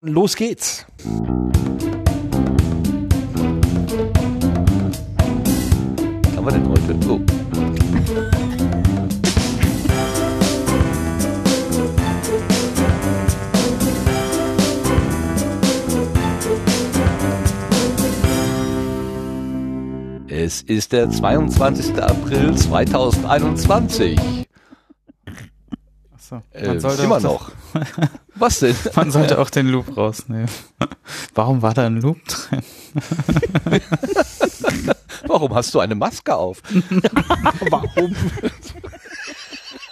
[0.00, 0.86] Los geht's.
[6.22, 6.96] Was haben wir denn heute?
[7.08, 7.20] Oh.
[20.28, 22.00] Es ist der 22.
[22.00, 24.16] April 2021.
[26.14, 27.50] Achso, Äh, immer noch.
[28.38, 28.76] Was denn?
[28.94, 30.48] Man sollte auch den Loop rausnehmen.
[31.34, 32.62] Warum war da ein Loop drin?
[35.26, 36.62] Warum hast du eine Maske auf?
[37.70, 38.14] Warum?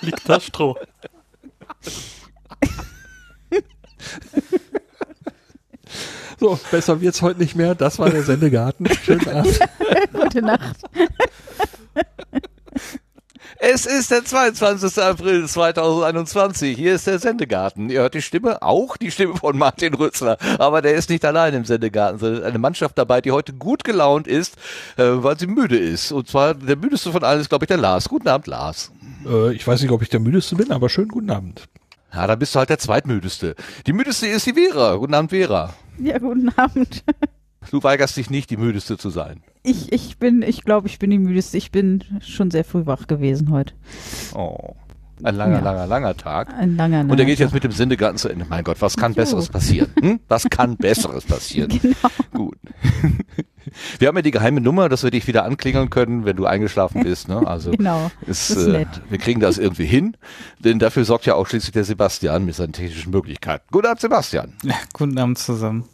[0.00, 0.76] Liegt da Stroh.
[6.38, 7.74] So, besser wird's heute nicht mehr.
[7.74, 8.86] Das war der Sendegarten.
[9.02, 9.58] Schönen Abend.
[10.12, 10.76] Gute Nacht.
[13.58, 15.02] Es ist der 22.
[15.02, 16.76] April 2021.
[16.76, 17.88] Hier ist der Sendegarten.
[17.88, 20.36] Ihr hört die Stimme, auch die Stimme von Martin Rützler.
[20.58, 24.26] Aber der ist nicht allein im Sendegarten, sondern eine Mannschaft dabei, die heute gut gelaunt
[24.26, 24.56] ist,
[24.98, 26.12] äh, weil sie müde ist.
[26.12, 28.08] Und zwar der müdeste von allen ist, glaube ich, der Lars.
[28.08, 28.92] Guten Abend, Lars.
[29.26, 31.62] Äh, ich weiß nicht, ob ich der müdeste bin, aber schönen guten Abend.
[32.12, 33.56] Ja, da bist du halt der zweitmüdeste.
[33.86, 34.96] Die müdeste ist die Vera.
[34.96, 35.72] Guten Abend, Vera.
[35.98, 37.04] Ja, guten Abend.
[37.70, 39.42] Du weigerst dich nicht, die müdeste zu sein.
[39.62, 41.56] Ich, ich bin, ich glaube, ich bin die müdeste.
[41.56, 43.74] Ich bin schon sehr früh wach gewesen heute.
[44.34, 44.74] Oh.
[45.22, 45.60] Ein langer, Ja.
[45.64, 46.52] langer, langer Tag.
[46.52, 47.46] Ein langer Und er geht Tag.
[47.46, 48.44] jetzt mit dem Sendegarten zu Ende.
[48.50, 49.16] Mein Gott, was kann Jo.
[49.16, 49.88] Besseres passieren?
[49.98, 50.20] Hm?
[50.28, 51.70] Was kann Besseres passieren?
[51.80, 51.94] Genau.
[52.34, 52.58] Gut.
[53.98, 57.02] Wir haben ja die geheime Nummer, dass wir dich wieder anklingeln können, wenn du eingeschlafen
[57.02, 57.28] bist.
[57.28, 57.44] Ne?
[57.46, 58.10] Also Genau.
[58.26, 58.88] ist, das ist äh, nett.
[59.10, 60.16] wir kriegen das irgendwie hin,
[60.60, 63.64] denn dafür sorgt ja auch schließlich der Sebastian mit seinen technischen Möglichkeiten.
[63.72, 64.52] Guten Abend, Sebastian.
[64.62, 65.84] Ja, guten Abend zusammen.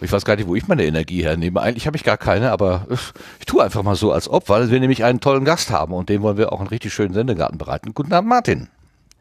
[0.00, 1.60] Ich weiß gar nicht, wo ich meine Energie hernehme.
[1.60, 2.96] Eigentlich habe ich gar keine, aber äh,
[3.38, 6.08] ich tue einfach mal so, als ob, weil wir nämlich einen tollen Gast haben und
[6.08, 7.92] dem wollen wir auch einen richtig schönen Sendegarten bereiten.
[7.94, 8.68] Guten Abend, Martin.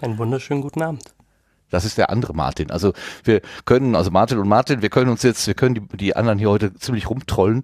[0.01, 1.03] Einen wunderschönen guten Abend.
[1.69, 2.71] Das ist der andere Martin.
[2.71, 6.15] Also wir können, also Martin und Martin, wir können uns jetzt, wir können die, die
[6.15, 7.61] anderen hier heute ziemlich rumtrollen.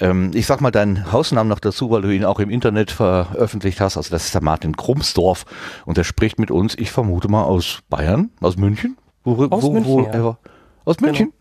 [0.00, 3.80] Ähm, ich sag mal deinen Hausnamen noch dazu, weil du ihn auch im Internet veröffentlicht
[3.80, 3.96] hast.
[3.96, 5.44] Also das ist der Martin Krumsdorf
[5.84, 8.96] und der spricht mit uns, ich vermute mal aus Bayern, aus München.
[9.22, 10.08] Wo, Aus wo, München, wo, ja.
[10.08, 10.38] er?
[10.84, 11.32] Aus München?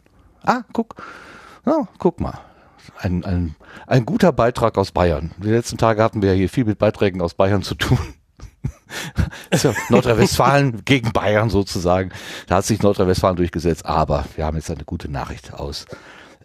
[0.46, 0.96] Ah, guck.
[1.66, 2.40] Ja, guck mal.
[3.00, 3.56] Ein, ein,
[3.88, 5.32] ein guter Beitrag aus Bayern.
[5.38, 7.98] Die letzten Tage hatten wir ja hier viel mit Beiträgen aus Bayern zu tun.
[9.52, 12.12] So, Nordrhein-Westfalen gegen Bayern sozusagen.
[12.48, 15.86] Da hat sich Nordrhein-Westfalen durchgesetzt, aber wir haben jetzt eine gute Nachricht aus,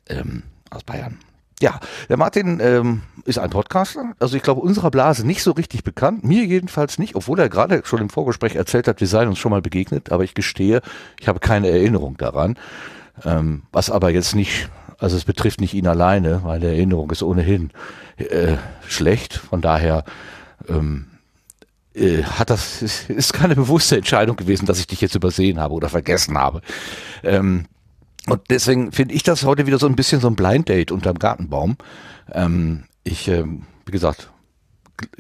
[0.09, 1.19] ähm, aus Bayern.
[1.61, 5.83] Ja, der Martin ähm, ist ein Podcaster, also ich glaube unserer Blase nicht so richtig
[5.83, 9.39] bekannt, mir jedenfalls nicht, obwohl er gerade schon im Vorgespräch erzählt hat, wir seien uns
[9.39, 10.83] schon mal begegnet, aber ich gestehe,
[11.21, 12.57] ich habe keine Erinnerung daran,
[13.25, 14.69] ähm, was aber jetzt nicht,
[14.99, 17.71] also es betrifft nicht ihn alleine, weil die Erinnerung ist ohnehin
[18.17, 18.57] äh,
[18.87, 20.05] schlecht, von daher
[20.69, 21.07] ähm,
[21.95, 25.75] äh, hat das ist, ist keine bewusste Entscheidung gewesen, dass ich dich jetzt übersehen habe
[25.75, 26.63] oder vergessen habe.
[27.23, 27.67] Ähm,
[28.27, 31.19] und deswegen finde ich das heute wieder so ein bisschen so ein Blind Date unterm
[31.19, 31.77] Gartenbaum.
[32.33, 34.31] Ähm, ich, ähm, wie gesagt,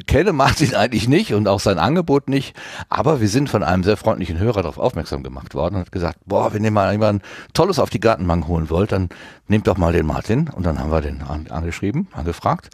[0.06, 2.56] kenne Martin eigentlich nicht und auch sein Angebot nicht,
[2.88, 6.18] aber wir sind von einem sehr freundlichen Hörer darauf aufmerksam gemacht worden und hat gesagt,
[6.26, 7.22] boah, wenn ihr mal jemand
[7.54, 9.08] Tolles auf die Gartenbank holen wollt, dann
[9.46, 12.70] nehmt doch mal den Martin und dann haben wir den an, angeschrieben, angefragt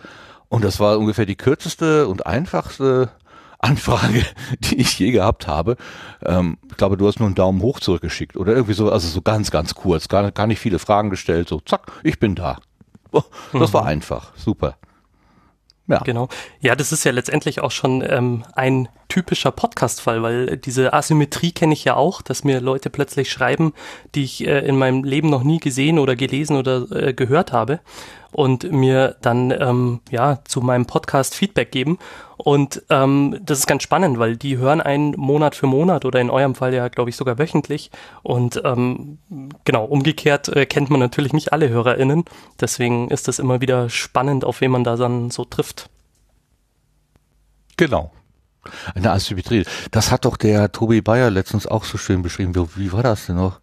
[0.48, 3.10] und das war ungefähr die kürzeste und einfachste
[3.58, 4.24] Anfrage,
[4.60, 5.76] die ich je gehabt habe.
[6.24, 9.22] Ähm, ich glaube, du hast nur einen Daumen hoch zurückgeschickt oder irgendwie so, also so
[9.22, 12.58] ganz, ganz kurz, gar, gar nicht viele Fragen gestellt, so zack, ich bin da.
[13.52, 14.76] Das war einfach, super.
[15.86, 16.28] Ja, Genau.
[16.60, 21.74] Ja, das ist ja letztendlich auch schon ähm, ein typischer Podcast-Fall, weil diese Asymmetrie kenne
[21.74, 23.74] ich ja auch, dass mir Leute plötzlich schreiben,
[24.14, 27.80] die ich äh, in meinem Leben noch nie gesehen oder gelesen oder äh, gehört habe
[28.34, 31.98] und mir dann ähm, ja zu meinem Podcast Feedback geben.
[32.36, 36.30] Und ähm, das ist ganz spannend, weil die hören einen Monat für Monat oder in
[36.30, 37.92] eurem Fall ja, glaube ich, sogar wöchentlich.
[38.24, 39.18] Und ähm,
[39.64, 42.24] genau, umgekehrt äh, kennt man natürlich nicht alle HörerInnen.
[42.60, 45.88] Deswegen ist das immer wieder spannend, auf wen man da dann so trifft.
[47.76, 48.10] genau.
[48.94, 49.64] Eine Asymmetrie.
[49.90, 52.54] Das hat doch der Tobi Bayer letztens auch so schön beschrieben.
[52.54, 53.60] Wie, wie war das denn noch?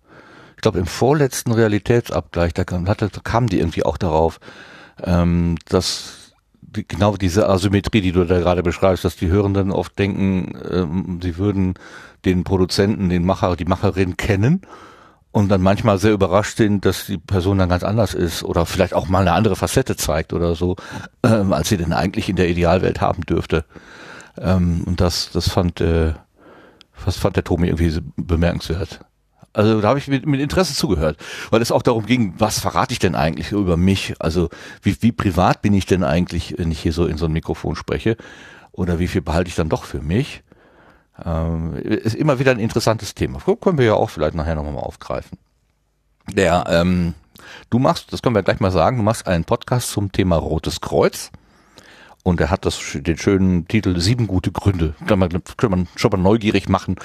[0.62, 4.40] Ich glaube, im vorletzten Realitätsabgleich, da, kam- hatte, kamen die irgendwie auch darauf,
[5.04, 9.98] ähm, dass die, genau diese Asymmetrie, die du da gerade beschreibst, dass die Hörenden oft
[9.98, 11.74] denken, ähm, sie würden
[12.26, 14.62] den Produzenten, den Macher, die Macherin kennen
[15.32, 18.94] und dann manchmal sehr überrascht sind, dass die Person dann ganz anders ist oder vielleicht
[18.94, 20.76] auch mal eine andere Facette zeigt oder so,
[21.24, 23.66] ähm, als sie denn eigentlich in der Idealwelt haben dürfte.
[24.38, 26.14] Ähm, und das, das fand, äh,
[27.04, 29.00] das fand der Tomi irgendwie bemerkenswert.
[29.54, 31.18] Also da habe ich mit, mit Interesse zugehört,
[31.50, 34.16] weil es auch darum ging, was verrate ich denn eigentlich über mich?
[34.20, 34.50] Also
[34.82, 37.76] wie, wie privat bin ich denn eigentlich, wenn ich hier so in so ein Mikrofon
[37.76, 38.16] spreche?
[38.72, 40.44] Oder wie viel behalte ich dann doch für mich?
[41.24, 43.40] Ähm, ist immer wieder ein interessantes Thema.
[43.40, 45.38] Können wir ja auch vielleicht nachher nochmal aufgreifen.
[46.32, 47.14] Der, ähm,
[47.70, 50.80] du machst, das können wir gleich mal sagen, du machst einen Podcast zum Thema Rotes
[50.80, 51.32] Kreuz.
[52.24, 54.94] Und er hat das, den schönen Titel Sieben gute Gründe.
[55.08, 56.96] Kann man, kann man schon mal neugierig machen.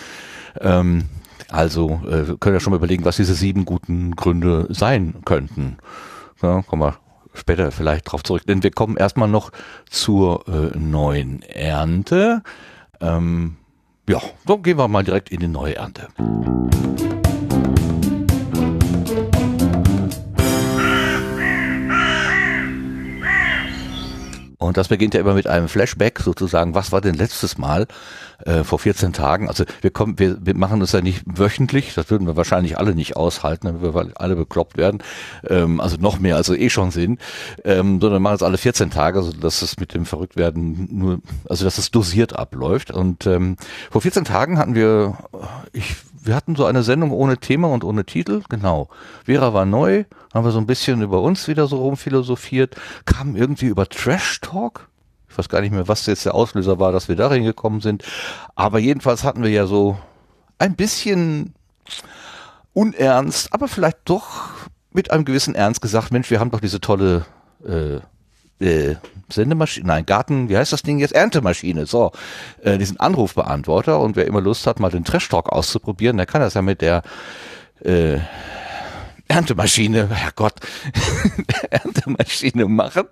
[0.60, 1.06] Ähm,
[1.50, 5.78] also äh, können wir schon mal überlegen, was diese sieben guten Gründe sein könnten.
[6.42, 6.98] Ja, kommen wir
[7.34, 8.42] später vielleicht drauf zurück.
[8.46, 9.52] Denn wir kommen erstmal noch
[9.88, 12.42] zur äh, neuen Ernte.
[13.00, 13.56] Ähm,
[14.08, 16.08] ja, dann gehen wir mal direkt in die neue Ernte.
[24.58, 26.74] Und das beginnt ja immer mit einem Flashback sozusagen.
[26.74, 27.86] Was war denn letztes Mal
[28.44, 29.48] äh, vor 14 Tagen?
[29.48, 31.94] Also wir kommen, wir, wir machen das ja nicht wöchentlich.
[31.94, 35.02] Das würden wir wahrscheinlich alle nicht aushalten, damit wir alle bekloppt werden.
[35.48, 37.20] Ähm, also noch mehr, also eh schon sind.
[37.64, 41.64] Ähm, sondern machen es alle 14 Tage, so dass es mit dem Verrücktwerden nur, also
[41.64, 42.90] dass es dosiert abläuft.
[42.90, 43.56] Und ähm,
[43.90, 45.18] vor 14 Tagen hatten wir,
[45.72, 48.88] ich wir hatten so eine Sendung ohne Thema und ohne Titel, genau.
[49.24, 53.66] Vera war neu, haben wir so ein bisschen über uns wieder so rumphilosophiert, kam irgendwie
[53.66, 54.88] über Trash Talk.
[55.28, 58.02] Ich weiß gar nicht mehr, was jetzt der Auslöser war, dass wir darin gekommen sind.
[58.54, 59.98] Aber jedenfalls hatten wir ja so
[60.58, 61.54] ein bisschen
[62.72, 64.50] unernst, aber vielleicht doch
[64.92, 67.26] mit einem gewissen Ernst gesagt, Mensch, wir haben doch diese tolle
[67.64, 68.00] äh,
[68.60, 68.94] äh,
[69.28, 71.12] Sendemaschine, nein, Garten, wie heißt das Ding jetzt?
[71.12, 72.12] Erntemaschine, so,
[72.62, 76.40] äh, diesen Anrufbeantworter und wer immer Lust hat, mal den Trash Talk auszuprobieren, der kann
[76.40, 77.02] das ja mit der
[77.84, 78.18] äh,
[79.28, 80.54] Erntemaschine, Herrgott,
[81.70, 83.06] Erntemaschine machen.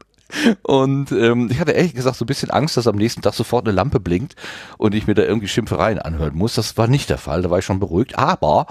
[0.63, 3.67] Und ähm, ich hatte ehrlich gesagt so ein bisschen Angst, dass am nächsten Tag sofort
[3.67, 4.35] eine Lampe blinkt
[4.79, 6.55] und ich mir da irgendwie Schimpfereien anhören muss.
[6.55, 8.19] Das war nicht der Fall, da war ich schon beruhigt.
[8.19, 8.67] Aber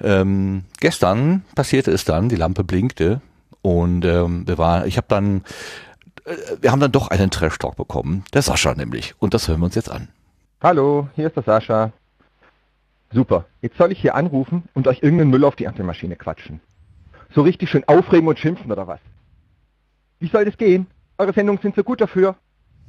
[0.00, 3.20] ähm, gestern passierte es dann, die Lampe blinkte
[3.62, 5.42] und ähm, wir war, ich habe dann
[6.60, 8.24] wir haben dann doch einen Trash-Talk bekommen.
[8.32, 9.14] Der Sascha nämlich.
[9.18, 10.08] Und das hören wir uns jetzt an.
[10.62, 11.92] Hallo, hier ist der Sascha.
[13.12, 13.46] Super.
[13.62, 16.60] Jetzt soll ich hier anrufen und euch irgendeinen Müll auf die Erntelmaschine quatschen.
[17.34, 19.00] So richtig schön aufregen und schimpfen oder was?
[20.18, 20.86] Wie soll das gehen?
[21.16, 22.36] Eure Sendungen sind so gut dafür.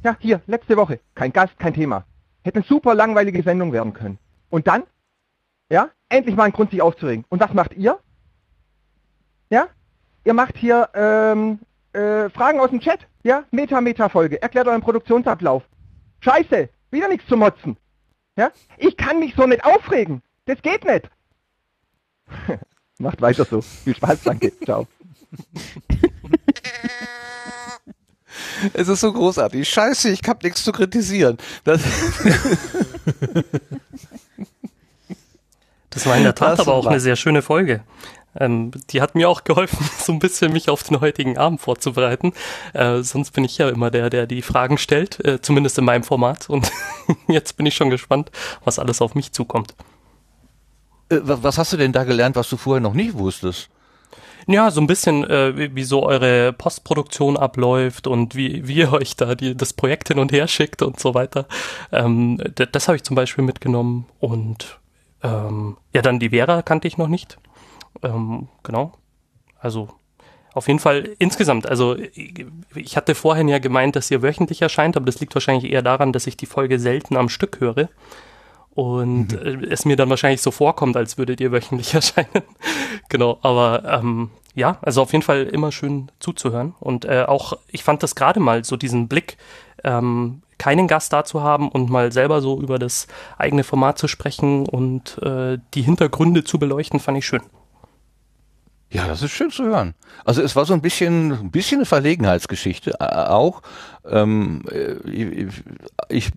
[0.04, 1.00] Ja, hier, letzte Woche.
[1.16, 2.06] Kein Gast, kein Thema.
[2.44, 4.18] Hätte eine super langweilige Sendung werden können.
[4.50, 4.84] Und dann?
[5.70, 5.90] Ja?
[6.10, 7.26] Endlich mal ein Grund, sich aufzuregen.
[7.30, 8.00] Und was macht ihr?
[9.50, 9.68] Ja?
[10.24, 11.60] Ihr macht hier ähm,
[11.94, 13.00] äh, Fragen aus dem Chat.
[13.24, 14.42] Ja, Meta-Meta-Folge.
[14.42, 15.63] Erklärt euren Produktionsablauf.
[16.21, 17.77] Scheiße, wieder nichts zu motzen.
[18.38, 20.21] Ja, ich kann mich so nicht aufregen.
[20.45, 21.10] Das geht nicht.
[23.00, 23.62] Macht weiter so.
[23.62, 24.51] Viel Spaß, danke.
[24.63, 24.88] Ciao.
[28.74, 29.68] Es ist so großartig.
[29.68, 31.38] Scheiße, ich hab nichts zu kritisieren.
[31.63, 31.81] Das,
[35.89, 37.83] Das war in der Tat Das aber auch war- eine sehr schöne Folge.
[38.36, 42.34] Ähm, die hat mir auch geholfen, so ein bisschen mich auf den heutigen Abend vorzubereiten.
[42.74, 46.04] Äh, sonst bin ich ja immer der, der die Fragen stellt, äh, zumindest in meinem
[46.04, 46.50] Format.
[46.50, 46.72] Und
[47.28, 48.31] jetzt bin ich schon gespannt,
[48.64, 49.74] was alles auf mich zukommt.
[51.10, 53.70] äh, wa- was hast du denn da gelernt, was du vorher noch nicht wusstest?
[54.48, 59.16] Ja, so ein bisschen, äh, wie, so eure Postproduktion abläuft und wie, wie ihr euch
[59.16, 61.46] da die, das Projekt hin und her schickt und so weiter.
[61.92, 62.42] Ähm,
[62.72, 64.80] das habe ich zum Beispiel mitgenommen und
[65.22, 67.38] ähm, ja, dann die Vera kannte ich noch nicht.
[68.04, 68.94] Ähm, genau.
[69.60, 69.90] Also
[70.54, 71.96] auf jeden Fall insgesamt, also
[72.76, 76.12] ich hatte vorhin ja gemeint, dass ihr wöchentlich erscheint, aber das liegt wahrscheinlich eher daran,
[76.12, 77.90] dass ich die Folge selten am Stück höre.
[78.72, 82.44] Und äh, es mir dann wahrscheinlich so vorkommt, als würdet ihr wöchentlich erscheinen.
[83.10, 86.76] genau, aber ähm, ja, also auf jeden Fall immer schön zuzuhören.
[86.80, 89.38] Und äh, auch, ich fand das gerade mal, so diesen Blick,
[89.84, 94.08] ähm, keinen Gast da zu haben und mal selber so über das eigene Format zu
[94.08, 97.42] sprechen und äh, die Hintergründe zu beleuchten, fand ich schön.
[98.92, 99.94] Ja, das ist schön zu hören.
[100.26, 103.62] Also es war so ein bisschen, ein bisschen eine Verlegenheitsgeschichte äh, auch.
[104.04, 105.64] Ähm, äh, ich,
[106.10, 106.31] ich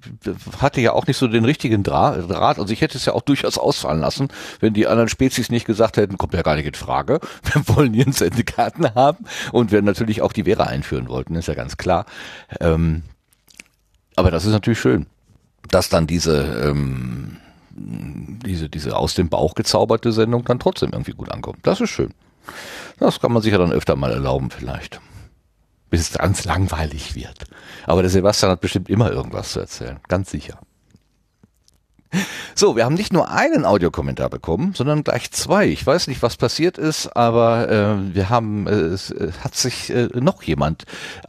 [0.60, 2.58] hatte ja auch nicht so den richtigen Dra Draht.
[2.58, 4.28] Also ich hätte es ja auch durchaus ausfallen lassen,
[4.60, 7.20] wenn die anderen Spezies nicht gesagt hätten, kommt ja gar nicht in Frage.
[7.54, 11.54] Wir wollen hier Sendekarten haben und wir natürlich auch die Vera einführen wollten, ist ja
[11.54, 12.04] ganz klar.
[12.60, 13.02] Ähm,
[14.14, 15.06] aber das ist natürlich schön,
[15.68, 17.38] dass dann diese ähm,
[17.74, 21.60] diese, diese aus dem Bauch gezauberte Sendung dann trotzdem irgendwie gut ankommt.
[21.62, 22.12] Das ist schön.
[22.98, 25.00] Das kann man sich ja dann öfter mal erlauben vielleicht.
[25.90, 27.44] Bis es ganz langweilig wird.
[27.86, 30.00] Aber der Sebastian hat bestimmt immer irgendwas zu erzählen.
[30.08, 30.58] Ganz sicher.
[32.54, 35.66] So, wir haben nicht nur einen Audiokommentar bekommen, sondern gleich zwei.
[35.66, 39.88] Ich weiß nicht, was passiert ist, aber äh, wir haben, äh, es äh, hat sich
[39.90, 40.84] äh, noch jemand,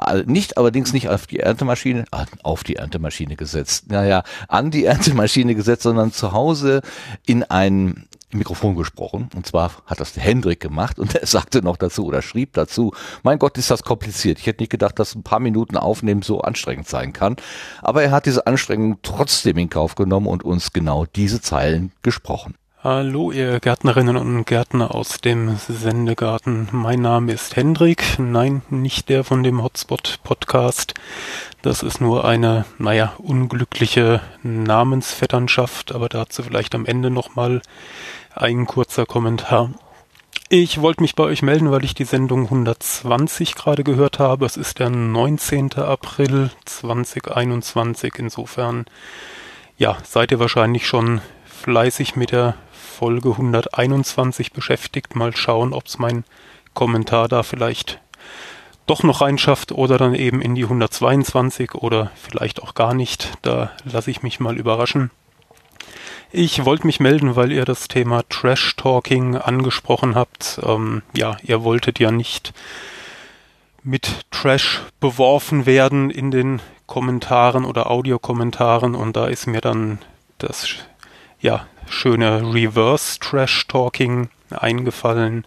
[0.06, 4.84] äh, nicht allerdings nicht auf die Erntemaschine, äh, auf die Erntemaschine gesetzt, naja, an die
[4.86, 6.82] Erntemaschine gesetzt, sondern zu Hause
[7.26, 9.30] in ein Mikrofon gesprochen.
[9.36, 13.40] Und zwar hat das Hendrik gemacht und er sagte noch dazu oder schrieb dazu, mein
[13.40, 14.40] Gott, ist das kompliziert.
[14.40, 17.36] Ich hätte nicht gedacht, dass ein paar Minuten Aufnehmen so anstrengend sein kann.
[17.82, 22.56] Aber er hat diese Anstrengung trotzdem in Kauf genommen und uns genau diese Zeilen gesprochen.
[22.84, 26.68] Hallo, ihr Gärtnerinnen und Gärtner aus dem Sendegarten.
[26.74, 28.20] Mein Name ist Hendrik.
[28.20, 30.94] Nein, nicht der von dem Hotspot Podcast.
[31.62, 37.62] Das ist nur eine, naja, unglückliche Namensvetternschaft, aber dazu vielleicht am Ende nochmal
[38.36, 39.70] ein kurzer Kommentar.
[40.50, 44.46] Ich wollte mich bei euch melden, weil ich die Sendung 120 gerade gehört habe.
[44.46, 45.74] Es ist der 19.
[45.74, 48.14] April 2021.
[48.20, 48.86] Insofern,
[49.78, 55.16] ja, seid ihr wahrscheinlich schon fleißig mit der Folge 121 beschäftigt.
[55.16, 56.24] Mal schauen, ob es mein
[56.74, 58.00] Kommentar da vielleicht
[58.86, 63.32] doch noch reinschafft oder dann eben in die 122 oder vielleicht auch gar nicht.
[63.42, 65.10] Da lasse ich mich mal überraschen.
[66.36, 70.60] Ich wollte mich melden, weil ihr das Thema Trash Talking angesprochen habt.
[70.66, 72.54] Ähm, ja, ihr wolltet ja nicht
[73.84, 80.00] mit Trash beworfen werden in den Kommentaren oder Audiokommentaren und da ist mir dann
[80.40, 80.70] das
[81.40, 85.46] ja schöne Reverse Trash Talking eingefallen.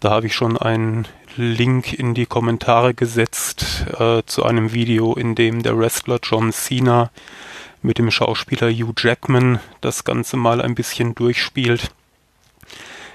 [0.00, 1.06] Da habe ich schon einen
[1.36, 7.12] Link in die Kommentare gesetzt äh, zu einem Video, in dem der Wrestler John Cena
[7.82, 11.90] mit dem Schauspieler Hugh Jackman das Ganze mal ein bisschen durchspielt.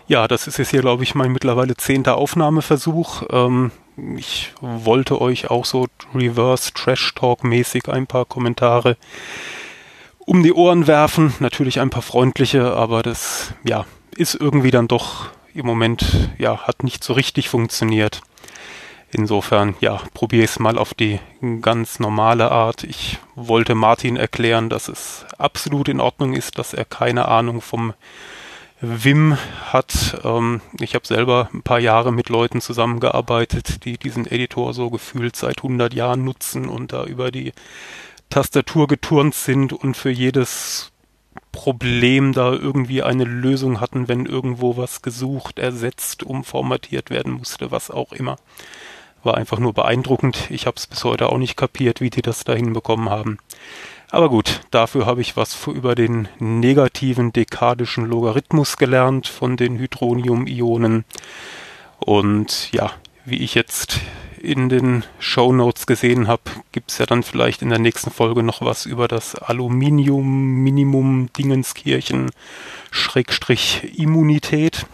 [0.08, 3.24] Ja, das ist jetzt hier, glaube ich, mein mittlerweile zehnter Aufnahmeversuch.
[3.30, 3.72] Ähm,
[4.16, 8.96] ich wollte euch auch so Reverse Trash Talk mäßig ein paar Kommentare
[10.20, 11.34] um die Ohren werfen.
[11.40, 16.84] Natürlich ein paar freundliche, aber das, ja, ist irgendwie dann doch im Moment, ja, hat
[16.84, 18.22] nicht so richtig funktioniert.
[19.12, 21.20] Insofern, ja, probiere es mal auf die
[21.62, 22.84] ganz normale Art.
[22.84, 27.94] Ich wollte Martin erklären, dass es absolut in Ordnung ist, dass er keine Ahnung vom
[28.82, 29.38] Wim
[29.72, 30.20] hat.
[30.26, 35.38] Ähm, ich habe selber ein paar Jahre mit Leuten zusammengearbeitet, die diesen Editor so gefühlt
[35.38, 37.54] seit 100 Jahren nutzen und da über die
[38.30, 40.92] Tastatur geturnt sind und für jedes
[41.54, 47.90] Problem da irgendwie eine Lösung hatten, wenn irgendwo was gesucht, ersetzt, umformatiert werden musste, was
[47.90, 48.36] auch immer
[49.24, 50.50] war einfach nur beeindruckend.
[50.50, 53.38] Ich habe es bis heute auch nicht kapiert, wie die das da hinbekommen haben.
[54.10, 61.04] Aber gut, dafür habe ich was über den negativen dekadischen Logarithmus gelernt von den Hydronium-Ionen.
[62.00, 62.92] Und ja,
[63.26, 64.00] wie ich jetzt
[64.42, 68.44] in den Show Notes gesehen habe, gibt es ja dann vielleicht in der nächsten Folge
[68.44, 72.32] noch was über das Aluminium-Minimum Dingenskirchen
[72.92, 74.86] Schrägstrich Immunität.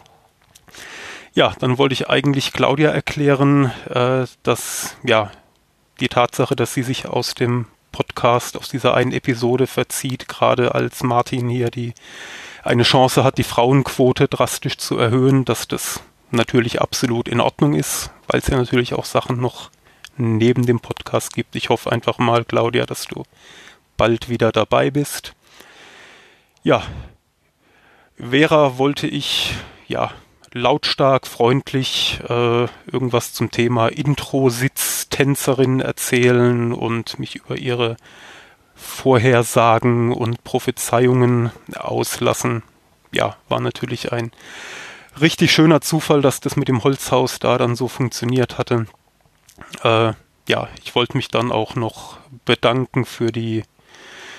[1.36, 5.32] Ja, dann wollte ich eigentlich Claudia erklären, äh, dass ja
[6.00, 11.02] die Tatsache, dass sie sich aus dem Podcast, aus dieser einen Episode verzieht, gerade als
[11.02, 11.94] Martin hier die
[12.64, 18.12] eine Chance hat, die Frauenquote drastisch zu erhöhen, dass das natürlich absolut in Ordnung ist,
[18.28, 19.72] weil es ja natürlich auch Sachen noch
[20.18, 21.56] neben dem Podcast gibt.
[21.56, 23.24] Ich hoffe einfach mal, Claudia, dass du
[23.98, 25.34] bald wieder dabei bist.
[26.64, 26.84] Ja,
[28.18, 29.56] Vera wollte ich
[29.88, 30.12] ja
[30.54, 37.98] lautstark, freundlich äh, irgendwas zum Thema Intro-Sitz-Tänzerin erzählen und mich über ihre
[38.76, 42.64] Vorhersagen und Prophezeiungen auslassen.
[43.12, 44.32] Ja, war natürlich ein
[45.20, 48.88] richtig schöner Zufall, dass das mit dem Holzhaus da dann so funktioniert hatte.
[49.84, 50.14] Äh,
[50.48, 53.64] ja, ich wollte mich dann auch noch bedanken für die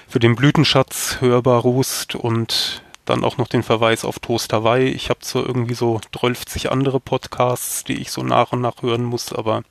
[0.06, 4.88] für den Blütenschatz hörbar Rust und dann auch noch den Verweis auf Toast Hawaii.
[4.88, 9.04] Ich habe zwar irgendwie so 12 andere Podcasts, die ich so nach und nach hören
[9.04, 9.62] muss, aber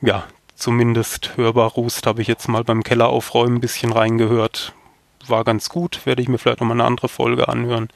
[0.00, 0.24] ja,
[0.54, 4.72] zumindest hörbar Rust habe ich jetzt mal beim Keller aufräumen ein bisschen reingehört.
[5.26, 7.88] War ganz gut, werde ich mir vielleicht nochmal eine andere Folge anhören.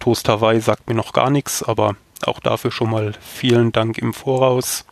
[0.00, 1.96] Toast Hawaii sagt mir noch gar nichts, aber
[2.26, 4.86] auch dafür schon mal vielen Dank im Voraus.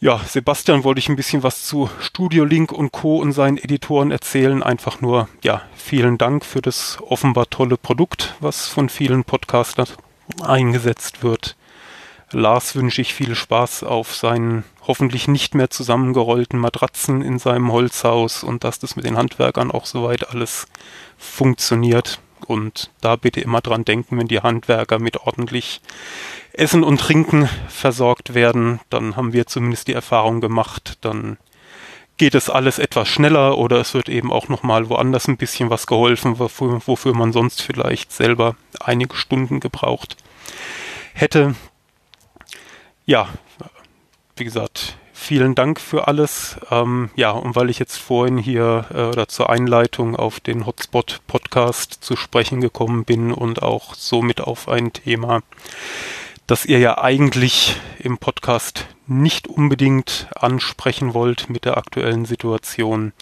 [0.00, 3.18] Ja, Sebastian wollte ich ein bisschen was zu Studio Link und Co.
[3.18, 4.62] und seinen Editoren erzählen.
[4.62, 9.88] Einfach nur, ja, vielen Dank für das offenbar tolle Produkt, was von vielen Podcastern
[10.40, 11.56] eingesetzt wird.
[12.30, 18.44] Lars wünsche ich viel Spaß auf seinen hoffentlich nicht mehr zusammengerollten Matratzen in seinem Holzhaus
[18.44, 20.68] und dass das mit den Handwerkern auch soweit alles
[21.16, 22.20] funktioniert.
[22.46, 25.80] Und da bitte immer dran denken, wenn die Handwerker mit ordentlich
[26.58, 31.38] Essen und Trinken versorgt werden, dann haben wir zumindest die Erfahrung gemacht, dann
[32.16, 35.86] geht es alles etwas schneller oder es wird eben auch nochmal woanders ein bisschen was
[35.86, 40.16] geholfen, wofür, wofür man sonst vielleicht selber einige Stunden gebraucht
[41.14, 41.54] hätte.
[43.06, 43.28] Ja,
[44.36, 46.56] wie gesagt, vielen Dank für alles.
[46.70, 51.20] Ähm, ja, und weil ich jetzt vorhin hier äh, oder zur Einleitung auf den Hotspot
[51.26, 55.42] Podcast zu sprechen gekommen bin und auch somit auf ein Thema,
[56.48, 63.12] das ihr ja eigentlich im Podcast nicht unbedingt ansprechen wollt mit der aktuellen Situation,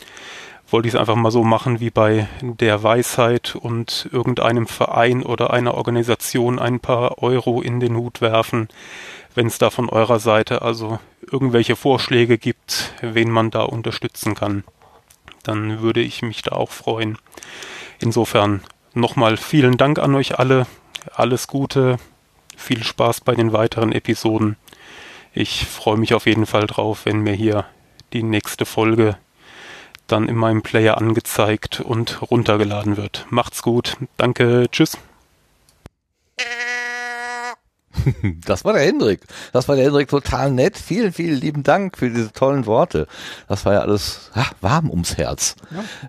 [0.71, 5.53] wollte ich es einfach mal so machen wie bei der Weisheit und irgendeinem Verein oder
[5.53, 8.69] einer Organisation ein paar Euro in den Hut werfen,
[9.35, 14.63] wenn es da von eurer Seite also irgendwelche Vorschläge gibt, wen man da unterstützen kann.
[15.43, 17.19] Dann würde ich mich da auch freuen.
[17.99, 18.63] Insofern
[18.95, 20.69] nochmal vielen Dank an euch alle.
[21.13, 21.99] Alles Gute.
[22.57, 24.57] Viel Spaß bei den weiteren Episoden.
[25.33, 27.67] Ich freue mich auf jeden Fall drauf, wenn mir hier
[28.13, 29.17] die nächste Folge
[30.07, 33.27] dann in meinem Player angezeigt und runtergeladen wird.
[33.31, 33.97] Macht's gut.
[34.17, 34.67] Danke.
[34.71, 34.97] Tschüss.
[38.47, 39.23] Das war der Hendrik.
[39.53, 40.77] Das war der Hendrik total nett.
[40.79, 43.09] Vielen, vielen lieben Dank für diese tollen Worte.
[43.49, 45.57] Das war ja alles ach, warm ums Herz.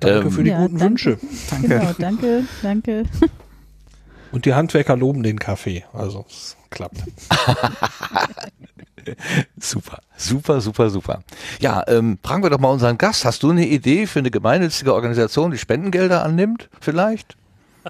[0.01, 1.17] Danke Ähm, für die Ja, guten danke.
[1.17, 1.19] Wünsche.
[1.61, 3.05] Genau, danke, danke.
[4.31, 5.85] Und die Handwerker loben den Kaffee.
[5.93, 6.97] Also es klappt.
[9.59, 11.23] Super, super, super, super.
[11.61, 13.23] Ja, ähm, fragen wir doch mal unseren Gast.
[13.25, 16.69] Hast du eine Idee für eine gemeinnützige Organisation, die Spendengelder annimmt?
[16.81, 17.37] Vielleicht?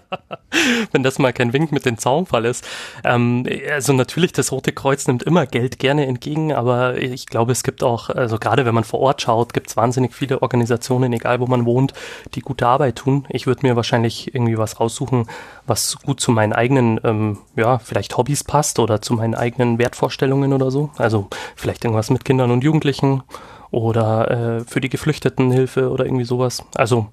[0.92, 2.68] wenn das mal kein Wink mit dem Zaunfall ist.
[3.04, 7.63] Ähm, also natürlich, das Rote Kreuz nimmt immer Geld gerne entgegen, aber ich glaube, es
[7.63, 11.39] gibt auch, also gerade wenn man vor Ort schaut, gibt es wahnsinnig viele Organisationen, egal
[11.39, 11.94] wo man wohnt,
[12.34, 13.25] die gute Arbeit tun.
[13.30, 15.27] Ich würde mir wahrscheinlich irgendwie was raussuchen,
[15.66, 20.54] was gut zu meinen eigenen, ähm, ja, vielleicht Hobbys passt oder zu meinen eigenen Wertvorstellungen
[20.54, 20.92] oder so.
[20.98, 23.24] Also vielleicht irgendwas mit Kindern und Jugendlichen
[23.72, 26.63] oder äh, für die Geflüchtetenhilfe oder irgendwie sowas.
[26.75, 27.08] Also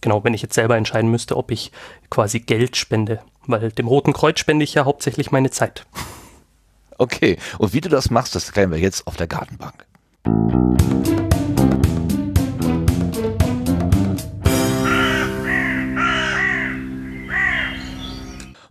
[0.00, 1.72] genau, wenn ich jetzt selber entscheiden müsste, ob ich
[2.10, 5.86] quasi Geld spende, weil dem Roten Kreuz spende ich ja hauptsächlich meine Zeit.
[6.98, 7.36] Okay.
[7.58, 9.86] Und wie du das machst, das klären wir jetzt auf der Gartenbank.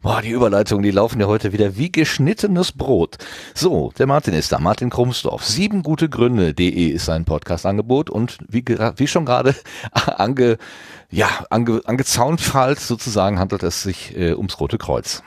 [0.05, 3.17] Boah, die Überleitungen, die laufen ja heute wieder wie geschnittenes Brot.
[3.55, 5.43] So, der Martin ist da, Martin Krumsdorf.
[5.43, 9.55] Sieben gute Gründe.de ist sein Podcast-Angebot und wie, wie schon gerade
[9.91, 10.59] ange,
[11.09, 15.23] ja, ange, angezaunfallt sozusagen handelt es sich äh, ums Rote Kreuz.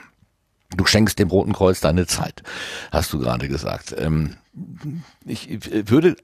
[0.76, 2.42] Du schenkst dem Roten Kreuz deine Zeit,
[2.90, 3.94] hast du gerade gesagt.
[3.97, 4.37] Ähm,
[5.25, 5.49] ich
[5.88, 6.16] würde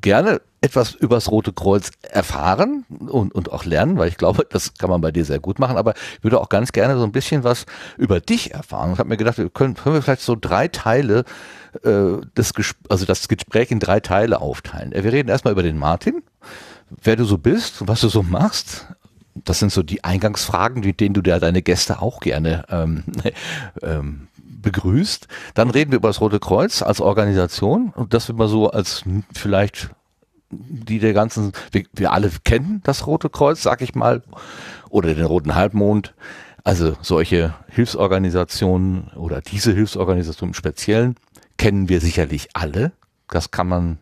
[0.00, 4.90] gerne etwas übers Rote Kreuz erfahren und, und auch lernen, weil ich glaube, das kann
[4.90, 7.44] man bei dir sehr gut machen, aber ich würde auch ganz gerne so ein bisschen
[7.44, 7.66] was
[7.98, 8.92] über dich erfahren.
[8.92, 11.24] Ich habe mir gedacht, können, können wir vielleicht so drei Teile,
[11.82, 12.52] äh, des,
[12.88, 14.92] also das Gespräch in drei Teile aufteilen.
[14.92, 16.22] Äh, Wir reden erstmal über den Martin,
[17.02, 18.86] wer du so bist, was du so machst.
[19.44, 23.04] Das sind so die Eingangsfragen, mit denen du da deine Gäste auch gerne ähm,
[23.82, 25.28] ähm, begrüßt.
[25.54, 29.04] Dann reden wir über das Rote Kreuz als Organisation und das wir mal so als
[29.32, 29.90] vielleicht
[30.50, 34.22] die der ganzen, wir, wir alle kennen das Rote Kreuz, sag ich mal,
[34.88, 36.14] oder den Roten Halbmond.
[36.64, 41.16] Also solche Hilfsorganisationen oder diese Hilfsorganisation im Speziellen
[41.56, 42.92] kennen wir sicherlich alle.
[43.28, 43.98] Das kann man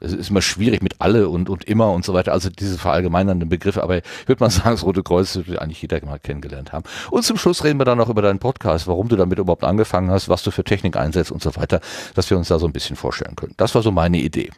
[0.00, 3.48] es ist immer schwierig mit alle und, und immer und so weiter, also diese verallgemeinernden
[3.48, 6.84] Begriffe, aber ich würde mal sagen, das Rote Kreuz wird eigentlich jeder mal kennengelernt haben.
[7.10, 10.10] Und zum Schluss reden wir dann noch über deinen Podcast, warum du damit überhaupt angefangen
[10.10, 11.80] hast, was du für Technik einsetzt und so weiter,
[12.14, 13.54] dass wir uns da so ein bisschen vorstellen können.
[13.56, 14.50] Das war so meine Idee.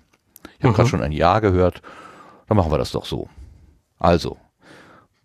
[0.58, 1.80] Ich habe gerade schon ein Ja gehört,
[2.48, 3.28] dann machen wir das doch so.
[3.98, 4.36] Also,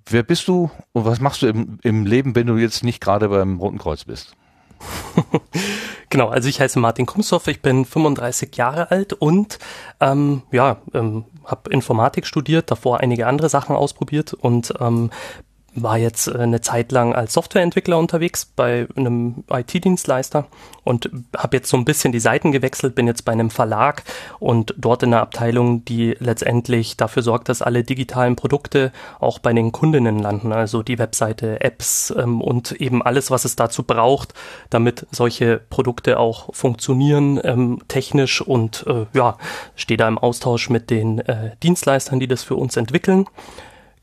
[0.05, 3.27] wer bist du und was machst du im, im Leben, wenn du jetzt nicht gerade
[3.27, 4.35] beim Roten Kreuz bist?
[6.09, 9.59] Genau, also ich heiße Martin Kumsdorf, ich bin 35 Jahre alt und
[9.99, 15.09] ähm, ja, ähm, habe Informatik studiert, davor einige andere Sachen ausprobiert und ähm,
[15.75, 20.47] war jetzt äh, eine Zeit lang als Softwareentwickler unterwegs bei einem IT-Dienstleister
[20.83, 24.03] und habe jetzt so ein bisschen die Seiten gewechselt, bin jetzt bei einem Verlag
[24.39, 29.53] und dort in einer Abteilung, die letztendlich dafür sorgt, dass alle digitalen Produkte auch bei
[29.53, 34.33] den Kundinnen landen, also die Webseite, Apps ähm, und eben alles, was es dazu braucht,
[34.69, 39.37] damit solche Produkte auch funktionieren ähm, technisch und äh, ja,
[39.75, 43.25] stehe da im Austausch mit den äh, Dienstleistern, die das für uns entwickeln.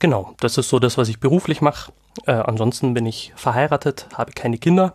[0.02, 1.92] Genau, das ist so das, was ich beruflich mache.
[2.26, 4.94] Äh, ansonsten bin ich verheiratet, habe keine Kinder.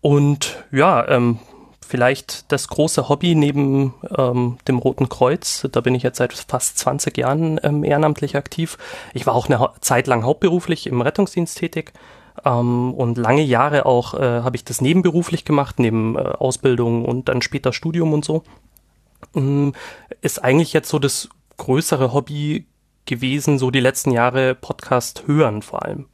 [0.00, 1.40] Und ja, ähm,
[1.84, 5.66] vielleicht das große Hobby neben ähm, dem Roten Kreuz.
[5.72, 8.78] Da bin ich jetzt seit fast 20 Jahren ähm, ehrenamtlich aktiv.
[9.12, 11.92] Ich war auch eine Zeit lang hauptberuflich im Rettungsdienst tätig.
[12.44, 17.28] Ähm, und lange Jahre auch äh, habe ich das nebenberuflich gemacht, neben äh, Ausbildung und
[17.28, 18.44] dann später Studium und so.
[19.32, 19.70] Mm,
[20.20, 22.66] Ist eigentlich jetzt so das größere Hobby
[23.06, 26.06] gewesen, so die letzten Jahre Podcast hören vor allem.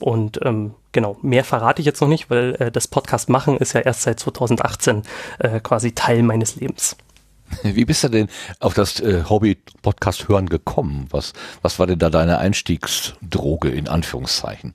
[0.00, 3.72] Und ähm, genau, mehr verrate ich jetzt noch nicht, weil äh, das Podcast machen ist
[3.72, 5.02] ja erst seit 2018
[5.38, 6.96] äh, quasi Teil meines Lebens.
[7.62, 8.28] Wie bist du denn
[8.60, 11.06] auf das äh, Hobby Podcast hören gekommen?
[11.10, 14.74] Was, was war denn da deine Einstiegsdroge in Anführungszeichen?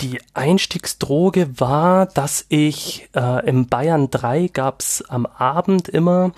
[0.00, 6.32] Die Einstiegsdroge war, dass ich äh, im Bayern 3 gab's am Abend immer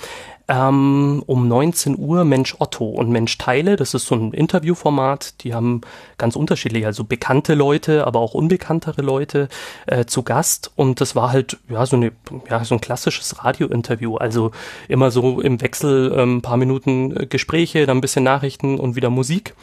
[0.49, 3.77] ähm, um 19 Uhr Mensch Otto und Mensch Teile.
[3.77, 5.43] Das ist so ein Interviewformat.
[5.45, 5.83] Die haben
[6.17, 9.49] ganz unterschiedlich, also bekannte Leute, aber auch unbekanntere Leute
[9.87, 10.71] äh, zu Gast.
[10.75, 12.13] Und das war halt ja so eine
[12.49, 14.17] ja so ein klassisches Radiointerview.
[14.17, 14.53] Also
[14.89, 19.11] immer so im Wechsel ähm, paar Minuten äh, Gespräche, dann ein bisschen Nachrichten und wieder
[19.11, 19.55] Musik.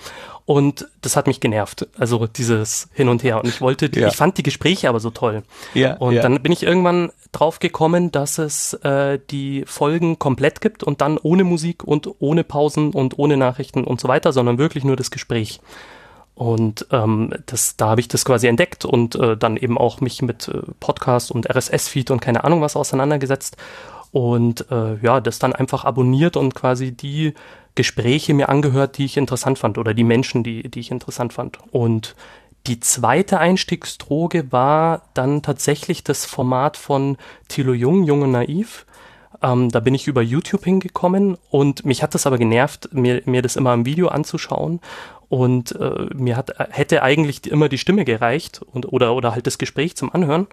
[0.45, 1.87] Und das hat mich genervt.
[1.97, 3.39] Also dieses Hin und Her.
[3.39, 4.07] Und ich wollte, Ja.
[4.09, 5.41] ich fand die Gespräche aber so toll.
[5.73, 6.21] Ja, Und ja.
[6.21, 11.17] dann bin ich irgendwann drauf gekommen, dass es äh, die Folgen komplett gibt und dann
[11.17, 15.09] ohne Musik und ohne Pausen und ohne Nachrichten und so weiter, sondern wirklich nur das
[15.09, 15.59] Gespräch.
[16.35, 20.21] Und ähm, das, da habe ich das quasi entdeckt und äh, dann eben auch mich
[20.21, 23.57] mit äh, Podcast und RSS-Feed und keine Ahnung was auseinandergesetzt.
[24.11, 27.33] Und äh, ja, das dann einfach abonniert und quasi die
[27.75, 31.59] Gespräche mir angehört, die ich interessant fand oder die Menschen, die, die ich interessant fand.
[31.71, 32.15] Und
[32.67, 38.85] die zweite Einstiegsdroge war dann tatsächlich das Format von Thilo Jung, Jung und Naiv.
[39.43, 43.41] Ähm, da bin ich über YouTube hingekommen und mich hat das aber genervt, mir, mir
[43.41, 44.79] das immer im Video anzuschauen.
[45.35, 49.57] Und äh, mir hat, hätte eigentlich immer die Stimme gereicht und, oder, oder halt das
[49.57, 50.47] Gespräch zum Anhören.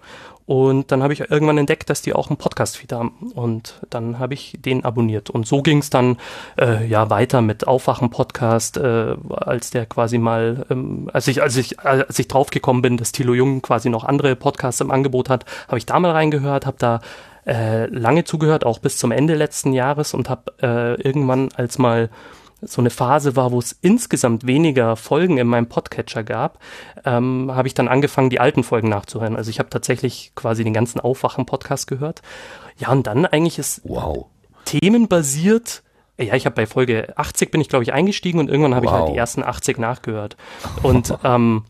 [0.45, 3.31] Und dann habe ich irgendwann entdeckt, dass die auch einen Podcast-Feed haben.
[3.33, 5.29] Und dann habe ich den abonniert.
[5.29, 6.17] Und so ging es dann
[6.59, 11.79] äh, ja weiter mit Aufwachen-Podcast, äh, als der quasi mal, ähm, als ich, als ich,
[11.79, 15.77] als ich draufgekommen bin, dass Thilo Jung quasi noch andere Podcasts im Angebot hat, habe
[15.77, 16.99] ich da mal reingehört, habe da
[17.47, 22.09] äh, lange zugehört, auch bis zum Ende letzten Jahres und habe äh, irgendwann, als mal
[22.65, 26.59] so eine Phase war, wo es insgesamt weniger Folgen in meinem Podcatcher gab,
[27.05, 29.35] ähm, habe ich dann angefangen, die alten Folgen nachzuhören.
[29.35, 32.21] Also ich habe tatsächlich quasi den ganzen Aufwachen-Podcast gehört.
[32.77, 34.25] Ja, und dann eigentlich ist Wow.
[34.65, 35.83] themenbasiert.
[36.19, 38.91] Ja, ich habe bei Folge 80 bin ich, glaube ich, eingestiegen und irgendwann habe ich
[38.91, 39.11] halt Wow.
[39.11, 40.37] die ersten 80 nachgehört.
[40.83, 41.63] Und ähm,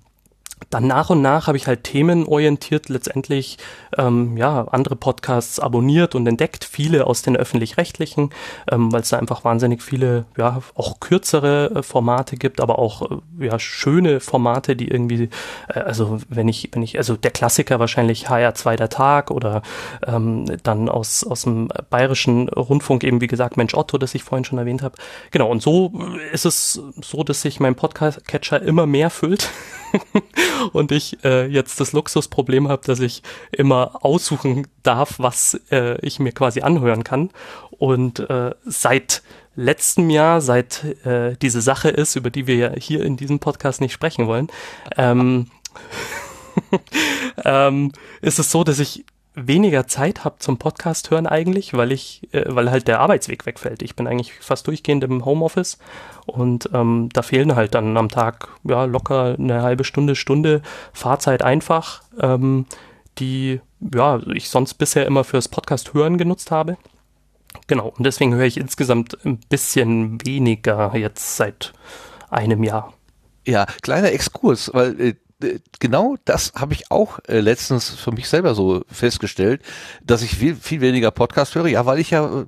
[0.69, 3.58] dann nach und nach habe ich halt themenorientiert letztendlich
[3.97, 8.32] ähm, ja andere Podcasts abonniert und entdeckt, viele aus den öffentlich-rechtlichen,
[8.71, 13.12] ähm, weil es da einfach wahnsinnig viele ja auch kürzere äh, Formate gibt, aber auch
[13.39, 15.30] äh, ja schöne Formate, die irgendwie
[15.67, 19.62] äh, also wenn ich wenn ich also der Klassiker wahrscheinlich HR2 der Tag oder
[20.06, 24.45] ähm, dann aus aus dem bayerischen Rundfunk eben wie gesagt Mensch Otto, das ich vorhin
[24.45, 24.95] schon erwähnt habe.
[25.32, 25.93] Genau und so
[26.32, 29.49] ist es so, dass sich mein Podcast Catcher immer mehr füllt.
[30.74, 36.20] und ich äh, jetzt das Luxusproblem habe, dass ich immer aussuchen darf, was äh, ich
[36.20, 37.30] mir quasi anhören kann.
[37.72, 39.24] Und äh, seit
[39.56, 43.82] letztem Jahr, seit äh, diese Sache ist, über die wir ja hier in diesem Podcast
[43.82, 44.48] nicht sprechen wollen,
[44.98, 45.48] ähm,
[47.44, 52.22] ähm, ist es so, dass ich weniger Zeit habe zum Podcast hören eigentlich, weil ich,
[52.34, 53.82] äh, weil halt der Arbeitsweg wegfällt.
[53.82, 55.78] Ich bin eigentlich fast durchgehend im Homeoffice
[56.26, 60.62] und ähm, da fehlen halt dann am Tag ja locker eine halbe Stunde, Stunde
[60.93, 62.65] Fahrzeit einfach, ähm,
[63.17, 63.60] die
[63.93, 66.78] ja ich sonst bisher immer fürs Podcast hören genutzt habe.
[67.67, 71.74] Genau und deswegen höre ich insgesamt ein bisschen weniger jetzt seit
[72.30, 72.93] einem Jahr.
[73.46, 75.15] Ja, kleiner Exkurs, weil äh,
[75.80, 79.62] genau das habe ich auch äh, letztens für mich selber so festgestellt,
[80.04, 81.68] dass ich viel, viel weniger Podcast höre.
[81.68, 82.46] Ja, weil ich ja äh,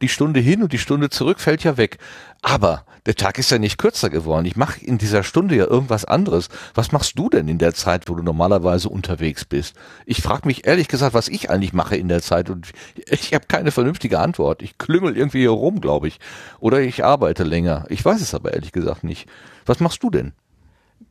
[0.00, 1.98] die Stunde hin und die Stunde zurück fällt ja weg.
[2.42, 4.44] Aber der Tag ist ja nicht kürzer geworden.
[4.46, 6.48] Ich mache in dieser Stunde ja irgendwas anderes.
[6.74, 9.74] Was machst du denn in der Zeit, wo du normalerweise unterwegs bist?
[10.06, 12.72] Ich frage mich ehrlich gesagt, was ich eigentlich mache in der Zeit und
[13.08, 14.62] ich habe keine vernünftige Antwort.
[14.62, 16.18] Ich klüngel irgendwie hier rum, glaube ich.
[16.60, 17.86] Oder ich arbeite länger.
[17.88, 19.28] Ich weiß es aber ehrlich gesagt nicht.
[19.64, 20.32] Was machst du denn?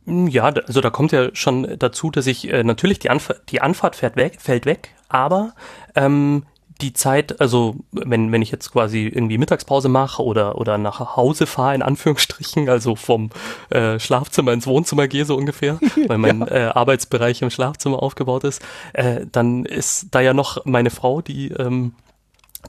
[0.05, 3.61] Ja, da- also da kommt ja schon dazu, dass ich äh, natürlich die Anfahrt, die
[3.61, 5.53] Anfahrt fährt weg, fällt weg, aber
[5.95, 6.43] ähm,
[6.81, 11.47] die Zeit, also wenn, wenn ich jetzt quasi irgendwie Mittagspause mache oder, oder nach Hause
[11.47, 13.29] fahre, in Anführungsstrichen, also vom
[13.69, 18.61] äh, Schlafzimmer ins Wohnzimmer gehe so ungefähr, weil mein äh, Arbeitsbereich im Schlafzimmer aufgebaut ist,
[18.93, 21.93] äh, dann ist da ja noch meine Frau, die ähm,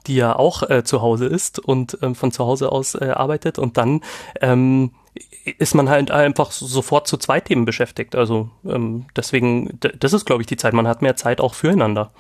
[0.06, 3.58] die ja auch äh, zu Hause ist und ähm, von zu Hause aus äh, arbeitet
[3.58, 4.02] und dann
[4.40, 4.92] ähm,
[5.58, 8.14] ist man halt einfach sofort zu zwei Themen beschäftigt.
[8.14, 10.74] Also ähm, deswegen, das ist, glaube ich, die Zeit.
[10.74, 12.12] Man hat mehr Zeit auch füreinander.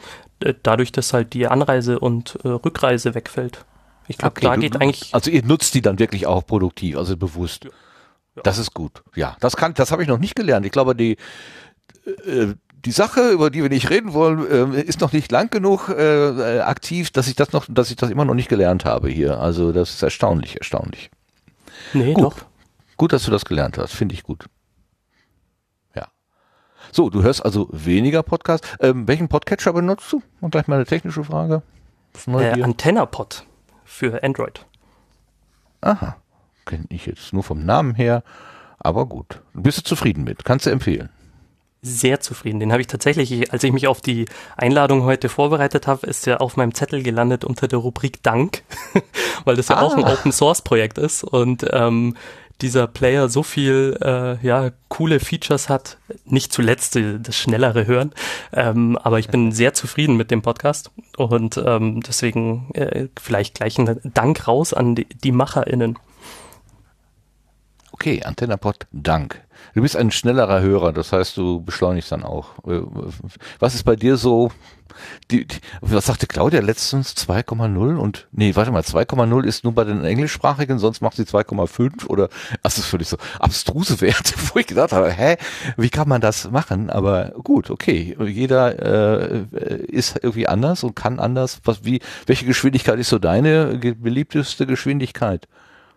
[0.62, 3.64] Dadurch, dass halt die Anreise und äh, Rückreise wegfällt.
[4.08, 5.14] Ich glaube, Okay, da du- geht eigentlich.
[5.14, 7.68] Also ihr nutzt die dann wirklich auch produktiv, also bewusst.
[8.42, 9.02] Das ist gut.
[9.14, 10.66] Ja, das kann, das habe ich noch nicht gelernt.
[10.66, 11.16] Ich glaube, die
[12.26, 12.54] äh,
[12.84, 16.58] die Sache, über die wir nicht reden wollen, äh, ist noch nicht lang genug äh,
[16.58, 19.40] äh, aktiv, dass ich das noch, dass ich das immer noch nicht gelernt habe hier.
[19.40, 21.10] Also das ist erstaunlich, erstaunlich.
[21.94, 22.24] Nee, gut.
[22.24, 22.36] doch.
[22.96, 23.92] Gut, dass du das gelernt hast.
[23.92, 24.46] Finde ich gut.
[25.94, 26.08] Ja.
[26.92, 28.64] So, du hörst also weniger Podcast.
[28.80, 30.22] Ähm, welchen Podcatcher benutzt du?
[30.40, 31.62] Und gleich mal eine technische Frage.
[32.26, 32.62] Äh.
[32.62, 33.44] AntennaPod
[33.84, 34.64] für Android.
[35.82, 36.16] Aha.
[36.64, 38.22] Kenne ich jetzt nur vom Namen her.
[38.78, 39.42] Aber gut.
[39.52, 40.44] Bist du zufrieden mit?
[40.44, 41.10] Kannst du empfehlen?
[41.82, 42.58] sehr zufrieden.
[42.58, 44.24] Den habe ich tatsächlich, als ich mich auf die
[44.56, 48.64] Einladung heute vorbereitet habe, ist er auf meinem Zettel gelandet unter der Rubrik Dank,
[49.44, 49.82] weil das ja Ah.
[49.82, 52.16] auch ein Open Source Projekt ist und ähm,
[52.62, 58.12] dieser Player so viel äh, ja coole Features hat, nicht zuletzt das schnellere Hören,
[58.52, 63.78] ähm, aber ich bin sehr zufrieden mit dem Podcast und ähm, deswegen äh, vielleicht gleich
[63.78, 65.98] ein Dank raus an die, die MacherInnen.
[67.92, 69.45] Okay, AntennaPod, Dank.
[69.76, 72.52] Du bist ein schnellerer Hörer, das heißt, du beschleunigst dann auch.
[73.58, 74.50] Was ist bei dir so,
[75.30, 79.84] die, die, was sagte Claudia letztens, 2,0 und, nee, warte mal, 2,0 ist nur bei
[79.84, 82.30] den Englischsprachigen, sonst macht sie 2,5 oder,
[82.62, 85.36] das ist völlig so abstruse Werte, wo ich gedacht habe, hä,
[85.76, 86.88] wie kann man das machen?
[86.88, 91.60] Aber gut, okay, jeder äh, ist irgendwie anders und kann anders.
[91.64, 95.46] Was, wie, welche Geschwindigkeit ist so deine beliebteste Geschwindigkeit?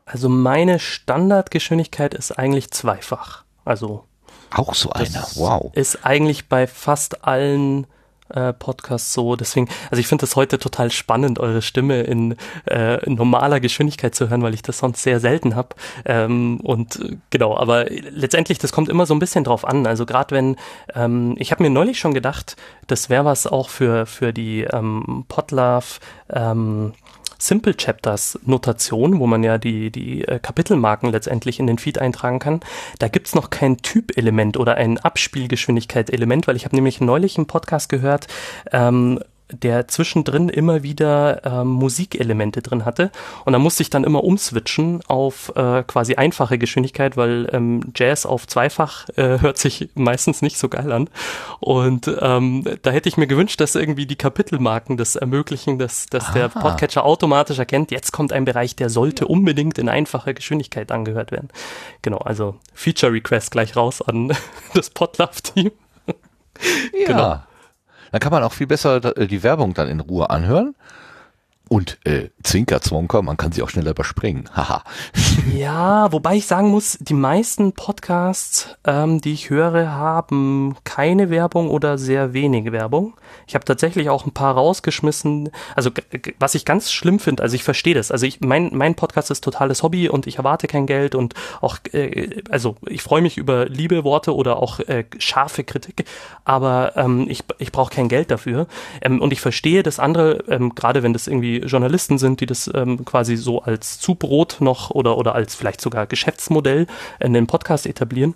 [0.06, 3.46] Also meine Standardgeschwindigkeit ist eigentlich zweifach.
[3.70, 4.04] Also
[4.56, 5.72] Auch so einer, Das wow.
[5.76, 7.86] Ist eigentlich bei fast allen
[8.30, 9.36] äh, Podcasts so.
[9.36, 14.16] Deswegen, also ich finde es heute total spannend, eure Stimme in, äh, in normaler Geschwindigkeit
[14.16, 15.76] zu hören, weil ich das sonst sehr selten habe.
[16.04, 19.86] Ähm, und äh, genau, aber letztendlich, das kommt immer so ein bisschen drauf an.
[19.86, 20.56] Also gerade wenn,
[20.96, 22.56] ähm, ich habe mir neulich schon gedacht,
[22.88, 26.00] das wäre was auch für, für die ähm, Podlove
[26.32, 26.94] ähm,
[27.40, 32.40] Simple Chapters Notation, wo man ja die, die äh, Kapitelmarken letztendlich in den Feed eintragen
[32.40, 32.60] kann,
[33.00, 37.90] da gibt's noch kein Typelement oder ein Abspielgeschwindigkeit-Element, weil ich habe nämlich neulich einen Podcast
[37.90, 38.28] gehört,
[38.72, 39.20] ähm,
[39.52, 43.12] der zwischendrin immer wieder ähm, Musikelemente drin hatte.
[43.46, 48.26] Und da musste ich dann immer umswitchen auf äh, quasi einfache Geschwindigkeit, weil ähm, Jazz
[48.26, 51.10] auf zweifach äh, hört sich meistens nicht so geil an.
[51.60, 56.32] Und ähm, da hätte ich mir gewünscht, dass irgendwie die Kapitelmarken das ermöglichen, dass, dass
[56.34, 56.62] der Ah.
[56.62, 61.50] Podcatcher automatisch erkennt, jetzt kommt ein Bereich, der sollte unbedingt in einfacher Geschwindigkeit angehört werden.
[62.02, 64.36] Genau, also Feature Request gleich raus an
[64.74, 65.72] das Podlove-Team.
[66.08, 67.08] Ja.
[67.08, 67.40] Genau.
[68.12, 70.76] Dann kann man auch viel besser äh, die Werbung dann in Ruhe anhören.
[71.70, 74.50] Und äh, Zwinker, Zwonker, man kann sie auch schneller überspringen.
[74.56, 74.84] Haha.
[75.56, 81.70] Ja, wobei ich sagen muss, die meisten Podcasts, ähm, die ich höre, haben keine Werbung
[81.70, 83.14] oder sehr wenig Werbung.
[83.46, 85.52] Ich habe tatsächlich auch ein paar rausgeschmissen.
[85.76, 85.92] Also
[86.40, 88.12] was ich ganz schlimm finde, also ich verstehe das.
[88.12, 91.78] Also ich, mein, mein Podcast ist totales Hobby und ich erwarte kein Geld und auch,
[91.94, 96.06] äh, also ich freue mich über liebe Worte oder auch äh, scharfe Kritik,
[96.46, 98.66] aber ähm, ich, ich brauche kein Geld dafür.
[99.02, 102.70] Ähm, und ich verstehe das andere, ähm, gerade wenn das irgendwie Journalisten sind, die das
[102.74, 106.88] ähm, quasi so als Zubrot noch oder, oder als vielleicht sogar Geschäftsmodell
[107.20, 108.36] in den Podcast etablieren.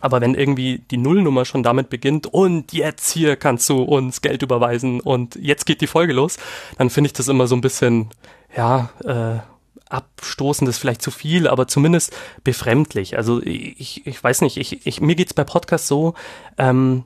[0.00, 4.42] Aber wenn irgendwie die Nullnummer schon damit beginnt und jetzt hier kannst du uns Geld
[4.42, 6.36] überweisen und jetzt geht die Folge los,
[6.78, 8.10] dann finde ich das immer so ein bisschen,
[8.54, 9.40] ja, äh,
[9.88, 12.14] abstoßend ist vielleicht zu viel, aber zumindest
[12.44, 13.16] befremdlich.
[13.16, 16.14] Also ich, ich weiß nicht, ich, ich, mir geht's bei Podcasts so,
[16.58, 17.04] ähm,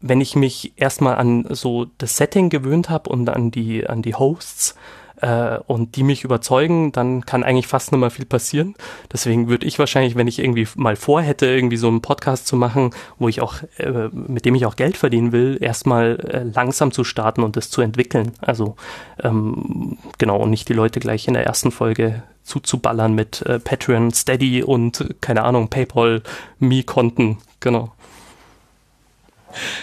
[0.00, 4.14] wenn ich mich erstmal an so das Setting gewöhnt habe und an die, an die
[4.14, 4.74] Hosts
[5.20, 8.74] äh, und die mich überzeugen, dann kann eigentlich fast nicht mehr viel passieren.
[9.12, 12.90] Deswegen würde ich wahrscheinlich, wenn ich irgendwie mal vorhätte, irgendwie so einen Podcast zu machen,
[13.18, 17.04] wo ich auch, äh, mit dem ich auch Geld verdienen will, erstmal äh, langsam zu
[17.04, 18.32] starten und das zu entwickeln.
[18.40, 18.76] Also
[19.22, 24.12] ähm, genau, und nicht die Leute gleich in der ersten Folge zuzuballern mit äh, Patreon,
[24.12, 26.22] Steady und keine Ahnung, PayPal,
[26.58, 27.38] Me-Konten.
[27.60, 27.92] Genau.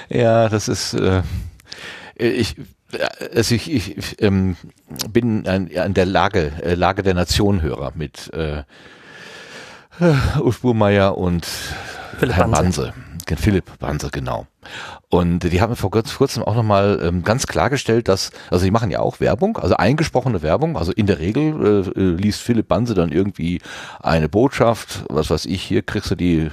[0.10, 1.21] Ja, das ist, äh,
[2.15, 2.56] ich,
[3.36, 4.56] also ich, ich, ich ähm,
[5.10, 8.63] bin an, an der Lage, äh, Lage der Nation-Hörer mit äh,
[10.39, 11.45] Ulf Burmeier und
[12.19, 12.93] Philipp Herrn Banse.
[13.27, 13.41] Banse.
[13.41, 14.47] Philipp Banse, genau.
[15.10, 18.89] Und die haben vor kurz- kurzem auch nochmal ähm, ganz klargestellt, dass, also die machen
[18.89, 23.12] ja auch Werbung, also eingesprochene Werbung, also in der Regel äh, liest Philipp Banse dann
[23.12, 23.60] irgendwie
[24.01, 26.49] eine Botschaft, was weiß ich, hier kriegst du die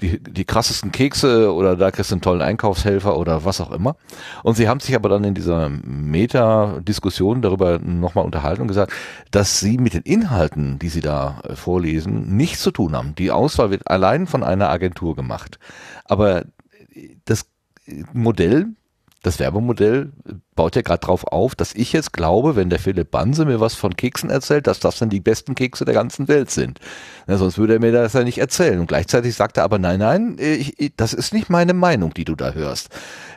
[0.00, 3.96] die, die krassesten Kekse oder da kriegst du einen tollen Einkaufshelfer oder was auch immer.
[4.42, 8.92] Und sie haben sich aber dann in dieser Meta-Diskussion darüber nochmal unterhalten und gesagt,
[9.30, 13.14] dass sie mit den Inhalten, die sie da äh, vorlesen, nichts zu tun haben.
[13.14, 15.58] Die Auswahl wird allein von einer Agentur gemacht.
[16.04, 16.44] Aber
[17.24, 17.46] das
[18.12, 18.68] Modell,
[19.22, 20.12] das Werbemodell
[20.56, 23.74] baut ja gerade drauf auf, dass ich jetzt glaube, wenn der Philipp Banse mir was
[23.74, 26.80] von Keksen erzählt, dass das dann die besten Kekse der ganzen Welt sind.
[27.28, 28.80] Na, sonst würde er mir das ja nicht erzählen.
[28.80, 32.24] Und gleichzeitig sagt er aber, nein, nein, ich, ich, das ist nicht meine Meinung, die
[32.24, 32.88] du da hörst.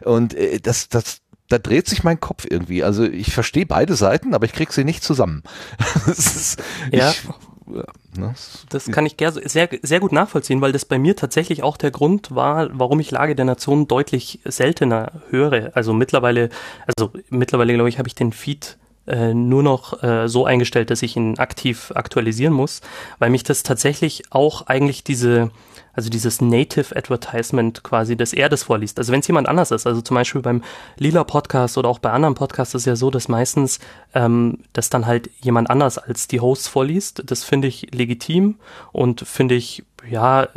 [0.03, 2.83] Und äh, das, das, da dreht sich mein Kopf irgendwie.
[2.83, 5.43] Also ich verstehe beide Seiten, aber ich krieg sie nicht zusammen.
[6.07, 7.11] ist, Ja.
[7.11, 7.23] Ich,
[7.65, 8.34] ne,
[8.69, 12.34] Das kann ich sehr, sehr gut nachvollziehen, weil das bei mir tatsächlich auch der Grund
[12.34, 15.71] war, warum ich Lage der Nation deutlich seltener höre.
[15.73, 16.49] Also mittlerweile,
[16.88, 21.04] also mittlerweile glaube ich, habe ich den Feed äh, nur noch äh, so eingestellt, dass
[21.04, 22.82] ich ihn aktiv aktualisieren muss,
[23.19, 25.51] weil mich das tatsächlich auch eigentlich diese,
[25.95, 28.99] also dieses Native Advertisement quasi, dass er das vorliest.
[28.99, 30.63] Also wenn es jemand anders ist, also zum Beispiel beim
[30.97, 33.79] Lila Podcast oder auch bei anderen Podcasts ist ja so, dass meistens
[34.13, 37.23] ähm, das dann halt jemand anders als die Hosts vorliest.
[37.25, 38.55] Das finde ich legitim
[38.91, 40.47] und finde ich, ja,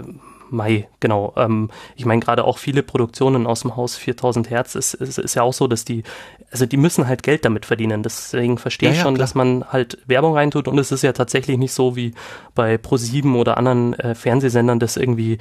[0.51, 1.35] Mai, genau.
[1.37, 5.35] Ähm, ich meine, gerade auch viele Produktionen aus dem Haus 4000 Hertz ist, ist, ist
[5.35, 6.03] ja auch so, dass die,
[6.51, 8.03] also die müssen halt Geld damit verdienen.
[8.03, 9.25] Deswegen verstehe Ja, ich ja, schon, klar.
[9.25, 12.15] dass man halt Werbung reintut und es ist ja tatsächlich nicht so wie
[12.55, 15.39] bei Pro7 oder anderen äh, Fernsehsendern, dass irgendwie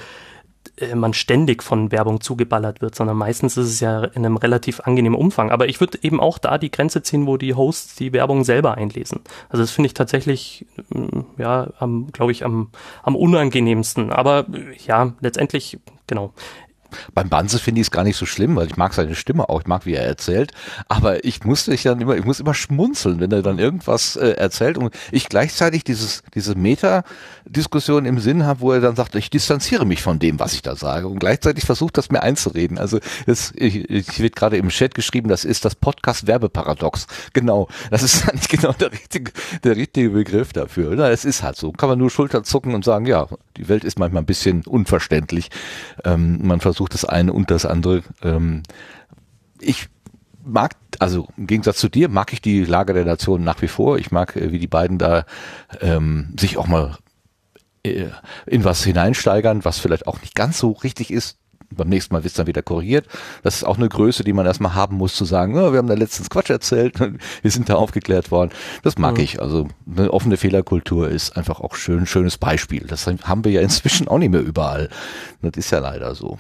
[0.78, 4.82] äh, man ständig von Werbung zugeballert wird, sondern meistens ist es ja in einem relativ
[4.82, 5.52] angenehmen Umfang.
[5.52, 8.76] Aber ich würde eben auch da die Grenze ziehen, wo die Hosts die Werbung selber
[8.76, 9.22] einlesen.
[9.50, 11.70] Also das finde ich tatsächlich, mm, ja,
[12.12, 12.70] glaube ich, am,
[13.04, 14.12] am unangenehmsten.
[14.12, 16.34] Aber äh, ja, letztendlich, genau.
[17.14, 19.62] Beim Banse finde ich es gar nicht so schlimm, weil ich mag seine Stimme auch,
[19.62, 20.52] ich mag, wie er erzählt.
[20.88, 24.32] Aber ich muss dich dann immer, ich muss immer schmunzeln, wenn er dann irgendwas äh,
[24.32, 29.30] erzählt und ich gleichzeitig dieses, diese Meta-Diskussion im Sinn habe, wo er dann sagt, ich
[29.30, 32.78] distanziere mich von dem, was ich da sage und gleichzeitig versucht, das mir einzureden.
[32.78, 37.08] Also das, ich, ich wird gerade im Chat geschrieben, das ist das Podcast-Werbeparadox.
[37.34, 39.32] Genau, das ist eigentlich genau der richtige,
[39.64, 40.92] der richtige Begriff dafür.
[40.92, 41.12] Oder?
[41.12, 41.72] Es ist halt so.
[41.72, 45.50] Kann man nur Schultern zucken und sagen, ja, die Welt ist manchmal ein bisschen unverständlich.
[46.04, 48.04] Ähm, man versucht das eine und das andere.
[48.24, 48.64] Ähm,
[49.60, 49.88] ich
[50.44, 53.98] mag, also im Gegensatz zu dir, mag ich die Lage der Nation nach wie vor.
[53.98, 55.26] Ich mag, äh, wie die beiden da
[55.82, 56.98] ähm, sich auch mal
[57.84, 58.08] äh,
[58.46, 61.38] in was hineinsteigern, was vielleicht auch nicht ganz so richtig ist.
[61.70, 63.08] Beim nächsten Mal wird es dann wieder korrigiert.
[63.44, 65.90] Das ist auch eine Größe, die man erstmal haben muss, zu sagen, ja, wir haben
[65.90, 66.98] da letztens Quatsch erzählt,
[67.42, 68.52] wir sind da aufgeklärt worden.
[68.84, 69.20] Das mag Mhm.
[69.24, 69.42] ich.
[69.42, 72.86] Also eine offene Fehlerkultur ist einfach auch schön, schönes Beispiel.
[72.88, 74.88] Das haben wir ja inzwischen auch nicht mehr überall.
[75.42, 76.38] Das ist ja leider so.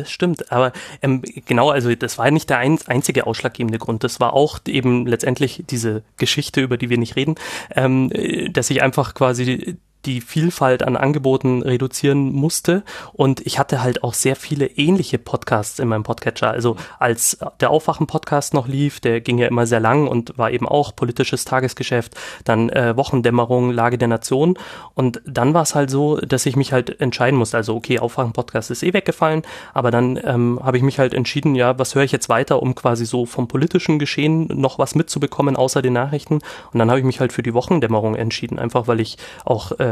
[0.00, 4.02] Das stimmt, aber ähm, genau, also das war nicht der ein, einzige ausschlaggebende Grund.
[4.02, 7.34] Das war auch eben letztendlich diese Geschichte, über die wir nicht reden,
[7.76, 12.82] ähm, äh, dass ich einfach quasi die Vielfalt an Angeboten reduzieren musste.
[13.12, 16.50] Und ich hatte halt auch sehr viele ähnliche Podcasts in meinem Podcatcher.
[16.50, 20.66] Also als der Aufwachen-Podcast noch lief, der ging ja immer sehr lang und war eben
[20.66, 24.58] auch politisches Tagesgeschäft, dann äh, Wochendämmerung, Lage der Nation.
[24.94, 27.58] Und dann war es halt so, dass ich mich halt entscheiden musste.
[27.58, 29.42] Also okay, Aufwachen-Podcast ist eh weggefallen,
[29.74, 32.74] aber dann ähm, habe ich mich halt entschieden, ja, was höre ich jetzt weiter, um
[32.74, 36.40] quasi so vom politischen Geschehen noch was mitzubekommen außer den Nachrichten.
[36.72, 39.89] Und dann habe ich mich halt für die Wochendämmerung entschieden, einfach weil ich auch äh,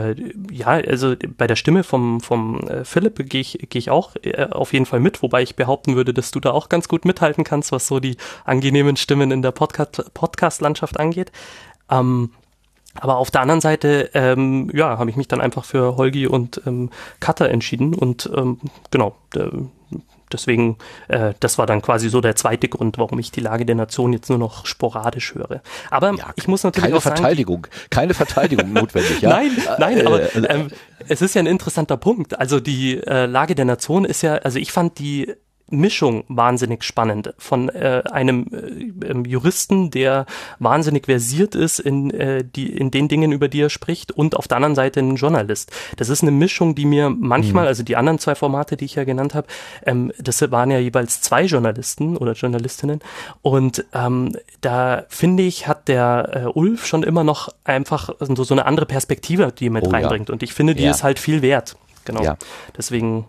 [0.51, 4.49] ja, also bei der Stimme vom, vom äh, Philipp gehe ich, gehe ich auch äh,
[4.51, 7.45] auf jeden Fall mit, wobei ich behaupten würde, dass du da auch ganz gut mithalten
[7.45, 11.33] kannst, was so die angenehmen Stimmen in der Podcast, Podcast-Landschaft angeht.
[11.91, 12.31] Ähm,
[12.95, 16.61] aber auf der anderen Seite, ähm, ja, habe ich mich dann einfach für Holgi und
[16.67, 18.59] ähm, Cutter entschieden und ähm,
[18.91, 19.49] genau, äh,
[20.33, 23.75] deswegen, äh, das war dann quasi so der zweite Grund, warum ich die Lage der
[23.75, 25.63] Nation jetzt nur noch sporadisch höre.
[25.91, 29.21] Aber Ja, ich muss natürlich keine auch sagen, Verteidigung, keine Verteidigung notwendig.
[29.21, 29.29] Ja?
[29.39, 30.69] Nein, nein, aber Äh, äh, ähm,
[31.09, 32.39] es ist ja ein interessanter Punkt.
[32.39, 35.35] Also die äh, Lage der Nation ist ja, also ich fand die
[35.71, 38.47] Mischung wahnsinnig spannend von äh, einem
[39.03, 40.27] äh, Juristen, der
[40.59, 44.49] wahnsinnig versiert ist in, äh, die, in den Dingen, über die er spricht, und auf
[44.49, 45.71] der anderen Seite ein Journalist.
[45.97, 49.05] Das ist eine Mischung, die mir manchmal, also die anderen zwei Formate, die ich ja
[49.05, 49.47] genannt habe,
[49.85, 53.01] ähm, das waren ja jeweils zwei Journalisten oder Journalistinnen.
[53.43, 58.55] Und ähm, da finde ich, hat der äh, Ulf schon immer noch einfach so, so
[58.55, 59.99] eine andere Perspektive, die er mit Oh ja.
[59.99, 60.31] reinbringt.
[60.31, 60.91] Und ich finde, die Ja.
[60.91, 61.77] ist halt viel wert.
[62.05, 62.23] Genau.
[62.23, 62.37] Ja.
[62.77, 63.27] Deswegen,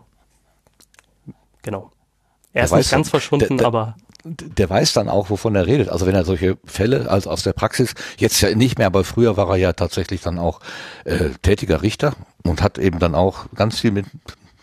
[1.62, 1.92] genau.
[2.54, 5.66] Er ist nicht ganz schon- verschwunden, der- der- aber der weiß dann auch, wovon er
[5.66, 5.88] redet.
[5.90, 9.38] Also wenn er solche Fälle also aus der Praxis, jetzt ja nicht mehr, aber früher
[9.38, 10.60] war er ja tatsächlich dann auch
[11.06, 14.06] äh, tätiger Richter und hat eben dann auch ganz viel mit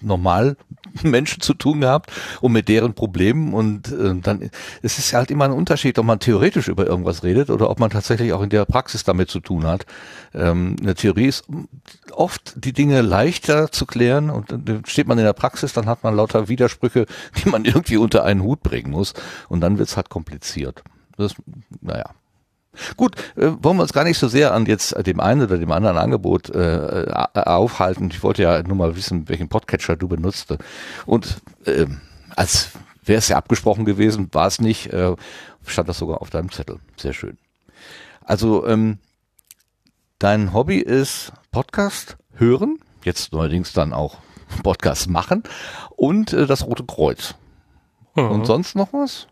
[0.03, 0.57] normal
[1.03, 4.51] Menschen zu tun gehabt und mit deren Problemen und äh, dann
[4.83, 7.91] es ist halt immer ein Unterschied, ob man theoretisch über irgendwas redet oder ob man
[7.91, 9.87] tatsächlich auch in der Praxis damit zu tun hat.
[10.35, 11.45] Ähm, eine Theorie ist
[12.13, 16.03] oft die Dinge leichter zu klären und dann steht man in der Praxis, dann hat
[16.03, 17.07] man lauter Widersprüche,
[17.37, 19.15] die man irgendwie unter einen Hut bringen muss
[19.49, 20.83] und dann wird's halt kompliziert.
[21.17, 21.35] Das,
[21.81, 22.11] naja.
[22.97, 25.73] Gut, äh, wollen wir uns gar nicht so sehr an jetzt dem einen oder dem
[25.73, 28.11] anderen Angebot äh, aufhalten.
[28.11, 30.55] Ich wollte ja nur mal wissen, welchen Podcatcher du benutzt.
[31.07, 31.87] Und äh,
[32.35, 32.73] als
[33.05, 35.15] wäre es ja abgesprochen gewesen, war es nicht, äh,
[35.65, 36.81] stand das sogar auf deinem Zettel.
[36.97, 37.39] Sehr schön.
[38.25, 38.99] Also ähm,
[40.19, 44.19] dein Hobby ist Podcast hören, jetzt neuerdings dann auch
[44.63, 45.43] Podcast machen
[45.91, 47.35] und äh, das Rote Kreuz.
[48.15, 48.31] hm.
[48.31, 49.27] Und sonst noch was?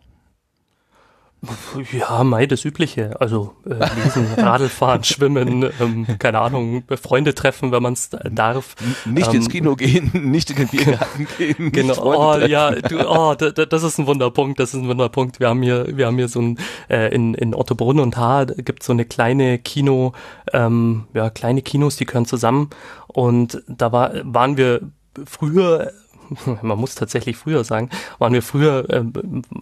[1.92, 3.20] Ja, Mai, das Übliche.
[3.20, 8.74] Also äh, lesen, Radl fahren, schwimmen, ähm, keine Ahnung, Freunde treffen, wenn man es darf.
[9.04, 11.72] Nicht Ähm, ins Kino gehen, nicht in den Biergarten gehen.
[11.72, 15.40] Genau, oh, ja, du, oh, da, da, das ist ein Wunderpunkt, das ist ein Wunderpunkt.
[15.40, 18.82] Wir haben hier, wir haben hier so ein, äh, in, in Ottobrunn und Haar gibt
[18.82, 20.12] so eine kleine Kino,
[20.52, 22.70] ähm, ja, kleine Kinos, die gehören zusammen
[23.06, 24.80] und da war, waren wir
[25.26, 25.92] früher,
[26.62, 29.04] man muss tatsächlich früher sagen, waren wir früher äh,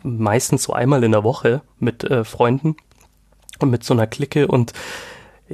[0.03, 2.77] meistens so einmal in der Woche mit äh, Freunden
[3.61, 4.73] und mit so einer Clique und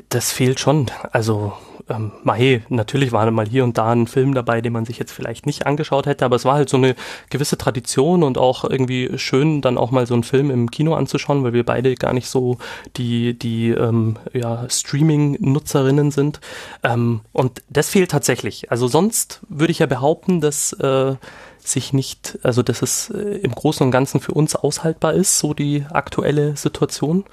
[0.08, 0.90] das fehlt schon.
[1.12, 1.52] Also,
[1.88, 5.12] ähm, Mai, natürlich war mal hier und da ein Film dabei, den man sich jetzt
[5.12, 6.94] vielleicht nicht angeschaut hätte, aber es war halt so eine
[7.30, 11.44] gewisse Tradition und auch irgendwie schön, dann auch mal so einen Film im Kino anzuschauen,
[11.44, 12.58] weil wir beide gar nicht so
[12.96, 16.40] die, die ähm, ja, Streaming-Nutzerinnen sind.
[16.82, 18.70] Ähm, und das fehlt tatsächlich.
[18.70, 21.16] Also sonst würde ich ja behaupten, dass äh,
[21.58, 25.54] sich nicht, also dass es äh, im Großen und Ganzen für uns aushaltbar ist, so
[25.54, 27.24] die aktuelle Situation.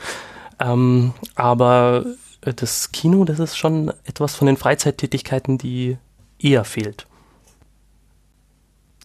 [0.60, 2.06] Ähm, aber
[2.54, 5.98] das Kino, das ist schon etwas von den Freizeittätigkeiten, die
[6.40, 7.08] eher fehlt.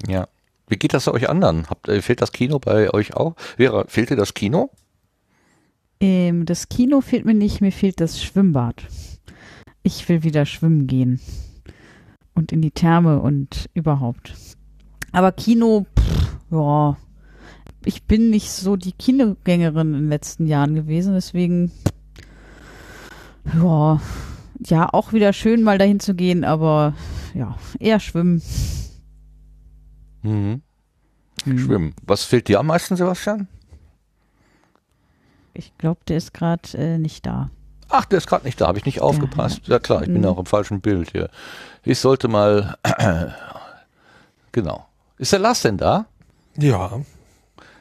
[0.06, 0.28] Ja.
[0.68, 1.68] Wie geht das euch anderen?
[1.68, 3.34] Habt, äh, fehlt das Kino bei euch auch?
[3.56, 4.70] Vera, fehlt dir das Kino?
[6.00, 8.86] Ähm, das Kino fehlt mir nicht, mir fehlt das Schwimmbad.
[9.82, 11.20] Ich will wieder schwimmen gehen.
[12.34, 14.32] Und in die Therme und überhaupt.
[15.12, 16.96] Aber Kino, pff, ja.
[17.84, 21.72] Ich bin nicht so die Kinogängerin in den letzten Jahren gewesen, deswegen,
[23.54, 24.00] ja.
[24.66, 26.92] Ja, auch wieder schön mal dahin zu gehen, aber
[27.32, 28.42] ja, eher schwimmen.
[30.22, 30.60] Mhm.
[31.44, 31.58] Hm.
[31.58, 31.94] Schwimmen.
[32.06, 33.48] Was fehlt dir am meisten, Sebastian?
[35.54, 37.50] Ich glaube, der ist gerade äh, nicht da.
[37.88, 39.66] Ach, der ist gerade nicht da, habe ich nicht aufgepasst.
[39.66, 40.26] Ja, klar, ich bin Mhm.
[40.28, 41.30] auch im falschen Bild hier.
[41.82, 42.76] Ich sollte mal.
[44.52, 44.86] genau.
[45.18, 46.06] Ist der Lars denn da?
[46.56, 47.00] Ja,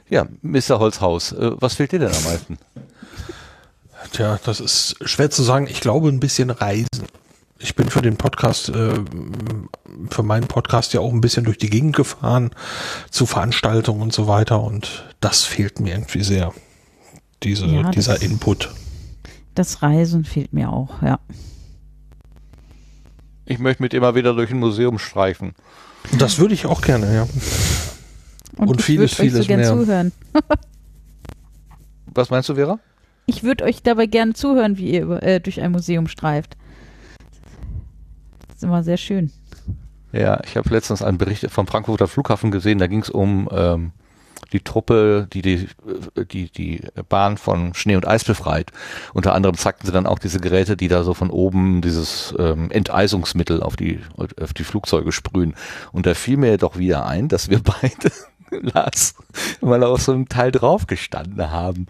[0.09, 0.79] Ja, Mr.
[0.79, 1.33] Holzhaus.
[1.33, 2.57] Äh, was fehlt dir denn am meisten?
[4.11, 5.67] Tja, das ist schwer zu sagen.
[5.69, 6.87] Ich glaube, ein bisschen Reisen.
[7.61, 8.93] Ich bin für den Podcast, äh,
[10.09, 12.51] für meinen Podcast ja auch ein bisschen durch die Gegend gefahren,
[13.11, 14.61] zu Veranstaltungen und so weiter.
[14.61, 16.53] Und das fehlt mir irgendwie sehr.
[17.43, 18.69] Diese, Ja, dieser das- Input.
[19.55, 21.19] Das Reisen fehlt mir auch, ja.
[23.45, 25.53] Ich möchte mit immer wieder durch ein Museum streifen.
[26.17, 27.27] Das würde ich auch gerne, ja.
[28.57, 29.69] Und ich vieles, vieles so gern mehr.
[29.69, 30.11] zuhören.
[32.13, 32.79] Was meinst du, Vera?
[33.29, 36.57] Ich würde euch dabei gerne zuhören, wie ihr äh, durch ein Museum streift.
[38.47, 39.31] Das ist immer sehr schön.
[40.11, 43.91] Ja, ich habe letztens einen Bericht vom Frankfurter Flughafen gesehen, da ging es um ähm,
[44.51, 45.67] die Truppe, die die,
[46.15, 48.71] äh, die die Bahn von Schnee und Eis befreit.
[49.13, 52.71] Unter anderem zeigten sie dann auch diese Geräte, die da so von oben dieses ähm,
[52.71, 55.53] Enteisungsmittel auf die, auf die Flugzeuge sprühen.
[55.91, 58.11] Und da fiel mir doch wieder ein, dass wir beide,
[58.51, 59.15] Lars,
[59.61, 61.87] mal auf so einem Teil drauf gestanden haben.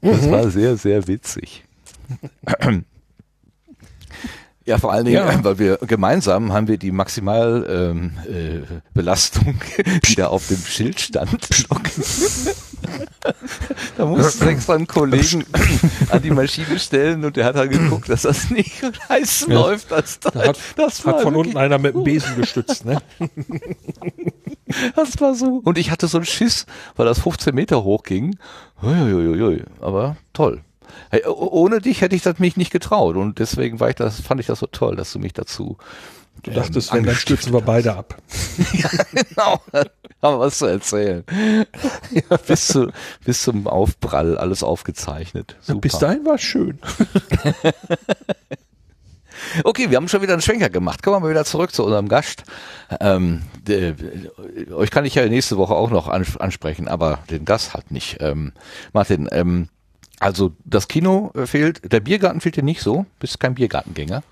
[0.00, 1.64] Das war sehr, sehr witzig.
[4.68, 5.42] Ja, vor allen Dingen, Ja.
[5.44, 8.60] weil wir gemeinsam haben wir die Maximalbelastung, ähm, äh,
[8.92, 9.58] Belastung,
[10.06, 11.48] die da auf dem Schild stand.
[13.96, 15.46] da musste ich extra einen Kollegen
[16.10, 19.54] an die Maschine stellen und der hat dann geguckt, dass das nicht heiß Ja.
[19.54, 19.90] läuft.
[19.90, 23.00] Das, Da hat, das hat von unten einer mit dem Besen gestützt, ne?
[24.94, 25.62] Das war so.
[25.64, 26.66] Und ich hatte so einen Schiss,
[26.96, 28.36] weil das 15 Meter hoch ging.
[28.82, 29.62] Uiuiuiui.
[29.80, 30.60] Aber toll.
[31.26, 34.46] Ohne dich hätte ich das mich nicht getraut und deswegen war ich das, fand ich
[34.46, 35.78] das so toll, dass du mich dazu.
[36.42, 38.16] Du dachtest, wenn, dann stützen wir beide ab.
[38.72, 39.60] ja, genau.
[40.22, 41.24] Haben wir was zu erzählen.
[42.12, 42.92] Ja, bis, zu,
[43.24, 45.56] bis zum Aufprall alles aufgezeichnet.
[45.60, 45.80] Super.
[45.80, 46.78] Bis dahin war es schön.
[49.64, 51.02] Okay, wir haben schon wieder einen Schwenker gemacht.
[51.02, 52.44] Kommen wir mal wieder zurück zu unserem Gast.
[53.00, 53.94] Ähm, der,
[54.72, 58.18] euch kann ich ja nächste Woche auch noch ans ansprechen, aber den Gast halt nicht.
[58.20, 58.52] Ähm,
[58.92, 59.68] Martin, ähm,
[60.20, 63.06] also das Kino äh, fehlt, der Biergarten fehlt dir nicht so?
[63.20, 64.22] Bist kein Biergartengänger?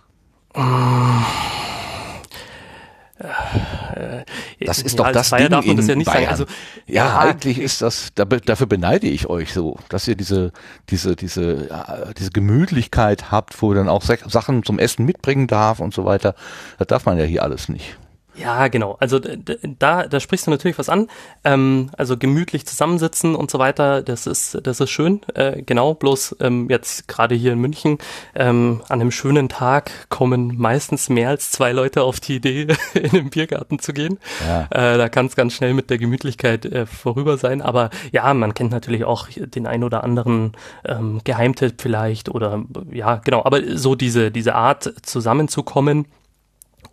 [4.60, 6.30] Das ist Ja, doch das Ding in das ja nicht Bayern.
[6.30, 6.44] Also,
[6.86, 10.52] ja, ja, eigentlich ist das, da, dafür beneide ich euch so, dass ihr diese,
[10.90, 15.46] diese, diese, äh, diese Gemütlichkeit habt, wo ihr dann auch Sa- Sachen zum Essen mitbringen
[15.46, 16.34] darf und so weiter.
[16.78, 17.96] Das darf man ja hier alles nicht.
[18.36, 18.96] Ja, genau.
[19.00, 21.08] Also da, da sprichst du natürlich was an.
[21.44, 25.20] Ähm, also gemütlich zusammensitzen und so weiter, das ist, das ist schön.
[25.34, 27.98] Äh, genau, bloß ähm, jetzt gerade hier in München,
[28.34, 33.10] ähm, an einem schönen Tag kommen meistens mehr als zwei Leute auf die Idee, in
[33.10, 34.18] den Biergarten zu gehen.
[34.46, 34.66] Ja.
[34.70, 37.62] Äh, da kann es ganz schnell mit der Gemütlichkeit äh, vorüber sein.
[37.62, 40.52] Aber ja, man kennt natürlich auch den ein oder anderen
[40.84, 43.44] ähm, Geheimtipp vielleicht oder ja, genau.
[43.44, 46.06] Aber so diese, diese Art zusammenzukommen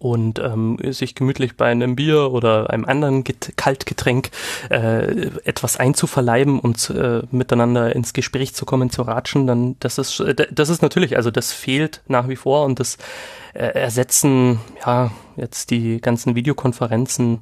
[0.03, 4.31] und ähm, sich gemütlich bei einem Bier oder einem anderen Get Kaltgetränk
[4.69, 10.19] äh, etwas einzuverleiben und äh, miteinander ins Gespräch zu kommen, zu ratschen, dann das ist
[10.19, 12.97] äh, das ist natürlich, also das fehlt nach wie vor und das
[13.53, 17.39] äh, ersetzen ja jetzt die ganzen Videokonferenzen,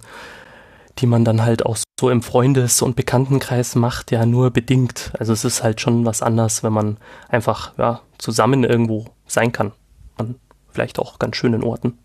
[0.99, 5.13] die man dann halt auch so im Freundes- und Bekanntenkreis macht, ja nur bedingt.
[5.17, 6.97] Also es ist halt schon was anderes, wenn man
[7.27, 9.71] einfach ja zusammen irgendwo sein kann.
[10.17, 10.35] An
[10.71, 11.97] vielleicht auch ganz schönen Orten.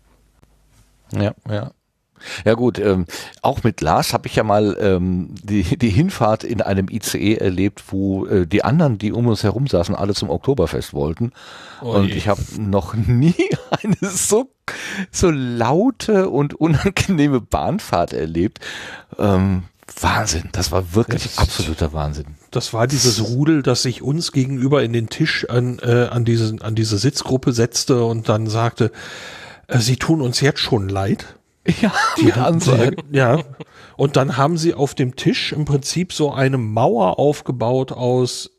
[1.13, 1.71] Ja, ja.
[2.45, 3.05] Ja gut, ähm,
[3.43, 7.83] auch mit Lars habe ich ja mal ähm, die, die Hinfahrt in einem ICE erlebt,
[7.89, 11.31] wo äh, die anderen, die um uns herum saßen, alle zum Oktoberfest wollten.
[11.79, 13.35] Oh und ich habe noch nie
[13.83, 14.49] eine so,
[15.11, 18.61] so laute und unangenehme Bahnfahrt erlebt.
[19.19, 19.65] Ähm,
[20.01, 22.25] Wahnsinn, das war wirklich Das- absoluter Wahnsinn.
[22.49, 26.55] Das war dieses Rudel, das sich uns gegenüber in den Tisch an, äh, an, diese,
[26.61, 28.91] an diese Sitzgruppe setzte und dann sagte,
[29.69, 31.25] sie tun uns jetzt schon leid.
[31.81, 33.39] Ja, Die haben, sie, ja.
[33.97, 38.51] Und dann haben sie auf dem Tisch im Prinzip so eine Mauer aufgebaut aus,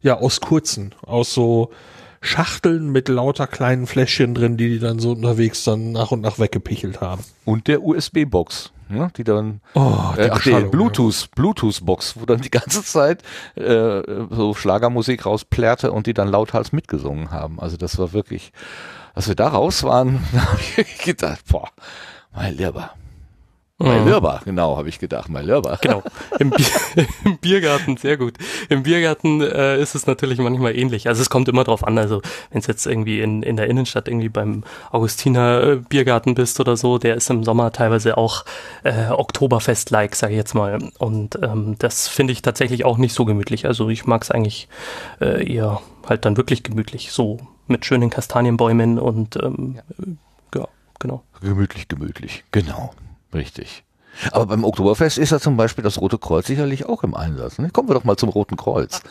[0.00, 1.70] ja, aus kurzen, aus so
[2.20, 6.40] Schachteln mit lauter kleinen Fläschchen drin, die die dann so unterwegs dann nach und nach
[6.40, 7.22] weggepichelt haben.
[7.44, 12.40] Und der USB-Box, ne, die dann Oh, äh, ach, die Beschallung, Bluetooth, Bluetooth-Box, wo dann
[12.40, 13.22] die ganze Zeit
[13.56, 17.60] äh, so Schlagermusik rausplärrte und die dann lauthals mitgesungen haben.
[17.60, 18.52] Also das war wirklich,
[19.14, 21.68] als wir da raus waren, habe ich gedacht, boah,
[22.34, 22.90] mein Lieber.
[23.82, 24.12] Mein Mhm.
[24.12, 25.76] Lieber, genau, habe ich gedacht, mein Lieber.
[25.80, 26.02] Genau,
[26.38, 26.66] im, Bier,
[27.24, 28.34] im Biergarten, sehr gut.
[28.68, 31.08] Im Biergarten äh, ist es natürlich manchmal ähnlich.
[31.08, 34.06] Also es kommt immer drauf an, also wenn es jetzt irgendwie in, in der Innenstadt
[34.06, 38.44] irgendwie beim Augustiner äh, Biergarten bist oder so, der ist im Sommer teilweise auch
[38.84, 40.78] äh, Oktoberfest-like, sage ich jetzt mal.
[40.98, 43.66] Und ähm, das finde ich tatsächlich auch nicht so gemütlich.
[43.66, 44.68] Also ich mag es eigentlich
[45.20, 47.40] äh, eher halt dann wirklich gemütlich, so
[47.72, 49.80] mit schönen Kastanienbäumen und ähm,
[50.54, 50.68] ja,
[51.00, 51.22] genau.
[51.40, 52.44] Gemütlich, gemütlich.
[52.52, 52.94] Genau,
[53.34, 53.84] richtig.
[54.30, 57.58] Aber beim Oktoberfest ist ja zum Beispiel das Rote Kreuz sicherlich auch im Einsatz.
[57.58, 57.70] Ne?
[57.70, 59.02] Kommen wir doch mal zum Roten Kreuz.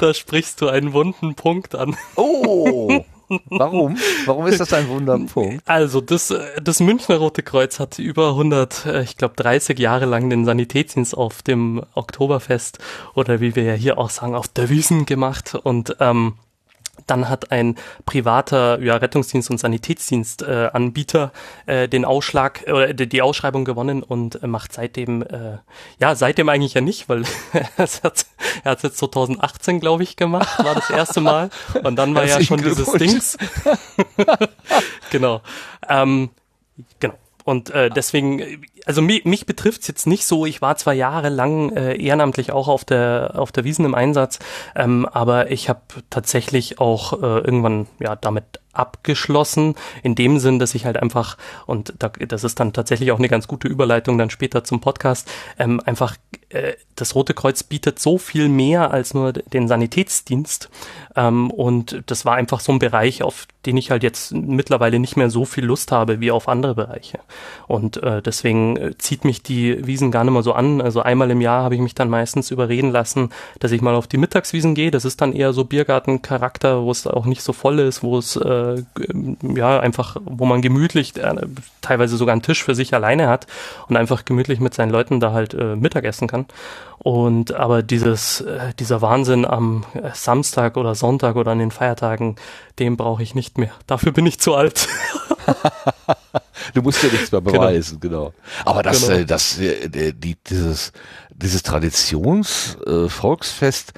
[0.00, 1.94] Da sprichst du einen wunden Punkt an.
[2.16, 3.04] Oh,
[3.50, 3.96] warum?
[4.24, 5.68] Warum ist das ein Wunderpunkt?
[5.68, 10.06] Also das, äh, das Münchner Rote Kreuz hat über 100, äh, ich glaube 30 Jahre
[10.06, 12.78] lang den Sanitätsdienst auf dem Oktoberfest
[13.14, 16.34] oder wie wir ja hier auch sagen, auf der Wiesen gemacht und ähm,
[17.06, 17.76] dann hat ein
[18.06, 21.32] privater ja, Rettungsdienst und Sanitätsdienstanbieter
[21.66, 25.58] äh, äh, den Ausschlag äh, oder die die Ausschreibung gewonnen und äh, macht seitdem äh,
[25.98, 28.26] ja seitdem eigentlich ja nicht, weil er hat
[28.64, 31.50] er hat jetzt 2018 glaube ich gemacht, war das erste Mal
[31.82, 32.90] und dann war ja schon dieses.
[32.92, 33.36] Dings.
[35.10, 35.42] genau.
[35.88, 36.30] Ähm,
[36.98, 37.14] genau.
[37.44, 40.46] Und äh, deswegen, äh, also mich, mich betrifft's jetzt nicht so.
[40.46, 44.38] Ich war zwar jahrelang äh, ehrenamtlich auch auf der auf der Wiesen im Einsatz,
[44.74, 45.80] ähm, aber ich habe
[46.10, 51.94] tatsächlich auch äh, irgendwann ja damit abgeschlossen, in dem Sinn, dass ich halt einfach, und
[51.98, 55.80] da, das ist dann tatsächlich auch eine ganz gute Überleitung dann später zum Podcast, ähm,
[55.84, 56.16] einfach
[56.50, 60.68] äh, das Rote Kreuz bietet so viel mehr als nur den Sanitätsdienst.
[61.16, 65.16] Ähm, und das war einfach so ein Bereich, auf den ich halt jetzt mittlerweile nicht
[65.16, 67.20] mehr so viel Lust habe wie auf andere Bereiche.
[67.66, 71.30] Und äh, deswegen äh, zieht mich die Wiesen gar nicht mehr so an, also einmal
[71.30, 74.74] im Jahr habe ich mich dann meistens überreden lassen, dass ich mal auf die Mittagswiesen
[74.74, 78.18] gehe, das ist dann eher so Biergartencharakter, wo es auch nicht so voll ist, wo
[78.18, 78.40] es äh,
[79.42, 81.34] ja einfach, wo man gemütlich äh,
[81.80, 83.46] teilweise sogar einen Tisch für sich alleine hat
[83.88, 86.46] und einfach gemütlich mit seinen Leuten da halt äh, Mittagessen kann.
[86.98, 92.36] Und aber dieses, äh, dieser Wahnsinn am äh, Samstag oder Sonntag oder an den Feiertagen,
[92.78, 93.70] den brauche ich nicht mehr.
[93.86, 94.88] Dafür bin ich zu alt.
[96.74, 98.32] Du musst ja nichts mehr beweisen, genau.
[98.64, 99.20] Aber das, Genau.
[99.20, 100.92] äh, das, äh, die, dieses,
[101.34, 103.92] dieses Traditions-Volksfest, äh, Volksfest,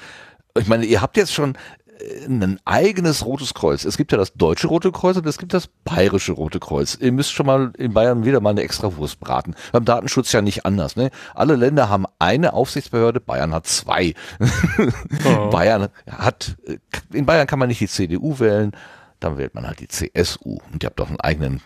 [0.57, 1.82] ich meine, ihr habt jetzt schon äh,
[2.27, 3.85] ein eigenes Rotes Kreuz.
[3.85, 6.97] Es gibt ja das deutsche Rote Kreuz und es gibt das bayerische Rote Kreuz.
[7.01, 9.55] Ihr müsst schon mal in Bayern wieder mal eine extra Wurst braten.
[9.73, 10.97] Beim Datenschutz ja nicht anders.
[10.97, 11.11] Ne?
[11.35, 14.15] Alle Länder haben eine Aufsichtsbehörde, Bayern hat zwei.
[15.51, 16.79] Bayern hat, äh,
[17.13, 18.73] in Bayern kann man nicht die CDU wählen,
[19.21, 20.59] dann wählt man halt die CSU.
[20.73, 21.61] Und ihr habt doch einen eigenen,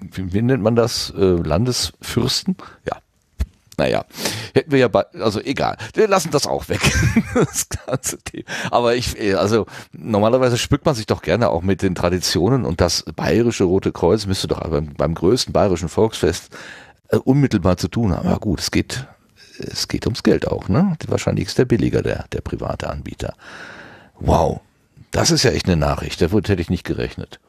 [0.00, 2.56] wie, wie nennt man das, äh, Landesfürsten?
[2.86, 2.98] Ja.
[3.76, 4.04] Naja,
[4.54, 6.80] hätten wir ja, bei, also egal, wir lassen das auch weg,
[7.34, 8.44] das ganze Thema.
[8.70, 12.80] Aber ich, äh, also normalerweise spückt man sich doch gerne auch mit den Traditionen und
[12.80, 16.50] das bayerische Rote Kreuz müsste doch beim, beim größten bayerischen Volksfest
[17.08, 18.28] äh, unmittelbar zu tun haben.
[18.28, 19.06] Aber gut, es geht,
[19.58, 20.96] es geht ums Geld auch, ne?
[21.08, 23.34] Wahrscheinlich ist der billiger, der, der private Anbieter.
[24.20, 24.60] Wow,
[25.10, 27.40] das ist ja echt eine Nachricht, damit hätte ich nicht gerechnet.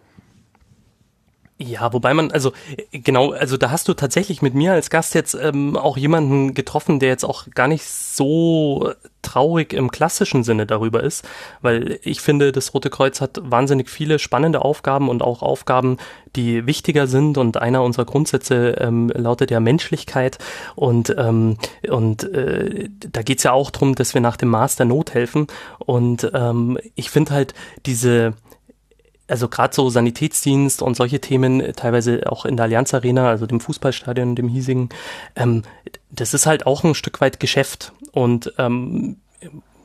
[1.57, 2.51] Ja, wobei man, also
[2.91, 6.99] genau, also da hast du tatsächlich mit mir als Gast jetzt ähm, auch jemanden getroffen,
[6.99, 8.91] der jetzt auch gar nicht so
[9.21, 11.25] traurig im klassischen Sinne darüber ist,
[11.61, 15.95] weil ich finde, das Rote Kreuz hat wahnsinnig viele spannende Aufgaben und auch Aufgaben,
[16.35, 20.37] die wichtiger sind und einer unserer Grundsätze ähm, lautet ja Menschlichkeit
[20.75, 21.57] und, ähm,
[21.89, 25.47] und äh, da geht's ja auch drum, dass wir nach dem Maß der Not helfen
[25.79, 27.53] und ähm, ich finde halt
[27.85, 28.33] diese
[29.27, 33.59] also gerade so Sanitätsdienst und solche Themen, teilweise auch in der Allianz Arena, also dem
[33.59, 34.89] Fußballstadion, dem hiesigen,
[35.35, 35.63] ähm,
[36.11, 37.93] das ist halt auch ein Stück weit Geschäft.
[38.11, 39.17] Und ähm,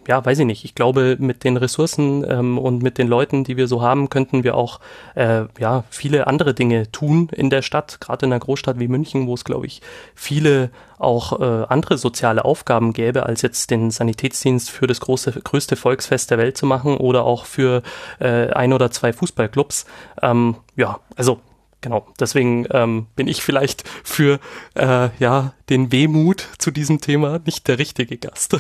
[0.08, 0.64] ja, weiß ich nicht.
[0.64, 4.44] Ich glaube, mit den Ressourcen ähm, und mit den Leuten, die wir so haben, könnten
[4.44, 4.80] wir auch
[5.14, 9.26] äh, ja viele andere Dinge tun in der Stadt, gerade in einer Großstadt wie München,
[9.26, 9.82] wo es, glaube ich,
[10.14, 15.76] viele auch äh, andere soziale Aufgaben gäbe, als jetzt den Sanitätsdienst für das große, größte
[15.76, 17.82] Volksfest der Welt zu machen oder auch für
[18.20, 19.86] äh, ein oder zwei Fußballclubs.
[20.22, 21.40] Ähm, ja, also
[21.80, 22.06] genau.
[22.18, 24.40] Deswegen ähm, bin ich vielleicht für
[24.74, 28.56] äh, ja den Wehmut zu diesem Thema nicht der richtige Gast.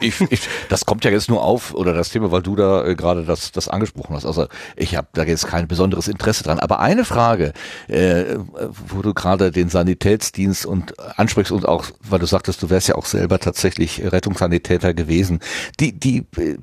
[0.00, 2.94] ich, ich, das kommt ja jetzt nur auf oder das Thema, weil du da äh,
[2.94, 4.24] gerade das, das angesprochen hast.
[4.24, 6.58] Also ich habe da jetzt kein besonderes Interesse dran.
[6.58, 7.52] Aber eine Frage,
[7.88, 8.36] äh,
[8.88, 12.94] wo du gerade den Sanitätsdienst und ansprichst und auch, weil du sagtest, du wärst ja
[12.94, 15.40] auch selber tatsächlich Rettungssanitäter gewesen.
[15.78, 16.56] Die, die äh,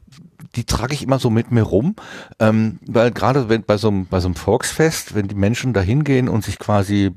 [0.55, 1.95] die trage ich immer so mit mir rum,
[2.39, 5.81] ähm, weil gerade wenn bei so einem bei so einem Volksfest, wenn die Menschen da
[5.81, 7.11] hingehen und sich quasi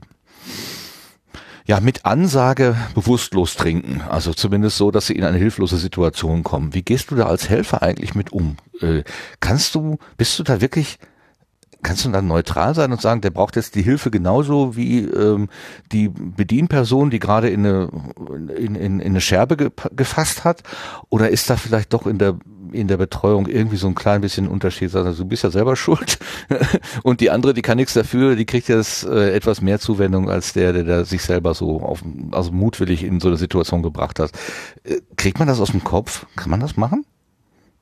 [1.67, 6.75] ja mit Ansage bewusstlos trinken, also zumindest so, dass sie in eine hilflose Situation kommen.
[6.75, 8.57] Wie gehst du da als Helfer eigentlich mit um?
[8.81, 9.03] Äh,
[9.41, 10.99] kannst du, bist du da wirklich
[11.87, 15.49] kannst du dann neutral sein und sagen, der braucht jetzt die Hilfe genauso wie ähm,
[15.93, 17.89] die Bedienperson, die gerade in eine,
[18.57, 20.65] in, in, in eine Scherbe ge gefasst hat?
[21.11, 22.37] Oder ist da vielleicht doch in der
[22.73, 24.93] in der Betreuung irgendwie so ein klein bisschen Unterschied?
[24.97, 26.19] Also du bist ja selber schuld
[27.05, 30.55] und die andere, die kann nichts dafür, die kriegt jetzt äh, etwas mehr Zuwendung als
[30.55, 34.33] der, der, der sich selber so auf, also mutwillig in so eine Situation gebracht hat.
[34.83, 36.27] Äh, kriegt man das aus dem Kopf?
[36.35, 37.07] Kann man das machen?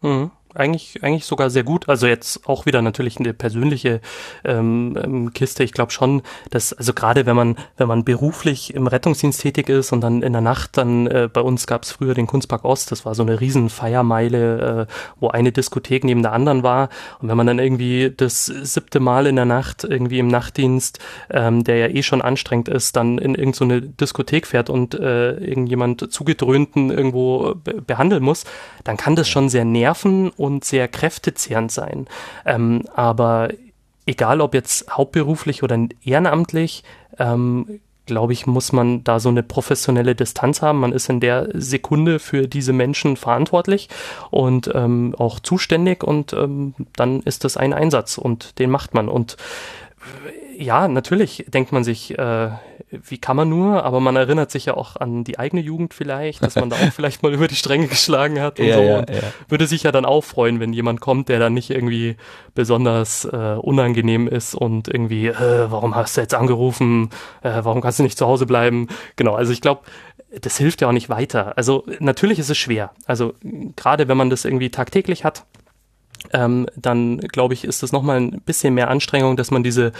[0.02, 1.88] Mhm eigentlich, eigentlich sogar sehr gut.
[1.88, 4.00] Also jetzt auch wieder natürlich eine persönliche
[4.44, 5.64] ähm, ähm Kiste.
[5.64, 9.92] Ich glaube schon, dass, also gerade wenn man, wenn man beruflich im Rettungsdienst tätig ist
[9.92, 12.92] und dann in der Nacht, dann äh, bei uns gab es früher den Kunstpark Ost,
[12.92, 16.88] das war so eine riesen Feiermeile, äh, wo eine Diskothek neben der anderen war.
[17.20, 20.98] Und wenn man dann irgendwie das siebte Mal in der Nacht irgendwie im Nachtdienst,
[21.30, 25.32] ähm, der ja eh schon anstrengend ist, dann in irgendeine so Diskothek fährt und äh,
[25.34, 28.44] irgendjemand zugedröhnten irgendwo be behandeln muss,
[28.84, 32.06] dann kann das schon sehr nerven und sehr kräftezehrend sein.
[32.44, 33.48] Ähm, aber
[34.06, 36.84] egal ob jetzt hauptberuflich oder ehrenamtlich,
[37.18, 40.80] ähm, glaube ich, muss man da so eine professionelle Distanz haben.
[40.80, 43.88] Man ist in der Sekunde für diese Menschen verantwortlich
[44.30, 49.08] und ähm, auch zuständig und ähm, dann ist das ein Einsatz und den macht man.
[49.08, 49.38] Und
[50.58, 52.50] ja, natürlich denkt man sich, äh,
[53.02, 56.42] wie kann man nur, aber man erinnert sich ja auch an die eigene Jugend vielleicht,
[56.42, 58.82] dass man da auch vielleicht mal über die Stränge geschlagen hat und ja, so.
[58.82, 59.22] Ja, und ja.
[59.48, 62.16] würde sich ja dann auch freuen, wenn jemand kommt, der dann nicht irgendwie
[62.54, 67.10] besonders äh, unangenehm ist und irgendwie, äh, warum hast du jetzt angerufen,
[67.42, 68.88] äh, warum kannst du nicht zu Hause bleiben?
[69.16, 69.82] Genau, also ich glaube,
[70.40, 71.56] das hilft ja auch nicht weiter.
[71.56, 72.90] Also natürlich ist es schwer.
[73.06, 73.34] Also
[73.76, 75.44] gerade wenn man das irgendwie tagtäglich hat,
[76.32, 79.92] ähm, dann glaube ich, ist es nochmal ein bisschen mehr Anstrengung, dass man diese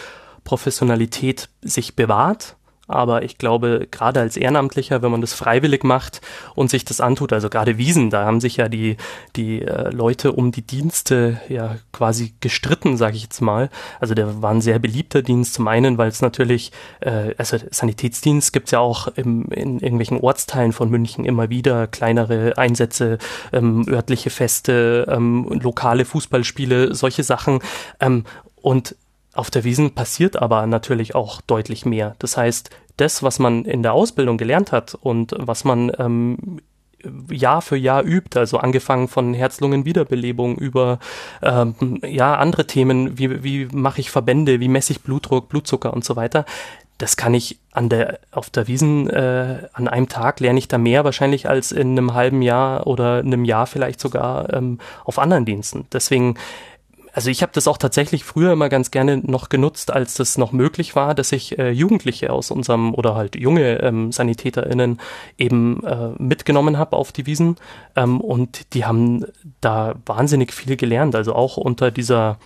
[0.44, 2.56] Professionalität sich bewahrt
[2.86, 6.20] aber ich glaube, gerade als Ehrenamtlicher, wenn man das freiwillig macht
[6.54, 8.96] und sich das antut, also gerade Wiesen, da haben sich ja die,
[9.36, 13.70] die äh, Leute um die Dienste ja quasi gestritten, sage ich jetzt mal.
[14.00, 15.54] Also der war ein sehr beliebter Dienst.
[15.54, 20.72] Zum einen, weil es natürlich, äh, also Sanitätsdienst gibt's ja auch im, in irgendwelchen Ortsteilen
[20.72, 23.18] von München immer wieder kleinere Einsätze,
[23.52, 27.60] ähm, örtliche Feste, ähm, lokale Fußballspiele, solche Sachen.
[28.00, 28.24] Ähm,
[28.60, 28.96] und
[29.34, 32.14] auf der Wiesen passiert aber natürlich auch deutlich mehr.
[32.18, 36.60] Das heißt, das, was man in der Ausbildung gelernt hat und was man ähm,
[37.30, 40.98] Jahr für Jahr übt, also angefangen von Herz-Lungen-Wiederbelebung über
[41.42, 46.04] ähm, ja andere Themen, wie, wie mache ich Verbände, wie messe ich Blutdruck, Blutzucker und
[46.04, 46.44] so weiter.
[46.98, 50.78] Das kann ich an der auf der Wiesen äh, an einem Tag lerne ich da
[50.78, 55.44] mehr wahrscheinlich als in einem halben Jahr oder einem Jahr vielleicht sogar ähm, auf anderen
[55.44, 55.86] Diensten.
[55.92, 56.36] Deswegen
[57.14, 60.50] also ich habe das auch tatsächlich früher immer ganz gerne noch genutzt, als das noch
[60.50, 65.00] möglich war, dass ich äh, Jugendliche aus unserem oder halt junge ähm, SanitäterInnen
[65.38, 67.56] eben äh, mitgenommen habe auf die Wiesen.
[67.94, 69.24] Ähm, und die haben
[69.60, 71.14] da wahnsinnig viel gelernt.
[71.14, 72.38] Also auch unter dieser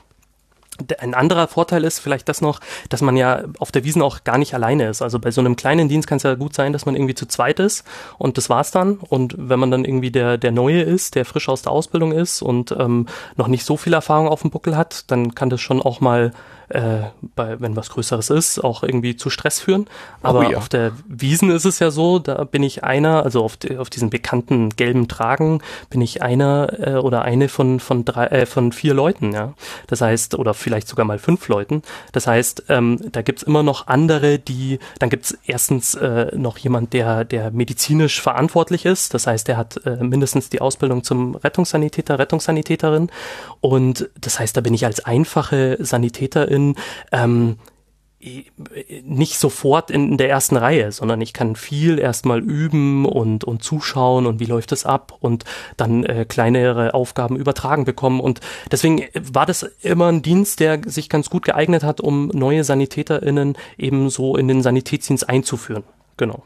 [0.99, 4.39] ein anderer Vorteil ist vielleicht das noch, dass man ja auf der Wiesen auch gar
[4.39, 5.03] nicht alleine ist.
[5.03, 7.27] Also bei so einem kleinen Dienst kann es ja gut sein, dass man irgendwie zu
[7.27, 7.85] zweit ist
[8.19, 8.99] und das war's dann.
[8.99, 12.43] Und wenn man dann irgendwie der, der Neue ist, der frisch aus der Ausbildung ist
[12.43, 13.07] und ähm,
[13.37, 16.33] noch nicht so viel Erfahrung auf dem Buckel hat, dann kann das schon auch mal
[16.71, 17.05] äh,
[17.35, 19.87] bei, wenn was Größeres ist, auch irgendwie zu Stress führen.
[20.23, 20.59] Aber Oh ja.
[20.59, 23.91] auf der Wiesen ist es ja so, da bin ich einer, also auf, die, auf
[23.91, 25.61] diesen bekannten gelben Tragen
[25.91, 29.55] bin ich einer äh, oder eine von von drei äh, von vier Leuten, ja.
[29.87, 31.83] Das heißt oder vielleicht sogar mal fünf Leuten.
[32.13, 36.93] Das heißt, ähm, da gibt's immer noch andere, die dann gibt's erstens äh, noch jemand,
[36.93, 39.15] der der medizinisch verantwortlich ist.
[39.15, 43.11] Das heißt, der hat äh, mindestens die Ausbildung zum Rettungssanitäter, Rettungssanitäterin
[43.61, 46.58] und das heißt, da bin ich als einfache Sanitäterin
[47.13, 47.57] ähm,
[49.05, 53.63] nicht sofort in, in der ersten Reihe, sondern ich kann viel erstmal üben und, und
[53.63, 55.45] zuschauen und wie läuft es ab und
[55.77, 58.19] dann äh, kleinere Aufgaben übertragen bekommen.
[58.19, 58.41] Und
[58.73, 63.57] deswegen war das immer ein Dienst, der sich ganz gut geeignet hat, um neue SanitäterInnen
[63.77, 65.85] eben so in den Sanitätsdienst einzuführen.
[66.17, 66.43] Genau.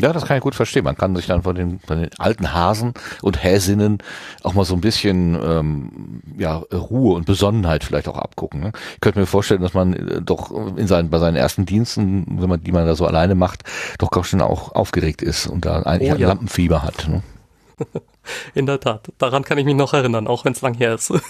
[0.00, 0.84] Ja, das kann ich gut verstehen.
[0.84, 3.98] Man kann sich dann von den, von den alten Hasen und Häsinnen
[4.42, 8.60] auch mal so ein bisschen ähm, ja, Ruhe und Besonnenheit vielleicht auch abgucken.
[8.60, 8.72] Ne?
[8.94, 12.48] Ich könnte mir vorstellen, dass man äh, doch in seinen, bei seinen ersten Diensten, wenn
[12.48, 13.64] man die man da so alleine macht,
[13.98, 16.28] doch ganz schön auch aufgeregt ist und da eigentlich Oh, ein ja.
[16.28, 17.08] Lampenfieber hat.
[17.08, 17.22] Ne?
[18.54, 19.08] In der Tat.
[19.18, 21.12] Daran kann ich mich noch erinnern, auch wenn es lang her ist.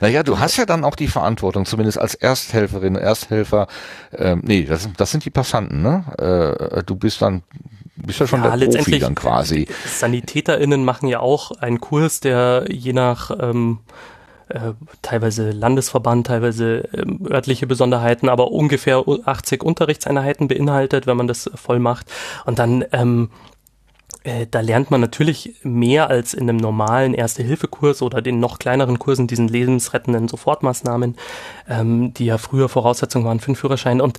[0.00, 3.68] Naja, du hast ja dann auch die Verantwortung, zumindest als Ersthelferin, Ersthelfer.
[4.12, 6.72] Ähm, nee, das, das sind die Passanten, ne?
[6.76, 7.42] Äh, du bist dann,
[7.94, 9.68] bist ja schon Ja, der Profi dann quasi.
[9.86, 13.78] SanitäterInnen machen ja auch einen Kurs, der je nach ähm,
[14.48, 14.72] äh,
[15.02, 21.78] teilweise Landesverband, teilweise ähm, örtliche Besonderheiten, aber ungefähr 80 Unterrichtseinheiten beinhaltet, wenn man das voll
[21.78, 22.06] macht.
[22.44, 23.30] Und dann ähm,
[24.24, 28.98] äh, da lernt man natürlich mehr als in einem normalen Erste-Hilfe-Kurs oder den noch kleineren
[28.98, 31.16] Kursen, diesen lebensrettenden Sofortmaßnahmen,
[31.68, 34.00] ähm, die ja früher Voraussetzung waren für den Führerschein.
[34.00, 34.18] Und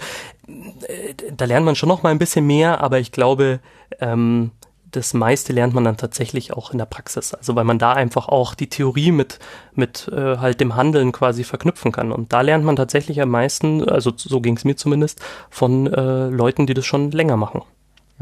[0.87, 3.59] äh, da lernt man schon noch mal ein bisschen mehr, aber ich glaube,
[3.99, 4.51] ähm,
[4.95, 7.33] das meiste lernt man dann tatsächlich auch in der Praxis.
[7.33, 9.39] Also weil man da einfach auch die Theorie mit,
[9.73, 12.11] mit äh, halt dem Handeln quasi verknüpfen kann.
[12.11, 16.27] Und da lernt man tatsächlich am meisten, also so ging es mir zumindest, von äh,
[16.27, 17.63] Leuten, die das schon länger machen.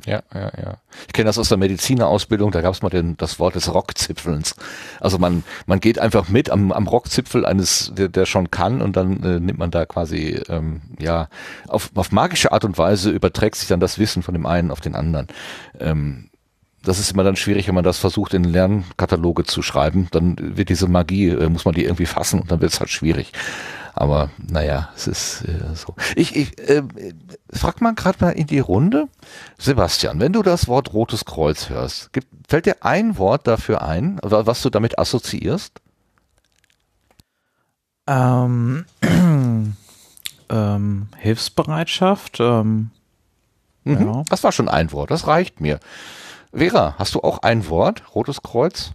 [0.05, 0.77] Ja, ja, ja.
[1.07, 4.55] Ich kenne das aus der Medizinerausbildung, da gab es mal den, das Wort des Rockzipfelns.
[4.99, 8.95] Also man, man geht einfach mit am, am Rockzipfel eines, der, der schon kann und
[8.95, 11.27] dann äh, nimmt man da quasi, ähm, ja,
[11.67, 14.81] auf, auf magische Art und Weise überträgt sich dann das Wissen von dem einen auf
[14.81, 15.27] den anderen.
[15.79, 16.29] Ähm,
[16.83, 20.69] das ist immer dann schwierig, wenn man das versucht in Lernkataloge zu schreiben, dann wird
[20.69, 23.33] diese Magie, äh, muss man die irgendwie fassen und dann wird es halt schwierig.
[23.93, 25.95] Aber naja, es ist äh, so.
[26.15, 26.83] Ich, ich äh,
[27.51, 29.07] frag mal gerade mal in die Runde.
[29.57, 34.19] Sebastian, wenn du das Wort Rotes Kreuz hörst, gibt, fällt dir ein Wort dafür ein,
[34.23, 35.81] wa- was du damit assoziierst?
[38.07, 38.85] Ähm,
[40.49, 42.39] ähm, Hilfsbereitschaft.
[42.39, 42.91] Ähm,
[43.83, 43.99] Mhm.
[44.05, 44.23] Ja.
[44.29, 45.79] Das war schon ein Wort, das reicht mir.
[46.53, 48.91] Vera, hast du auch ein Wort, Rotes Kreuz?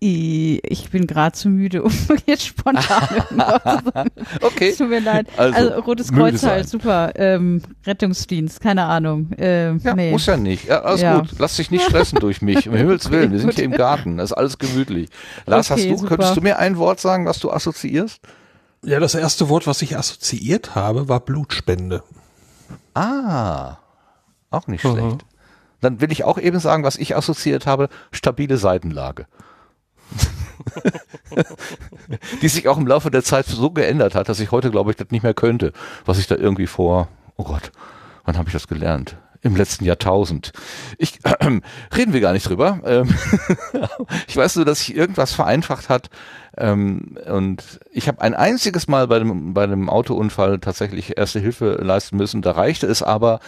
[0.00, 1.92] Ich bin gerade zu müde, um
[2.26, 4.10] jetzt spontan irgendwas zu sagen.
[4.42, 4.68] Okay.
[4.68, 5.26] Es Tut mir leid.
[5.36, 7.12] Also, Also, Rotes Kreuz halt, super.
[7.16, 9.30] Ähm, Rettungsdienst, keine Ahnung.
[9.38, 10.12] Ähm, Ja, nee.
[10.12, 10.66] muss ja nicht.
[10.66, 11.18] Ja, alles Ja.
[11.18, 11.30] gut.
[11.38, 12.68] Lass dich nicht stressen durch mich.
[12.68, 14.18] Um Himmels Willen, wir sind hier im Garten.
[14.18, 15.08] Das ist alles gemütlich.
[15.46, 16.08] Lars, Okay, hast du, super.
[16.16, 18.20] könntest du mir ein Wort sagen, was du assoziierst?
[18.84, 22.04] Ja, das erste Wort, was ich assoziiert habe, war Blutspende.
[22.94, 23.78] Ah,
[24.50, 24.92] auch nicht Mhm.
[24.92, 25.24] schlecht.
[25.80, 29.26] Dann will ich auch eben sagen, was ich assoziiert habe, stabile Seitenlage.
[32.42, 34.96] Die sich auch im Laufe der Zeit so geändert hat, dass ich heute, glaube ich,
[34.96, 35.72] das nicht mehr könnte,
[36.04, 37.72] was ich da irgendwie vor, oh Gott,
[38.24, 39.16] wann habe ich das gelernt?
[39.40, 40.52] Im letzten Jahrtausend.
[40.98, 41.20] Ich,
[41.96, 42.80] reden wir gar nicht drüber.
[42.84, 43.14] Ähm,
[44.26, 46.10] ich weiß nur, dass sich irgendwas vereinfacht hat.
[46.56, 51.78] Ähm, und ich habe ein einziges Mal bei dem, bei einem Autounfall tatsächlich erste Hilfe
[51.80, 52.42] leisten müssen.
[52.42, 53.38] Da reichte es aber,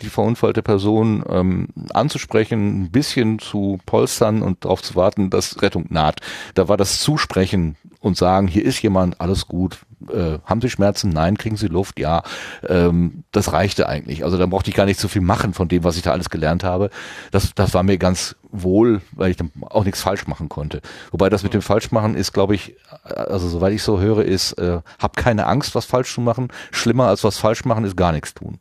[0.00, 5.86] die verunfallte Person ähm, anzusprechen, ein bisschen zu polstern und darauf zu warten, dass Rettung
[5.90, 6.20] naht.
[6.54, 9.80] Da war das Zusprechen und sagen, hier ist jemand, alles gut,
[10.12, 11.10] äh, haben Sie Schmerzen?
[11.10, 11.98] Nein, kriegen Sie Luft?
[11.98, 12.22] Ja,
[12.66, 14.24] ähm, das reichte eigentlich.
[14.24, 16.30] Also da brauchte ich gar nicht so viel machen von dem, was ich da alles
[16.30, 16.90] gelernt habe.
[17.30, 20.80] Das, das war mir ganz wohl, weil ich dann auch nichts falsch machen konnte.
[21.10, 24.80] Wobei das mit dem Falschmachen ist, glaube ich, also soweit ich so höre, ist, äh,
[24.98, 26.48] hab keine Angst, was falsch zu machen.
[26.70, 28.58] Schlimmer als was falsch machen ist gar nichts tun.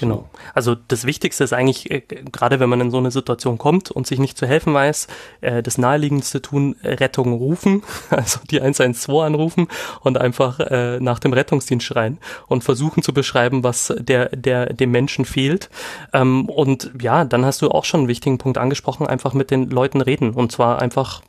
[0.00, 0.30] Genau.
[0.54, 4.06] Also das Wichtigste ist eigentlich, äh, gerade wenn man in so eine Situation kommt und
[4.06, 5.08] sich nicht zu helfen weiß,
[5.42, 9.68] äh, das naheliegendste tun, Rettung rufen, also die 112 anrufen
[10.00, 14.90] und einfach äh, nach dem Rettungsdienst schreien und versuchen zu beschreiben, was der, der dem
[14.90, 15.68] Menschen fehlt.
[16.14, 19.68] Ähm, und ja, dann hast du auch schon einen wichtigen Punkt angesprochen, einfach mit den
[19.68, 21.20] Leuten reden und zwar einfach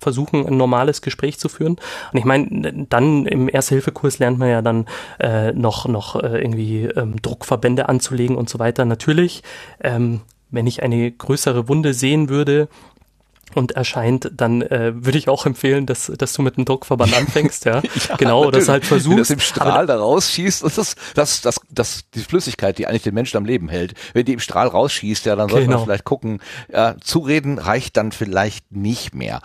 [0.00, 1.76] versuchen, ein normales Gespräch zu führen.
[2.12, 4.86] Und ich meine, dann im Erste-Hilfe-Kurs lernt man ja dann
[5.18, 8.84] äh, noch, noch äh, irgendwie ähm, Druckverbände anzulegen und so weiter.
[8.84, 9.42] Natürlich,
[9.82, 12.68] ähm, wenn ich eine größere Wunde sehen würde,
[13.56, 17.64] und erscheint, dann äh, würde ich auch empfehlen, dass, dass du mit dem Druckverband anfängst,
[17.64, 17.82] ja.
[18.08, 19.10] ja genau, oder das halt versuchst.
[19.10, 23.02] Wenn das im Strahl da rausschießt und das, das, das, das, die Flüssigkeit, die eigentlich
[23.02, 25.78] den Menschen am Leben hält, wenn die im Strahl rausschießt, ja, dann sollte genau.
[25.78, 26.40] man vielleicht gucken,
[26.72, 29.40] ja, zureden reicht dann vielleicht nicht mehr.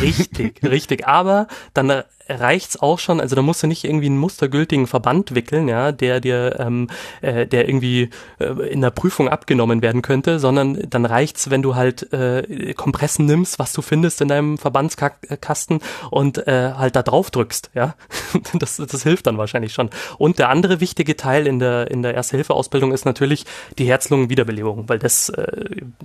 [0.00, 1.06] Richtig, richtig.
[1.06, 5.68] Aber dann reicht's auch schon, also da musst du nicht irgendwie einen mustergültigen Verband wickeln,
[5.68, 6.88] ja, der dir, ähm,
[7.22, 11.74] äh, der irgendwie äh, in der Prüfung abgenommen werden könnte, sondern dann reicht's, wenn du
[11.74, 17.30] halt äh, Kompressen nimmst, was du findest in deinem Verbandskasten und äh, halt da drauf
[17.30, 17.94] drückst, ja.
[18.54, 19.90] das, das hilft dann wahrscheinlich schon.
[20.18, 23.44] Und der andere wichtige Teil in der in der Erste-Hilfe-Ausbildung ist natürlich
[23.78, 25.46] die Herz-Lungen-Wiederbelebung, weil das äh,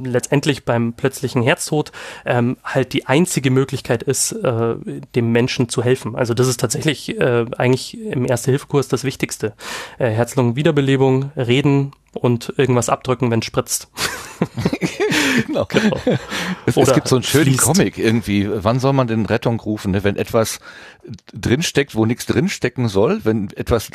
[0.01, 1.91] letztendlich beim plötzlichen Herztod
[2.25, 4.75] ähm, halt die einzige Möglichkeit ist, äh,
[5.15, 6.15] dem Menschen zu helfen helfen.
[6.15, 9.53] Also das ist tatsächlich äh, eigentlich im Erste-Hilfe-Kurs das Wichtigste.
[9.97, 13.89] Äh, Herz-Lungen-Wiederbelebung, reden und irgendwas abdrücken, wenn es spritzt.
[15.47, 15.65] genau.
[15.65, 15.97] genau.
[16.65, 17.61] Es, es, gibt so einen schönen fließt.
[17.61, 18.49] Comic irgendwie.
[18.51, 19.91] Wann soll man denn Rettung rufen?
[19.91, 20.03] Ne?
[20.03, 20.59] Wenn etwas
[21.33, 23.91] drinsteckt, wo nichts drinstecken soll, wenn etwas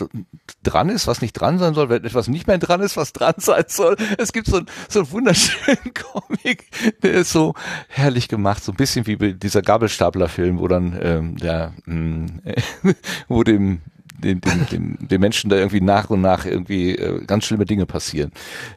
[0.63, 3.35] dran ist, was nicht dran sein soll, wenn etwas nicht mehr dran ist, was dran
[3.39, 3.97] sein soll.
[4.19, 6.65] Es gibt so, einen, so einen wunderschönen Comic,
[7.03, 7.55] der ist so
[7.89, 12.41] herrlich gemacht, so ein bisschen wie dieser Gabelstapler-Film, wo dann ähm, der, mh, mm,
[13.29, 13.83] wo dem
[14.27, 17.87] dem, dem, dem, dem Menschen da irgendwie nach und nach irgendwie äh, ganz schlimme Dinge
[17.87, 18.33] passieren.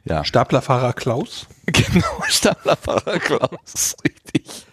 [0.06, 0.24] Ja.
[0.24, 1.48] Staplerfahrer Klaus?
[1.72, 4.66] Genau, Staplerfahrer Klaus, richtig.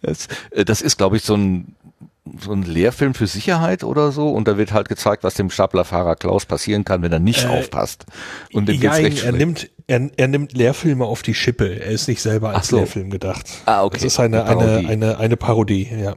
[0.00, 1.74] Das, äh, das ist, glaube ich, so ein
[2.40, 6.16] so ein Lehrfilm für Sicherheit oder so und da wird halt gezeigt, was dem Staplerfahrer
[6.16, 8.06] Klaus passieren kann, wenn er nicht äh, aufpasst.
[8.52, 11.80] Und dem ja, er nimmt er, er nimmt Lehrfilme auf die Schippe.
[11.80, 12.78] Er ist nicht selber als so.
[12.78, 13.46] Lehrfilm gedacht.
[13.66, 13.98] Ah, okay.
[13.98, 16.14] Das ist eine eine eine eine, eine Parodie, ja.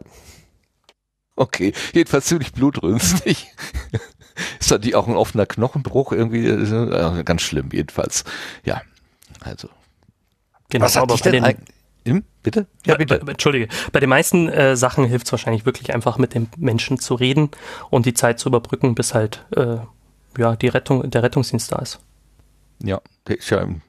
[1.38, 3.48] Okay, jedenfalls ziemlich blutrünstig.
[4.60, 6.48] ist da die auch ein offener Knochenbruch irgendwie?
[6.48, 8.24] Äh, ganz schlimm, jedenfalls.
[8.66, 8.82] Ja,
[9.42, 9.70] also.
[10.70, 11.56] Genau, Was hat dich denn den,
[12.08, 12.24] hm?
[12.42, 12.66] Bitte?
[12.86, 13.20] Ja, bitte.
[13.20, 13.68] Bei, Entschuldige.
[13.92, 17.52] Bei den meisten äh, Sachen hilft es wahrscheinlich wirklich einfach mit dem Menschen zu reden
[17.90, 19.78] und die Zeit zu überbrücken, bis halt äh,
[20.38, 22.00] ja, die Rettung, der Rettungsdienst da ist.
[22.82, 23.82] Ja, der ist ja im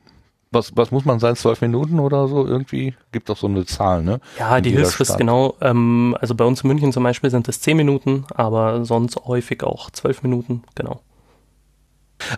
[0.50, 2.94] was, was muss man sein, zwölf Minuten oder so irgendwie?
[3.12, 4.20] Gibt doch so eine Zahl, ne?
[4.38, 5.18] Ja, die Hilfsfrist Stadt.
[5.18, 5.56] genau.
[5.60, 9.62] Ähm, also bei uns in München zum Beispiel sind es zehn Minuten, aber sonst häufig
[9.62, 11.02] auch zwölf Minuten, genau.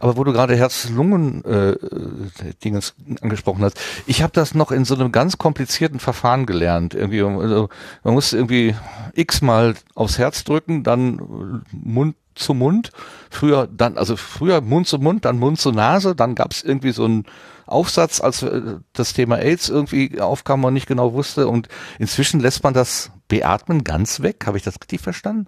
[0.01, 5.11] Aber wo du gerade Herz-Lungen-Dingens äh, angesprochen hast, ich habe das noch in so einem
[5.11, 6.95] ganz komplizierten Verfahren gelernt.
[6.95, 7.69] Irgendwie, also
[8.05, 8.75] man muss irgendwie
[9.15, 12.91] x-mal aufs Herz drücken, dann Mund zu Mund.
[13.31, 16.93] Früher dann, also früher Mund zu Mund, dann Mund zu Nase, dann gab es irgendwie
[16.93, 17.25] so ein
[17.67, 21.47] Aufsatz, als äh, das Thema AIDS irgendwie aufkam und nicht genau wusste.
[21.47, 21.69] Und
[21.99, 24.45] inzwischen lässt man das Beatmen ganz weg.
[24.47, 25.47] Habe ich das richtig verstanden?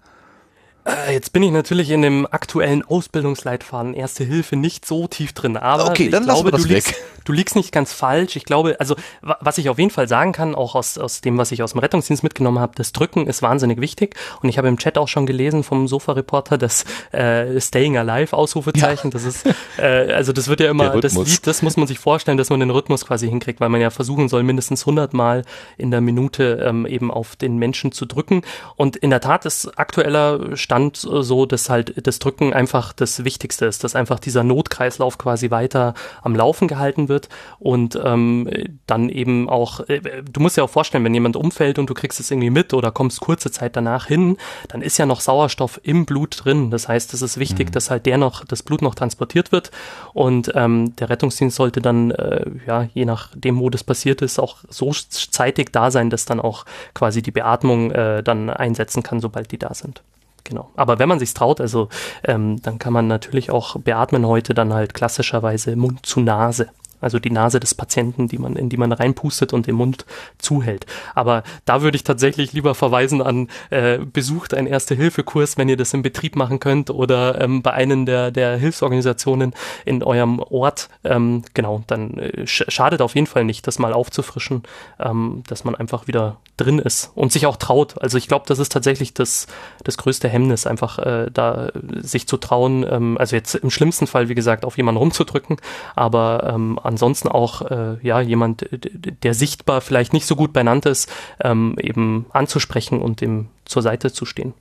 [0.85, 5.57] Äh, jetzt bin ich natürlich in dem aktuellen Ausbildungsleitfaden Erste Hilfe nicht so tief drin,
[5.57, 8.35] aber okay, dann ich glaube, du liegst, du liegst nicht ganz falsch.
[8.35, 11.53] Ich glaube, also was ich auf jeden Fall sagen kann, auch aus, aus dem, was
[11.53, 14.17] ich aus dem Rettungsdienst mitgenommen habe, das Drücken ist wahnsinnig wichtig.
[14.43, 19.09] Und ich habe im Chat auch schon gelesen vom Sofa-Reporter das äh, Staying Alive Ausrufezeichen.
[19.09, 19.13] Ja.
[19.13, 19.47] Das ist,
[19.79, 22.59] äh, also das wird ja immer, das Lied, das muss man sich vorstellen, dass man
[22.59, 25.45] den Rhythmus quasi hinkriegt, weil man ja versuchen soll, mindestens 100 Mal
[25.79, 28.43] in der Minute ähm, eben auf den Menschen zu drücken.
[28.75, 33.25] Und in der Tat ist aktueller Stand Stand so, dass halt das Drücken einfach das
[33.25, 35.93] Wichtigste ist, dass einfach dieser Notkreislauf quasi weiter
[36.23, 38.49] am Laufen gehalten wird und ähm,
[38.87, 42.21] dann eben auch, äh, du musst dir auch vorstellen, wenn jemand umfällt und du kriegst
[42.21, 46.07] es irgendwie mit oder kommst kurze Zeit danach hin, dann ist ja noch Sauerstoff im
[46.07, 46.71] Blut drin.
[46.71, 47.73] Das heißt, es ist wichtig, mhm.
[47.73, 49.73] dass halt der noch, das Blut noch transportiert wird
[50.15, 54.57] und ähm, der Rettungsdienst sollte dann, äh, ja, je nachdem, wo das passiert ist, auch
[54.71, 56.65] so zeitig da sein, dass dann auch
[56.95, 60.03] quasi die Beatmung äh, dann einsetzen kann, sobald die da sind.
[60.45, 60.71] Genau.
[60.75, 61.89] Aber wenn man sich traut, also
[62.25, 66.69] ähm, dann kann man natürlich auch beatmen heute dann halt klassischerweise Mund zu Nase
[67.03, 70.07] also die Nase des Patienten, die man, in die man reinpustet und den Mund
[70.39, 70.87] zuhält.
[71.15, 75.95] Aber da würde ich tatsächlich lieber verweisen an, äh, besucht einen Erste-Hilfe-Kurs, wenn ihr das
[75.95, 80.89] im Betrieb machen könnt oder ähm, bei einem der, der Hilfsorganisationen in eurem Ort.
[81.05, 84.63] Ähm, genau, dann äh, schadet auf jeden Fall nicht, das mal aufzufrischen,
[84.99, 88.01] ähm, dass man einfach wieder drin ist und sich auch traut.
[88.01, 89.47] Also ich glaube, das ist tatsächlich das,
[89.85, 92.87] das größte Hemmnis, einfach äh, da sich zu trauen.
[92.89, 95.57] Ähm, also jetzt im schlimmsten Fall, wie gesagt, auf jemanden rumzudrücken,
[95.95, 101.11] aber ähm, ansonsten auch äh, ja jemand, der sichtbar vielleicht nicht so gut benannt ist,
[101.43, 104.55] ähm, eben anzusprechen und dem zur Seite zu stehen.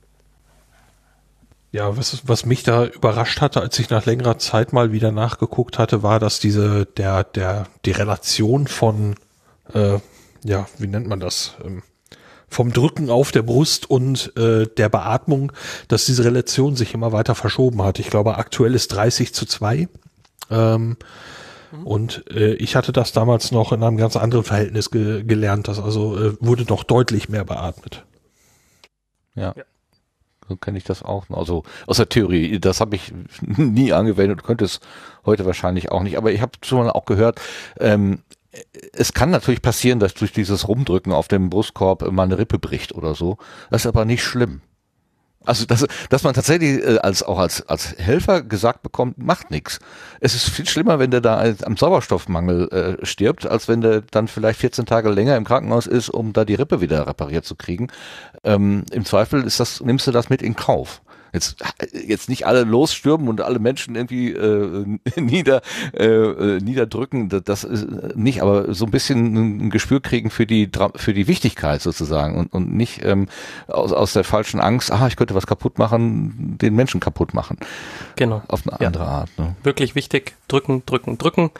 [1.70, 5.78] Ja, was, was mich da überrascht hatte, als ich nach längerer Zeit mal wieder nachgeguckt
[5.78, 9.14] hatte, war, dass diese, der, der, die Relation von,
[9.72, 9.98] äh,
[10.44, 11.54] ja, wie nennt man das?
[11.64, 11.82] Ähm,
[12.48, 15.52] vom Drücken auf der Brust und äh, der Beatmung,
[15.88, 17.98] dass diese Relation sich immer weiter verschoben hat.
[17.98, 19.88] Ich glaube, aktuell ist 30 zu 2.
[20.50, 20.98] Ähm,
[21.84, 25.80] Und äh, ich hatte das damals noch in einem ganz anderen Verhältnis ge gelernt, das
[25.80, 28.04] also äh, wurde noch deutlich mehr beatmet.
[29.34, 29.54] Ja.
[30.48, 31.30] So kenne ich das auch.
[31.30, 34.80] Also aus der Theorie, das habe ich nie angewendet und könnte es
[35.24, 36.18] heute wahrscheinlich auch nicht.
[36.18, 37.40] Aber ich habe schon mal auch gehört,
[37.80, 38.22] ähm,
[38.92, 42.94] es kann natürlich passieren, dass durch dieses Rumdrücken auf dem Brustkorb mal eine Rippe bricht
[42.94, 43.38] oder so.
[43.70, 44.60] Das ist aber nicht schlimm.
[45.44, 49.80] Also dass, dass man tatsächlich äh, als auch als als Helfer gesagt bekommt, macht nichts.
[50.20, 52.68] Es ist viel schlimmer, wenn der da am Sauerstoffmangel
[53.02, 56.44] äh, stirbt, als wenn der dann vielleicht 14 Tage länger im Krankenhaus ist, um da
[56.44, 57.88] die Rippe wieder repariert zu kriegen.
[58.44, 61.02] Ähm, Im Zweifel ist das nimmst du das mit in Kauf.
[61.32, 61.56] Jetzt,
[62.06, 64.84] jetzt nicht alle losstürmen und alle Menschen irgendwie äh,
[65.20, 65.62] nieder,
[65.94, 70.70] äh, äh, niederdrücken, das, ist nicht, aber so ein bisschen ein Gespür kriegen für die
[70.96, 73.28] für die Wichtigkeit sozusagen und, und nicht ähm,
[73.66, 77.56] aus, aus der falschen Angst, ah, ich könnte was kaputt machen, den Menschen kaputt machen.
[78.16, 78.42] Genau.
[78.48, 78.86] Auf eine Ja.
[78.88, 79.30] andere Art.
[79.38, 79.56] Ne?
[79.62, 81.50] Wirklich wichtig, drücken, drücken, drücken.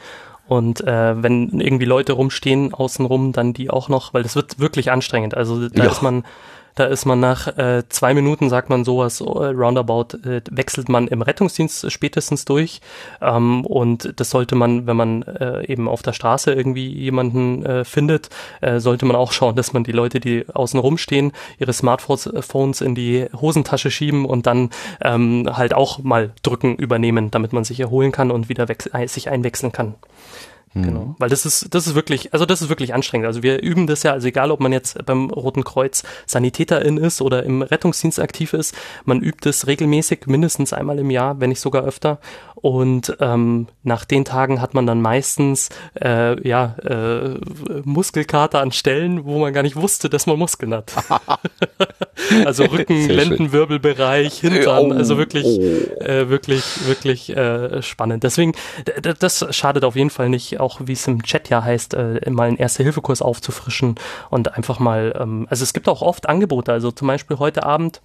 [0.49, 4.91] Und äh, wenn irgendwie Leute rumstehen außenrum, dann die auch noch, weil das wird wirklich
[4.91, 5.35] anstrengend.
[5.35, 5.91] Also da Ja.
[5.91, 6.25] ist man,
[6.75, 11.09] da ist man nach äh, zwei Minuten, sagt man sowas, äh, roundabout, äh, wechselt man
[11.09, 12.81] im Rettungsdienst spätestens durch.
[13.21, 17.85] Ähm, und das sollte man, wenn man äh, eben auf der Straße irgendwie jemanden äh,
[17.85, 22.81] findet, äh, sollte man auch schauen, dass man die Leute, die außen rumstehen, ihre Smartphones
[22.81, 24.71] äh, in die Hosentasche schieben und dann
[25.03, 29.29] ähm, halt auch mal drücken übernehmen, damit man sich erholen kann und wieder ein- sich
[29.29, 29.95] einwechseln kann.
[30.75, 31.15] Genau.
[31.19, 33.27] Weil das ist, das ist wirklich, also das ist wirklich anstrengend.
[33.27, 37.21] Also wir üben das ja, also egal ob man jetzt beim Roten Kreuz Sanitäterin ist
[37.21, 41.61] oder im Rettungsdienst aktiv ist, man übt es regelmäßig, mindestens einmal im Jahr, wenn nicht
[41.61, 42.19] sogar öfter.
[42.63, 45.69] Und ähm, nach den Tagen hat man dann meistens
[46.01, 47.37] äh, ja äh,
[47.85, 50.93] Muskelkater an Stellen, wo man gar nicht wusste, dass man Muskeln hat.
[52.45, 53.09] also Rücken.
[53.09, 55.61] Lendenwirbelbereich, Hintern, Oh, also wirklich
[56.01, 58.23] äh, wirklich, wirklich äh, spannend.
[58.23, 58.53] Deswegen,
[59.19, 62.49] das schadet auf jeden Fall nicht, auch wie es im Chat ja heißt, äh, mal
[62.49, 63.97] einen Erste-Hilfe-Kurs aufzufrischen
[64.31, 68.01] und einfach mal, ähm, also es gibt auch oft Angebote, also zum Beispiel heute Abend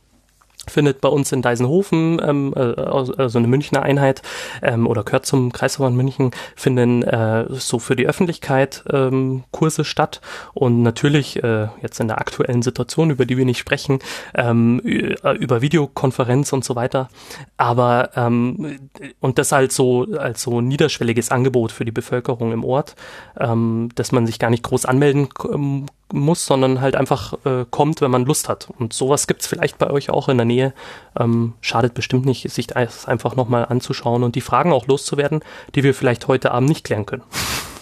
[0.70, 4.22] findet bei uns in Deisenhofen, ähm, äh, also eine Münchner Einheit
[4.62, 10.22] ähm, oder gehört zum Kreisverband München, finden äh, so für die Öffentlichkeit ähm, Kurse statt.
[10.54, 14.00] Und natürlich äh, jetzt in der aktuellen Situation, über die wir nicht sprechen,
[14.36, 17.10] ähm, äh, über Videokonferenz und so weiter,
[17.58, 18.80] aber ähm,
[19.20, 22.96] und das als so als so niederschwelliges Angebot für die Bevölkerung im Ort,
[23.40, 28.02] ähm, dass man sich gar nicht groß anmelden ähm, muss, sondern halt einfach äh, kommt,
[28.02, 28.70] wenn man Lust hat.
[28.78, 30.74] Und sowas gibt's vielleicht bei euch auch in der Nähe.
[31.20, 35.42] Ähm, schadet bestimmt nicht, sich das einfach nochmal anzuschauen und die Fragen auch loszuwerden,
[35.76, 37.24] die wir vielleicht heute Abend nicht klären können.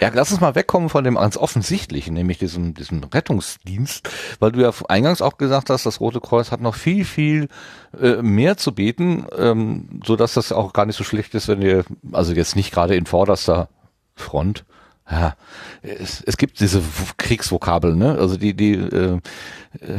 [0.00, 4.60] Ja, lass uns mal wegkommen von dem ganz Offensichtlichen, nämlich diesem, diesem Rettungsdienst, weil du
[4.60, 7.48] ja eingangs auch gesagt hast, das Rote Kreuz hat noch viel, viel
[8.00, 11.60] äh, mehr zu bieten, ähm, so dass das auch gar nicht so schlecht ist, wenn
[11.60, 13.68] wir, also jetzt nicht gerade in vorderster
[14.14, 14.64] Front,
[15.10, 15.34] ja,
[15.82, 16.82] es, es gibt diese
[17.16, 18.18] Kriegsvokabeln, ne?
[18.18, 19.14] Also die, die äh,
[19.80, 19.98] äh,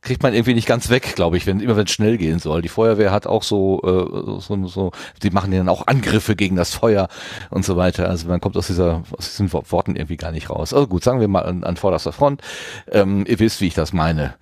[0.00, 2.60] kriegt man irgendwie nicht ganz weg, glaube ich, wenn immer wenn es schnell gehen soll.
[2.60, 6.56] Die Feuerwehr hat auch so äh, so so die machen ja dann auch Angriffe gegen
[6.56, 7.08] das Feuer
[7.50, 8.08] und so weiter.
[8.10, 10.74] Also man kommt aus dieser aus diesen Wo- Worten irgendwie gar nicht raus.
[10.74, 12.42] Also gut, sagen wir mal an, an vorderster Front.
[12.90, 14.34] Ähm, ihr wisst, wie ich das meine.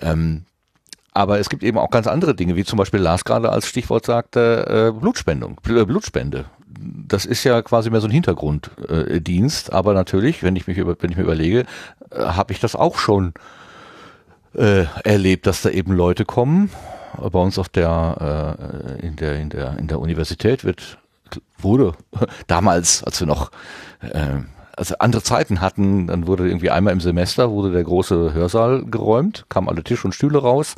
[0.00, 0.44] Ähm,
[1.12, 4.06] aber es gibt eben auch ganz andere Dinge, wie zum Beispiel Lars gerade als Stichwort
[4.06, 6.46] sagte, äh, Blutspendung, Bl- äh, Blutspende.
[7.06, 9.72] Das ist ja quasi mehr so ein Hintergrunddienst, Dienst.
[9.72, 11.64] aber natürlich, wenn ich mich über, wenn ich mir überlege,
[12.10, 13.34] äh, habe ich das auch schon
[14.54, 16.70] äh, erlebt, dass da eben Leute kommen.
[17.16, 20.98] Bei uns auf der äh, in der in der in der Universität wird
[21.58, 21.94] wurde
[22.46, 23.50] damals, als wir noch
[24.00, 24.40] äh,
[24.76, 29.46] also andere Zeiten hatten, dann wurde irgendwie einmal im Semester wurde der große Hörsaal geräumt,
[29.48, 30.74] kamen alle Tische und Stühle raus,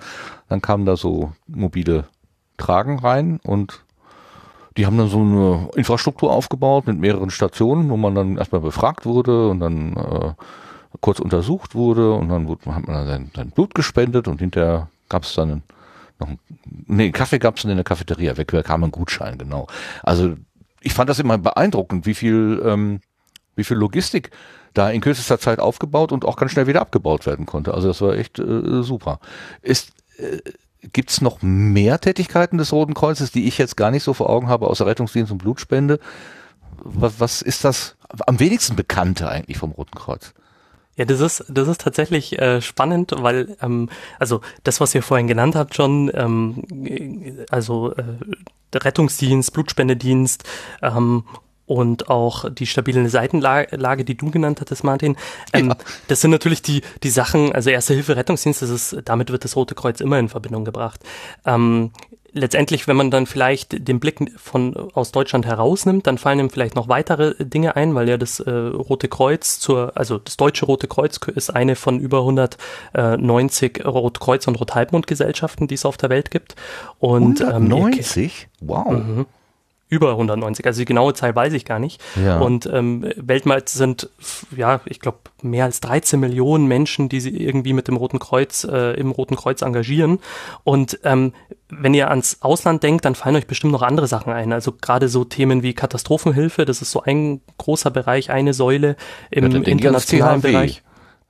[0.48, 2.04] dann kamen da so mobile
[2.58, 3.84] Tragen rein und
[4.76, 9.06] die haben dann so eine Infrastruktur aufgebaut mit mehreren Stationen, wo man dann erstmal befragt
[9.06, 10.32] wurde und dann äh,
[11.00, 14.88] kurz untersucht wurde und dann wurde, hat man dann sein, sein Blut gespendet und hinterher
[15.08, 15.62] gab es dann
[16.18, 16.38] noch einen,
[16.86, 19.66] nee, Kaffee gab es in der Cafeteria, weg kam ein Gutschein, genau.
[20.02, 20.34] Also
[20.80, 23.00] ich fand das immer beeindruckend, wie viel, ähm,
[23.54, 24.30] wie viel Logistik
[24.74, 27.72] da in kürzester Zeit aufgebaut und auch ganz schnell wieder abgebaut werden konnte.
[27.72, 29.20] Also das war echt äh, super.
[29.62, 30.38] Ist äh,
[30.92, 34.30] Gibt es noch mehr Tätigkeiten des Roten Kreuzes, die ich jetzt gar nicht so vor
[34.30, 35.98] Augen habe, außer Rettungsdienst und Blutspende?
[36.78, 40.34] Was, was ist das am wenigsten Bekannte eigentlich vom Roten Kreuz?
[40.96, 45.26] Ja, das ist, das ist tatsächlich äh, spannend, weil, ähm, also das, was ihr vorhin
[45.26, 48.04] genannt habt, schon, ähm, also äh,
[48.74, 50.44] Rettungsdienst, Blutspendedienst
[50.82, 51.24] ähm,
[51.66, 55.16] und auch die stabile Seitenlage, die du genannt hattest, Martin.
[55.52, 55.76] Ähm, Ja.
[56.08, 59.56] Das sind natürlich die, die Sachen, also Erste Hilfe, Rettungsdienst, das ist, damit wird das
[59.56, 61.00] Rote Kreuz immer in Verbindung gebracht.
[61.44, 61.90] Ähm,
[62.36, 66.76] letztendlich, wenn man dann vielleicht den Blick von aus Deutschland herausnimmt, dann fallen ihm vielleicht
[66.76, 70.86] noch weitere Dinge ein, weil ja das äh, Rote Kreuz zur, also das deutsche Rote
[70.86, 76.54] Kreuz ist eine von über 190 Rotkreuz- und Rothalbmond-Gesellschaften, die es auf der Welt gibt.
[76.98, 78.48] Und, 190?
[78.60, 78.90] Ähm, wow.
[78.92, 79.26] Mhm
[79.88, 82.02] über 190, also die genaue Zahl weiß ich gar nicht.
[82.22, 82.38] Ja.
[82.38, 84.10] Und ähm, weltweit sind,
[84.56, 88.64] ja, ich glaube, mehr als 13 Millionen Menschen, die sie irgendwie mit dem Roten Kreuz,
[88.64, 90.18] äh, im Roten Kreuz engagieren.
[90.64, 91.32] Und ähm,
[91.68, 94.52] wenn ihr ans Ausland denkt, dann fallen euch bestimmt noch andere Sachen ein.
[94.52, 98.96] Also gerade so Themen wie Katastrophenhilfe, das ist so ein großer Bereich, eine Säule
[99.30, 100.82] im ja, internationalen Bereich.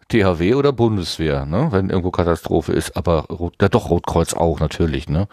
[0.09, 1.69] THW oder Bundeswehr, ne?
[1.73, 3.27] wenn irgendwo Katastrophe ist, aber
[3.61, 5.27] ja, doch Rotkreuz auch natürlich, ne?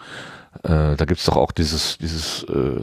[0.62, 2.80] Äh, da gibt's doch auch dieses, dieses äh,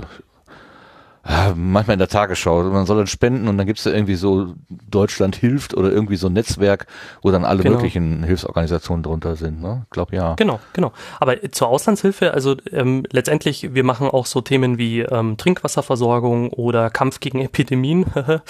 [1.55, 2.63] manchmal in der Tagesschau.
[2.63, 6.27] Man soll dann spenden und dann gibt's da irgendwie so Deutschland hilft oder irgendwie so
[6.27, 6.87] ein Netzwerk,
[7.21, 7.75] wo dann alle genau.
[7.75, 9.61] möglichen Hilfsorganisationen drunter sind.
[9.61, 9.83] Ne?
[9.85, 10.33] Ich glaube ja.
[10.35, 10.91] Genau, genau.
[11.19, 16.89] Aber zur Auslandshilfe, also ähm, letztendlich, wir machen auch so Themen wie ähm, Trinkwasserversorgung oder
[16.89, 18.05] Kampf gegen Epidemien.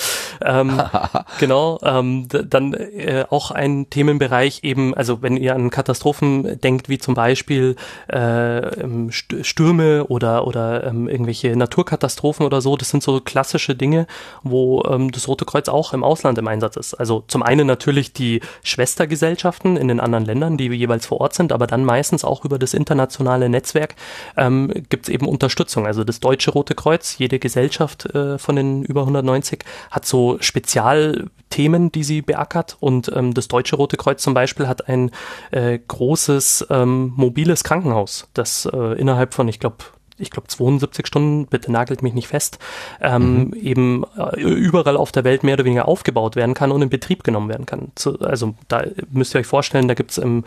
[0.42, 0.82] ähm,
[1.40, 1.80] genau.
[1.84, 7.16] Ähm, dann äh, auch ein Themenbereich eben, also wenn ihr an Katastrophen denkt, wie zum
[7.16, 7.76] Beispiel
[8.12, 12.78] äh, ähm, Stürme oder, oder ähm, irgendwelche Naturkatastrophen oder so.
[12.78, 14.08] Das sind so klassische Dinge,
[14.44, 16.94] wo ähm, das Rote Kreuz auch im Ausland im Einsatz ist.
[16.94, 21.52] Also zum einen natürlich die Schwestergesellschaften in den anderen Ländern, die jeweils vor Ort sind,
[21.52, 23.96] aber dann meistens auch über das internationale Netzwerk
[24.38, 25.86] ähm, gibt es eben Unterstützung.
[25.86, 31.92] Also das Deutsche Rote Kreuz, jede Gesellschaft äh, von den über 190 hat so Spezialthemen,
[31.92, 35.12] die sie beackert und ähm, das Deutsche Rote Kreuz zum Beispiel hat ein
[35.52, 39.78] äh, großes ähm, mobiles Krankenhaus, das äh, innerhalb von, ich glaube,
[40.22, 42.60] ich glaube 72 Stunden, bitte nagelt mich nicht fest,
[43.02, 43.54] ähm, mhm.
[43.54, 47.24] eben äh, überall auf der Welt mehr oder weniger aufgebaut werden kann und in Betrieb
[47.24, 47.92] genommen werden kann.
[47.96, 50.44] Zu, also da müsst ihr euch vorstellen, da gibt es im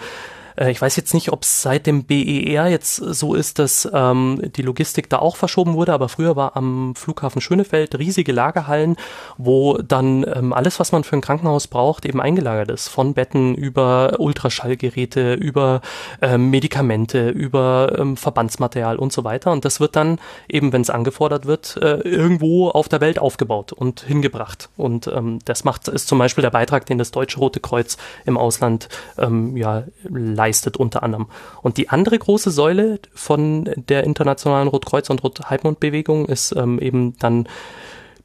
[0.56, 4.40] äh, ich weiß jetzt nicht, ob es seit dem BER jetzt so ist, dass ähm,
[4.56, 8.96] die Logistik da auch verschoben wurde, aber früher war am Flughafen Schönefeld riesige Lagerhallen,
[9.36, 12.88] wo dann ähm, alles, was man für ein Krankenhaus braucht, eben eingelagert ist.
[12.88, 15.80] Von Betten über Ultraschallgeräte, über
[16.22, 19.52] ähm, Medikamente, über ähm, Verbandsmaterial und so weiter.
[19.52, 23.72] Und das wird dann eben, wenn es angefordert wird, äh, irgendwo auf der Welt aufgebaut
[23.72, 24.68] und hingebracht.
[24.76, 28.36] Und ähm, das macht ist zum Beispiel der Beitrag, den das Deutsche Rote Kreuz im
[28.36, 28.88] Ausland
[29.18, 30.43] ähm, ja leistet
[30.76, 31.26] unter anderem.
[31.62, 37.48] Und die andere große Säule von der internationalen Rotkreuz- und Rot-Halbmond-Bewegung ist ähm, eben dann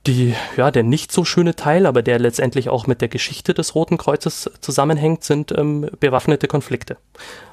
[0.07, 3.75] die, ja, der nicht so schöne Teil, aber der letztendlich auch mit der Geschichte des
[3.75, 6.97] Roten Kreuzes zusammenhängt, sind ähm, bewaffnete Konflikte.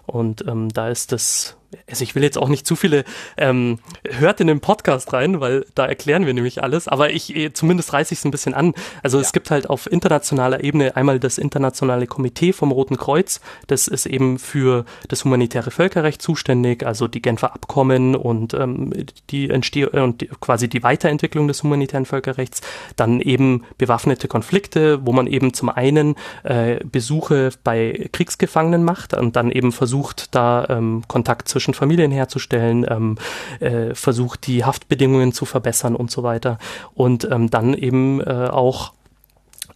[0.07, 1.57] Und ähm, da ist das
[1.89, 3.05] also ich will jetzt auch nicht zu viele,
[3.37, 7.53] ähm, hört in den Podcast rein, weil da erklären wir nämlich alles, aber ich eh,
[7.53, 8.75] zumindest reiße ich es ein bisschen an.
[9.03, 9.23] Also ja.
[9.23, 14.07] es gibt halt auf internationaler Ebene einmal das internationale Komitee vom Roten Kreuz, das ist
[14.07, 18.93] eben für das humanitäre Völkerrecht zuständig, also die Genfer Abkommen und ähm,
[19.31, 22.61] die Entstehung äh, und die, quasi die Weiterentwicklung des humanitären Völkerrechts,
[22.97, 29.37] dann eben bewaffnete Konflikte, wo man eben zum einen äh, Besuche bei Kriegsgefangenen macht und
[29.37, 33.19] dann eben versucht, da ähm, Kontakt zwischen Familien herzustellen, ähm,
[33.61, 36.59] äh, versucht die Haftbedingungen zu verbessern und so weiter.
[36.95, 38.93] Und ähm, dann eben äh, auch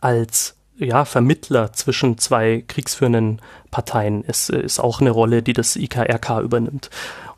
[0.00, 6.40] als ja, Vermittler zwischen zwei kriegsführenden Parteien ist, ist auch eine Rolle, die das IKRK
[6.40, 6.90] übernimmt.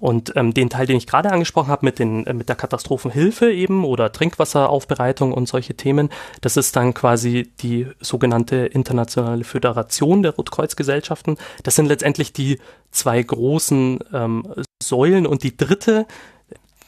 [0.02, 3.52] Und ähm, den Teil, den ich gerade angesprochen habe mit, den, äh, mit der Katastrophenhilfe
[3.52, 6.08] eben oder Trinkwasseraufbereitung und solche Themen,
[6.40, 11.38] das ist dann quasi die sogenannte Internationale Föderation der Rotkreuzgesellschaften.
[11.62, 12.58] Das sind letztendlich die
[12.90, 16.08] zwei großen ähm, Säulen und die dritte,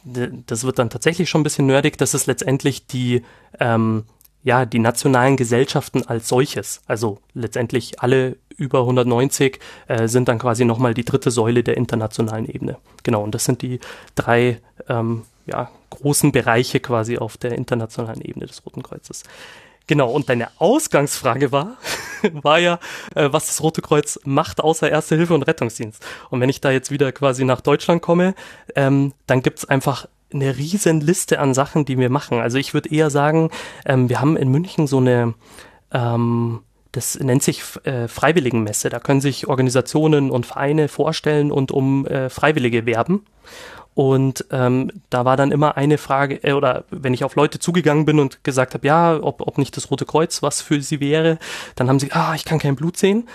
[0.03, 3.23] das wird dann tatsächlich schon ein bisschen nerdig, das ist letztendlich die
[3.61, 4.07] ähm,
[4.43, 6.83] ja, die nationalen Gesellschaften als solches.
[6.87, 12.47] Also letztendlich alle über 190 äh, sind dann quasi nochmal die dritte Säule der internationalen
[12.47, 12.77] Ebene.
[13.03, 13.81] Genau, und das sind die
[14.15, 19.25] drei ähm, ja, großen Bereiche quasi auf der internationalen Ebene des Roten Kreuzes.
[19.87, 21.77] Genau, und deine Ausgangsfrage war,
[22.33, 22.79] war ja,
[23.15, 26.05] äh, was das Rote Kreuz macht außer Erste Hilfe und Rettungsdienst.
[26.31, 28.35] Und wenn ich da jetzt wieder quasi nach Deutschland komme,
[28.75, 32.41] ähm, dann gibt's einfach eine riesen Liste an Sachen, die wir machen.
[32.41, 33.51] Also ich würde eher sagen,
[33.85, 35.35] ähm, wir haben in München so eine
[35.93, 36.61] ähm,
[36.95, 38.89] das nennt sich äh, Freiwilligenmesse.
[38.89, 43.25] Da können sich Organisationen und Vereine vorstellen und um äh, Freiwillige werben.
[43.95, 48.05] Und ähm, da war dann immer eine Frage, äh, oder wenn ich auf Leute zugegangen
[48.05, 51.39] bin und gesagt habe, ja, ob, ob nicht das Rote Kreuz was für sie wäre,
[51.77, 53.29] dann haben sie, ah, ich kann kein Blut sehen.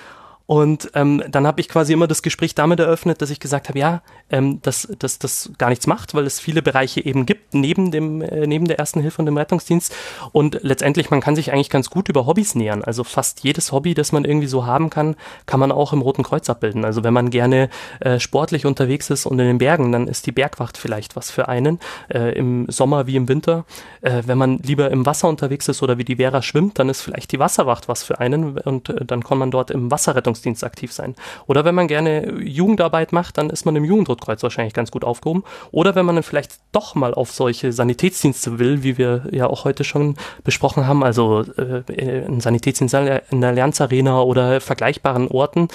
[0.49, 3.77] Und ähm, dann habe ich quasi immer das Gespräch damit eröffnet, dass ich gesagt habe,
[3.77, 4.01] ja,
[4.31, 8.23] ähm, dass, dass das gar nichts macht, weil es viele Bereiche eben gibt, neben, dem,
[8.23, 9.95] äh, neben der ersten Hilfe und dem Rettungsdienst.
[10.31, 12.83] Und letztendlich, man kann sich eigentlich ganz gut über Hobbys nähern.
[12.83, 15.15] Also fast jedes Hobby, das man irgendwie so haben kann,
[15.45, 16.83] kann man auch im Roten Kreuz abbilden.
[16.83, 17.69] Also wenn man gerne
[17.99, 21.47] äh, sportlich unterwegs ist und in den Bergen, dann ist die Bergwacht vielleicht was für
[21.47, 21.77] einen,
[22.11, 23.65] äh, im Sommer wie im Winter.
[24.01, 27.03] Äh, wenn man lieber im Wasser unterwegs ist oder wie die Vera schwimmt, dann ist
[27.03, 30.63] vielleicht die Wasserwacht was für einen und äh, dann kann man dort im Wasserrettungsdienst Rettungsdienst
[30.63, 31.15] aktiv sein.
[31.47, 35.43] Oder wenn man gerne Jugendarbeit macht, dann ist man im Jugendrotkreuz wahrscheinlich ganz gut aufgehoben.
[35.71, 39.65] Oder wenn man dann vielleicht doch mal auf solche Sanitätsdienste will, wie wir ja auch
[39.65, 45.67] heute schon besprochen haben, also äh, ein Sanitätsdienst in der Allianz Arena oder vergleichbaren Orten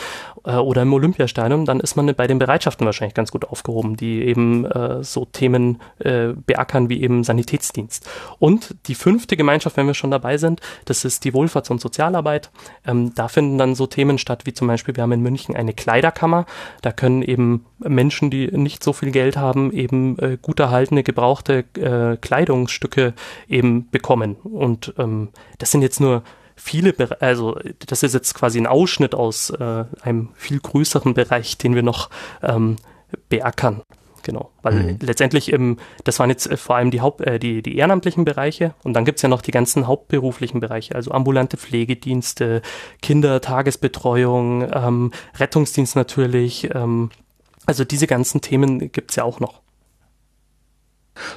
[0.44, 4.22] äh, oder im Olympiastadion, dann ist man bei den Bereitschaften wahrscheinlich ganz gut aufgehoben, die
[4.22, 8.08] eben äh, so Themen äh, beackern wie eben Sanitätsdienst.
[8.38, 12.50] Und die fünfte Gemeinschaft, wenn wir schon dabei sind, das ist die Wohlfahrts- und Sozialarbeit.
[12.86, 15.72] Ähm, da finden dann so Themen statt wie zum Beispiel, wir haben in München eine
[15.72, 16.46] Kleiderkammer.
[16.82, 21.64] Da können eben Menschen, die nicht so viel Geld haben, eben äh, gut erhaltene, gebrauchte
[21.78, 23.14] äh, Kleidungsstücke
[23.48, 24.36] eben bekommen.
[24.42, 26.22] Und ähm, das sind jetzt nur
[26.56, 31.74] viele, also das ist jetzt quasi ein Ausschnitt aus äh, einem viel größeren Bereich, den
[31.74, 32.10] wir noch
[32.42, 32.76] ähm,
[33.28, 33.82] beackern.
[34.24, 34.98] Genau, weil mhm.
[35.02, 38.74] letztendlich, ähm, das waren jetzt äh, vor allem die, Haupt, äh, die, die ehrenamtlichen Bereiche
[38.82, 42.62] und dann gibt's ja noch die ganzen hauptberuflichen Bereiche, also ambulante Pflegedienste,
[43.02, 47.10] Kindertagesbetreuung, ähm, Rettungsdienst natürlich, ähm,
[47.66, 49.60] also diese ganzen Themen gibt's ja auch noch.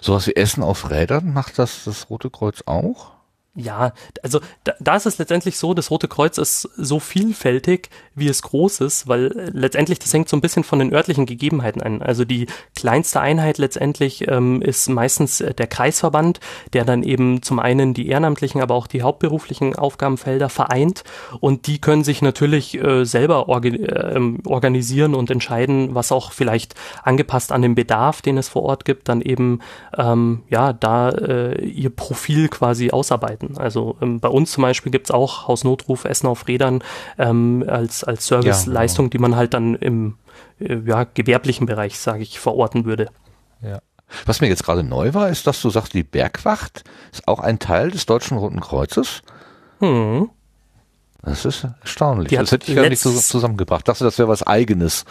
[0.01, 3.16] Sowas wie Essen auf Rädern macht das das Rote Kreuz auch?
[3.59, 8.27] Ja, also da, da ist es letztendlich so, das Rote Kreuz ist so vielfältig, wie
[8.27, 11.81] es groß ist, weil äh, letztendlich das hängt so ein bisschen von den örtlichen Gegebenheiten
[11.81, 12.03] ein.
[12.03, 16.39] Also die kleinste Einheit letztendlich ähm, ist meistens äh, der Kreisverband,
[16.73, 21.03] der dann eben zum einen die ehrenamtlichen, aber auch die hauptberuflichen Aufgabenfelder vereint
[21.39, 26.75] und die können sich natürlich äh, selber orga äh, organisieren und entscheiden, was auch vielleicht
[27.01, 29.61] angepasst an den Bedarf, den es vor Ort gibt, dann eben
[29.97, 33.57] ähm, ja da äh, ihr Profil quasi ausarbeiten anbieten.
[33.61, 36.83] Also ähm, bei uns zum Beispiel gibt es auch Hausnotruf Essen auf Rädern
[37.17, 39.11] ähm, als, als Serviceleistung, ja, genau.
[39.11, 40.17] die man halt dann im
[40.59, 43.09] äh, ja, gewerblichen Bereich, sage ich, verorten würde.
[43.61, 43.79] Ja.
[44.25, 47.59] Was mir jetzt gerade neu war, ist, dass du sagst, die Bergwacht ist auch ein
[47.59, 49.21] Teil des Deutschen Roten Kreuzes.
[49.79, 50.29] Hm.
[51.23, 52.29] Das ist erstaunlich.
[52.31, 53.81] das hätte ich gar nicht so zusammengebracht.
[53.81, 55.03] Ich dachte, das wäre was Eigenes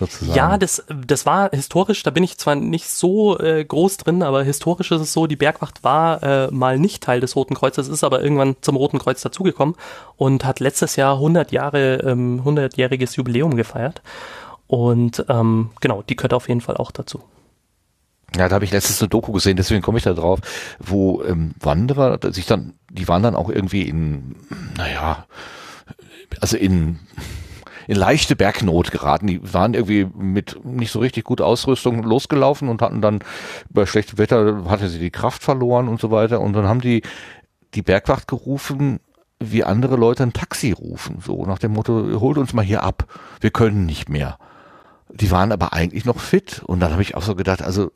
[0.00, 0.36] sozusagen.
[0.36, 4.42] Ja, das, das war historisch, da bin ich zwar nicht so äh, groß drin, aber
[4.42, 8.02] historisch ist es so, die Bergwacht war äh, mal nicht Teil des Roten Kreuzes, ist
[8.02, 9.76] aber irgendwann zum Roten Kreuz dazugekommen
[10.16, 14.02] und hat letztes Jahr 100 Jahre, ähm, 100-jähriges Jubiläum gefeiert.
[14.66, 17.22] Und ähm, genau, die gehört auf jeden Fall auch dazu.
[18.36, 20.38] Ja, da habe ich letztens eine Doku gesehen, deswegen komme ich da drauf,
[20.78, 24.36] wo ähm, Wanderer sich dann, die waren dann auch irgendwie in,
[24.76, 25.26] naja,
[26.40, 27.00] also in
[27.90, 29.26] in leichte Bergnot geraten.
[29.26, 33.18] Die waren irgendwie mit nicht so richtig guter Ausrüstung losgelaufen und hatten dann
[33.68, 36.40] bei schlechtem Wetter hatte sie die Kraft verloren und so weiter.
[36.40, 37.02] Und dann haben die
[37.74, 39.00] die Bergwacht gerufen,
[39.40, 43.06] wie andere Leute ein Taxi rufen, so nach dem Motto, holt uns mal hier ab,
[43.40, 44.38] wir können nicht mehr.
[45.12, 46.62] Die waren aber eigentlich noch fit.
[46.64, 47.90] Und dann habe ich auch so gedacht, also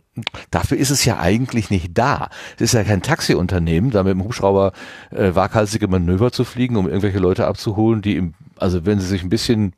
[0.51, 2.31] dafür ist es ja eigentlich nicht da.
[2.57, 4.73] Es ist ja kein Taxiunternehmen, da mit dem Hubschrauber
[5.13, 9.23] äh, waghalsige Manöver zu fliegen, um irgendwelche Leute abzuholen, die im, also wenn sie sich
[9.23, 9.75] ein bisschen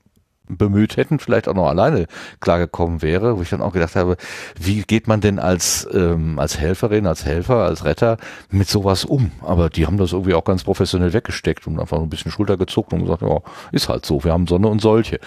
[0.49, 2.07] bemüht hätten, vielleicht auch noch alleine
[2.41, 4.17] klargekommen wäre, wo ich dann auch gedacht habe,
[4.59, 8.17] wie geht man denn als, ähm, als Helferin, als Helfer, als Retter
[8.51, 9.33] mit sowas um?
[9.43, 12.93] Aber die haben das irgendwie auch ganz professionell weggesteckt und einfach ein bisschen Schulter gezuckt
[12.93, 13.41] und gesagt, ja,
[13.73, 15.21] ist halt so, wir haben Sonne und solche.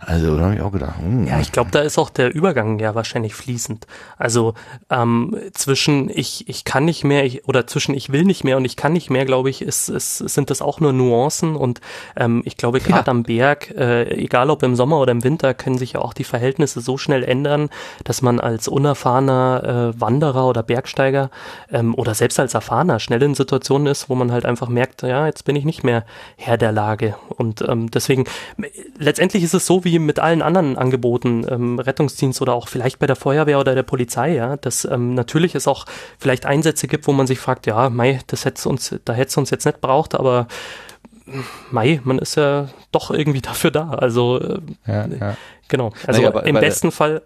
[0.00, 0.98] Also da habe ich auch gedacht.
[1.00, 1.26] Hm.
[1.26, 3.86] Ja, ich glaube, da ist auch der Übergang ja wahrscheinlich fließend.
[4.16, 4.54] Also
[4.90, 8.64] ähm, zwischen ich ich kann nicht mehr ich, oder zwischen ich will nicht mehr und
[8.64, 11.80] ich kann nicht mehr, glaube ich, ist, ist sind das auch nur Nuancen und
[12.16, 13.10] ähm, ich glaube gerade ja.
[13.10, 16.24] am Berg, äh, egal ob im Sommer oder im Winter, können sich ja auch die
[16.24, 17.68] Verhältnisse so schnell ändern,
[18.04, 21.30] dass man als unerfahrener äh, Wanderer oder Bergsteiger
[21.72, 25.26] ähm, oder selbst als erfahrener schnell in Situationen ist, wo man halt einfach merkt, ja,
[25.26, 26.04] jetzt bin ich nicht mehr
[26.36, 28.26] Herr der Lage und ähm, deswegen
[28.96, 32.98] letztendlich ist es so, wie wie mit allen anderen Angeboten, ähm, Rettungsdienst oder auch vielleicht
[32.98, 35.86] bei der Feuerwehr oder der Polizei, ja, dass ähm, natürlich es auch
[36.18, 39.36] vielleicht Einsätze gibt, wo man sich fragt, ja, Mai, das hätte uns, da hätte es
[39.36, 40.46] uns jetzt nicht braucht, aber
[41.70, 43.90] Mai, man ist ja doch irgendwie dafür da.
[43.90, 45.36] Also äh, ja, ja.
[45.68, 45.92] genau.
[46.06, 47.22] Also naja, im besten Fall.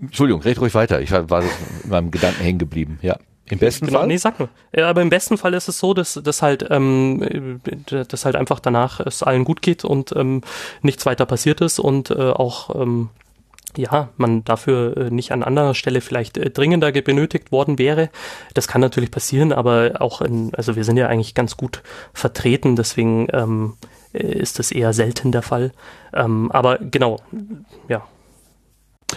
[0.00, 1.00] Entschuldigung, red ruhig weiter.
[1.00, 2.98] Ich war, war in meinem Gedanken hängen geblieben.
[3.02, 3.16] Ja.
[3.50, 4.08] Im besten genau, Fall?
[4.08, 4.48] Nee, sag nur.
[4.74, 8.60] Ja, aber im besten Fall ist es so, dass, dass halt, ähm, dass halt einfach
[8.60, 10.42] danach es allen gut geht und ähm,
[10.82, 13.10] nichts weiter passiert ist und äh, auch ähm,
[13.76, 18.10] ja, man dafür äh, nicht an anderer Stelle vielleicht äh, dringender benötigt worden wäre.
[18.54, 22.76] Das kann natürlich passieren, aber auch in, also wir sind ja eigentlich ganz gut vertreten,
[22.76, 23.76] deswegen ähm,
[24.12, 25.72] äh, ist das eher selten der Fall.
[26.12, 27.20] Ähm, aber genau,
[27.88, 28.06] ja.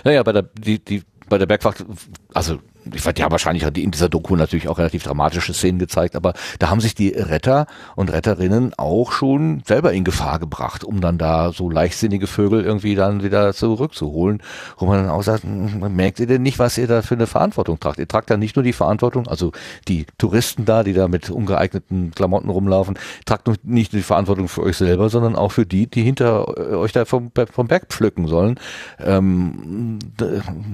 [0.04, 1.86] Naja, bei der, die, die, bei der Bergwacht,
[2.34, 2.60] also
[2.94, 6.34] ich weiß, die haben wahrscheinlich in dieser Doku natürlich auch relativ dramatische Szenen gezeigt, aber
[6.60, 11.18] da haben sich die Retter und Retterinnen auch schon selber in Gefahr gebracht, um dann
[11.18, 14.42] da so leichtsinnige Vögel irgendwie dann wieder zurückzuholen,
[14.78, 17.28] wo man dann auch sagt, hm, merkt ihr denn nicht, was ihr da für eine
[17.28, 18.00] Verantwortung tragt?
[18.00, 19.52] Ihr tragt ja nicht nur die Verantwortung, also
[19.88, 24.64] die Touristen da, die da mit ungeeigneten Klamotten rumlaufen, tragt nicht nur die Verantwortung für
[24.64, 28.60] euch selber, sondern auch für die, die hinter euch da vom, vom Berg pflücken sollen.
[29.00, 30.00] Ähm,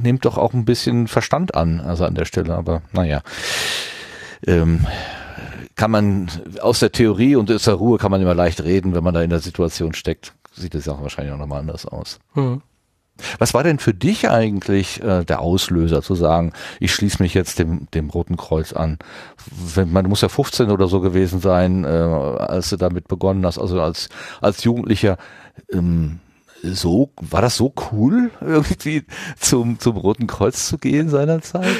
[0.02, 1.82] nehmt doch auch ein bisschen Verstand an.
[1.82, 3.22] Also an der Stelle, aber naja.
[4.45, 4.86] Ähm,
[5.76, 6.28] kann man
[6.61, 9.22] aus der Theorie und aus der Ruhe kann man immer leicht reden, wenn man da
[9.22, 12.19] in der Situation steckt, sieht die Sache wahrscheinlich auch nochmal anders aus.
[12.34, 12.61] Mhm.
[13.40, 17.60] Was war denn für dich eigentlich äh, der Auslöser zu sagen, ich schließe mich jetzt
[17.60, 18.99] dem, dem Roten Kreuz an?
[19.76, 23.57] Wenn, man muss ja 15 oder so gewesen sein, äh, als du damit begonnen hast,
[23.57, 24.10] also als,
[24.41, 25.18] als Jugendlicher.
[25.72, 26.19] Ähm,
[26.64, 29.06] so, war das so cool, irgendwie
[29.40, 31.76] zum, zum Roten Kreuz zu gehen seinerzeit?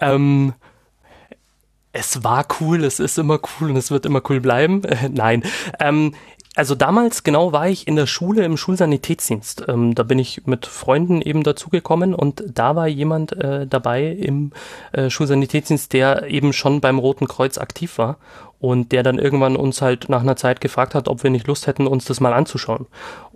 [0.00, 0.54] Ähm,
[1.92, 4.82] es war cool, es ist immer cool und es wird immer cool bleiben.
[5.10, 5.42] nein.
[5.80, 6.14] Ähm,
[6.54, 9.66] also damals genau war ich in der Schule im Schulsanitätsdienst.
[9.68, 14.50] Ähm, da bin ich mit Freunden eben dazugekommen und da war jemand äh, dabei im
[14.92, 18.16] äh, Schulsanitätsdienst, der eben schon beim Roten Kreuz aktiv war
[18.58, 21.68] und der dann irgendwann uns halt nach einer Zeit gefragt hat, ob wir nicht Lust
[21.68, 22.86] hätten, uns das mal anzuschauen.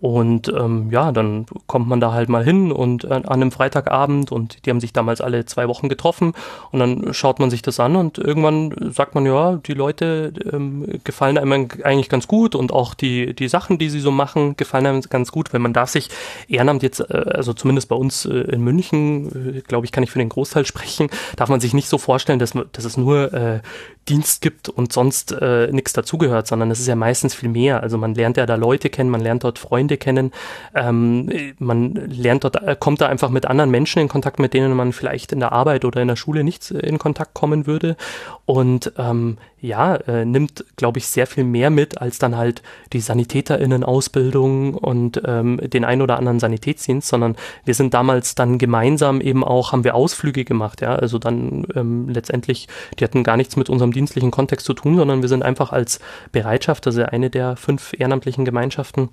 [0.02, 4.32] Und ähm, ja, dann kommt man da halt mal hin und äh, an einem Freitagabend
[4.32, 6.32] und die haben sich damals alle zwei Wochen getroffen
[6.72, 10.98] und dann schaut man sich das an und irgendwann sagt man, ja, die Leute ähm,
[11.04, 14.86] gefallen einem eigentlich ganz gut und auch die, die Sachen, die sie so machen, gefallen
[14.86, 16.08] einem ganz gut, weil man darf sich
[16.48, 20.10] Ehrenamt jetzt, äh, also zumindest bei uns äh, in München, äh, glaube ich, kann ich
[20.10, 23.60] für den Großteil sprechen, darf man sich nicht so vorstellen, dass, dass es nur äh,
[24.08, 27.84] Dienst gibt und sonst äh, nichts dazugehört, sondern es ist ja meistens viel mehr.
[27.84, 30.32] Also man lernt ja da Leute kennen, man lernt dort Freunde kennen,
[30.74, 34.74] ähm, man lernt dort, äh, kommt da einfach mit anderen Menschen in Kontakt, mit denen
[34.74, 37.96] man vielleicht in der Arbeit oder in der Schule nicht in Kontakt kommen würde.
[38.44, 42.62] Und ähm, ja, äh, nimmt, glaube ich, sehr viel mehr mit als dann halt
[42.92, 49.20] die SanitäterInnen-Ausbildung und ähm, den ein oder anderen Sanitätsdienst, sondern wir sind damals dann gemeinsam
[49.20, 52.66] eben auch, haben wir Ausflüge gemacht, ja, also dann ähm, letztendlich,
[52.98, 56.00] die hatten gar nichts mit unserem dienstlichen Kontext zu tun, sondern wir sind einfach als
[56.32, 59.10] Bereitschaft, also eine der fünf ehrenamtlichen Gemeinschaften,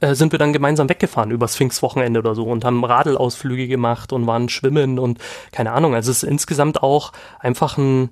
[0.00, 4.26] äh, sind wir dann gemeinsam weggefahren über Pfingstwochenende oder so und haben Radelausflüge gemacht und
[4.26, 5.18] waren schwimmen und
[5.52, 5.94] keine Ahnung.
[5.94, 8.10] Also es ist insgesamt auch einfach ein,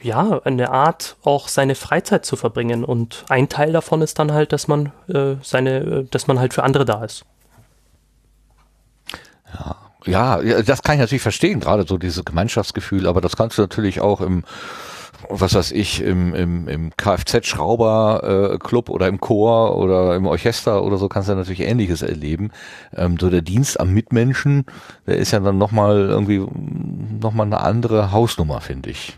[0.00, 2.84] ja, eine Art, auch seine Freizeit zu verbringen.
[2.84, 6.54] Und ein Teil davon ist dann halt, dass man äh, seine, äh, dass man halt
[6.54, 7.24] für andere da ist.
[10.06, 13.62] Ja, ja, das kann ich natürlich verstehen, gerade so dieses Gemeinschaftsgefühl, aber das kannst du
[13.62, 14.44] natürlich auch im
[15.30, 21.08] was weiß ich, im, im, im Kfz-Schrauber-Club oder im Chor oder im Orchester oder so
[21.08, 22.50] kannst du natürlich Ähnliches erleben.
[22.94, 24.66] Ähm, so der Dienst am Mitmenschen,
[25.06, 26.44] der ist ja dann nochmal irgendwie
[27.20, 29.16] nochmal eine andere Hausnummer, finde ich.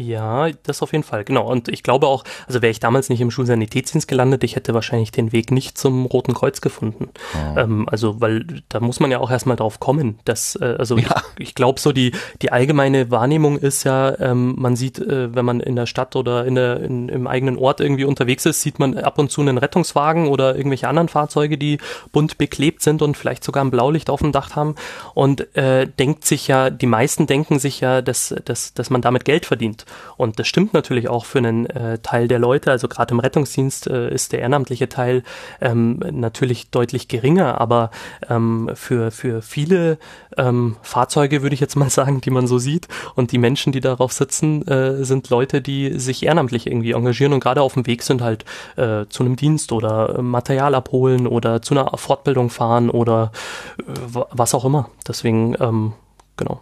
[0.00, 1.50] Ja, das auf jeden Fall, genau.
[1.50, 5.10] Und ich glaube auch, also wäre ich damals nicht im Schulsanitätsdienst gelandet, ich hätte wahrscheinlich
[5.10, 7.08] den Weg nicht zum Roten Kreuz gefunden.
[7.34, 7.58] Oh.
[7.58, 10.20] Ähm, also, weil da muss man ja auch erstmal drauf kommen.
[10.24, 11.16] Dass, äh, also ja.
[11.36, 12.12] ich, ich glaube so, die,
[12.42, 16.44] die allgemeine Wahrnehmung ist ja, ähm, man sieht, äh, wenn man in der Stadt oder
[16.44, 19.58] in der, in, im eigenen Ort irgendwie unterwegs ist, sieht man ab und zu einen
[19.58, 21.78] Rettungswagen oder irgendwelche anderen Fahrzeuge, die
[22.12, 24.76] bunt beklebt sind und vielleicht sogar ein Blaulicht auf dem Dach haben.
[25.14, 29.24] Und äh, denkt sich ja, die meisten denken sich ja, dass, dass, dass man damit
[29.24, 29.86] Geld verdient.
[30.16, 32.70] Und das stimmt natürlich auch für einen äh, Teil der Leute.
[32.70, 35.22] Also gerade im Rettungsdienst äh, ist der ehrenamtliche Teil
[35.60, 37.90] ähm, natürlich deutlich geringer, aber
[38.28, 39.98] ähm, für, für viele
[40.36, 43.80] ähm, Fahrzeuge würde ich jetzt mal sagen, die man so sieht und die Menschen, die
[43.80, 48.02] darauf sitzen, äh, sind Leute, die sich ehrenamtlich irgendwie engagieren und gerade auf dem Weg
[48.02, 48.44] sind halt
[48.76, 53.32] äh, zu einem Dienst oder Material abholen oder zu einer Fortbildung fahren oder
[53.78, 53.82] äh,
[54.30, 54.90] was auch immer.
[55.06, 55.92] Deswegen, ähm,
[56.36, 56.60] genau.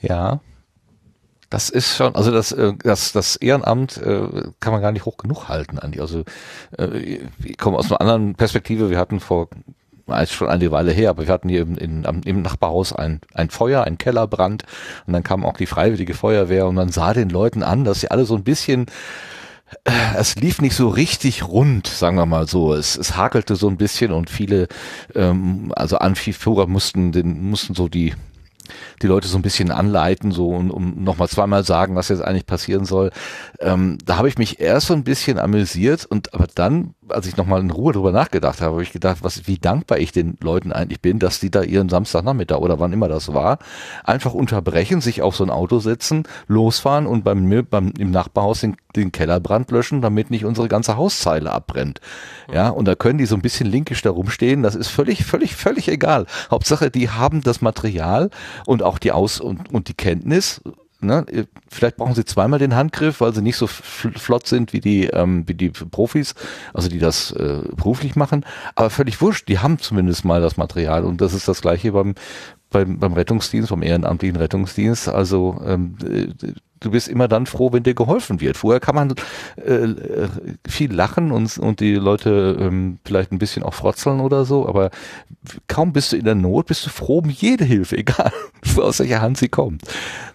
[0.00, 0.40] Ja,
[1.50, 5.16] das ist schon, also das, äh, das, das Ehrenamt äh, kann man gar nicht hoch
[5.16, 6.00] genug halten, Andi.
[6.00, 6.24] Also
[6.76, 8.90] äh, ich komme aus einer anderen Perspektive.
[8.90, 9.48] Wir hatten vor
[10.22, 13.50] ist schon eine Weile her, aber wir hatten hier im, in, im Nachbarhaus ein, ein
[13.50, 14.64] Feuer, ein Kellerbrand
[15.06, 18.10] und dann kam auch die freiwillige Feuerwehr und man sah den Leuten an, dass sie
[18.10, 18.86] alle so ein bisschen
[20.16, 22.72] es lief nicht so richtig rund, sagen wir mal so.
[22.72, 24.68] Es, es hakelte so ein bisschen und viele,
[25.14, 28.14] ähm, also Anführer mussten den, mussten so die
[29.02, 32.46] die Leute so ein bisschen anleiten, so und um nochmal zweimal sagen, was jetzt eigentlich
[32.46, 33.10] passieren soll.
[33.60, 37.36] Ähm, da habe ich mich erst so ein bisschen amüsiert und aber dann als ich
[37.36, 40.72] nochmal in Ruhe drüber nachgedacht habe, habe ich gedacht, was, wie dankbar ich den Leuten
[40.72, 43.58] eigentlich bin, dass die da ihren Samstagnachmittag oder wann immer das war,
[44.04, 48.76] einfach unterbrechen, sich auf so ein Auto setzen, losfahren und beim, beim im Nachbarhaus den,
[48.96, 52.00] den Kellerbrand löschen, damit nicht unsere ganze Hauszeile abbrennt.
[52.52, 55.56] Ja, und da können die so ein bisschen linkisch da rumstehen, das ist völlig, völlig,
[55.56, 56.26] völlig egal.
[56.50, 58.30] Hauptsache, die haben das Material
[58.66, 60.60] und auch die Aus- und, und die Kenntnis,
[61.00, 61.24] ne,
[61.68, 65.44] vielleicht brauchen sie zweimal den Handgriff, weil sie nicht so flott sind wie die, ähm,
[65.46, 66.34] wie die Profis,
[66.74, 68.44] also die das äh, beruflich machen.
[68.74, 72.14] Aber völlig wurscht, die haben zumindest mal das Material und das ist das gleiche beim
[72.70, 75.08] beim, beim Rettungsdienst, beim ehrenamtlichen Rettungsdienst.
[75.08, 75.96] Also ähm,
[76.80, 78.56] du bist immer dann froh, wenn dir geholfen wird.
[78.56, 79.14] Vorher kann man
[79.56, 80.28] äh,
[80.66, 84.90] viel lachen und, und die Leute ähm, vielleicht ein bisschen auch frotzeln oder so, aber
[85.66, 88.32] kaum bist du in der Not, bist du froh um jede Hilfe, egal
[88.76, 89.82] aus welcher Hand sie kommt.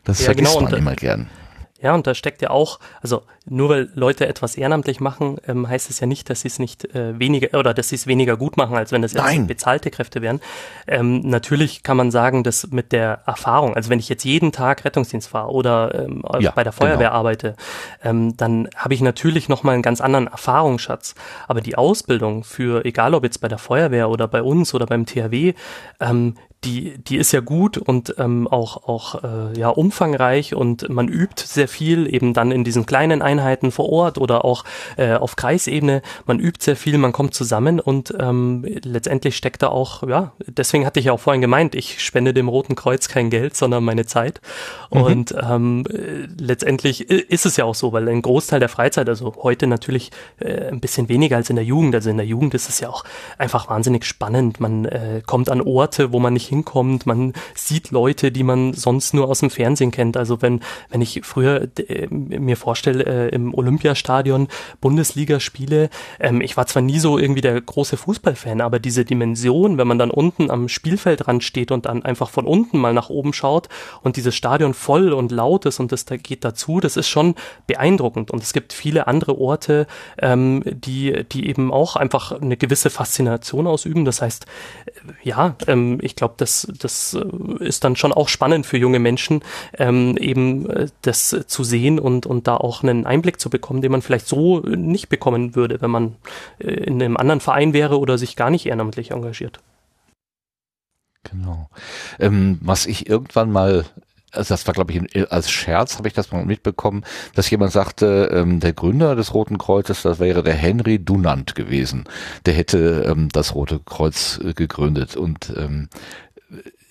[0.03, 1.29] Das ja, vergisst genau, man immer gern.
[1.83, 5.89] Ja, und da steckt ja auch, also nur weil Leute etwas ehrenamtlich machen, ähm, heißt
[5.89, 8.55] es ja nicht, dass sie es nicht äh, weniger oder dass sie es weniger gut
[8.55, 9.47] machen, als wenn das jetzt Nein.
[9.47, 10.39] bezahlte Kräfte wären.
[10.87, 14.85] Ähm, natürlich kann man sagen, dass mit der Erfahrung, also wenn ich jetzt jeden Tag
[14.85, 17.19] Rettungsdienst fahre oder ähm, ja, bei der Feuerwehr genau.
[17.19, 17.55] arbeite,
[18.01, 21.15] ähm, dann habe ich natürlich nochmal einen ganz anderen Erfahrungsschatz.
[21.49, 25.05] Aber die Ausbildung für, egal ob jetzt bei der Feuerwehr oder bei uns oder beim
[25.05, 25.53] THW,
[25.99, 31.07] ähm, die, die ist ja gut und ähm, auch, auch äh, ja, umfangreich und man
[31.07, 34.63] übt sehr viel eben dann in diesen kleinen Einheiten vor Ort oder auch
[34.97, 36.01] äh, auf Kreisebene.
[36.25, 40.85] Man übt sehr viel, man kommt zusammen und ähm, letztendlich steckt da auch, ja, deswegen
[40.85, 44.05] hatte ich ja auch vorhin gemeint, ich spende dem Roten Kreuz kein Geld, sondern meine
[44.05, 44.41] Zeit.
[44.91, 45.01] Mhm.
[45.01, 45.83] Und ähm,
[46.39, 50.67] letztendlich ist es ja auch so, weil ein Großteil der Freizeit, also heute natürlich äh,
[50.69, 53.03] ein bisschen weniger als in der Jugend, also in der Jugend ist es ja auch
[53.37, 54.59] einfach wahnsinnig spannend.
[54.59, 57.05] Man äh, kommt an Orte, wo man nicht hinkommt.
[57.05, 60.17] Man sieht Leute, die man sonst nur aus dem Fernsehen kennt.
[60.17, 64.47] Also wenn, wenn ich früher äh, mir vorstelle, äh, im Olympiastadion
[64.81, 65.89] Bundesligaspiele,
[66.19, 69.97] ähm, ich war zwar nie so irgendwie der große Fußballfan, aber diese Dimension, wenn man
[69.97, 73.69] dann unten am Spielfeldrand steht und dann einfach von unten mal nach oben schaut
[74.01, 77.35] und dieses Stadion voll und laut ist und das da geht dazu, das ist schon
[77.67, 78.31] beeindruckend.
[78.31, 79.87] Und es gibt viele andere Orte,
[80.19, 84.05] ähm, die, die eben auch einfach eine gewisse Faszination ausüben.
[84.05, 84.45] Das heißt,
[84.85, 84.91] äh,
[85.23, 89.41] ja, ähm, ich glaube, das, das äh, ist dann schon auch spannend für junge Menschen,
[89.77, 93.91] ähm, eben äh, das zu sehen und, und da auch einen Einblick zu bekommen, den
[93.91, 96.15] man vielleicht so nicht bekommen würde, wenn man
[96.59, 99.59] äh, in einem anderen Verein wäre oder sich gar nicht ehrenamtlich engagiert.
[101.23, 101.69] Genau.
[102.19, 103.85] Ähm, was ich irgendwann mal
[104.33, 107.03] also das war, glaube ich, als Scherz habe ich das mal mitbekommen,
[107.35, 112.05] dass jemand sagte, ähm, der Gründer des Roten Kreuzes, das wäre der Henry Dunant gewesen.
[112.45, 115.15] Der hätte ähm, das Rote Kreuz äh, gegründet.
[115.15, 115.89] Und ähm,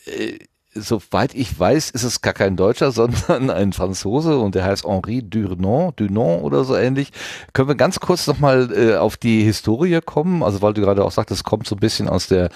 [0.06, 0.38] äh,
[0.74, 5.22] soweit ich weiß, ist es gar kein Deutscher, sondern ein Franzose und der heißt Henri
[5.22, 7.12] Dunant, Dunant oder so ähnlich.
[7.52, 10.42] Können wir ganz kurz nochmal äh, auf die Historie kommen?
[10.42, 12.48] Also weil du gerade auch sagtest, es kommt so ein bisschen aus der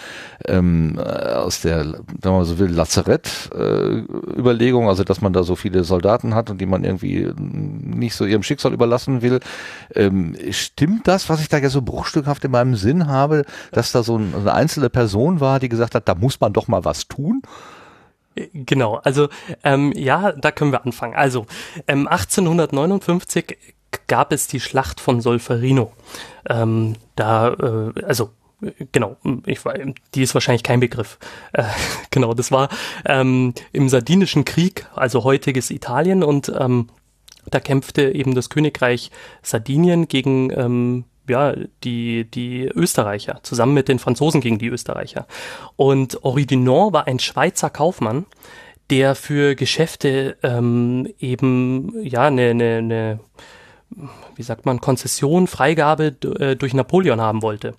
[0.46, 5.56] ähm, äh, aus der, wir mal so will, Lazarett-Überlegung, äh, also dass man da so
[5.56, 9.40] viele Soldaten hat und die man irgendwie nicht so ihrem Schicksal überlassen will.
[9.94, 14.02] Ähm, stimmt das, was ich da ja so bruchstückhaft in meinem Sinn habe, dass da
[14.02, 17.08] so ein, eine einzelne Person war, die gesagt hat, da muss man doch mal was
[17.08, 17.42] tun?
[18.52, 19.28] Genau, also
[19.64, 21.14] ähm, ja, da können wir anfangen.
[21.14, 21.46] Also
[21.88, 23.56] ähm, 1859
[24.06, 25.92] gab es die Schlacht von Solferino.
[26.48, 28.30] Ähm, da, äh, also
[28.92, 29.60] genau, ich,
[30.14, 31.18] die ist wahrscheinlich kein Begriff.
[31.52, 31.64] Äh,
[32.10, 32.68] genau, das war
[33.04, 36.88] ähm, im Sardinischen Krieg, also heutiges Italien und ähm,
[37.50, 39.10] da kämpfte eben das Königreich
[39.42, 41.54] Sardinien gegen ähm, ja,
[41.84, 45.26] die, die Österreicher, zusammen mit den Franzosen gegen die Österreicher.
[45.76, 48.26] Und Henri Dunant war ein Schweizer Kaufmann,
[48.90, 53.20] der für Geschäfte ähm, eben ja eine, eine, eine
[54.34, 57.74] wie sagt man, Konzession, Freigabe äh, durch Napoleon haben wollte.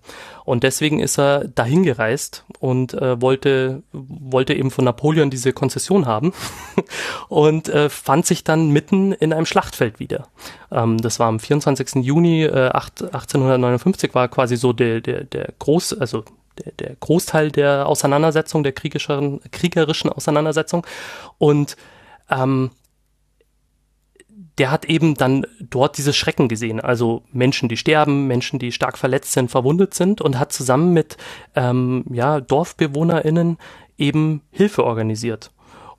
[0.45, 6.05] Und deswegen ist er dahin gereist und äh, wollte, wollte eben von Napoleon diese Konzession
[6.05, 6.33] haben
[7.29, 10.27] und äh, fand sich dann mitten in einem Schlachtfeld wieder.
[10.71, 12.03] Ähm, das war am 24.
[12.03, 16.23] Juni äh, 1859, war quasi so der, der, der Groß, also
[16.57, 20.85] der, der Großteil der Auseinandersetzung, der kriegerischen, kriegerischen Auseinandersetzung.
[21.37, 21.75] Und
[22.29, 22.71] ähm,
[24.57, 26.79] der hat eben dann dort dieses Schrecken gesehen.
[26.79, 31.17] Also Menschen, die sterben, Menschen, die stark verletzt sind, verwundet sind und hat zusammen mit
[31.55, 33.57] ähm, ja, DorfbewohnerInnen
[33.97, 35.51] eben Hilfe organisiert.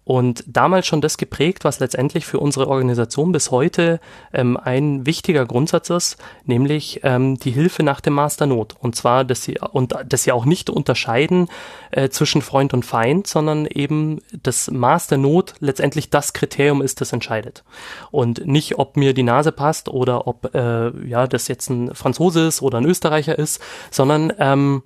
[0.08, 4.00] Und damals schon das geprägt, was letztendlich für unsere Organisation bis heute
[4.32, 6.16] ähm, ein wichtiger Grundsatz ist,
[6.46, 8.74] nämlich ähm, die Hilfe nach dem Maß Not.
[8.80, 11.48] Und zwar, dass sie und dass sie auch nicht unterscheiden
[11.90, 17.12] äh, zwischen Freund und Feind, sondern eben das Maß Not letztendlich das Kriterium ist, das
[17.12, 17.62] entscheidet.
[18.10, 22.46] Und nicht, ob mir die Nase passt oder ob äh, ja das jetzt ein Franzose
[22.46, 23.60] ist oder ein Österreicher ist,
[23.90, 24.84] sondern ähm,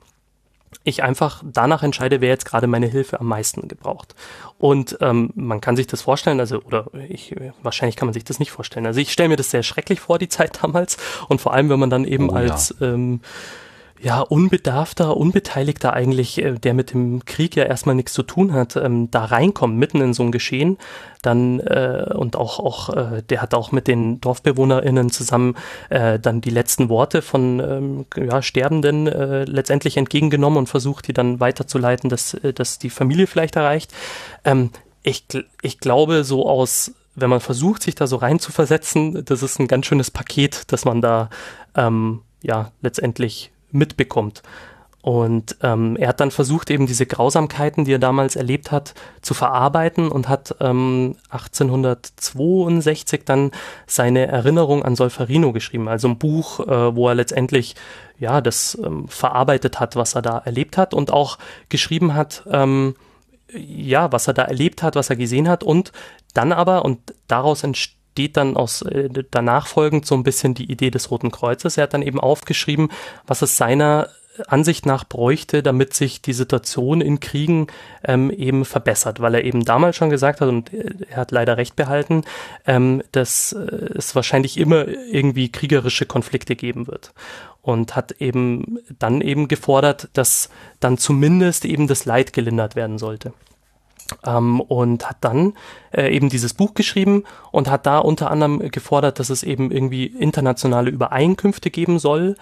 [0.84, 4.14] ich einfach danach entscheide, wer jetzt gerade meine Hilfe am meisten gebraucht.
[4.58, 8.38] Und ähm, man kann sich das vorstellen, also oder ich wahrscheinlich kann man sich das
[8.38, 8.86] nicht vorstellen.
[8.86, 10.96] Also ich stelle mir das sehr schrecklich vor, die Zeit damals.
[11.28, 12.94] Und vor allem, wenn man dann eben oh, als ja.
[12.94, 13.20] ähm,
[14.02, 18.74] ja, unbedarfter, unbeteiligter eigentlich, äh, der mit dem Krieg ja erstmal nichts zu tun hat,
[18.74, 20.76] ähm, da reinkommt, mitten in so ein Geschehen,
[21.22, 25.54] dann äh, und auch, auch äh, der hat auch mit den DorfbewohnerInnen zusammen
[25.88, 31.12] äh, dann die letzten Worte von ähm, ja, Sterbenden äh, letztendlich entgegengenommen und versucht, die
[31.12, 33.94] dann weiterzuleiten, dass, äh, dass die Familie vielleicht erreicht.
[34.44, 34.70] Ähm,
[35.04, 35.24] ich,
[35.62, 39.84] ich glaube, so aus wenn man versucht, sich da so reinzuversetzen, das ist ein ganz
[39.84, 41.28] schönes Paket, das man da
[41.76, 44.42] ähm, ja letztendlich mitbekommt.
[45.02, 49.34] Und ähm, er hat dann versucht, eben diese Grausamkeiten, die er damals erlebt hat, zu
[49.34, 53.50] verarbeiten und hat ähm, 1862 dann
[53.88, 57.74] seine Erinnerung an Solferino geschrieben, also ein Buch, äh, wo er letztendlich
[58.20, 61.36] ja das ähm, verarbeitet hat, was er da erlebt hat und auch
[61.68, 62.94] geschrieben hat, ähm,
[63.52, 65.90] ja, was er da erlebt hat, was er gesehen hat und
[66.32, 70.70] dann aber, und daraus entsteht entsteht dann aus äh, danach folgend so ein bisschen die
[70.70, 71.78] Idee des Roten Kreuzes.
[71.78, 72.90] Er hat dann eben aufgeschrieben,
[73.26, 74.08] was es seiner
[74.48, 77.68] Ansicht nach bräuchte, damit sich die Situation in Kriegen
[78.04, 81.74] ähm, eben verbessert, weil er eben damals schon gesagt hat, und er hat leider recht
[81.76, 82.22] behalten,
[82.66, 83.58] ähm, dass äh,
[83.94, 87.12] es wahrscheinlich immer irgendwie kriegerische Konflikte geben wird.
[87.62, 93.32] Und hat eben dann eben gefordert, dass dann zumindest eben das Leid gelindert werden sollte
[94.24, 95.54] ähm, und hat dann
[95.92, 100.06] äh, eben dieses Buch geschrieben und hat da unter anderem gefordert, dass es eben irgendwie
[100.06, 102.36] internationale Übereinkünfte geben soll,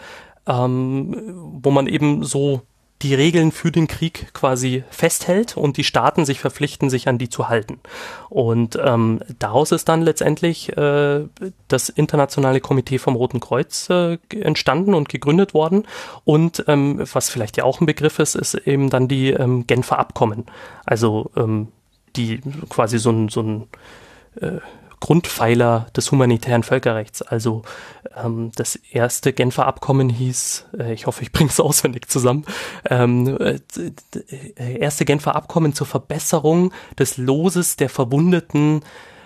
[0.47, 2.62] ähm, wo man eben so
[3.02, 7.31] die Regeln für den Krieg quasi festhält und die Staaten sich verpflichten, sich an die
[7.31, 7.81] zu halten.
[8.28, 11.27] Und ähm, daraus ist dann letztendlich äh,
[11.68, 15.86] das Internationale Komitee vom Roten Kreuz äh, entstanden und gegründet worden.
[16.24, 19.98] Und ähm, was vielleicht ja auch ein Begriff ist, ist eben dann die ähm, Genfer
[19.98, 20.47] Abkommen.
[20.85, 21.68] Also ähm,
[22.16, 23.68] die quasi so ein, so ein
[24.40, 24.59] äh,
[25.01, 27.22] Grundpfeiler des humanitären Völkerrechts.
[27.22, 27.62] Also
[28.16, 32.44] ähm, das erste Genfer Abkommen hieß, äh, ich hoffe, ich bringe es auswendig zusammen,
[32.89, 33.59] ähm, äh,
[34.78, 38.82] erste Genfer Abkommen zur Verbesserung des Loses der Verwundeten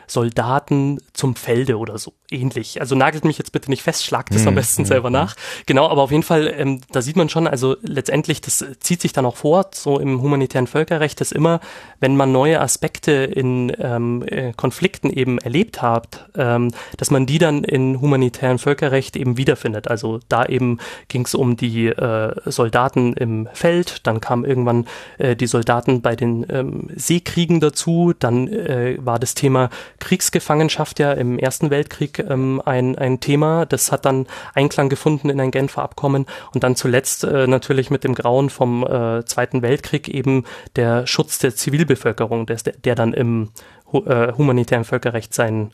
[0.06, 2.80] Soldaten zum Felde oder so ähnlich.
[2.80, 4.48] Also nagelt mich jetzt bitte nicht fest, schlagt es mhm.
[4.48, 4.86] am besten mhm.
[4.86, 5.36] selber nach.
[5.66, 9.12] Genau, aber auf jeden Fall, ähm, da sieht man schon, also letztendlich, das zieht sich
[9.12, 11.60] dann auch fort, so im humanitären Völkerrecht, dass immer,
[12.01, 17.38] wenn man neue Aspekte in ähm, äh, Konflikten eben erlebt hat, ähm, dass man die
[17.38, 19.88] dann in humanitären Völkerrecht eben wiederfindet.
[19.88, 20.78] Also da eben
[21.09, 24.86] ging es um die äh, Soldaten im Feld, dann kamen irgendwann
[25.18, 29.68] äh, die Soldaten bei den ähm, Seekriegen dazu, dann äh, war das Thema
[29.98, 33.66] Kriegsgefangenschaft ja im Ersten Weltkrieg ähm, ein, ein Thema.
[33.66, 38.04] Das hat dann Einklang gefunden in ein Genfer Abkommen und dann zuletzt äh, natürlich mit
[38.04, 40.44] dem Grauen vom äh, Zweiten Weltkrieg eben
[40.76, 43.50] der Schutz der Zivilbevölkerung, der, der dann im
[43.92, 45.70] äh, humanitären Völkerrecht sein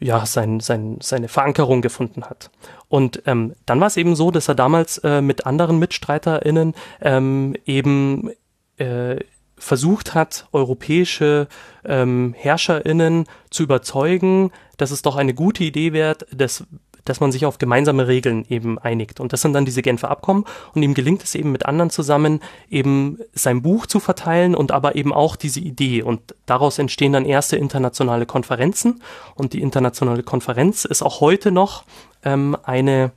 [0.00, 2.50] ja, sein, sein, seine Verankerung gefunden hat.
[2.88, 7.54] Und ähm, dann war es eben so, dass er damals äh, mit anderen MitstreiterInnen ähm,
[7.66, 8.30] eben
[8.78, 9.16] äh,
[9.60, 11.46] versucht hat, europäische
[11.84, 16.64] ähm, HerrscherInnen zu überzeugen, dass es doch eine gute Idee wäre, dass,
[17.04, 19.20] dass man sich auf gemeinsame Regeln eben einigt.
[19.20, 20.44] Und das sind dann diese Genfer Abkommen.
[20.74, 24.96] Und ihm gelingt es eben mit anderen zusammen, eben sein Buch zu verteilen und aber
[24.96, 26.02] eben auch diese Idee.
[26.02, 29.02] Und daraus entstehen dann erste internationale Konferenzen.
[29.34, 31.84] Und die internationale Konferenz ist auch heute noch
[32.24, 33.12] ähm, eine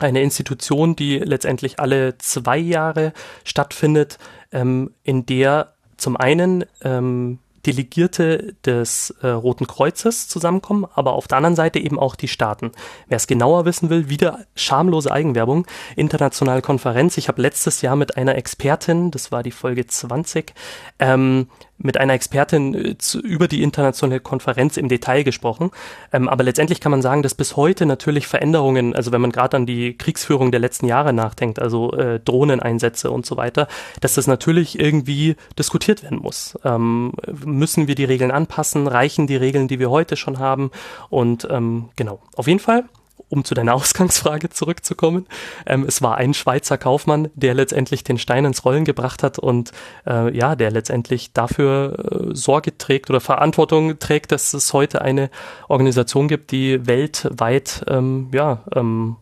[0.00, 3.12] eine Institution, die letztendlich alle zwei Jahre
[3.44, 4.18] stattfindet,
[4.52, 11.36] ähm, in der zum einen ähm, Delegierte des äh, Roten Kreuzes zusammenkommen, aber auf der
[11.36, 12.72] anderen Seite eben auch die Staaten.
[13.08, 17.18] Wer es genauer wissen will, wieder schamlose Eigenwerbung, internationale Konferenz.
[17.18, 20.54] Ich habe letztes Jahr mit einer Expertin, das war die Folge 20,
[20.98, 21.48] ähm,
[21.82, 25.70] mit einer Expertin äh, zu, über die internationale Konferenz im Detail gesprochen.
[26.12, 29.56] Ähm, aber letztendlich kann man sagen, dass bis heute natürlich Veränderungen, also wenn man gerade
[29.56, 33.68] an die Kriegsführung der letzten Jahre nachdenkt, also äh, Drohneneinsätze und so weiter,
[34.00, 36.58] dass das natürlich irgendwie diskutiert werden muss.
[36.64, 37.12] Ähm,
[37.44, 38.86] müssen wir die Regeln anpassen?
[38.86, 40.70] Reichen die Regeln, die wir heute schon haben?
[41.08, 42.84] Und ähm, genau, auf jeden Fall
[43.30, 45.26] um zu deiner Ausgangsfrage zurückzukommen,
[45.66, 49.72] ähm, es war ein Schweizer Kaufmann, der letztendlich den Stein ins Rollen gebracht hat und
[50.06, 55.30] äh, ja, der letztendlich dafür äh, Sorge trägt oder Verantwortung trägt, dass es heute eine
[55.68, 59.16] Organisation gibt, die weltweit ähm, ja, ähm,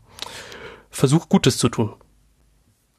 [0.91, 1.93] versucht, Gutes zu tun.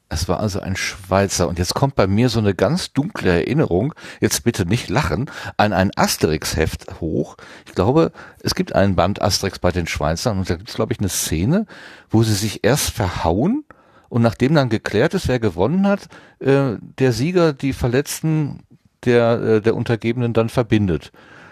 [0.09, 1.47] Es war also ein Schweizer.
[1.47, 5.71] Und jetzt kommt bei mir so eine ganz dunkle Erinnerung, jetzt bitte nicht lachen, an
[5.71, 7.37] ein Asterix-Heft hoch.
[7.67, 8.11] Ich glaube,
[8.41, 11.09] es gibt einen Band Asterix bei den Schweizern und da gibt es, glaube ich, eine
[11.09, 11.67] Szene,
[12.09, 13.63] wo sie sich erst verhauen
[14.09, 16.07] und nachdem dann geklärt ist, wer gewonnen hat,
[16.39, 18.63] äh, der Sieger die Verletzten
[19.05, 21.11] der, äh, der Untergebenen dann verbindet.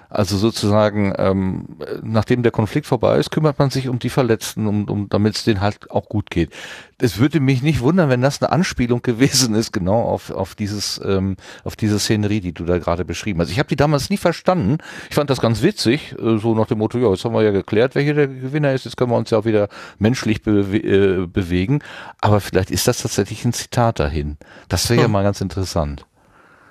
[0.10, 1.66] Also sozusagen, ähm,
[2.02, 5.44] nachdem der Konflikt vorbei ist, kümmert man sich um die Verletzten, um, um damit es
[5.44, 6.52] denen halt auch gut geht.
[6.98, 11.02] Es würde mich nicht wundern, wenn das eine Anspielung gewesen ist, genau auf, auf dieses,
[11.04, 13.52] ähm, auf diese Szenerie, die du da gerade beschrieben hast.
[13.52, 14.78] Ich habe die damals nie verstanden.
[15.10, 17.52] Ich fand das ganz witzig, äh, so nach dem Motto, ja, jetzt haben wir ja
[17.52, 19.68] geklärt, wer hier der Gewinner ist, jetzt können wir uns ja auch wieder
[20.00, 21.80] menschlich be äh, bewegen.
[22.22, 24.38] Aber vielleicht ist das tatsächlich ein Zitat dahin.
[24.70, 25.04] Das wäre hm.
[25.04, 26.06] ja mal ganz interessant.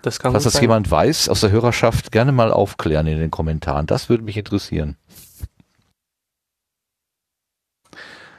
[0.06, 0.62] Das kann Falls das sein.
[0.62, 3.86] jemand weiß aus der Hörerschaft, gerne mal aufklären in den Kommentaren.
[3.86, 4.96] Das würde mich interessieren.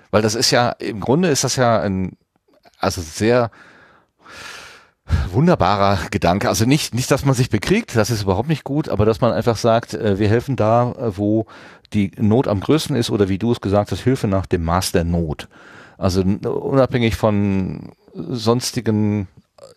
[0.10, 2.16] Weil das ist ja, im Grunde ist das ja ein,
[2.80, 3.52] also sehr
[5.30, 6.48] wunderbarer Gedanke.
[6.48, 9.34] Also nicht, nicht, dass man sich bekriegt, das ist überhaupt nicht gut, aber dass man
[9.34, 11.48] einfach sagt, äh, wir helfen da, äh, wo
[11.92, 14.94] die Not am größten ist oder wie du es gesagt hast, Hilfe nach dem Maß
[14.94, 15.50] der Not.
[15.98, 19.28] Also unabhängig von sonstigen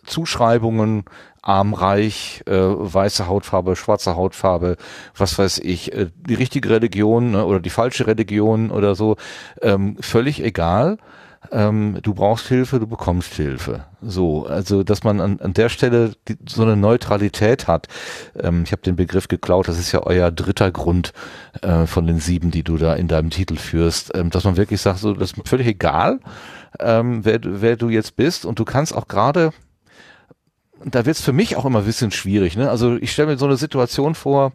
[0.05, 1.05] Zuschreibungen,
[1.41, 4.77] armreich, äh, weiße Hautfarbe, schwarze Hautfarbe,
[5.15, 9.17] was weiß ich, äh, die richtige Religion ne, oder die falsche Religion oder so,
[9.61, 10.97] ähm, völlig egal.
[11.51, 13.85] Ähm, du brauchst Hilfe, du bekommst Hilfe.
[14.01, 17.87] So, also dass man an, an der Stelle die, so eine Neutralität hat.
[18.39, 21.13] Ähm, ich habe den Begriff geklaut, das ist ja euer dritter Grund
[21.63, 24.81] äh, von den sieben, die du da in deinem Titel führst, ähm, dass man wirklich
[24.81, 26.19] sagt, so, das ist völlig egal,
[26.79, 29.51] ähm, wer, wer du jetzt bist und du kannst auch gerade
[30.85, 32.55] da wird es für mich auch immer ein bisschen schwierig.
[32.57, 32.69] Ne?
[32.69, 34.53] Also ich stelle mir so eine Situation vor,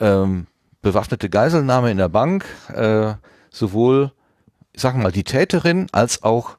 [0.00, 0.46] ähm,
[0.82, 3.14] bewaffnete Geiselnahme in der Bank, äh,
[3.50, 4.12] sowohl,
[4.72, 6.58] ich sag mal, die Täterin als auch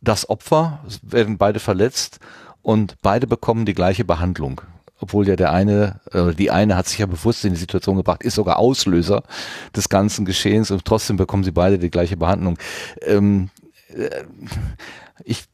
[0.00, 2.20] das Opfer werden beide verletzt
[2.62, 4.60] und beide bekommen die gleiche Behandlung.
[4.98, 8.22] Obwohl ja der eine, äh, die eine hat sich ja bewusst in die Situation gebracht,
[8.22, 9.24] ist sogar Auslöser
[9.74, 12.58] des ganzen Geschehens und trotzdem bekommen sie beide die gleiche Behandlung.
[13.02, 13.50] Ähm,
[13.94, 14.24] äh,
[15.24, 15.44] ich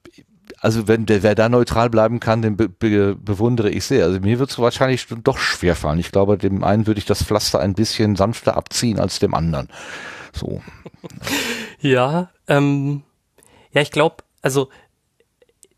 [0.60, 4.04] also wenn der, wer da neutral bleiben kann, den be be bewundere ich sehr.
[4.04, 5.98] Also mir wird es wahrscheinlich doch schwer fallen.
[5.98, 9.68] Ich glaube, dem einen würde ich das Pflaster ein bisschen sanfter abziehen als dem anderen.
[10.32, 10.62] So.
[11.80, 13.02] ja, ähm,
[13.72, 14.68] ja, ich glaube, also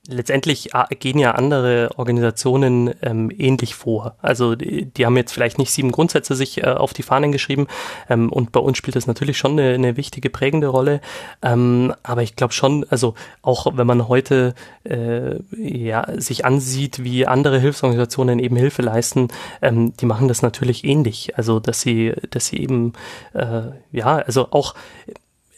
[0.08, 4.16] letztendlich äh, gehen ja andere Organisationen ähm, ähnlich vor.
[4.20, 7.66] Also die, die, haben jetzt vielleicht nicht sieben Grundsätze sich äh, auf die Fahnen geschrieben
[8.08, 11.00] ähm, und bei uns spielt das natürlich schon eine, eine wichtige prägende Rolle.
[11.42, 14.54] Ähm, aber ich glaube schon, also auch wenn man heute
[14.84, 19.28] äh, ja sich ansieht, wie andere Hilfsorganisationen eben Hilfe leisten,
[19.62, 21.36] ähm, die machen das natürlich ähnlich.
[21.36, 22.92] Also dass sie, dass sie eben
[23.32, 24.74] äh, ja, also auch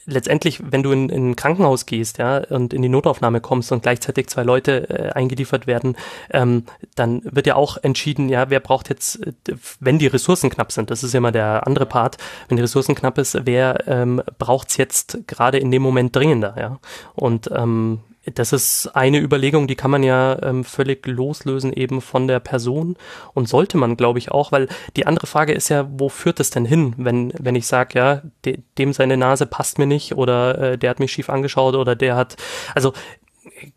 [0.06, 3.82] letztendlich, wenn du in, in ein Krankenhaus gehst, ja, und in die Notaufnahme kommst und
[3.82, 5.96] gleichzeitig zwei Leute äh, eingeliefert werden,
[6.30, 6.64] ähm,
[6.94, 9.32] dann wird ja auch entschieden, ja, wer braucht jetzt, äh,
[9.80, 12.16] wenn die Ressourcen knapp sind, das ist ja immer der andere Part,
[12.48, 16.78] wenn die Ressourcen knapp ist, wer ähm, braucht's jetzt gerade in dem Moment dringender, ja.
[17.14, 18.00] Und ähm,
[18.34, 22.96] das ist eine Überlegung, die kann man ja ähm, völlig loslösen eben von der Person
[23.34, 26.50] und sollte man, glaube ich, auch, weil die andere Frage ist ja, wo führt es
[26.50, 30.58] denn hin, wenn, wenn ich sage, ja, de, dem seine Nase passt mir nicht oder
[30.72, 32.36] äh, der hat mich schief angeschaut oder der hat,
[32.74, 32.92] also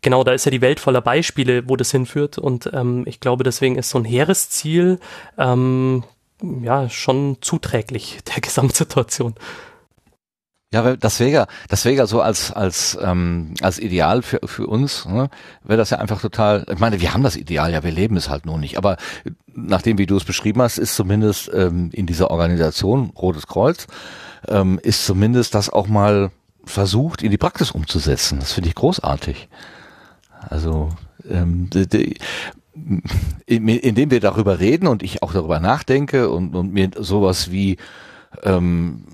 [0.00, 3.44] genau, da ist ja die Welt voller Beispiele, wo das hinführt und ähm, ich glaube,
[3.44, 4.98] deswegen ist so ein hehres Ziel
[5.38, 6.02] ähm,
[6.42, 9.34] ja schon zuträglich der Gesamtsituation.
[10.72, 15.04] Ja, das wäre das wäre ja so als als ähm, als Ideal für für uns,
[15.04, 15.28] ne,
[15.64, 16.64] wäre das ja einfach total.
[16.70, 18.78] Ich meine, wir haben das Ideal, ja, wir leben es halt nur nicht.
[18.78, 18.96] Aber
[19.52, 23.88] nachdem, wie du es beschrieben hast, ist zumindest ähm, in dieser Organisation Rotes Kreuz
[24.46, 26.30] ähm, ist zumindest das auch mal
[26.64, 28.38] versucht in die Praxis umzusetzen.
[28.38, 29.48] Das finde ich großartig.
[30.48, 30.90] Also
[31.28, 32.16] ähm, die, die,
[33.46, 37.76] indem wir darüber reden und ich auch darüber nachdenke und, und mir sowas wie
[38.44, 39.04] ähm,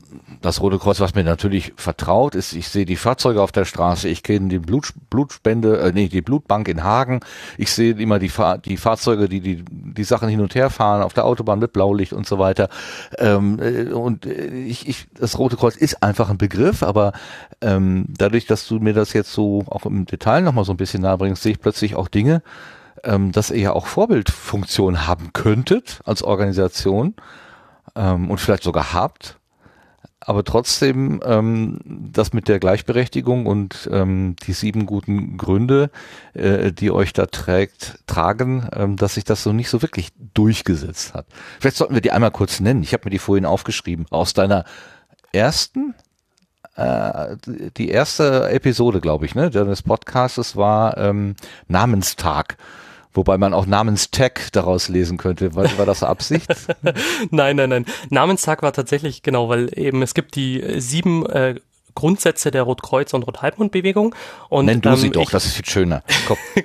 [0.46, 4.08] das Rote Kreuz, was mir natürlich vertraut ist, ich sehe die Fahrzeuge auf der Straße,
[4.08, 7.20] ich kenne die Blut, Blutspende, äh, nee, die Blutbank in Hagen,
[7.58, 9.64] ich sehe immer die, Fahr die Fahrzeuge, die, die
[9.96, 12.68] die Sachen hin und her fahren auf der Autobahn mit Blaulicht und so weiter.
[13.18, 17.12] Ähm, äh, und äh, ich, ich, das Rote Kreuz ist einfach ein Begriff, aber
[17.60, 21.02] ähm, dadurch, dass du mir das jetzt so auch im Detail nochmal so ein bisschen
[21.02, 22.42] nahebringst, sehe ich plötzlich auch Dinge,
[23.04, 27.14] ähm, dass ihr ja auch Vorbildfunktion haben könntet als Organisation
[27.94, 29.38] ähm, und vielleicht sogar habt
[30.20, 35.90] aber trotzdem ähm, das mit der Gleichberechtigung und ähm, die sieben guten Gründe,
[36.32, 41.14] äh, die euch da trägt, tragen, ähm, dass sich das so nicht so wirklich durchgesetzt
[41.14, 41.26] hat.
[41.60, 42.82] Vielleicht sollten wir die einmal kurz nennen.
[42.82, 44.06] Ich habe mir die vorhin aufgeschrieben.
[44.10, 44.64] Aus deiner
[45.32, 45.94] ersten,
[46.76, 47.36] äh,
[47.76, 51.36] die erste Episode, glaube ich, ne, des Podcasts war ähm,
[51.68, 52.56] Namenstag.
[53.16, 55.54] Wobei man auch Namenstag daraus lesen könnte.
[55.54, 56.48] War, war das Absicht?
[57.30, 57.86] nein, nein, nein.
[58.10, 61.56] Namenstag war tatsächlich genau, weil eben es gibt die sieben äh,
[61.96, 64.14] Grundsätze der Rotkreuz- und Rothalbmund-Bewegung.
[64.48, 66.04] Und, Nenn du ähm, sie doch, ich, das ist viel schöner.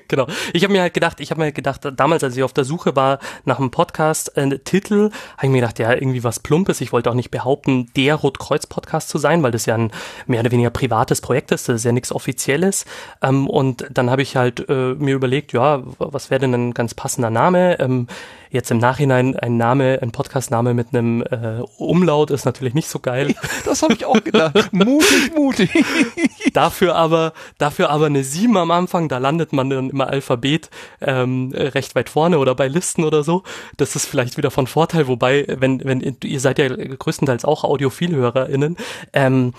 [0.08, 0.28] Genau.
[0.54, 2.96] Ich habe mir halt gedacht, ich habe mir gedacht, damals, als ich auf der Suche
[2.96, 6.82] war nach einem Podcast, äh, Titel, habe ich mir gedacht, ja, irgendwie was Plumpes.
[6.82, 9.92] Ich wollte auch nicht behaupten, der Rotkreuz-Podcast zu sein, weil das ja ein
[10.28, 12.86] mehr oder weniger privates Projekt ist, das ist ja nichts Offizielles.
[13.22, 16.94] Ähm, und dann habe ich halt äh, mir überlegt, ja, was wäre denn ein ganz
[16.94, 17.80] passender Name?
[17.80, 18.08] Ähm,
[18.52, 23.00] Jetzt im Nachhinein ein Name, ein Podcast-Name mit einem äh, Umlaut ist natürlich nicht so
[23.00, 23.34] geil.
[23.64, 24.74] Das habe ich auch gedacht.
[24.74, 25.86] mutig, mutig.
[26.54, 30.70] dafür aber, dafür aber eine 7 am Anfang, da landet man dann immer Alphabet
[31.00, 33.44] ähm, recht weit vorne oder bei Listen oder so.
[33.78, 38.76] Das ist vielleicht wieder von Vorteil, wobei, wenn, wenn ihr seid ja größtenteils auch AudiophilhörerInnen,
[39.14, 39.54] ähm,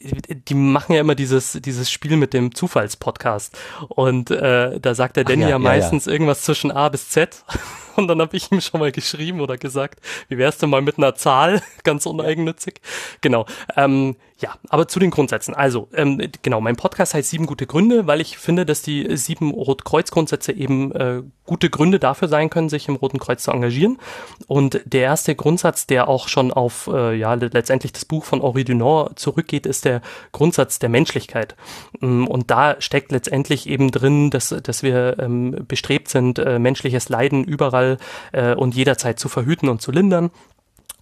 [0.00, 3.56] die machen ja immer dieses, dieses Spiel mit dem Zufallspodcast.
[3.88, 6.12] Und äh, da sagt der Danny ja, ja, meistens ja.
[6.12, 7.42] irgendwas zwischen A bis Z.
[7.98, 10.98] Und dann habe ich ihm schon mal geschrieben oder gesagt, wie wär's denn mal mit
[10.98, 12.80] einer Zahl, ganz uneigennützig.
[13.20, 13.46] Genau.
[13.76, 15.54] Ähm, ja, aber zu den Grundsätzen.
[15.54, 19.50] Also, ähm, genau, mein Podcast heißt Sieben gute Gründe, weil ich finde, dass die sieben
[19.50, 23.96] Rotkreuz-Grundsätze eben äh, gute Gründe dafür sein können, sich im Roten Kreuz zu engagieren.
[24.46, 28.64] Und der erste Grundsatz, der auch schon auf äh, ja letztendlich das Buch von Henri
[28.64, 30.02] Dunant zurückgeht, ist der
[30.32, 31.56] Grundsatz der Menschlichkeit.
[32.00, 37.08] Mm, und da steckt letztendlich eben drin, dass, dass wir ähm, bestrebt sind, äh, menschliches
[37.08, 37.96] Leiden überall
[38.32, 40.30] äh, und jederzeit zu verhüten und zu lindern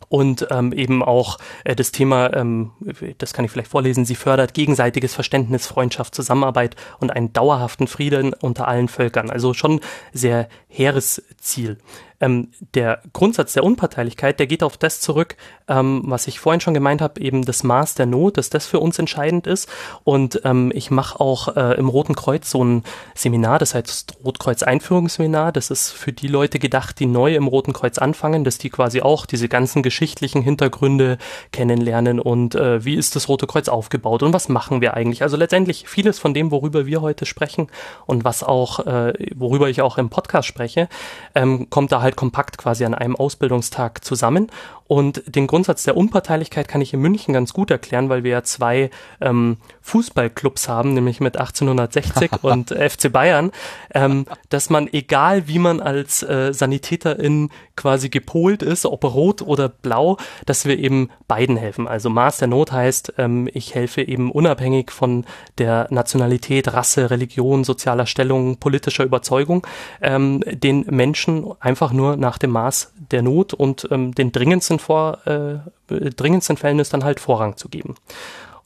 [0.09, 2.73] und ähm, eben auch äh, das Thema, ähm,
[3.19, 8.33] das kann ich vielleicht vorlesen, sie fördert gegenseitiges Verständnis, Freundschaft, Zusammenarbeit und einen dauerhaften Frieden
[8.33, 9.31] unter allen Völkern.
[9.31, 9.81] Also schon
[10.13, 11.79] sehr hehres Ziel
[12.21, 15.37] ähm, der Grundsatz der Unparteilichkeit, der geht auf das zurück,
[15.69, 18.81] ähm, was ich vorhin schon gemeint habe, eben das Maß der Not, dass das für
[18.81, 19.69] uns entscheidend ist.
[20.05, 22.83] Und ähm, ich mache auch äh, im Roten Kreuz so ein
[23.15, 25.53] Seminar, das heißt Rotkreuz Einführungsseminar.
[25.53, 29.01] Das ist für die Leute gedacht, die neu im Roten Kreuz anfangen, dass die quasi
[29.01, 31.19] auch diese ganzen geschichtlichen Hintergründe
[31.53, 35.23] kennenlernen und äh, wie ist das Rote Kreuz aufgebaut und was machen wir eigentlich.
[35.23, 37.69] Also letztendlich vieles von dem, worüber wir heute sprechen
[38.07, 40.89] und was auch, äh, worüber ich auch im Podcast spreche,
[41.35, 44.51] ähm, kommt da halt kompakt quasi an einem Ausbildungstag zusammen.
[44.87, 48.43] Und den Grundsatz der Unparteilichkeit kann ich in München ganz gut erklären, weil wir ja
[48.43, 48.91] zwei
[49.21, 53.51] ähm, Fußballclubs haben, nämlich mit 1860 und FC Bayern,
[53.95, 59.69] ähm, dass man, egal wie man als äh, Sanitäterin quasi gepolt ist, ob rot oder
[59.69, 60.17] blau,
[60.47, 61.89] dass wir eben beiden helfen.
[61.89, 65.25] Also Maß der Not heißt, ähm, ich helfe eben unabhängig von
[65.59, 69.67] der Nationalität, Rasse, Religion, sozialer Stellung, politischer Überzeugung,
[70.03, 75.27] ähm, den Menschen einfach nur nach dem Maß der Not und ähm, den dringendsten, vor,
[75.27, 77.97] äh, dringendsten Fällen ist dann halt Vorrang zu geben.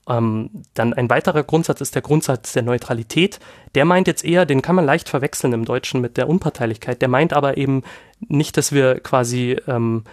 [0.07, 3.39] Ähm, dann ein weiterer Grundsatz ist der Grundsatz der Neutralität.
[3.75, 7.01] Der meint jetzt eher, den kann man leicht verwechseln im Deutschen mit der Unparteilichkeit.
[7.01, 7.83] Der meint aber eben
[8.27, 10.03] nicht, dass wir quasi ähm,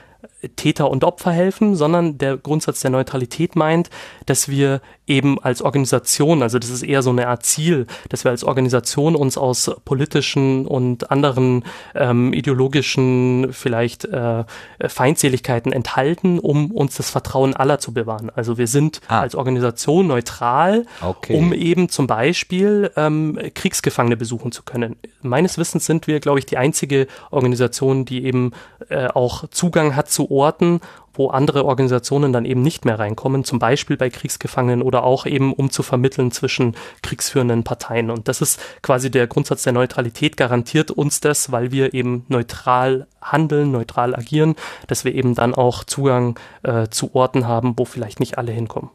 [0.56, 3.90] Täter und Opfer helfen, sondern der Grundsatz der Neutralität meint,
[4.26, 8.30] dass wir eben als Organisation, also das ist eher so eine Art Ziel, dass wir
[8.30, 11.64] als Organisation uns aus politischen und anderen
[11.94, 14.44] ähm, ideologischen vielleicht äh,
[14.86, 18.30] Feindseligkeiten enthalten, um uns das Vertrauen aller zu bewahren.
[18.34, 19.20] Also wir sind ah.
[19.20, 21.36] als Organisation neutral, okay.
[21.36, 24.96] um eben zum Beispiel ähm, Kriegsgefangene besuchen zu können.
[25.22, 28.52] Meines Wissens sind wir, glaube ich, die einzige Organisation, die eben
[28.88, 30.80] äh, auch Zugang hat zu Orten,
[31.16, 35.52] wo andere Organisationen dann eben nicht mehr reinkommen, zum Beispiel bei Kriegsgefangenen oder auch eben
[35.52, 38.10] um zu vermitteln zwischen kriegsführenden Parteien.
[38.10, 43.06] Und das ist quasi der Grundsatz der Neutralität, garantiert uns das, weil wir eben neutral
[43.20, 44.54] handeln, neutral agieren,
[44.86, 48.90] dass wir eben dann auch Zugang äh, zu Orten haben, wo vielleicht nicht alle hinkommen.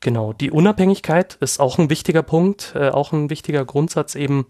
[0.00, 4.46] Genau, die Unabhängigkeit ist auch ein wichtiger Punkt, äh, auch ein wichtiger Grundsatz eben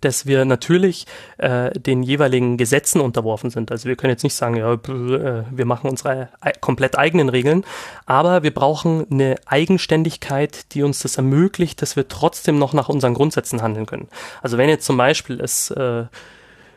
[0.00, 1.06] dass wir natürlich
[1.38, 3.70] äh, den jeweiligen Gesetzen unterworfen sind.
[3.70, 6.28] Also wir können jetzt nicht sagen, ja, äh, wir machen unsere
[6.60, 7.64] komplett eigenen Regeln,
[8.06, 13.14] aber wir brauchen eine Eigenständigkeit, die uns das ermöglicht, dass wir trotzdem noch nach unseren
[13.14, 14.08] Grundsätzen handeln können.
[14.42, 16.04] Also wenn jetzt zum Beispiel es äh,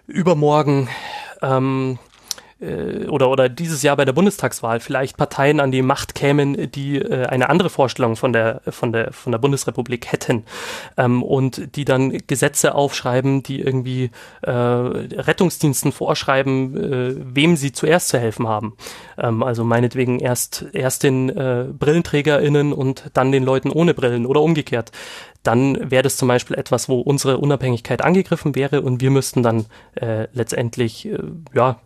[0.08, 0.90] übermorgen
[1.42, 2.00] ähm,
[2.64, 6.98] äh, oder, oder dieses Jahr bei der Bundestagswahl vielleicht Parteien an die Macht kämen, die
[6.98, 10.46] äh, eine andere Vorstellung von der, von der, von der Bundesrepublik hätten
[10.98, 14.12] ähm, und die dann Gesetze aufschreiben, die irgendwie
[14.42, 18.76] äh, Rettungsdiensten vorschreiben, äh, wem sie zuerst zu helfen haben.
[19.18, 24.42] Ähm, also meinetwegen erst, erst den äh, BrillenträgerInnen und dann den Leuten ohne Brillen oder
[24.42, 24.92] umgekehrt
[25.44, 29.66] dann wäre das zum Beispiel etwas, wo unsere Unabhängigkeit angegriffen wäre und wir müssten dann
[29.96, 31.20] äh, letztendlich äh,
[31.54, 31.80] ja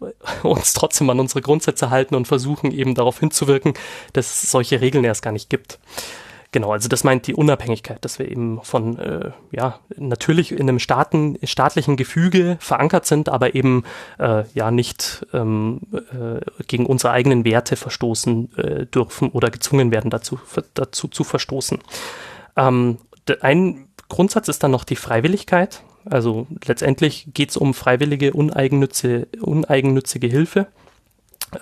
[0.42, 3.74] uns trotzdem an unsere Grundsätze halten und versuchen eben darauf hinzuwirken,
[4.12, 5.78] dass es solche Regeln erst gar nicht gibt.
[6.52, 10.78] Genau, also das meint die Unabhängigkeit, dass wir eben von, äh, ja, natürlich in einem
[10.78, 13.84] Staaten, staatlichen Gefüge verankert sind, aber eben
[14.18, 20.10] äh, ja nicht ähm, äh, gegen unsere eigenen Werte verstoßen äh, dürfen oder gezwungen werden,
[20.10, 20.38] dazu,
[20.72, 21.78] dazu zu verstoßen.
[22.56, 22.98] Ähm,
[23.42, 25.82] ein Grundsatz ist dann noch die Freiwilligkeit.
[26.08, 30.66] Also letztendlich geht es um freiwillige, uneigennützige, uneigennützige Hilfe.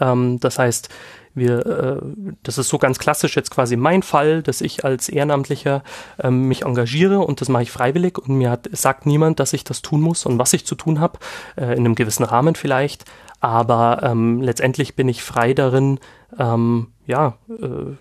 [0.01, 0.89] Ähm, das heißt,
[1.35, 2.01] wir, äh,
[2.43, 5.83] das ist so ganz klassisch jetzt quasi mein Fall, dass ich als Ehrenamtlicher
[6.23, 9.65] ähm, mich engagiere und das mache ich freiwillig und mir hat, sagt niemand, dass ich
[9.65, 11.19] das tun muss und was ich zu tun habe,
[11.57, 13.05] äh, in einem gewissen Rahmen vielleicht.
[13.41, 15.99] Aber ähm, letztendlich bin ich frei darin,
[16.39, 17.97] ähm, ja, äh,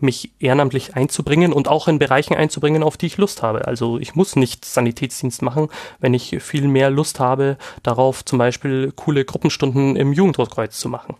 [0.00, 3.66] mich ehrenamtlich einzubringen und auch in Bereichen einzubringen, auf die ich Lust habe.
[3.66, 5.68] Also ich muss nicht Sanitätsdienst machen,
[6.00, 11.16] wenn ich viel mehr Lust habe, darauf zum Beispiel coole Gruppenstunden im Jugendrotkreuz zu machen.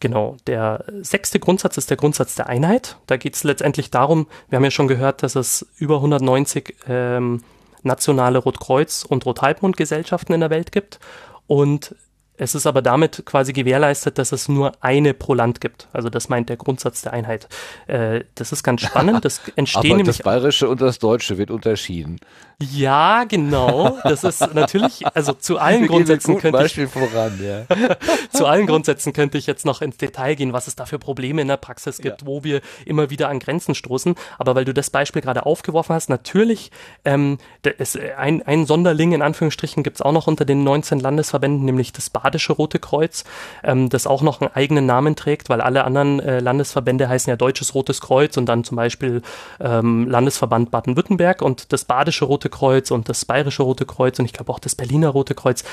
[0.00, 2.96] Genau, der sechste Grundsatz ist der Grundsatz der Einheit.
[3.06, 7.42] Da geht es letztendlich darum, wir haben ja schon gehört, dass es über 190 ähm,
[7.82, 11.00] nationale Rotkreuz- und Rothalbmond-Gesellschaften in der Welt gibt.
[11.46, 11.94] Und
[12.40, 15.88] es ist aber damit quasi gewährleistet, dass es nur eine pro Land gibt.
[15.92, 17.48] Also das meint der Grundsatz der Einheit.
[17.86, 19.26] Äh, das ist ganz spannend.
[19.26, 22.18] Das entstehen aber das Bayerische und das Deutsche wird unterschieden.
[22.62, 23.98] Ja, genau.
[24.02, 27.64] Das ist natürlich, also zu allen Grundsätzen könnte Beispiel ich, voran, ja.
[28.32, 31.40] zu allen Grundsätzen könnte ich jetzt noch ins Detail gehen, was es da für Probleme
[31.40, 32.26] in der Praxis gibt, ja.
[32.26, 34.14] wo wir immer wieder an Grenzen stoßen.
[34.38, 36.70] Aber weil du das Beispiel gerade aufgeworfen hast, natürlich,
[37.06, 37.38] ähm,
[37.78, 41.92] ist ein, ein Sonderling in Anführungsstrichen gibt es auch noch unter den 19 Landesverbänden, nämlich
[41.92, 43.24] das Badische Rote Kreuz,
[43.64, 47.36] ähm, das auch noch einen eigenen Namen trägt, weil alle anderen äh, Landesverbände heißen ja
[47.36, 49.22] Deutsches Rotes Kreuz und dann zum Beispiel
[49.60, 54.32] ähm, Landesverband Baden-Württemberg und das Badische Rote Kreuz und das Bayerische Rote Kreuz und ich
[54.32, 55.64] glaube auch das Berliner Rote Kreuz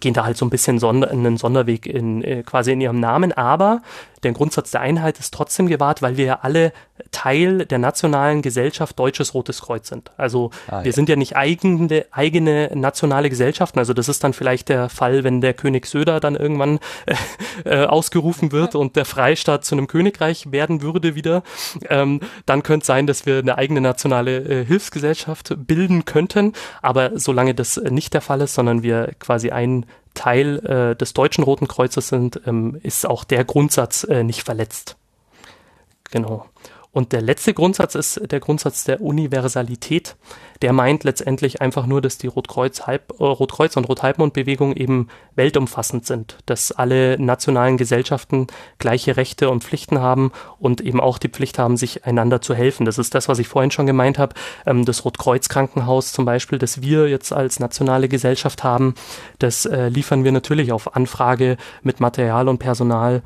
[0.00, 3.32] gehen da halt so ein bisschen Sonder, einen Sonderweg in, äh, quasi in ihrem Namen,
[3.32, 3.82] aber
[4.24, 6.72] der Grundsatz der Einheit ist trotzdem gewahrt, weil wir ja alle
[7.10, 10.10] Teil der nationalen Gesellschaft Deutsches Rotes Kreuz sind.
[10.16, 10.92] Also ah, wir ja.
[10.92, 13.78] sind ja nicht eigene, eigene nationale Gesellschaften.
[13.78, 17.14] Also das ist dann vielleicht der Fall, wenn der König Söder dann irgendwann äh,
[17.64, 21.42] äh, ausgerufen wird und der Freistaat zu einem Königreich werden würde wieder.
[21.88, 26.52] Ähm, dann könnte es sein, dass wir eine eigene nationale äh, Hilfsgesellschaft bilden könnten.
[26.82, 31.44] Aber solange das nicht der Fall ist, sondern wir quasi ein Teil äh, des Deutschen
[31.44, 34.96] Roten Kreuzes sind, ähm, ist auch der Grundsatz äh, nicht verletzt.
[36.10, 36.46] Genau.
[36.94, 40.14] Und der letzte Grundsatz ist der Grundsatz der Universalität.
[40.62, 46.06] Der meint letztendlich einfach nur, dass die Rotkreuz, Halb, äh, Rotkreuz und Rothalbmond-Bewegung eben weltumfassend
[46.06, 48.46] sind, dass alle nationalen Gesellschaften
[48.78, 50.30] gleiche Rechte und Pflichten haben
[50.60, 52.86] und eben auch die Pflicht haben, sich einander zu helfen.
[52.86, 54.36] Das ist das, was ich vorhin schon gemeint habe.
[54.64, 58.94] Ähm, das Rotkreuz-Krankenhaus zum Beispiel, das wir jetzt als nationale Gesellschaft haben,
[59.40, 63.22] das äh, liefern wir natürlich auf Anfrage mit Material und Personal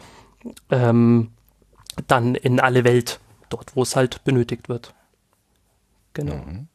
[0.70, 1.32] ähm,
[2.06, 4.94] dann in alle Welt dort, wo es halt benötigt wird.
[6.14, 6.36] Genau.
[6.36, 6.68] Mhm.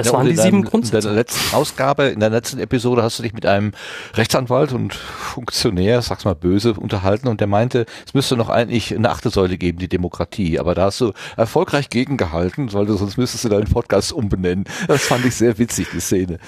[0.00, 1.08] Das ja, waren die sieben Grundsätze.
[1.08, 3.72] In der letzten Ausgabe, in der letzten Episode hast du dich mit einem
[4.14, 9.10] Rechtsanwalt und Funktionär, sag's mal böse, unterhalten und der meinte, es müsste noch eigentlich eine
[9.10, 10.58] achte Säule geben, die Demokratie.
[10.58, 14.64] Aber da hast du erfolgreich gegengehalten, weil du sonst müsstest du deinen Podcast umbenennen.
[14.88, 16.38] Das fand ich sehr witzig, die Szene.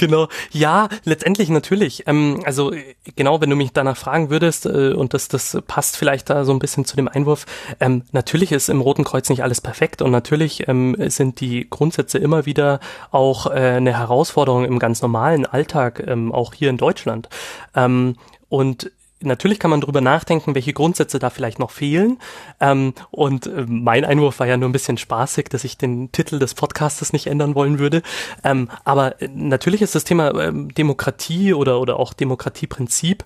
[0.00, 0.28] Genau.
[0.50, 2.04] Ja, letztendlich natürlich.
[2.06, 2.72] Ähm, also
[3.16, 6.52] genau, wenn du mich danach fragen würdest, äh, und das, das passt vielleicht da so
[6.52, 7.44] ein bisschen zu dem Einwurf,
[7.80, 12.16] ähm, natürlich ist im Roten Kreuz nicht alles perfekt und natürlich ähm, sind die Grundsätze
[12.16, 17.28] immer wieder auch äh, eine Herausforderung im ganz normalen Alltag, ähm, auch hier in Deutschland.
[17.74, 18.16] Ähm,
[18.48, 18.90] und
[19.22, 22.18] natürlich kann man darüber nachdenken, welche Grundsätze da vielleicht noch fehlen.
[22.60, 26.38] Ähm, und äh, mein Einwurf war ja nur ein bisschen spaßig, dass ich den Titel
[26.38, 28.02] des Podcastes nicht ändern wollen würde.
[28.44, 33.24] Ähm, aber äh, natürlich ist das Thema ähm, Demokratie oder, oder auch Demokratieprinzip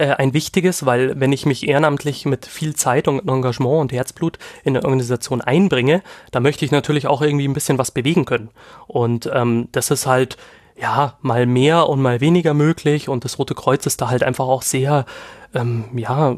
[0.00, 4.38] äh, ein wichtiges, weil wenn ich mich ehrenamtlich mit viel Zeit und Engagement und Herzblut
[4.64, 8.50] in eine Organisation einbringe, da möchte ich natürlich auch irgendwie ein bisschen was bewegen können.
[8.86, 10.36] Und ähm, das ist halt
[10.80, 14.46] ja, mal mehr und mal weniger möglich und das Rote Kreuz ist da halt einfach
[14.46, 15.04] auch sehr
[15.52, 16.36] ähm, ja, äh,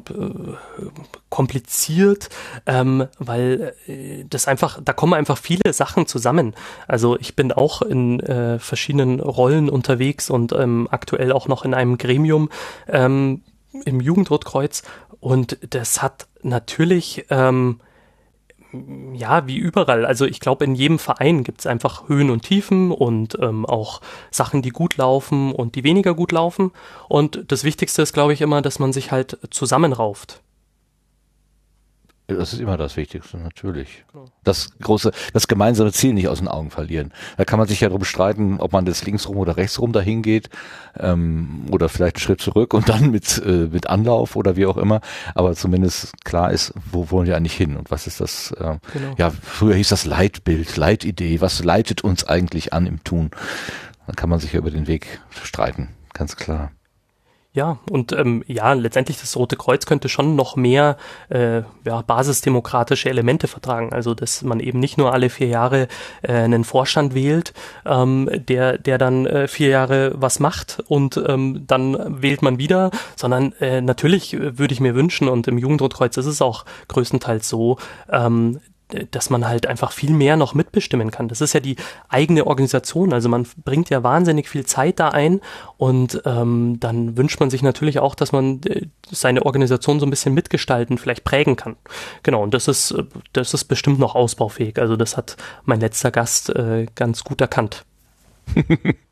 [1.28, 2.28] kompliziert,
[2.66, 6.54] ähm, weil äh, das einfach, da kommen einfach viele Sachen zusammen.
[6.88, 11.74] Also ich bin auch in äh, verschiedenen Rollen unterwegs und ähm, aktuell auch noch in
[11.74, 12.48] einem Gremium
[12.88, 13.42] ähm,
[13.84, 14.82] im Jugendrotkreuz
[15.20, 17.80] und das hat natürlich ähm,
[19.12, 20.06] ja, wie überall.
[20.06, 24.00] Also ich glaube, in jedem Verein gibt es einfach Höhen und Tiefen und ähm, auch
[24.30, 26.72] Sachen, die gut laufen und die weniger gut laufen.
[27.08, 30.41] Und das Wichtigste ist, glaube ich, immer, dass man sich halt zusammenrauft.
[32.38, 34.04] Das ist immer das Wichtigste, natürlich.
[34.12, 34.26] Genau.
[34.44, 37.12] Das große, das gemeinsame Ziel nicht aus den Augen verlieren.
[37.36, 40.50] Da kann man sich ja darüber streiten, ob man das linksrum oder rechtsrum dahin geht
[40.98, 44.76] ähm, oder vielleicht einen Schritt zurück und dann mit, äh, mit Anlauf oder wie auch
[44.76, 45.00] immer.
[45.34, 48.52] Aber zumindest klar ist, wo wollen wir eigentlich hin und was ist das?
[48.52, 49.14] Äh, genau.
[49.18, 51.40] Ja, früher hieß das Leitbild, Leitidee.
[51.40, 53.30] Was leitet uns eigentlich an im Tun?
[54.06, 56.72] Dann kann man sich ja über den Weg streiten, ganz klar.
[57.54, 60.96] Ja, und ähm, ja, letztendlich das Rote Kreuz könnte schon noch mehr
[61.28, 63.92] äh, ja, basisdemokratische Elemente vertragen.
[63.92, 65.88] Also dass man eben nicht nur alle vier Jahre
[66.22, 67.52] äh, einen Vorstand wählt,
[67.84, 72.90] ähm, der, der dann äh, vier Jahre was macht und ähm, dann wählt man wieder,
[73.16, 77.76] sondern äh, natürlich würde ich mir wünschen, und im Jugendrotkreuz ist es auch größtenteils so,
[78.10, 78.60] ähm,
[79.10, 81.28] dass man halt einfach viel mehr noch mitbestimmen kann.
[81.28, 81.76] Das ist ja die
[82.08, 83.12] eigene Organisation.
[83.12, 85.40] Also man bringt ja wahnsinnig viel Zeit da ein
[85.76, 90.10] und ähm, dann wünscht man sich natürlich auch, dass man äh, seine Organisation so ein
[90.10, 91.76] bisschen mitgestalten, vielleicht prägen kann.
[92.22, 92.94] Genau, und das ist,
[93.32, 94.78] das ist bestimmt noch ausbaufähig.
[94.78, 97.84] Also das hat mein letzter Gast äh, ganz gut erkannt.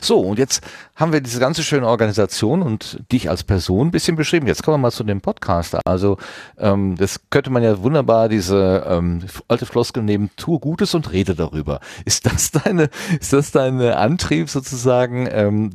[0.00, 0.62] So, und jetzt
[0.94, 4.46] haben wir diese ganze schöne Organisation und dich als Person ein bisschen beschrieben.
[4.46, 5.76] Jetzt kommen wir mal zu dem Podcast.
[5.86, 6.18] Also
[6.58, 11.34] ähm, das könnte man ja wunderbar diese ähm, alte Floskel nehmen, tue Gutes und rede
[11.34, 11.80] darüber.
[12.04, 12.90] Ist das deine,
[13.20, 15.70] ist das dein Antrieb sozusagen, ähm,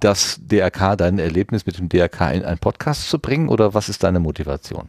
[0.00, 4.02] das DRK, dein Erlebnis mit dem DRK in einen Podcast zu bringen oder was ist
[4.02, 4.88] deine Motivation?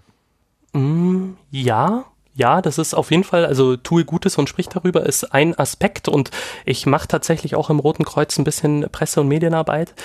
[0.73, 2.05] Mm, ja,
[2.37, 6.07] ja, das ist auf jeden Fall, also tue Gutes und sprich darüber, ist ein Aspekt
[6.07, 6.29] und
[6.65, 9.95] ich mache tatsächlich auch im Roten Kreuz ein bisschen Presse- und Medienarbeit.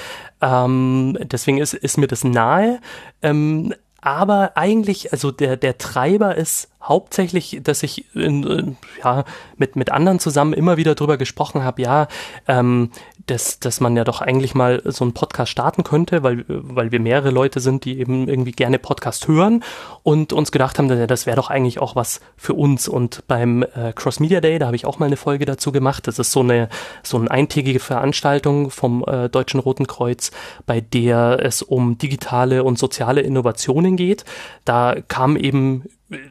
[0.41, 2.81] Ähm, deswegen ist, ist mir das nahe.
[3.21, 9.25] Ähm, aber eigentlich, also der, der Treiber ist hauptsächlich, dass ich in, ja,
[9.57, 12.09] mit, mit anderen zusammen immer wieder drüber gesprochen habe, ja,
[12.49, 12.91] ähm,
[13.27, 17.01] dass, dass man ja doch eigentlich mal so einen Podcast starten könnte, weil, weil wir
[17.01, 19.63] mehrere Leute sind, die eben irgendwie gerne Podcast hören
[20.03, 22.89] und uns gedacht haben, das wäre doch eigentlich auch was für uns.
[22.89, 26.09] Und beim äh, Cross Media Day, da habe ich auch mal eine Folge dazu gemacht.
[26.09, 26.69] Das ist so eine,
[27.03, 30.33] so eine eintägige Veranstaltung vom äh, Deutschen Roten Kreuz,
[30.67, 34.25] bei der es um digitale und soziale Innovationen geht.
[34.65, 35.85] Da kam eben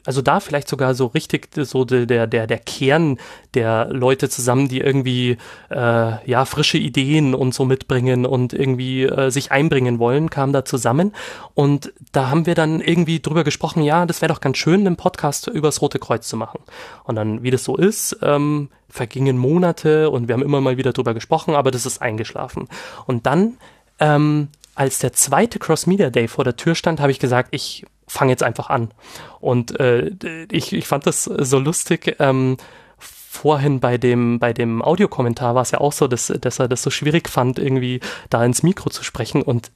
[0.05, 3.17] also da vielleicht sogar so richtig so der, der, der Kern
[3.53, 5.37] der Leute zusammen, die irgendwie
[5.69, 10.65] äh, ja frische Ideen und so mitbringen und irgendwie äh, sich einbringen wollen, kam da
[10.65, 11.13] zusammen.
[11.53, 14.97] Und da haben wir dann irgendwie drüber gesprochen, ja, das wäre doch ganz schön, einen
[14.97, 16.59] Podcast übers Rote Kreuz zu machen.
[17.03, 20.91] Und dann, wie das so ist, ähm, vergingen Monate und wir haben immer mal wieder
[20.91, 22.67] drüber gesprochen, aber das ist eingeschlafen.
[23.05, 23.57] Und dann
[23.99, 27.85] ähm, als der zweite Cross Media Day vor der Tür stand, habe ich gesagt, ich
[28.11, 28.91] fange jetzt einfach an.
[29.39, 30.11] Und äh,
[30.51, 32.17] ich, ich fand das so lustig.
[32.19, 32.57] Ähm,
[32.97, 36.83] vorhin bei dem, bei dem Audiokommentar war es ja auch so, dass, dass er das
[36.83, 39.41] so schwierig fand, irgendwie da ins Mikro zu sprechen.
[39.41, 39.71] Und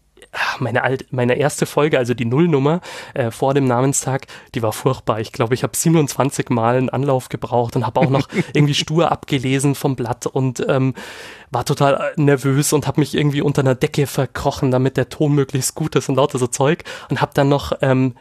[0.60, 2.82] meine, alt, meine erste Folge, also die Nullnummer
[3.14, 5.20] äh, vor dem Namenstag, die war furchtbar.
[5.20, 9.12] Ich glaube, ich habe 27 Mal einen Anlauf gebraucht und habe auch noch irgendwie stur
[9.12, 10.94] abgelesen vom Blatt und ähm,
[11.52, 15.76] war total nervös und habe mich irgendwie unter einer Decke verkrochen, damit der Ton möglichst
[15.76, 18.16] gut ist und lauter so Zeug und habe dann noch ähm,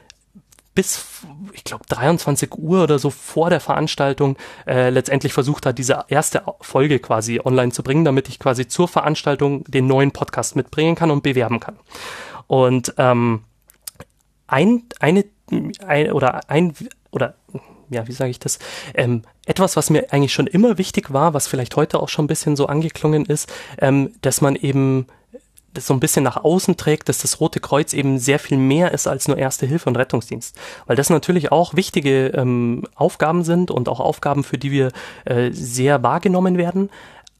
[0.74, 1.04] bis,
[1.52, 4.36] ich glaube, 23 Uhr oder so vor der Veranstaltung
[4.66, 8.88] äh, letztendlich versucht hat, diese erste Folge quasi online zu bringen, damit ich quasi zur
[8.88, 11.78] Veranstaltung den neuen Podcast mitbringen kann und bewerben kann.
[12.46, 13.44] Und ähm,
[14.46, 15.24] ein, eine,
[15.86, 16.74] ein, oder ein,
[17.10, 17.34] oder
[17.90, 18.58] ja, wie sage ich das?
[18.94, 22.28] Ähm, etwas, was mir eigentlich schon immer wichtig war, was vielleicht heute auch schon ein
[22.28, 25.06] bisschen so angeklungen ist, ähm, dass man eben
[25.74, 28.92] das so ein bisschen nach außen trägt, dass das Rote Kreuz eben sehr viel mehr
[28.92, 30.56] ist als nur Erste Hilfe und Rettungsdienst.
[30.86, 34.92] Weil das natürlich auch wichtige ähm, Aufgaben sind und auch Aufgaben, für die wir
[35.24, 36.90] äh, sehr wahrgenommen werden.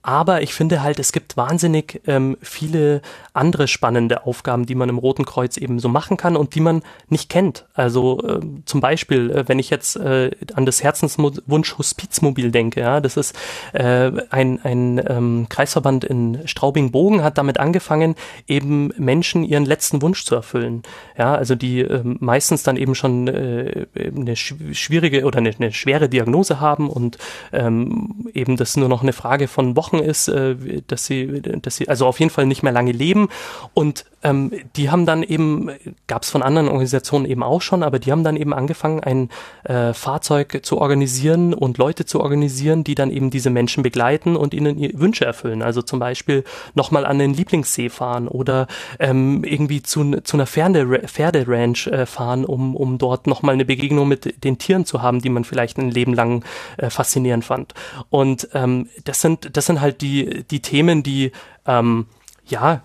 [0.07, 3.01] Aber ich finde halt, es gibt wahnsinnig ähm, viele
[3.33, 6.83] andere spannende Aufgaben, die man im Roten Kreuz eben so machen kann und die man
[7.09, 7.65] nicht kennt.
[7.73, 13.01] Also äh, zum Beispiel, äh, wenn ich jetzt äh, an das Herzenswunsch Hospizmobil denke, ja,
[13.01, 13.35] das ist
[13.73, 18.15] äh, ein, ein ähm, Kreisverband in Straubing-Bogen hat damit angefangen,
[18.47, 20.83] eben Menschen ihren letzten Wunsch zu erfüllen.
[21.17, 26.11] Ja, also die äh, meistens dann eben schon äh, eine schwierige oder eine, eine schwere
[26.11, 27.17] Diagnose haben und
[27.55, 31.77] ähm, eben das nur noch eine Frage von Wochen gebrochen ist, äh, dass sie, dass
[31.77, 33.29] sie also auf jeden Fall nicht mehr lange leben.
[33.75, 35.71] Und ähm, die haben dann eben,
[36.07, 39.29] gab es von anderen Organisationen eben auch schon, aber die haben dann eben angefangen, ein
[39.65, 44.55] äh, Fahrzeug zu organisieren und Leute zu organisieren, die dann eben diese Menschen begleiten und
[44.55, 45.63] ihnen ihre Wünsche erfüllen.
[45.63, 46.45] Also zum Beispiel
[46.75, 48.67] nochmal an den Lieblingssee fahren oder
[48.99, 54.09] ähm, irgendwie zu, zu einer Pferde, Pferderanch äh, fahren, um, um dort nochmal eine Begegnung
[54.09, 56.45] mit den Tieren zu haben, die man vielleicht ein Leben lang
[56.79, 57.75] äh, faszinierend fand.
[58.09, 61.33] Und ähm, das sind, das sind halt die, die Themen, die
[61.67, 62.07] ähm,
[62.47, 62.83] ja,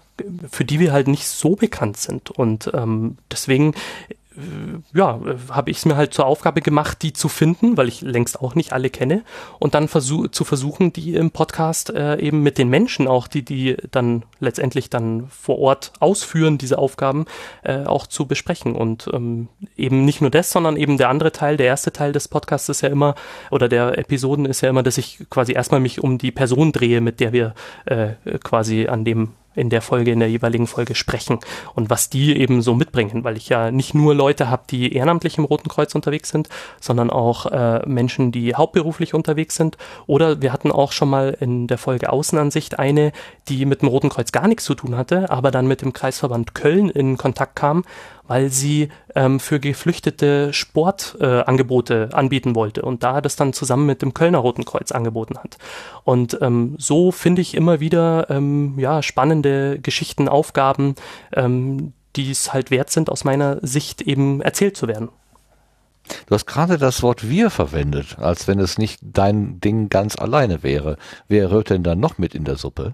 [0.49, 2.31] für die wir halt nicht so bekannt sind.
[2.31, 3.73] Und ähm, deswegen
[4.93, 8.41] ja, habe ich es mir halt zur Aufgabe gemacht, die zu finden, weil ich längst
[8.41, 9.23] auch nicht alle kenne.
[9.59, 13.43] Und dann versuch, zu versuchen, die im Podcast äh, eben mit den Menschen auch, die
[13.43, 17.25] die dann letztendlich dann vor Ort ausführen, diese Aufgaben,
[17.63, 18.75] äh, auch zu besprechen.
[18.75, 22.27] Und ähm, eben nicht nur das, sondern eben der andere Teil, der erste Teil des
[22.27, 23.15] Podcasts ist ja immer
[23.51, 27.01] oder der Episoden ist ja immer, dass ich quasi erstmal mich um die Person drehe,
[27.01, 27.53] mit der wir
[27.85, 28.13] äh,
[28.43, 31.40] quasi an dem in der Folge, in der jeweiligen Folge sprechen
[31.76, 35.38] und was die eben so mitbringen, weil ich ja nicht nur Leute habe, die ehrenamtlich
[35.38, 36.49] im Roten Kreuz unterwegs sind,
[36.80, 39.77] sondern auch äh, Menschen, die hauptberuflich unterwegs sind.
[40.07, 43.11] Oder wir hatten auch schon mal in der Folge Außenansicht eine,
[43.49, 46.55] die mit dem Roten Kreuz gar nichts zu tun hatte, aber dann mit dem Kreisverband
[46.55, 47.84] Köln in Kontakt kam
[48.30, 54.03] weil sie ähm, für Geflüchtete Sportangebote äh, anbieten wollte und da das dann zusammen mit
[54.03, 55.57] dem Kölner Roten Kreuz angeboten hat.
[56.03, 60.93] Und ähm, so finde ich immer wieder ähm, ja, spannende Geschichten, Aufgaben,
[61.34, 65.09] ähm, die es halt wert sind, aus meiner Sicht eben erzählt zu werden.
[66.27, 70.61] Du hast gerade das Wort wir verwendet, als wenn es nicht dein Ding ganz alleine
[70.61, 70.97] wäre.
[71.27, 72.93] Wer rührt denn dann noch mit in der Suppe?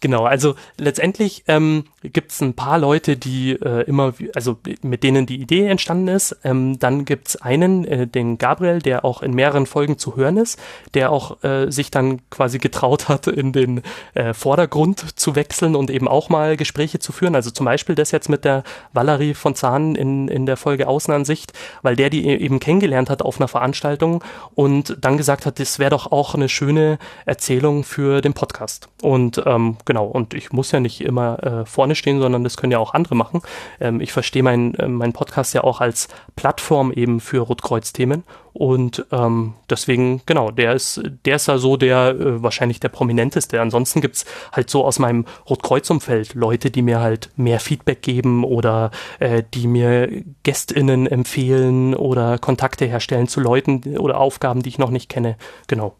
[0.00, 5.26] Genau, also letztendlich ähm, gibt es ein paar Leute, die äh, immer, also mit denen
[5.26, 6.36] die Idee entstanden ist.
[6.44, 10.36] Ähm, dann gibt es einen, äh, den Gabriel, der auch in mehreren Folgen zu hören
[10.36, 10.56] ist,
[10.94, 13.82] der auch äh, sich dann quasi getraut hat, in den
[14.14, 17.34] äh, Vordergrund zu wechseln und eben auch mal Gespräche zu führen.
[17.34, 18.62] Also zum Beispiel das jetzt mit der
[18.92, 21.52] Valerie von Zahn in, in der Folge Außenansicht,
[21.82, 24.22] weil der die e-, eben kennengelernt hat auf einer Veranstaltung
[24.54, 28.88] und dann gesagt hat, das wäre doch auch eine schöne Erzählung für den Podcast.
[29.02, 32.70] Und ähm, genau, und ich muss ja nicht immer äh, vorne stehen, sondern das können
[32.70, 33.40] ja auch andere machen.
[33.80, 39.06] Ähm, ich verstehe meinen äh, mein Podcast ja auch als Plattform eben für Rotkreuz-Themen und
[39.12, 43.60] ähm, deswegen, genau, der ist, der ist ja so der äh, wahrscheinlich der prominenteste.
[43.60, 48.90] Ansonsten gibt's halt so aus meinem Rotkreuz-Umfeld Leute, die mir halt mehr Feedback geben oder
[49.20, 54.90] äh, die mir GästInnen empfehlen oder Kontakte herstellen zu Leuten oder Aufgaben, die ich noch
[54.90, 55.36] nicht kenne.
[55.66, 55.94] Genau.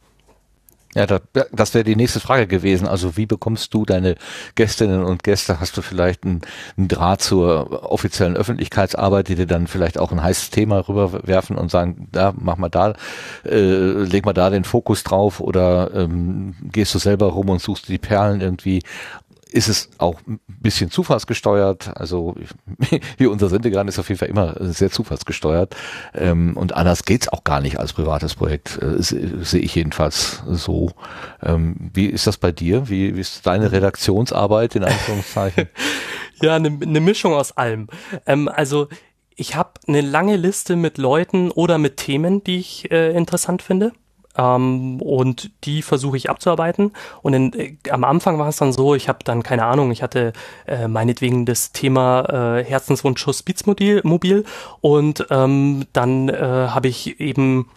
[0.95, 1.21] Ja, das,
[1.53, 2.89] das wäre die nächste Frage gewesen.
[2.89, 4.15] Also wie bekommst du deine
[4.55, 5.61] Gästinnen und Gäste?
[5.61, 6.41] Hast du vielleicht einen,
[6.79, 11.71] einen Draht zur offiziellen Öffentlichkeitsarbeit, die dir dann vielleicht auch ein heißes Thema rüberwerfen und
[11.71, 12.95] sagen, da mach mal da,
[13.45, 13.59] äh,
[14.03, 17.99] leg mal da den Fokus drauf oder ähm, gehst du selber rum und suchst die
[17.99, 18.83] Perlen irgendwie
[19.51, 21.97] ist es auch ein bisschen zufallsgesteuert.
[21.97, 22.35] Also
[23.17, 25.75] wie unser Sendegarten ist auf jeden Fall immer sehr zufallsgesteuert.
[26.15, 30.91] Ähm, und anders geht's auch gar nicht als privates Projekt, äh, sehe ich jedenfalls so.
[31.43, 32.89] Ähm, wie ist das bei dir?
[32.89, 35.69] Wie, wie ist deine Redaktionsarbeit in Anführungszeichen?
[36.43, 37.89] ja, eine ne Mischung aus allem.
[38.27, 38.89] Ähm, also
[39.37, 43.93] ich habe eine lange Liste mit Leuten oder mit Themen, die ich äh, interessant finde.
[44.39, 46.93] Ähm, und die versuche ich abzuarbeiten.
[47.23, 50.03] Und in, äh, am Anfang war es dann so, ich habe dann keine Ahnung, ich
[50.03, 50.33] hatte
[50.67, 54.45] äh, meinetwegen das Thema äh, Herzenswunsch Hospizmobil mobil
[54.81, 57.69] und ähm, dann äh, habe ich eben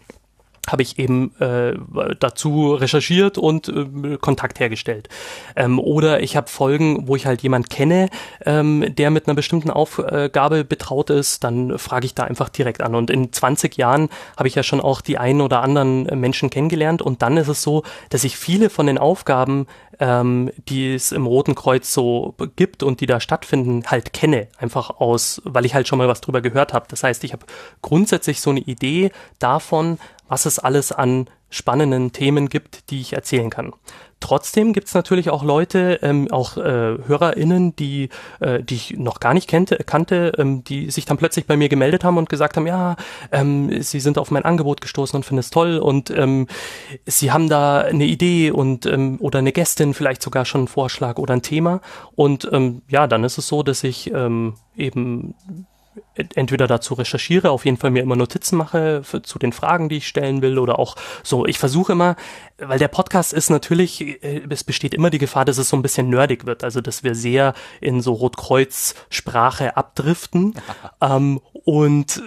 [0.70, 1.74] habe ich eben äh,
[2.20, 5.10] dazu recherchiert und äh, Kontakt hergestellt.
[5.56, 8.10] Ähm, oder ich habe Folgen, wo ich halt jemand kenne,
[8.46, 12.96] ähm, der mit einer bestimmten Aufgabe betraut ist, dann frage ich da einfach direkt an.
[12.96, 17.02] Und in 20 Jahren habe ich ja schon auch die einen oder anderen Menschen kennengelernt
[17.02, 19.68] und dann ist es so, dass ich viele von den Aufgaben,
[20.00, 24.48] ähm, die es im Roten Kreuz so gibt und die da stattfinden, halt kenne.
[24.58, 26.86] Einfach aus, weil ich halt schon mal was drüber gehört habe.
[26.90, 27.46] Das heißt, ich habe
[27.82, 29.98] grundsätzlich so eine Idee davon,
[30.32, 33.74] was es alles an spannenden Themen gibt, die ich erzählen kann.
[34.22, 36.62] Trotzdem gibt es natürlich auch Leute, ähm, auch äh,
[37.06, 38.08] HörerInnen, die,
[38.40, 41.68] äh, die ich noch gar nicht kannte, kannte ähm, die sich dann plötzlich bei mir
[41.68, 42.95] gemeldet haben und gesagt haben, ja,
[43.34, 46.48] ähm, sie sind auf mein Angebot gestoßen und finden es toll und ähm,
[47.06, 51.18] sie haben da eine Idee und ähm, oder eine Gästin, vielleicht sogar schon einen Vorschlag
[51.18, 51.82] oder ein Thema.
[52.16, 55.36] Und ähm, ja, dann ist es so, dass ich ähm, eben
[56.35, 59.97] entweder dazu recherchiere, auf jeden Fall mir immer Notizen mache für, zu den Fragen, die
[59.97, 61.45] ich stellen will oder auch so.
[61.45, 62.15] Ich versuche immer,
[62.57, 65.81] weil der Podcast ist natürlich, äh, es besteht immer die Gefahr, dass es so ein
[65.81, 70.53] bisschen nerdig wird, also dass wir sehr in so Rotkreuz-Sprache abdriften
[71.01, 72.22] ähm, und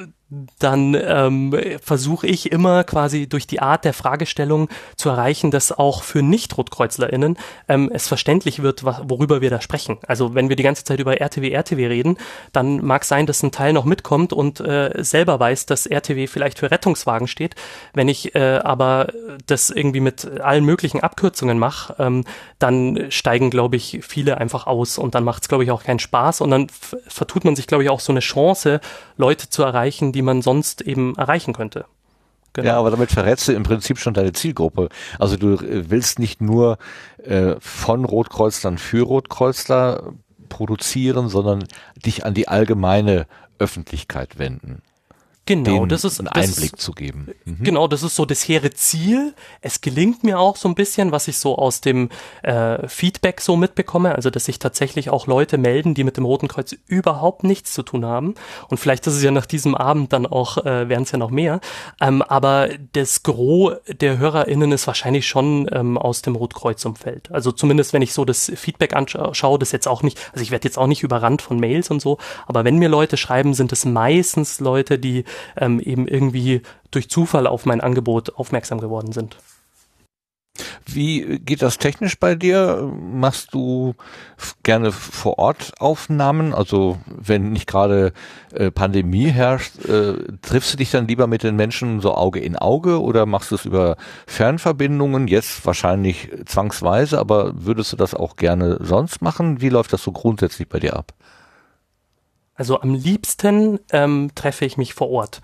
[0.58, 6.02] dann ähm, versuche ich immer quasi durch die Art der Fragestellung zu erreichen, dass auch
[6.02, 7.36] für Nicht-RotkreuzlerInnen
[7.68, 9.98] ähm, es verständlich wird, worüber wir da sprechen.
[10.06, 12.16] Also wenn wir die ganze Zeit über RTW, RTW reden,
[12.52, 16.58] dann mag sein, dass ein Teil noch mitkommt und äh, selber weiß, dass RTW vielleicht
[16.58, 17.54] für Rettungswagen steht.
[17.92, 19.08] Wenn ich äh, aber
[19.46, 22.24] das irgendwie mit allen möglichen Abkürzungen mache, ähm,
[22.58, 25.98] dann steigen, glaube ich, viele einfach aus und dann macht es, glaube ich, auch keinen
[25.98, 26.68] Spaß und dann
[27.06, 28.80] vertut man sich, glaube ich, auch so eine Chance,
[29.16, 31.86] Leute zu erreichen, die man sonst eben erreichen könnte.
[32.54, 32.68] Genau.
[32.68, 34.88] Ja, aber damit verrätst du im Prinzip schon deine Zielgruppe.
[35.18, 36.78] Also du äh, willst nicht nur
[37.22, 40.12] äh, von Rotkreuzlern für Rotkreuzler
[40.48, 41.64] produzieren, sondern
[41.96, 43.26] dich an die allgemeine
[43.58, 44.82] Öffentlichkeit wenden.
[45.46, 47.28] Genau, das ist einen das Einblick ist, zu geben.
[47.44, 47.64] Mhm.
[47.64, 49.34] Genau, das ist so das hehre Ziel.
[49.60, 52.08] Es gelingt mir auch so ein bisschen, was ich so aus dem
[52.42, 56.48] äh, Feedback so mitbekomme, also dass sich tatsächlich auch Leute melden, die mit dem Roten
[56.48, 58.34] Kreuz überhaupt nichts zu tun haben.
[58.68, 61.30] Und vielleicht ist es ja nach diesem Abend dann auch, äh, werden es ja noch
[61.30, 61.60] mehr.
[62.00, 67.30] Ähm, aber das Gros der HörerInnen ist wahrscheinlich schon ähm, aus dem Rotkreuz-Umfeld.
[67.32, 70.66] Also zumindest, wenn ich so das Feedback anschaue, das jetzt auch nicht, also ich werde
[70.66, 72.16] jetzt auch nicht überrannt von Mails und so,
[72.46, 75.24] aber wenn mir Leute schreiben, sind es meistens Leute, die
[75.56, 79.36] ähm, eben irgendwie durch Zufall auf mein Angebot aufmerksam geworden sind.
[80.86, 82.92] Wie geht das technisch bei dir?
[83.00, 83.94] Machst du
[84.62, 86.54] gerne vor Ort Aufnahmen?
[86.54, 88.12] Also wenn nicht gerade
[88.52, 92.56] äh, Pandemie herrscht, äh, triffst du dich dann lieber mit den Menschen so Auge in
[92.56, 93.96] Auge oder machst du es über
[94.26, 95.26] Fernverbindungen?
[95.26, 99.60] Jetzt wahrscheinlich zwangsweise, aber würdest du das auch gerne sonst machen?
[99.60, 101.14] Wie läuft das so grundsätzlich bei dir ab?
[102.54, 105.40] Also am liebsten ähm, treffe ich mich vor Ort.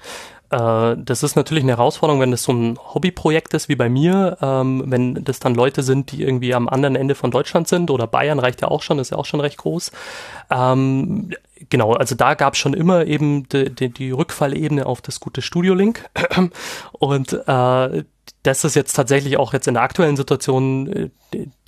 [0.51, 4.37] Äh, das ist natürlich eine Herausforderung, wenn das so ein Hobbyprojekt ist wie bei mir,
[4.43, 8.07] ähm, wenn das dann Leute sind, die irgendwie am anderen Ende von Deutschland sind oder
[8.07, 9.93] Bayern reicht ja auch schon, ist ja auch schon recht groß.
[10.51, 11.31] Ähm,
[11.69, 15.41] genau, also da gab es schon immer eben die, die, die Rückfallebene auf das gute
[15.41, 16.09] Studio-Link
[16.93, 18.05] und äh,
[18.43, 21.11] das ist jetzt tatsächlich auch jetzt in der aktuellen Situation äh,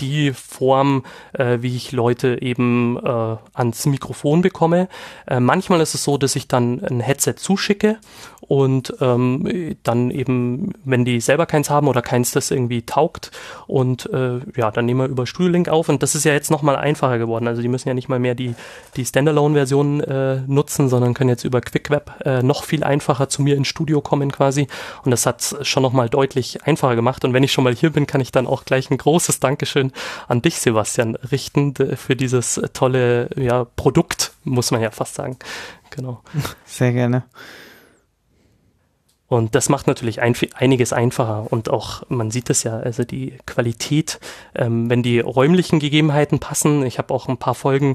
[0.01, 4.89] die Form, äh, wie ich Leute eben äh, ans Mikrofon bekomme.
[5.27, 7.99] Äh, manchmal ist es so, dass ich dann ein Headset zuschicke
[8.41, 13.31] und ähm, dann eben, wenn die selber keins haben oder keins das irgendwie taugt
[13.67, 16.51] und äh, ja, dann nehmen wir über Studio Link auf und das ist ja jetzt
[16.51, 17.47] nochmal einfacher geworden.
[17.47, 18.55] Also die müssen ja nicht mal mehr die,
[18.97, 23.69] die Standalone-Version äh, nutzen, sondern können jetzt über QuickWeb noch viel einfacher zu mir ins
[23.69, 24.67] Studio kommen quasi
[25.05, 28.07] und das hat schon nochmal deutlich einfacher gemacht und wenn ich schon mal hier bin,
[28.07, 29.93] kann ich dann auch gleich ein großes Dankeschön
[30.29, 35.39] an dich, Sebastian, richten für dieses tolle ja, Produkt, muss man ja fast sagen.
[35.91, 36.23] Genau.
[36.65, 37.25] Sehr gerne.
[39.33, 43.39] Und das macht natürlich ein, einiges einfacher und auch, man sieht es ja, also die
[43.47, 44.21] Qualität,
[44.55, 46.85] ähm, wenn die räumlichen Gegebenheiten passen.
[46.85, 47.95] Ich habe auch ein paar Folgen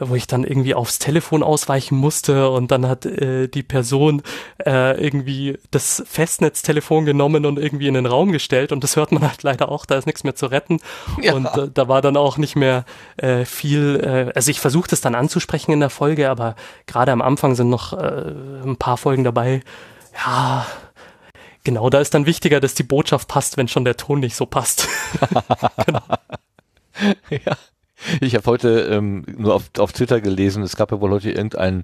[0.00, 4.22] wo ich dann irgendwie aufs Telefon ausweichen musste und dann hat äh, die Person
[4.64, 9.22] äh, irgendwie das Festnetztelefon genommen und irgendwie in den Raum gestellt und das hört man
[9.22, 10.78] halt leider auch, da ist nichts mehr zu retten
[11.20, 11.34] ja.
[11.34, 12.84] und äh, da war dann auch nicht mehr
[13.16, 16.56] äh, viel, äh, also ich versuche das dann anzusprechen in der Folge, aber
[16.86, 18.32] gerade am Anfang sind noch äh,
[18.64, 19.62] ein paar Folgen dabei,
[20.24, 20.66] ja,
[21.64, 24.46] genau, da ist dann wichtiger, dass die Botschaft passt, wenn schon der Ton nicht so
[24.46, 24.88] passt.
[25.86, 26.02] genau.
[27.30, 27.56] Ja.
[28.20, 31.82] Ich habe heute ähm, nur auf, auf Twitter gelesen, es gab ja wohl heute irgendein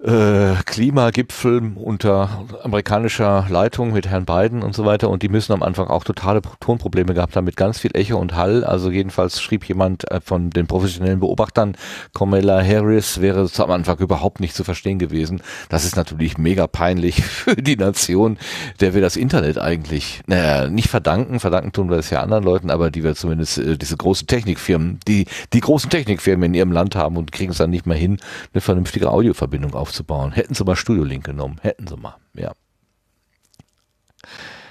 [0.00, 5.62] äh, Klimagipfel unter amerikanischer Leitung mit Herrn Biden und so weiter und die müssen am
[5.62, 8.62] Anfang auch totale Tonprobleme gehabt haben mit ganz viel Echo und Hall.
[8.62, 11.76] Also jedenfalls schrieb jemand äh, von den professionellen Beobachtern,
[12.14, 15.42] Kamala Harris wäre am Anfang überhaupt nicht zu verstehen gewesen.
[15.68, 18.38] Das ist natürlich mega peinlich für die Nation,
[18.80, 22.70] der wir das Internet eigentlich, naja, nicht verdanken, verdanken tun wir es ja anderen Leuten,
[22.70, 26.94] aber die wir zumindest äh, diese großen Technikfirmen, die die großen Technikfirmen in ihrem Land
[26.94, 28.18] haben und kriegen es dann nicht mehr hin,
[28.52, 30.32] eine vernünftige Audioverbindung auf aufzubauen.
[30.32, 32.52] Hätten sie mal Studio Link genommen, hätten sie mal, ja.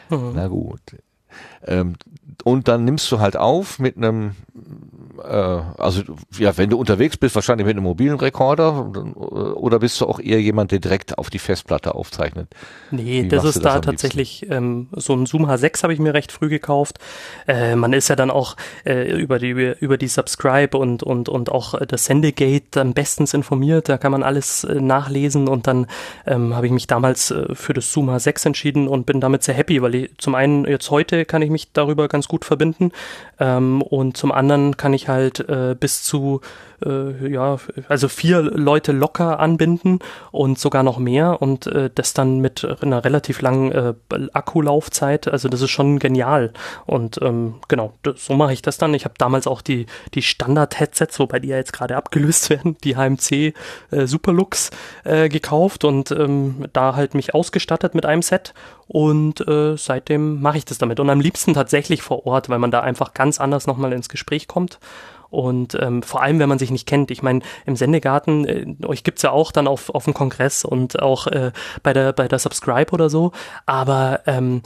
[0.10, 0.34] Mhm.
[0.36, 0.82] Na gut.
[1.66, 1.96] Ähm,
[2.44, 4.32] und dann nimmst du halt auf mit einem,
[5.24, 6.04] äh, also
[6.38, 8.92] ja, wenn du unterwegs bist, wahrscheinlich mit einem mobilen Rekorder
[9.56, 12.48] oder bist du auch eher jemand, der direkt auf die Festplatte aufzeichnet?
[12.92, 16.14] Nee, Wie das ist das da tatsächlich ähm, so ein Zoom H6 habe ich mir
[16.14, 17.00] recht früh gekauft.
[17.48, 18.56] Äh, man ist ja dann auch
[18.86, 23.90] äh, über die über die Subscribe und und und auch das Sendegate dann bestens informiert.
[23.90, 25.88] Da kann man alles äh, nachlesen und dann
[26.26, 29.56] ähm, habe ich mich damals äh, für das Zoom H6 entschieden und bin damit sehr
[29.56, 32.92] happy, weil ich zum einen jetzt heute kann ich mich darüber ganz gut verbinden.
[33.40, 36.42] Ähm, und zum anderen kann ich ich halt äh, bis zu
[36.86, 40.00] äh, ja, also vier Leute locker anbinden
[40.32, 43.94] und sogar noch mehr und äh, das dann mit einer relativ langen äh,
[44.34, 45.28] Akkulaufzeit.
[45.28, 46.54] Also das ist schon genial.
[46.86, 48.94] Und ähm, genau, das, so mache ich das dann.
[48.94, 52.96] Ich habe damals auch die, die Standard-Headsets, wobei die ja jetzt gerade abgelöst werden, die
[52.96, 53.54] HMC
[53.92, 54.72] äh, Superlux
[55.04, 58.54] äh, gekauft und ähm, da halt mich ausgestattet mit einem Set
[58.88, 61.00] und äh, seitdem mache ich das damit.
[61.00, 64.48] Und am liebsten tatsächlich vor Ort, weil man da einfach ganz anders nochmal ins Gespräch
[64.48, 64.80] kommt.
[65.30, 67.12] Und ähm, vor allem, wenn man sich nicht kennt.
[67.12, 71.02] Ich meine, im Sendegarten, äh, euch gibt's ja auch dann auf, auf dem Kongress und
[71.02, 71.52] auch äh,
[71.84, 73.32] bei, der, bei der Subscribe oder so.
[73.66, 74.62] Aber ähm,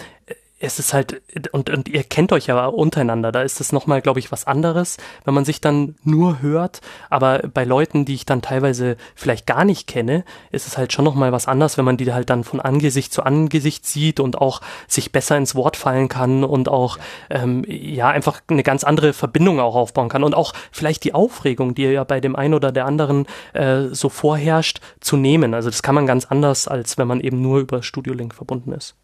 [0.62, 1.22] es ist halt,
[1.52, 4.98] und, und ihr kennt euch ja untereinander, da ist es nochmal, glaube ich, was anderes,
[5.26, 9.66] wenn man sich dann nur hört, aber bei Leuten, die ich dann teilweise vielleicht gar
[9.66, 12.60] nicht kenne, ist es halt schon nochmal was anderes, wenn man die halt dann von
[12.60, 16.98] Angesicht zu Angesicht sieht und auch sich besser ins Wort fallen kann und auch,
[17.30, 21.74] ähm, ja, einfach eine ganz andere Verbindung auch aufbauen kann und auch vielleicht die Aufregung,
[21.74, 25.54] die ja bei dem einen oder der anderen äh, so vorherrscht, zu nehmen.
[25.54, 28.72] Also das kann man ganz anders, als wenn man eben nur über Studio Link verbunden
[28.74, 28.96] ist.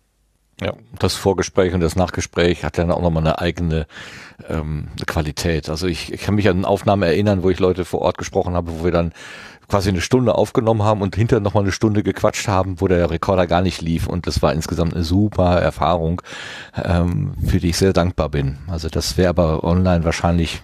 [0.59, 3.85] Ja, das Vorgespräch und das Nachgespräch hat dann auch nochmal eine eigene
[4.49, 5.69] ähm, Qualität.
[5.69, 8.79] Also ich, ich kann mich an Aufnahmen erinnern, wo ich Leute vor Ort gesprochen habe,
[8.79, 9.13] wo wir dann
[9.67, 13.45] quasi eine Stunde aufgenommen haben und hinterher nochmal eine Stunde gequatscht haben, wo der Rekorder
[13.45, 14.07] gar nicht lief.
[14.07, 16.23] Und das war insgesamt eine super Erfahrung,
[16.83, 18.57] ähm, für die ich sehr dankbar bin.
[18.67, 20.63] Also das wäre aber online wahrscheinlich,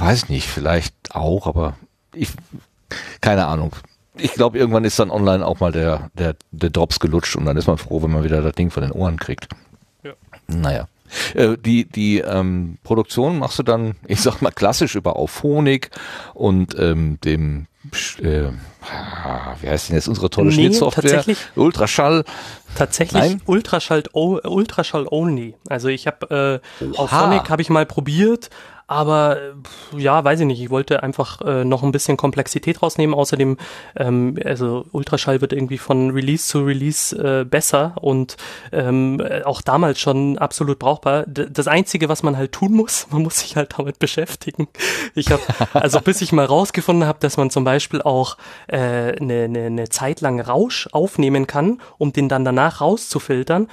[0.00, 1.76] weiß nicht, vielleicht auch, aber
[2.12, 2.30] ich,
[3.20, 3.76] keine Ahnung
[4.18, 7.56] ich glaube, irgendwann ist dann online auch mal der, der, der Drops gelutscht und dann
[7.56, 9.48] ist man froh, wenn man wieder das Ding von den Ohren kriegt.
[10.02, 10.12] Ja.
[10.46, 10.88] Naja.
[11.34, 15.90] Äh, die die ähm, Produktion machst du dann, ich sag mal, klassisch über Auphonic
[16.34, 17.66] und ähm, dem
[18.20, 18.50] äh,
[19.60, 21.24] wie heißt denn jetzt unsere tolle nee, Schnittsoftware?
[21.54, 22.24] Ultraschall.
[22.76, 23.42] Tatsächlich Nein?
[23.46, 25.54] Ultraschall, Ultraschall only.
[25.68, 28.50] Also ich habe äh, Auphonic habe ich mal probiert,
[28.88, 29.38] aber
[29.96, 30.60] ja, weiß ich nicht.
[30.62, 33.14] Ich wollte einfach äh, noch ein bisschen Komplexität rausnehmen.
[33.14, 33.56] Außerdem,
[33.96, 38.36] ähm, also Ultraschall wird irgendwie von Release zu Release äh, besser und
[38.70, 41.24] ähm, auch damals schon absolut brauchbar.
[41.26, 44.68] D das Einzige, was man halt tun muss, man muss sich halt damit beschäftigen.
[45.14, 45.42] Ich habe,
[45.72, 48.36] also bis ich mal rausgefunden habe, dass man zum Beispiel auch
[48.68, 53.68] eine äh, ne, ne, ne Zeit lang Rausch aufnehmen kann, um den dann danach rauszufiltern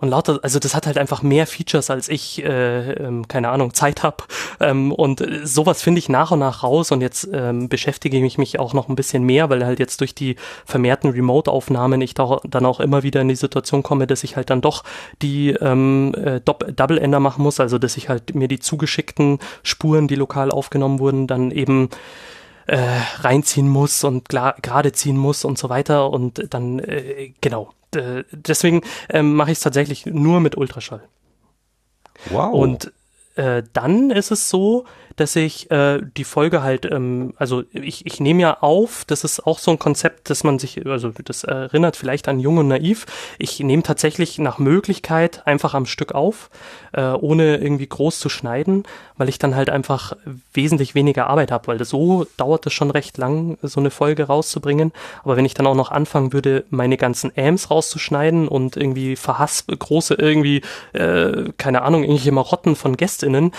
[0.00, 3.74] und lauter, also das hat halt einfach mehr Features, als ich, äh, ähm, keine Ahnung,
[3.74, 4.24] Zeit habe.
[4.60, 6.92] Ähm, und sowas finde ich nach und nach raus.
[6.92, 10.14] Und jetzt ähm, beschäftige ich mich auch noch ein bisschen mehr, weil halt jetzt durch
[10.14, 14.36] die vermehrten Remote-Aufnahmen ich da, dann auch immer wieder in die Situation komme, dass ich
[14.36, 14.84] halt dann doch
[15.20, 20.14] die ähm, äh, Double-Ender machen muss, also dass ich halt mir die zugeschickten Spuren, die
[20.14, 21.88] lokal aufgenommen wurden, dann eben
[22.68, 22.78] äh,
[23.20, 26.10] reinziehen muss und gerade ziehen muss und so weiter.
[26.10, 27.70] Und dann äh, genau.
[27.70, 31.02] äh, deswegen ähm, mache ich es tatsächlich nur mit Ultraschall.
[32.30, 32.52] Wow.
[32.52, 32.92] Und
[33.36, 34.84] äh, dann ist es so,
[35.18, 39.46] dass ich äh, die Folge halt, ähm, also ich, ich nehme ja auf, das ist
[39.46, 43.06] auch so ein Konzept, dass man sich, also das erinnert vielleicht an Jung und Naiv.
[43.38, 46.50] Ich nehme tatsächlich nach Möglichkeit einfach am Stück auf,
[46.92, 48.84] äh, ohne irgendwie groß zu schneiden,
[49.16, 50.12] weil ich dann halt einfach
[50.52, 54.24] wesentlich weniger Arbeit habe, weil das so dauert es schon recht lang, so eine Folge
[54.24, 54.92] rauszubringen.
[55.24, 59.66] Aber wenn ich dann auch noch anfangen würde, meine ganzen Ams rauszuschneiden und irgendwie verhasst
[59.76, 60.62] große irgendwie,
[60.92, 63.52] äh, keine Ahnung, irgendwelche Marotten von GästInnen,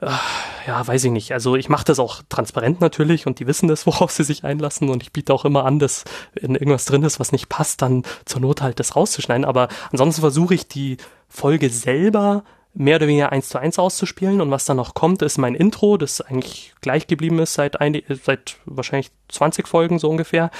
[0.00, 1.32] ja, weiß ich nicht.
[1.32, 4.88] Also ich mache das auch transparent natürlich und die wissen das, worauf sie sich einlassen
[4.88, 6.04] und ich biete auch immer an, dass
[6.34, 9.44] wenn irgendwas drin ist, was nicht passt, dann zur Not halt das rauszuschneiden.
[9.44, 10.98] Aber ansonsten versuche ich die
[11.28, 12.44] Folge selber
[12.74, 15.96] mehr oder weniger eins zu eins auszuspielen und was dann noch kommt, ist mein Intro,
[15.96, 20.50] das eigentlich gleich geblieben ist seit, ein, seit wahrscheinlich 20 Folgen so ungefähr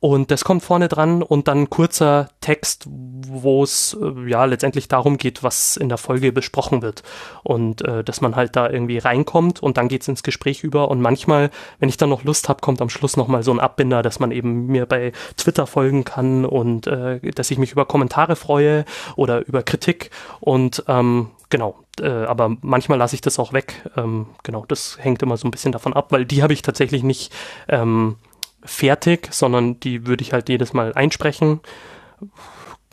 [0.00, 5.18] und das kommt vorne dran und dann kurzer Text, wo es äh, ja letztendlich darum
[5.18, 7.02] geht, was in der Folge besprochen wird.
[7.42, 10.88] Und äh, dass man halt da irgendwie reinkommt und dann geht's ins Gespräch über.
[10.88, 11.50] Und manchmal,
[11.80, 14.30] wenn ich dann noch Lust habe, kommt am Schluss nochmal so ein Abbinder, dass man
[14.30, 18.84] eben mir bei Twitter folgen kann und äh, dass ich mich über Kommentare freue
[19.16, 20.10] oder über Kritik.
[20.38, 23.82] Und ähm, genau, äh, aber manchmal lasse ich das auch weg.
[23.96, 27.02] Ähm, genau, das hängt immer so ein bisschen davon ab, weil die habe ich tatsächlich
[27.02, 27.32] nicht.
[27.68, 28.16] Ähm,
[28.62, 31.60] fertig, sondern die würde ich halt jedes Mal einsprechen.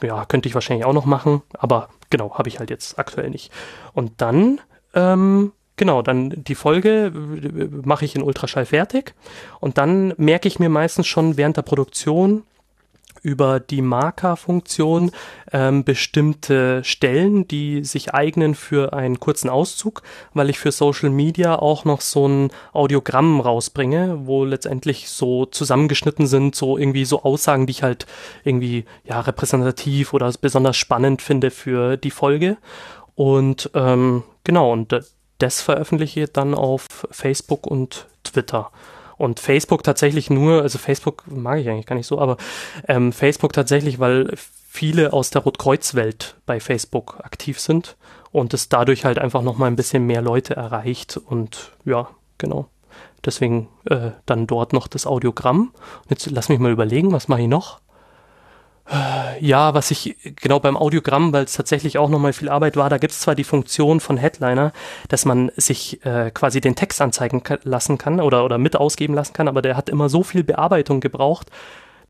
[0.04, 3.52] Ja, könnte ich wahrscheinlich auch noch machen, aber genau, habe ich halt jetzt aktuell nicht.
[3.94, 4.62] Und dann,
[4.94, 9.16] ähm, genau, dann die Folge äh, mache ich in Ultraschall fertig
[9.60, 12.44] und dann merke ich mir meistens schon während der Produktion,
[13.26, 15.12] über die Marker-Funktion
[15.52, 20.04] ähm, bestimmte Stellen, die sich eignen für einen kurzen Auszug,
[20.36, 26.28] weil ich für Social Media auch noch so ein Audiogramm rausbringe, wo letztendlich so zusammengeschnitten
[26.28, 28.06] sind, so irgendwie so Aussagen, die ich halt
[28.44, 32.58] irgendwie ja repräsentativ oder besonders spannend finde für die Folge.
[33.16, 34.96] Und ähm, genau, und
[35.40, 38.72] das veröffentliche ich dann auf Facebook und Twitter.
[39.18, 42.38] Und Facebook tatsächlich nur, also Facebook mag ich eigentlich gar nicht so, aber
[42.88, 44.34] ähm, Facebook tatsächlich, weil
[44.68, 47.96] viele aus der Rotkreuzwelt bei Facebook aktiv sind
[48.32, 52.68] und es dadurch halt einfach nochmal ein bisschen mehr Leute erreicht und ja, genau.
[53.24, 55.72] Deswegen äh, dann dort noch das Audiogramm.
[56.10, 57.80] Jetzt lass mich mal überlegen, was mache ich noch?
[59.40, 63.00] Ja, was ich genau beim Audiogramm, weil es tatsächlich auch nochmal viel Arbeit war, da
[63.00, 64.74] gibt es zwar die Funktion von Headliner,
[65.08, 69.34] dass man sich äh, quasi den Text anzeigen lassen kann oder, oder mit ausgeben lassen
[69.34, 71.50] kann, aber der hat immer so viel Bearbeitung gebraucht,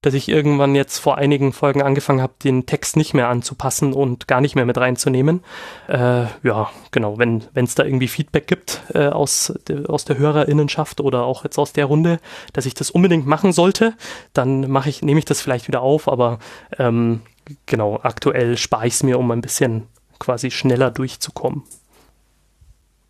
[0.06, 4.28] dass ich irgendwann jetzt vor einigen Folgen angefangen habe, den Text nicht mehr anzupassen und
[4.28, 5.44] gar nicht mehr mit reinzunehmen.
[5.88, 11.02] Äh, ja, genau, wenn es da irgendwie Feedback gibt äh, aus, de, aus der Hörerinnenschaft
[11.02, 12.20] oder auch jetzt aus der Runde,
[12.54, 13.96] dass ich das unbedingt machen sollte,
[14.34, 16.38] dann mache ich, nehme ich das vielleicht wieder auf, aber
[16.78, 17.22] ähm,
[17.66, 19.88] genau, aktuell spare ich es mir, um ein bisschen
[20.20, 21.64] quasi schneller durchzukommen.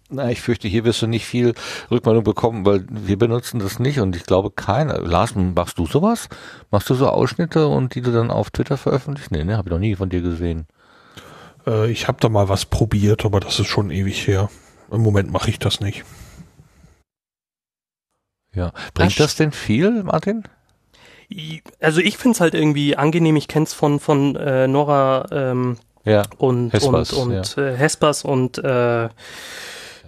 [0.09, 1.55] Na, ich fürchte, hier wirst du nicht viel
[1.89, 4.99] Rückmeldung bekommen, weil wir benutzen das nicht und ich glaube keiner.
[4.99, 6.29] Lars, machst du sowas?
[6.69, 9.31] Machst du so Ausschnitte und die du dann auf Twitter veröffentlichst?
[9.31, 10.67] Nee, ne, habe ich noch nie von dir gesehen.
[11.65, 14.49] Äh, ich habe da mal was probiert, aber das ist schon ewig her.
[14.91, 16.03] Im Moment mache ich das nicht.
[18.53, 18.73] Ja.
[18.93, 20.43] Bringt das, das denn viel, Martin?
[21.79, 23.35] Also ich finde es halt irgendwie angenehm.
[23.35, 27.63] Ich kenne es von, von äh, Nora ähm, ja, und, Hespers, und, und ja.
[27.63, 29.09] äh, Hespers und äh,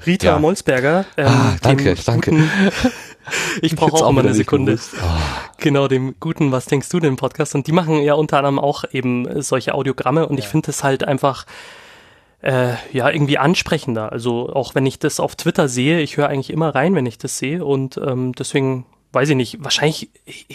[0.05, 0.39] Rita ja.
[0.39, 1.05] Molsberger.
[1.17, 2.31] Ähm, ah, danke, danke.
[2.31, 2.49] Guten,
[3.61, 4.77] ich brauche auch, auch mal eine Sekunde.
[4.77, 5.05] Oh.
[5.57, 7.55] Genau, dem guten Was denkst du denn Podcast?
[7.55, 10.43] Und die machen ja unter anderem auch eben solche Audiogramme und ja.
[10.43, 11.45] ich finde es halt einfach
[12.41, 14.11] äh, ja irgendwie ansprechender.
[14.11, 17.17] Also auch wenn ich das auf Twitter sehe, ich höre eigentlich immer rein, wenn ich
[17.17, 20.09] das sehe und ähm, deswegen weiß ich nicht, wahrscheinlich,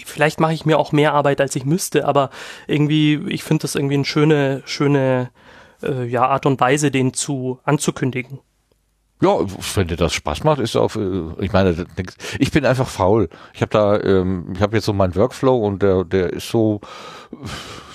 [0.04, 2.30] vielleicht mache ich mir auch mehr Arbeit, als ich müsste, aber
[2.66, 5.30] irgendwie, ich finde das irgendwie eine schöne, schöne
[5.82, 8.40] äh, ja, Art und Weise, den zu anzukündigen.
[9.22, 9.38] Ja,
[9.76, 10.96] wenn dir das Spaß macht, ist auf.
[10.96, 11.86] Äh, ich meine,
[12.40, 13.28] ich bin einfach faul.
[13.54, 16.80] Ich habe da, ähm, ich habe jetzt so meinen Workflow und der, der ist so,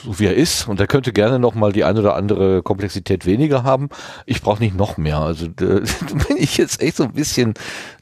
[0.04, 3.26] so wie er ist und der könnte gerne noch mal die eine oder andere Komplexität
[3.26, 3.90] weniger haben.
[4.26, 5.20] Ich brauche nicht noch mehr.
[5.20, 7.56] Also da bin ich jetzt echt so ein bisschen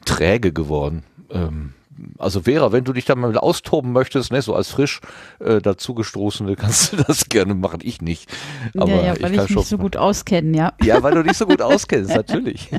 [0.04, 1.02] träge geworden.
[1.30, 1.72] Ähm,
[2.18, 5.00] also Vera, wenn du dich da mal austoben möchtest, ne, so als frisch
[5.40, 7.80] äh, dazugestoßene, kannst du das gerne machen.
[7.82, 8.30] Ich nicht.
[8.76, 10.72] Aber ja, ja, weil ich, ich mich so gut auskenne, ja.
[10.82, 12.70] Ja, weil du dich so gut auskennst, natürlich.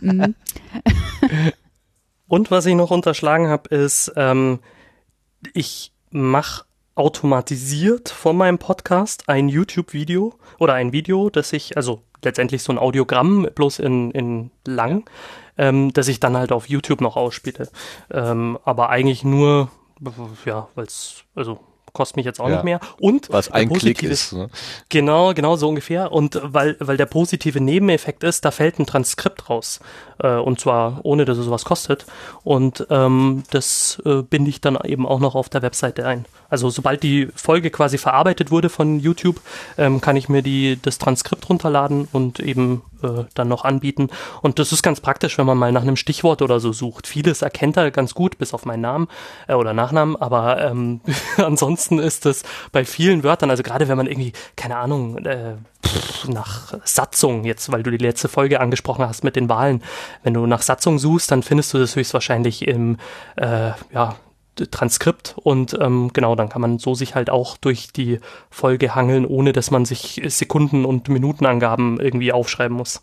[0.00, 0.34] Mhm.
[2.28, 4.60] Und was ich noch unterschlagen habe, ist, ähm,
[5.52, 6.64] ich mache
[6.94, 12.78] automatisiert von meinem Podcast ein YouTube-Video oder ein Video, das ich, also letztendlich so ein
[12.78, 15.04] Audiogramm, bloß in, in lang,
[15.56, 17.68] ähm, das ich dann halt auf YouTube noch ausspiele.
[18.10, 19.70] Ähm, aber eigentlich nur,
[20.44, 21.60] ja, weil es, also
[21.94, 22.56] kostet mich jetzt auch ja.
[22.56, 22.80] nicht mehr.
[23.00, 24.32] Und was ein Klick ist.
[24.32, 24.50] Ne?
[24.90, 26.12] Genau, genau so ungefähr.
[26.12, 29.80] Und weil, weil der positive Nebeneffekt ist, da fällt ein Transkript raus.
[30.18, 32.04] Äh, und zwar ohne, dass es sowas kostet.
[32.42, 36.26] Und ähm, das äh, binde ich dann eben auch noch auf der Webseite ein.
[36.54, 39.40] Also sobald die Folge quasi verarbeitet wurde von YouTube,
[39.76, 44.08] ähm, kann ich mir die, das Transkript runterladen und eben äh, dann noch anbieten.
[44.40, 47.08] Und das ist ganz praktisch, wenn man mal nach einem Stichwort oder so sucht.
[47.08, 49.08] Vieles erkennt er ganz gut, bis auf meinen Namen
[49.48, 51.00] äh, oder Nachnamen, aber ähm,
[51.38, 55.56] ansonsten ist es bei vielen Wörtern, also gerade wenn man irgendwie, keine Ahnung, äh,
[56.28, 59.82] nach Satzung, jetzt weil du die letzte Folge angesprochen hast mit den Wahlen,
[60.22, 62.98] wenn du nach Satzung suchst, dann findest du das höchstwahrscheinlich im
[63.34, 64.14] äh, ja,
[64.70, 68.20] Transkript und ähm, genau, dann kann man so sich halt auch durch die
[68.50, 73.02] Folge hangeln, ohne dass man sich Sekunden- und Minutenangaben irgendwie aufschreiben muss.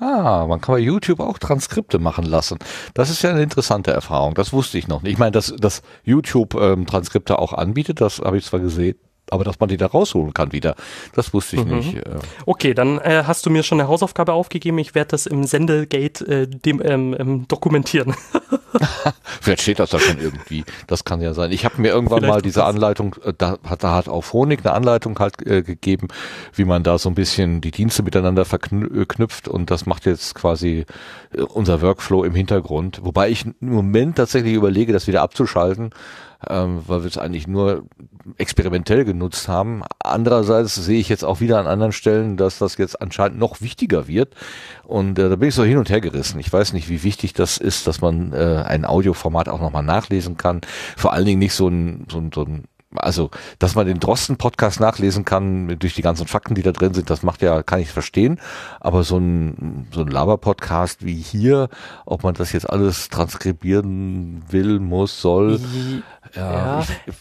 [0.00, 2.58] Ah, man kann bei YouTube auch Transkripte machen lassen.
[2.94, 4.34] Das ist ja eine interessante Erfahrung.
[4.34, 5.12] Das wusste ich noch nicht.
[5.12, 8.96] Ich meine, dass, dass YouTube ähm, Transkripte auch anbietet, das habe ich zwar gesehen,
[9.32, 10.74] aber dass man die da rausholen kann wieder,
[11.14, 11.76] das wusste ich mhm.
[11.76, 11.94] nicht.
[11.96, 12.18] Äh.
[12.46, 14.78] Okay, dann äh, hast du mir schon eine Hausaufgabe aufgegeben.
[14.78, 18.14] Ich werde das im Sendegate äh, dem, ähm, ähm, dokumentieren.
[19.40, 20.64] Vielleicht steht das da schon irgendwie.
[20.86, 21.52] Das kann ja sein.
[21.52, 24.60] Ich habe mir irgendwann Vielleicht mal diese Anleitung, äh, da hat, da hat auch Phonik
[24.64, 26.08] eine Anleitung halt äh, gegeben,
[26.54, 30.84] wie man da so ein bisschen die Dienste miteinander verknüpft und das macht jetzt quasi
[31.32, 33.00] äh, unser Workflow im Hintergrund.
[33.02, 35.90] Wobei ich im Moment tatsächlich überlege, das wieder abzuschalten
[36.48, 37.84] ähm, weil wir es eigentlich nur
[38.36, 39.82] experimentell genutzt haben.
[39.98, 44.06] Andererseits sehe ich jetzt auch wieder an anderen Stellen, dass das jetzt anscheinend noch wichtiger
[44.06, 44.34] wird.
[44.84, 46.38] Und äh, da bin ich so hin und her gerissen.
[46.38, 50.36] Ich weiß nicht, wie wichtig das ist, dass man äh, ein Audioformat auch nochmal nachlesen
[50.36, 50.60] kann.
[50.96, 52.64] Vor allen Dingen nicht so ein, so ein, so ein
[52.96, 57.10] also, dass man den Drosten-Podcast nachlesen kann durch die ganzen Fakten, die da drin sind,
[57.10, 58.40] das macht ja, kann ich verstehen.
[58.80, 61.68] Aber so ein, so ein Laber-Podcast wie hier,
[62.06, 65.60] ob man das jetzt alles transkribieren will, muss, soll,
[66.34, 66.86] ja, ja.
[67.06, 67.14] Ich,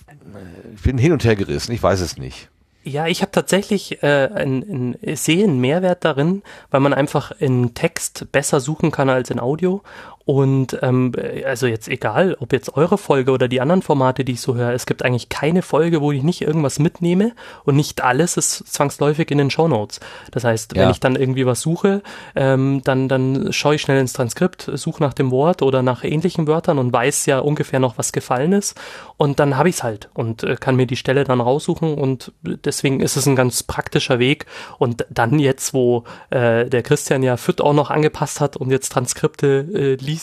[0.75, 2.49] ich bin hin und her gerissen, ich weiß es nicht.
[2.83, 7.73] Ja, ich habe tatsächlich äh, ein, ein, sehe einen Mehrwert darin, weil man einfach in
[7.73, 9.81] Text besser suchen kann als in Audio
[10.27, 11.13] und ähm,
[11.45, 14.73] also jetzt egal, ob jetzt eure Folge oder die anderen Formate, die ich so höre,
[14.73, 17.31] es gibt eigentlich keine Folge, wo ich nicht irgendwas mitnehme
[17.63, 20.01] und nicht alles ist zwangsläufig in den Show Notes.
[20.31, 20.89] Das heißt, wenn Ja.
[20.89, 22.01] ich dann irgendwie was suche,
[22.35, 26.45] ähm, dann, dann schaue ich schnell ins Transkript, suche nach dem Wort oder nach ähnlichen
[26.45, 28.77] Wörtern und weiß ja ungefähr noch, was gefallen ist.
[29.15, 32.33] Und dann habe ich es halt und äh, kann mir die Stelle dann raussuchen und
[32.43, 34.45] deswegen ist es ein ganz praktischer Weg.
[34.77, 38.89] Und dann jetzt, wo äh, der Christian ja FIT auch noch angepasst hat und jetzt
[38.91, 40.16] Transkripte äh, liest,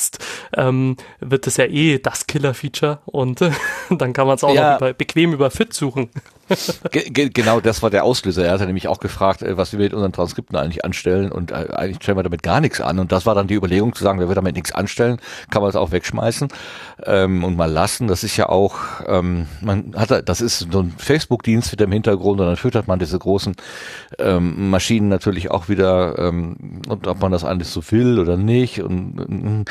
[0.57, 3.41] ähm, wird es ja eh das Killer-Feature und
[3.91, 4.73] dann kann man es auch Ja.
[4.73, 6.11] noch über, bequem über FIT suchen.
[6.91, 8.45] Ge ge genau, das war der Auslöser.
[8.45, 11.55] Er hatte nämlich auch gefragt, äh, was wir mit unseren Transkripten eigentlich anstellen und äh,
[11.75, 12.99] eigentlich stellen wir damit gar nichts an.
[12.99, 15.19] Und das war dann die Überlegung zu sagen, wenn wir damit nichts anstellen,
[15.51, 16.49] kann man es auch wegschmeißen
[17.07, 18.07] ähm, und mal lassen.
[18.09, 18.77] Das ist ja auch,
[19.07, 22.89] ähm, man hat, da- das ist so ein Facebook-Dienst wieder im Hintergrund und dann füttert
[22.89, 23.55] man diese großen
[24.19, 28.83] ähm, Maschinen natürlich auch wieder ähm, und ob man das alles so will oder nicht
[28.83, 29.65] und ähm,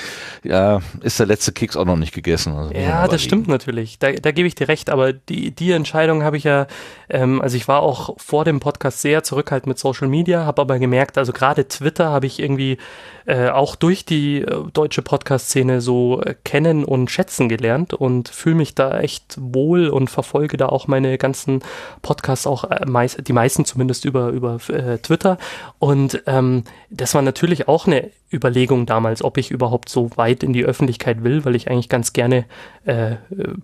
[0.43, 2.53] ja, ist der letzte Keks auch noch nicht gegessen.
[2.53, 3.99] Also Ja, das stimmt natürlich.
[3.99, 4.89] Da, da gebe ich dir recht.
[4.89, 6.67] Aber die, die Entscheidung habe ich ja,
[7.09, 10.79] ähm, also ich war auch vor dem Podcast sehr zurückhaltend mit Social Media, habe aber
[10.79, 12.77] gemerkt, also gerade Twitter habe ich irgendwie
[13.25, 18.55] äh, auch durch die äh, deutsche Podcast-Szene so äh, kennen und schätzen gelernt und fühle
[18.55, 21.61] mich da echt wohl und verfolge da auch meine ganzen
[22.01, 25.37] Podcasts auch äh, meist, die meisten zumindest über über äh, Twitter.
[25.79, 30.53] Und ähm, das war natürlich auch eine Überlegung damals, ob ich überhaupt so weit in
[30.53, 32.45] die Öffentlichkeit will, weil ich eigentlich ganz gerne
[32.85, 33.17] äh, äh,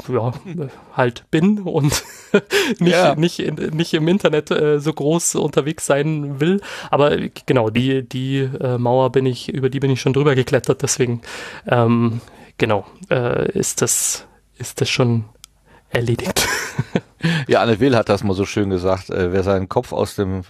[0.08, 2.04] ja, äh, halt bin und
[2.80, 3.16] nicht, Ja.
[3.16, 3.40] nicht,
[3.74, 6.62] nicht im Internet äh, so groß unterwegs sein will.
[6.92, 10.82] Aber genau, die, die äh, Mauer bin ich, über die bin ich schon drüber geklettert,
[10.82, 11.22] deswegen
[11.68, 12.22] ähm,
[12.58, 14.26] genau, äh, ist das,
[14.58, 15.26] ist das schon
[15.90, 16.48] erledigt.
[17.48, 20.44] Ja, Anne Will hat das mal so schön gesagt, äh, wer seinen Kopf aus dem,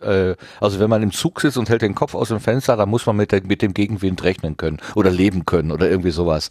[0.00, 2.88] äh, also wenn man im Zug sitzt und hält den Kopf aus dem Fenster, dann
[2.88, 6.50] muss man mit, der, mit dem Gegenwind rechnen können oder leben können oder irgendwie sowas.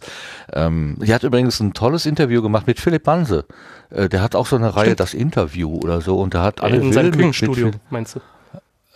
[0.52, 3.44] Ähm, die hat übrigens ein tolles Interview gemacht mit Philipp Banse.
[3.90, 6.76] Äh, der hat auch so eine Reihe, das Interview oder so, und da hat Anne
[6.76, 8.20] in Will seinem mit- mit Küchenstudio, Phil- meinst du?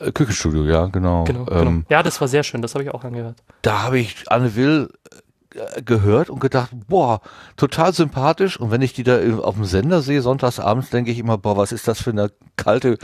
[0.05, 1.25] äh, Küchenstudio, ja, genau.
[1.25, 1.83] Genau, ähm, genau.
[1.89, 3.37] Ja, das war sehr schön, das habe ich auch angehört.
[3.63, 4.91] da habe ich Anne Will
[5.85, 7.21] gehört und gedacht, boah,
[7.57, 8.59] total sympathisch.
[8.59, 11.57] Und wenn ich die da auf dem Sender sehe, sonntags abends, denke ich immer, boah,
[11.57, 12.99] was ist das für eine kalte,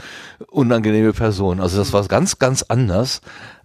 [0.49, 1.59] unangenehme Person.
[1.59, 3.21] Also das war ganz, ganz anders.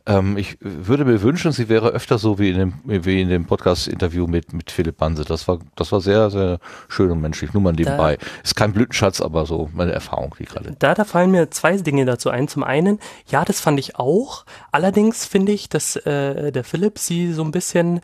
[0.08, 3.44] Ähm, ich würde mir wünschen, sie wäre öfter so wie in dem, wie in dem
[3.44, 5.24] Podcast-Interview mit, mit Philipp Banse.
[5.24, 6.58] Das war, das war sehr, sehr
[6.88, 7.52] schön und menschlich.
[7.52, 8.16] Nur mal nebenbei.
[8.42, 10.74] Ist kein Blütenschatz, aber so meine Erfahrung, die gerade.
[10.78, 12.48] Da, da fallen mir zwei Dinge dazu ein.
[12.48, 14.46] Zum einen, ja, das fand ich auch.
[14.72, 18.00] Allerdings finde ich, dass äh, der Philipp sie so ein bisschen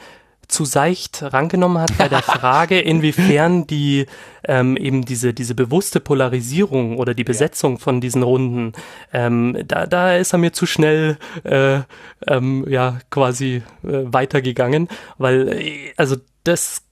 [0.49, 4.07] zu seicht rangenommen hat bei der Frage, inwiefern die
[4.47, 8.73] ähm, eben diese diese bewusste Polarisierung oder die Besetzung von diesen Runden,
[9.13, 11.81] ähm, da da ist er mir zu schnell äh,
[12.27, 14.89] ähm, ja quasi äh, weitergegangen,
[15.19, 16.84] weil äh, also das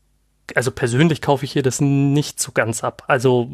[0.57, 3.05] also persönlich kaufe ich hier das nicht so ganz ab.
[3.07, 3.49] Also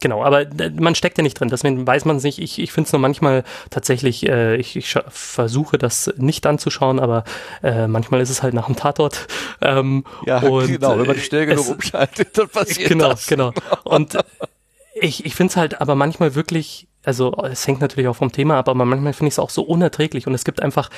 [0.00, 2.38] genau, aber äh, man steckt ja nicht drin, deswegen weiß man es nicht.
[2.38, 7.24] Ich, ich finde es nur manchmal tatsächlich, äh, ich, ich versuche das nicht anzuschauen, aber
[7.62, 9.26] äh, manchmal ist es halt nach dem Tatort.
[9.60, 10.04] Ähm,
[10.42, 13.26] und, genau, wenn man schnell genug es- umschaltet, dann passiert genau, das.
[13.26, 13.52] genau.
[13.84, 14.18] Und
[14.94, 18.58] ich, ich finde es halt aber manchmal wirklich, also es hängt natürlich auch vom Thema
[18.58, 20.90] ab, aber manchmal finde ich es auch so unerträglich und es gibt einfach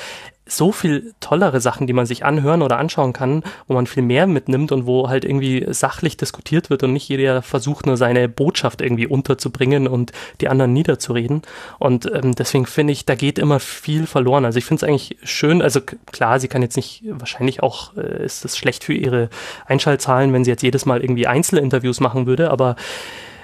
[0.49, 4.29] so viel tollere Sachen, die man sich anhören oder anschauen kann, wo man viel mehr
[4.29, 8.81] mitnimmt und wo halt irgendwie sachlich diskutiert wird und nicht jeder versucht nur seine Botschaft
[8.81, 11.43] irgendwie unterzubringen und die anderen niederzureden.
[11.81, 14.45] Und ähm, deswegen finde ich, da geht immer viel verloren.
[14.45, 18.25] Also ich finde es eigentlich schön, also klar, sie kann jetzt nicht, wahrscheinlich auch äh,
[18.25, 19.29] ist es schlecht für ihre
[19.67, 22.77] Einschaltzahlen, wenn sie jetzt jedes Mal irgendwie Einzelinterviews machen würde, aber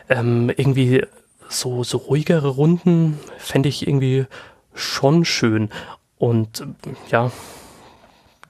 [0.09, 1.02] ähm, irgendwie
[1.52, 4.26] so, so ruhigere Runden fände ich irgendwie
[4.74, 5.70] schon schön.
[6.18, 6.64] Und
[7.10, 7.30] ja,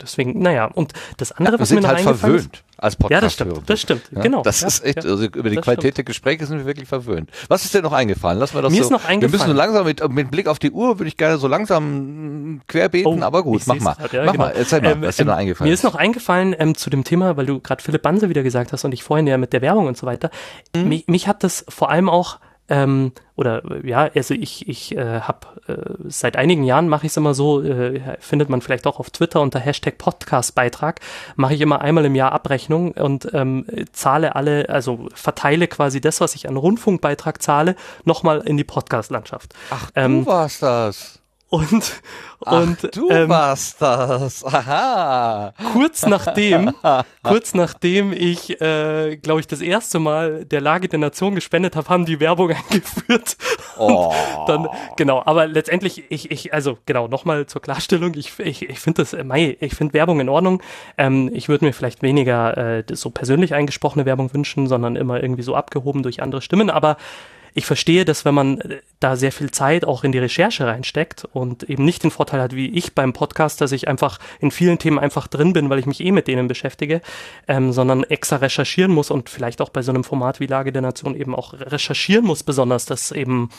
[0.01, 2.43] deswegen, naja, und das andere, Wir was mir sind noch halt eingefallen ist.
[2.45, 3.35] verwöhnt als Ja, das Podcast.
[3.35, 4.43] stimmt, das stimmt, genau.
[4.43, 5.11] Das ja, ist echt, ja.
[5.11, 5.97] also über die Qualität stimmt.
[5.99, 7.31] der Gespräche sind wir wirklich verwöhnt.
[7.49, 8.39] Was ist denn noch eingefallen?
[8.41, 8.85] Lass mal das Mir so.
[8.87, 11.17] ist noch Wir müssen so eingefallen- langsam mit, mit Blick auf die Uhr würde ich
[11.17, 13.95] gerne so langsam querbeten, aber gut, Oh, mach mal.
[13.95, 14.45] grad, ja, mach genau.
[14.47, 16.91] mal, erzähl mal, Ähm, was dir noch ähm, eingefallen Mir ist noch eingefallen ähm, zu
[16.91, 19.53] dem Thema, weil du gerade Philipp Banse wieder gesagt hast und ich vorhin ja mit
[19.53, 20.31] der Werbung und so weiter.
[20.75, 20.89] Mhm.
[20.89, 22.39] Mich, mich hat das vor allem auch
[22.69, 27.17] ähm, oder ja, also ich, ich äh, habe äh, seit einigen Jahren mache ich es
[27.17, 31.01] immer so, äh, findet man vielleicht auch auf Twitter unter Hashtag Podcastbeitrag,
[31.37, 36.21] mache ich immer einmal im Jahr Abrechnung und ähm, zahle alle, also verteile quasi das,
[36.21, 37.75] was ich an Rundfunkbeitrag zahle,
[38.05, 39.55] nochmal in die Podcast-Landschaft.
[39.71, 41.22] Ach, ähm, du warst das.
[41.53, 42.01] Und,
[42.47, 44.43] Ach, und du ähm, warst das.
[44.43, 45.53] Aha.
[45.75, 46.73] kurz nachdem,
[47.23, 51.91] kurz nachdem ich, äh, glaube ich, das erste Mal der Lage der Nation gespendet habe,
[51.91, 53.37] haben die Werbung eingeführt.
[53.77, 54.15] Oh.
[54.47, 54.67] Dann,
[54.97, 59.13] genau, aber letztendlich, ich, ich, also genau, nochmal zur Klarstellung, ich, ich, ich finde das,
[59.13, 60.63] äh, Mai, ich finde Werbung in Ordnung.
[60.97, 65.43] Ähm, ich würde mir vielleicht weniger äh, so persönlich eingesprochene Werbung wünschen, sondern immer irgendwie
[65.43, 66.97] so abgehoben durch andere Stimmen, aber
[67.55, 71.25] ich verstehe, dass wenn man äh, da sehr viel Zeit auch in die Recherche reinsteckt
[71.33, 74.79] und eben nicht den Vorteil hat wie ich beim Podcast, dass ich einfach in vielen
[74.79, 77.01] Themen einfach drin bin, weil ich mich eh mit denen beschäftige,
[77.49, 80.83] ähm, sondern extra recherchieren muss und vielleicht auch bei so einem Format wie Lage der
[80.83, 83.51] Nation eben auch recherchieren muss, besonders, dass eben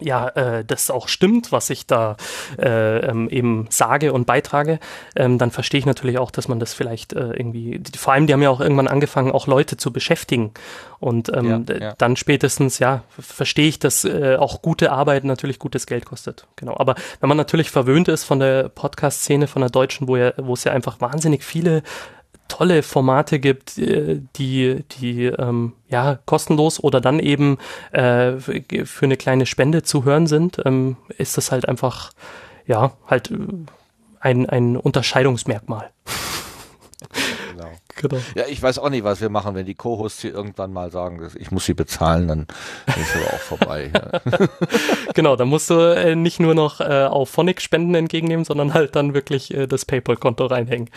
[0.00, 2.16] ja, äh, das auch stimmt, was ich da
[2.58, 4.78] äh, ähm, eben sage und beitrage,
[5.16, 8.26] ähm, dann verstehe ich natürlich auch, dass man das vielleicht äh, irgendwie, die, vor allem,
[8.26, 10.52] die haben ja auch irgendwann angefangen, auch Leute zu beschäftigen.
[11.00, 11.94] Und ähm, Ja, ja.
[11.98, 16.46] dann spätestens, ja, verstehe ich, dass äh, auch gute Arbeit natürlich gutes Geld kostet.
[16.56, 16.76] Genau.
[16.76, 20.54] Aber wenn man natürlich verwöhnt ist von der Podcast-Szene, von der deutschen, wo ja, wo
[20.54, 21.82] es ja einfach wahnsinnig viele
[22.48, 27.58] tolle Formate gibt, äh, die, die ähm, ja kostenlos oder dann eben
[27.92, 32.10] äh, für eine kleine Spende zu hören sind, ähm, ist das halt einfach
[32.66, 33.36] ja halt äh,
[34.20, 35.90] ein, ein Unterscheidungsmerkmal.
[38.00, 38.20] Genau.
[38.34, 41.28] Ja, ich weiß auch nicht, was wir machen, wenn die Co-Hosts hier irgendwann mal sagen,
[41.38, 42.46] ich muss sie bezahlen, dann
[42.86, 43.90] ist aber auch vorbei.
[43.94, 44.20] Ja.
[45.14, 48.96] genau, da musst du äh, nicht nur noch äh, auf Phonic Spenden entgegennehmen, sondern halt
[48.96, 50.90] dann wirklich äh, das PayPal-Konto reinhängen.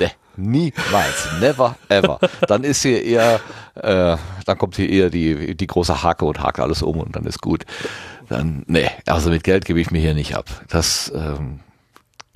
[0.00, 2.18] Nee, niemals, never, ever.
[2.46, 3.40] Dann ist hier eher,
[3.74, 7.24] äh, dann kommt hier eher die, die große Hake und hake alles um und dann
[7.24, 7.64] ist gut.
[8.28, 10.46] Dann, nee, also mit Geld gebe ich mir hier nicht ab.
[10.68, 11.60] Das ähm,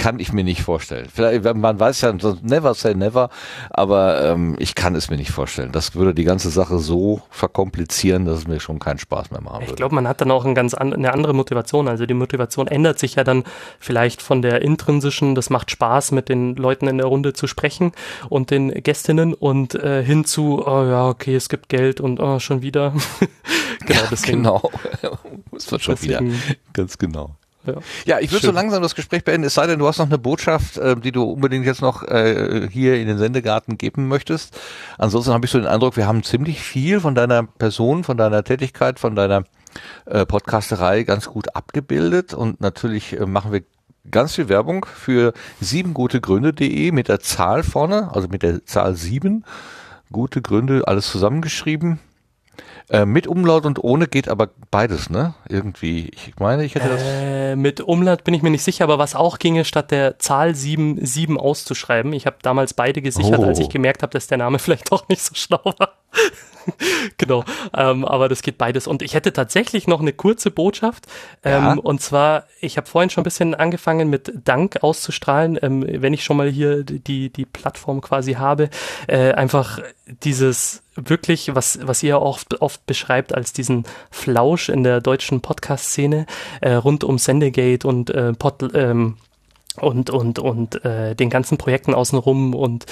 [0.03, 1.07] kann ich mir nicht vorstellen.
[1.15, 2.13] Vielleicht, man weiß ja,
[2.43, 3.31] never say never,
[3.71, 5.71] aber ähm, ich kann es mir nicht vorstellen.
[5.71, 9.61] Das würde die ganze Sache so verkomplizieren, dass es mir schon keinen Spaß mehr machen
[9.61, 9.77] Ich würde.
[9.77, 11.87] glaube, man hat dann auch ein ganz an, eine andere Motivation.
[11.87, 13.45] Also die Motivation ändert sich ja dann
[13.79, 17.93] vielleicht von der intrinsischen, das macht Spaß, mit den Leuten in der Runde zu sprechen
[18.29, 22.41] und den Gästinnen und äh, hin zu, oh ja, okay, es gibt Geld und oh,
[22.41, 22.93] schon wieder.
[23.87, 24.39] genau, deswegen.
[24.39, 24.71] genau.
[25.53, 26.19] Muss man schon wieder.
[26.19, 26.43] deswegen
[26.73, 27.37] Ganz genau.
[27.67, 27.75] Ja.
[28.05, 30.19] Ja, ich würde so langsam das Gespräch beenden, es sei denn, du hast noch eine
[30.19, 34.59] Botschaft, äh, die du unbedingt jetzt noch äh, hier in den Sendegarten geben möchtest.
[34.99, 38.45] Ansonsten habe ich so den Eindruck, wir haben ziemlich viel von deiner Person, von deiner
[38.45, 39.45] Tätigkeit, von deiner
[40.07, 43.63] äh, Podcasterei ganz gut abgebildet und natürlich äh, machen wir
[44.11, 49.45] ganz viel Werbung für siebengutegründe.de mit der Zahl vorne, also mit der Zahl sieben.
[50.11, 51.99] Gute Gründe, alles zusammengeschrieben.
[52.93, 55.33] Äh, mit Umlaut und ohne geht aber beides, ne?
[55.49, 56.11] Irgendwie.
[56.15, 57.01] Ich meine, ich hätte das.
[57.03, 60.55] Äh, mit Umlaut bin ich mir nicht sicher, aber was auch ginge, statt der Zahl
[60.55, 62.13] 7, 7 auszuschreiben.
[62.13, 63.45] Ich habe damals beide gesichert, Oh.
[63.45, 65.95] als ich gemerkt habe, dass der Name vielleicht doch nicht so schlau war.
[67.19, 67.45] genau,
[67.77, 68.87] ähm, aber das geht beides.
[68.87, 71.07] Und ich hätte tatsächlich noch eine kurze Botschaft.
[71.45, 71.73] Ähm, Ja.
[71.75, 76.25] Und zwar, ich habe vorhin schon ein bisschen angefangen mit Dank auszustrahlen, ähm, wenn ich
[76.25, 78.71] schon mal hier die, die Plattform quasi habe.
[79.07, 79.79] Äh, einfach
[80.23, 86.27] dieses wirklich, was, was ihr oft, oft beschreibt als diesen Flausch in der deutschen Podcast-Szene
[86.61, 89.17] äh, rund um Sendegate und äh, Pod, ähm,
[89.81, 92.85] und und und äh, den ganzen Projekten außenrum und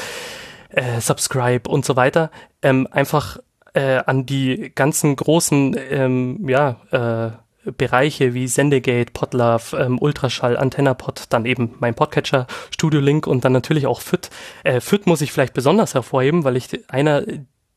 [0.71, 2.31] äh, Subscribe und so weiter
[2.63, 3.39] ähm, einfach
[3.75, 7.37] äh, an die ganzen großen ähm, ja äh,
[7.73, 13.53] Bereiche wie Sendegate, Podlove, ähm, Ultraschall, AntennaPod, dann eben mein Podcatcher, Studio Link und dann
[13.53, 14.31] natürlich auch FIT.
[14.65, 17.23] Äh, FIT muss ich vielleicht besonders hervorheben, weil ich einer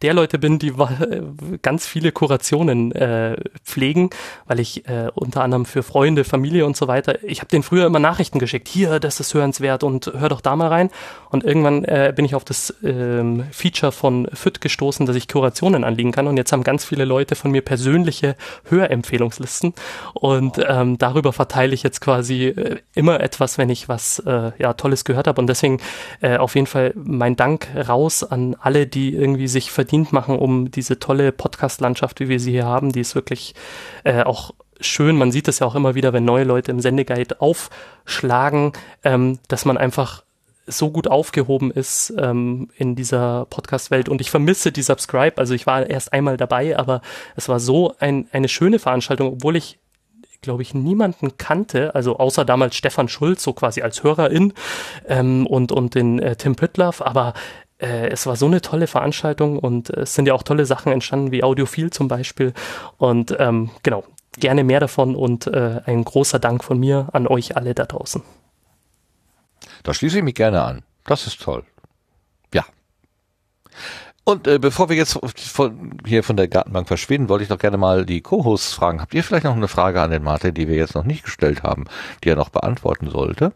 [0.03, 0.73] der Leute bin, die
[1.61, 4.09] ganz viele Kurationen äh, pflegen,
[4.45, 7.85] weil ich äh, unter anderem für Freunde, Familie und so weiter, ich habe denen früher
[7.85, 10.89] immer Nachrichten geschickt, hier, das ist hörenswert und hör doch da mal rein.
[11.29, 15.83] Und irgendwann äh, bin ich auf das ähm, Feature von FIT gestoßen, dass ich Kurationen
[15.83, 16.27] anlegen kann.
[16.27, 18.35] Und jetzt haben ganz viele Leute von mir persönliche
[18.65, 19.73] Hörempfehlungslisten.
[20.13, 24.73] Und ähm, darüber verteile ich jetzt quasi äh, immer etwas, wenn ich was äh, ja,
[24.73, 25.41] Tolles gehört habe.
[25.41, 25.79] Und deswegen
[26.21, 30.71] äh, auf jeden Fall mein Dank raus an alle, die irgendwie sich verdient machen, um
[30.71, 33.53] diese tolle Podcast-Landschaft, wie wir sie hier haben, die ist wirklich
[34.03, 35.15] äh, auch schön.
[35.15, 39.65] Man sieht es ja auch immer wieder, wenn neue Leute im Sendeguide aufschlagen, ähm, dass
[39.65, 40.23] man einfach
[40.65, 45.37] so gut aufgehoben ist ähm, in dieser Podcast-Welt und ich vermisse die Subscribe.
[45.37, 47.01] Also ich war erst einmal dabei, aber
[47.35, 49.77] es war so ein, eine schöne Veranstaltung, obwohl ich
[50.43, 54.53] glaube ich, niemanden kannte, also außer damals Stefan Schulz, so quasi als Hörerin
[55.07, 57.33] ähm, und, und den äh, Tim Pritloff, aber
[57.83, 60.91] äh, es war so eine tolle Veranstaltung und äh, es sind ja auch tolle Sachen
[60.91, 62.53] entstanden, wie Audiophil zum Beispiel
[62.97, 64.05] und ähm, genau,
[64.39, 68.23] gerne mehr davon und äh, ein großer Dank von mir an euch alle da draußen.
[69.83, 70.83] Da schließe ich mich gerne an.
[71.05, 71.63] Das ist toll.
[72.53, 72.65] Ja.
[74.23, 77.75] Und äh, bevor wir jetzt von, hier von der Gartenbank verschwinden, wollte ich noch gerne
[77.75, 79.01] mal die Co-Hosts fragen.
[79.01, 81.63] Habt ihr vielleicht noch eine Frage an den Martin, die wir jetzt noch nicht gestellt
[81.63, 81.85] haben,
[82.23, 83.51] die er noch beantworten sollte?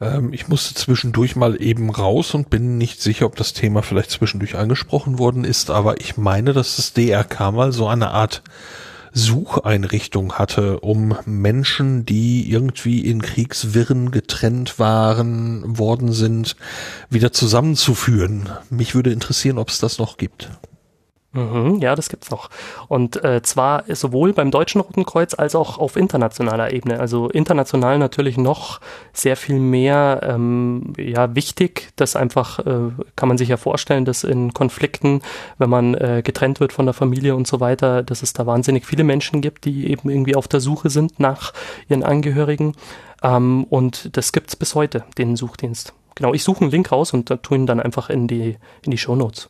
[0.00, 4.10] Ähm, ich musste zwischendurch mal eben raus und bin nicht sicher, ob das Thema vielleicht
[4.10, 8.42] zwischendurch angesprochen worden ist, aber ich meine, dass das DRK mal so eine Art
[9.12, 16.56] Sucheinrichtung hatte, um Menschen, die irgendwie in Kriegswirren getrennt waren, worden sind,
[17.08, 18.48] wieder zusammenzuführen.
[18.70, 20.50] Mich würde interessieren, ob es das noch gibt.
[21.32, 22.50] Mhm, ja, das gibt's noch.
[22.88, 26.98] Und äh, zwar sowohl beim Deutschen Roten Kreuz als auch auf internationaler Ebene.
[26.98, 28.80] Also international natürlich noch
[29.12, 31.92] sehr viel mehr ähm, ja, wichtig.
[31.94, 35.22] Das einfach äh, kann man sich ja vorstellen, dass in Konflikten,
[35.58, 38.84] wenn man äh, getrennt wird von der Familie und so weiter, dass es da wahnsinnig
[38.84, 41.52] viele Menschen gibt, die eben irgendwie auf der Suche sind nach
[41.88, 42.74] ihren Angehörigen.
[43.22, 45.92] Ähm, und das gibt's bis heute, den Suchdienst.
[46.16, 48.98] Genau, ich suche einen Link raus und tue ihn dann einfach in die, in die
[48.98, 49.48] Show Notes.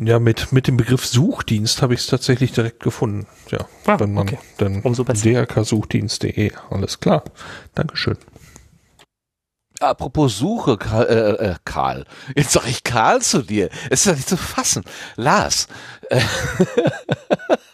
[0.00, 3.26] Ja, mit, mit dem Begriff Suchdienst habe ich es tatsächlich direkt gefunden.
[3.50, 4.38] Ja, Ah, wenn man okay.
[4.58, 5.44] dann Umso besser.
[5.46, 7.24] drksuchdienst.de, alles klar.
[7.74, 8.16] Dankeschön.
[9.80, 12.04] Apropos Suche, Karl, äh, äh, Karl.
[12.36, 13.70] Jetzt sag ich Karl zu dir.
[13.90, 14.84] Es ist ja nicht zu fassen.
[15.16, 15.68] Lars.
[16.10, 16.20] Äh,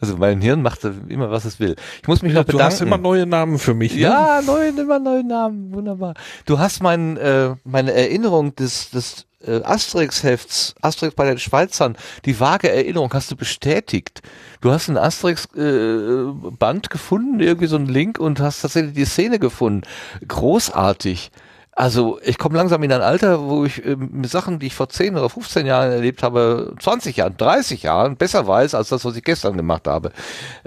[0.00, 1.76] also mein Hirn macht immer, was es will.
[2.02, 2.72] Ich muss mich noch du bedanken.
[2.72, 3.94] hast immer neue Namen für mich.
[3.94, 4.00] Ne?
[4.00, 6.14] Ja, neue, immer neue Namen, wunderbar.
[6.46, 12.38] Du hast mein, äh, meine Erinnerung des, des äh, Asterix-Hefts, Asterix bei den Schweizern, die
[12.40, 14.22] vage Erinnerung hast du bestätigt.
[14.60, 19.82] Du hast ein Asterix-Band gefunden, irgendwie so einen Link und hast tatsächlich die Szene gefunden.
[20.26, 21.30] Großartig.
[21.76, 24.88] Also ich komme langsam in ein Alter, wo ich äh, mit Sachen, die ich vor
[24.88, 29.16] 10 oder 15 Jahren erlebt habe, 20 Jahren, 30 Jahren besser weiß als das, was
[29.16, 30.12] ich gestern gemacht habe.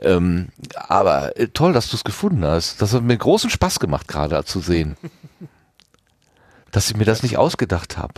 [0.02, 2.82] Ähm, aber äh, toll, dass du es gefunden hast.
[2.82, 4.98] Das hat mir großen Spaß gemacht, gerade zu sehen.
[6.72, 8.16] dass ich mir das nicht ausgedacht habe.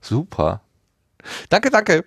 [0.00, 0.62] Super.
[1.50, 2.04] Danke, danke.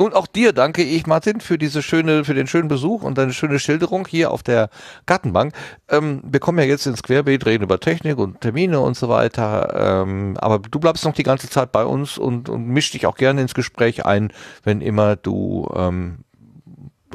[0.00, 3.34] Und auch dir danke ich, Martin, für diese schöne, für den schönen Besuch und deine
[3.34, 4.70] schöne Schilderung hier auf der
[5.04, 5.52] Gartenbank.
[5.90, 10.04] Ähm, wir kommen ja jetzt ins Querbeet, reden über Technik und Termine und so weiter.
[10.06, 13.14] Ähm, aber du bleibst noch die ganze Zeit bei uns und, und misch dich auch
[13.14, 14.32] gerne ins Gespräch ein,
[14.64, 16.20] wenn immer du ähm,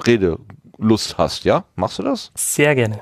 [0.06, 1.66] Redelust hast, ja?
[1.76, 2.32] Machst du das?
[2.36, 3.02] Sehr gerne.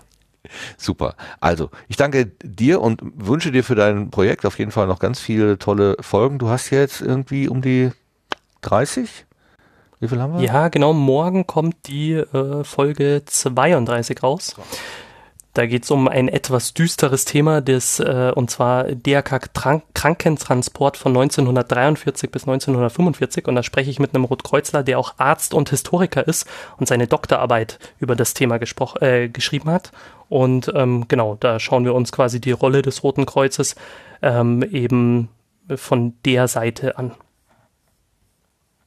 [0.77, 1.15] Super.
[1.41, 5.19] Also, ich danke dir und wünsche dir für dein Projekt auf jeden Fall noch ganz
[5.19, 6.39] viele tolle Folgen.
[6.39, 7.91] Du hast jetzt irgendwie um die
[8.61, 9.25] 30?
[10.03, 10.43] Wie viel haben wir?
[10.45, 10.91] Ja, genau.
[10.91, 14.57] Morgen kommt die äh, Folge 32 raus.
[15.53, 20.97] Da geht es um ein etwas düsteres Thema, des, äh, und zwar DRK Tran Krankentransport
[20.97, 23.47] von 1943 bis 1945.
[23.47, 27.07] Und da spreche ich mit einem Rotkreuzler, der auch Arzt und Historiker ist und seine
[27.07, 28.59] Doktorarbeit über das Thema
[28.99, 29.93] äh, geschrieben hat.
[30.27, 33.75] Und ähm, genau, da schauen wir uns quasi die Rolle des Roten Kreuzes
[34.21, 35.29] ähm, eben
[35.73, 37.13] von der Seite an.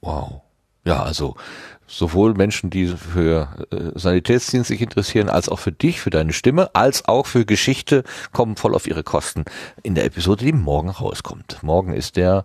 [0.03, 0.43] Wow.
[0.87, 1.35] Ja, also
[1.89, 6.71] sowohl Menschen, die für äh, Sanitätsdienst sich interessieren, als auch für dich, für deine Stimme,
[6.75, 9.45] als auch für Geschichte, kommen voll auf ihre Kosten
[9.83, 11.59] in der Episode, die morgen rauskommt.
[11.63, 12.45] Morgen ist der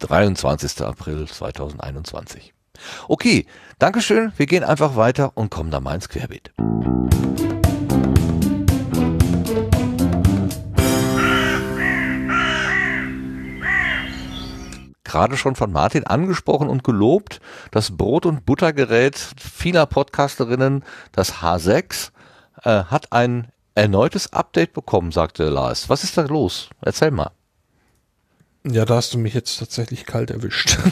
[0.00, 0.80] 23.
[0.82, 2.54] April 2021.
[3.06, 3.46] Okay,
[3.78, 4.32] Dankeschön.
[4.38, 6.52] Wir gehen einfach weiter und kommen dann mal ins Querbeet.
[15.04, 22.10] Gerade schon von Martin angesprochen und gelobt, das Brot- und Buttergerät vieler Podcasterinnen, das H6,
[22.64, 25.88] äh, hat ein erneutes Update bekommen, sagte Lars.
[25.88, 26.68] Was ist da los?
[26.80, 27.30] Erzähl mal.
[28.66, 30.78] Ja, da hast du mich jetzt tatsächlich kalt erwischt.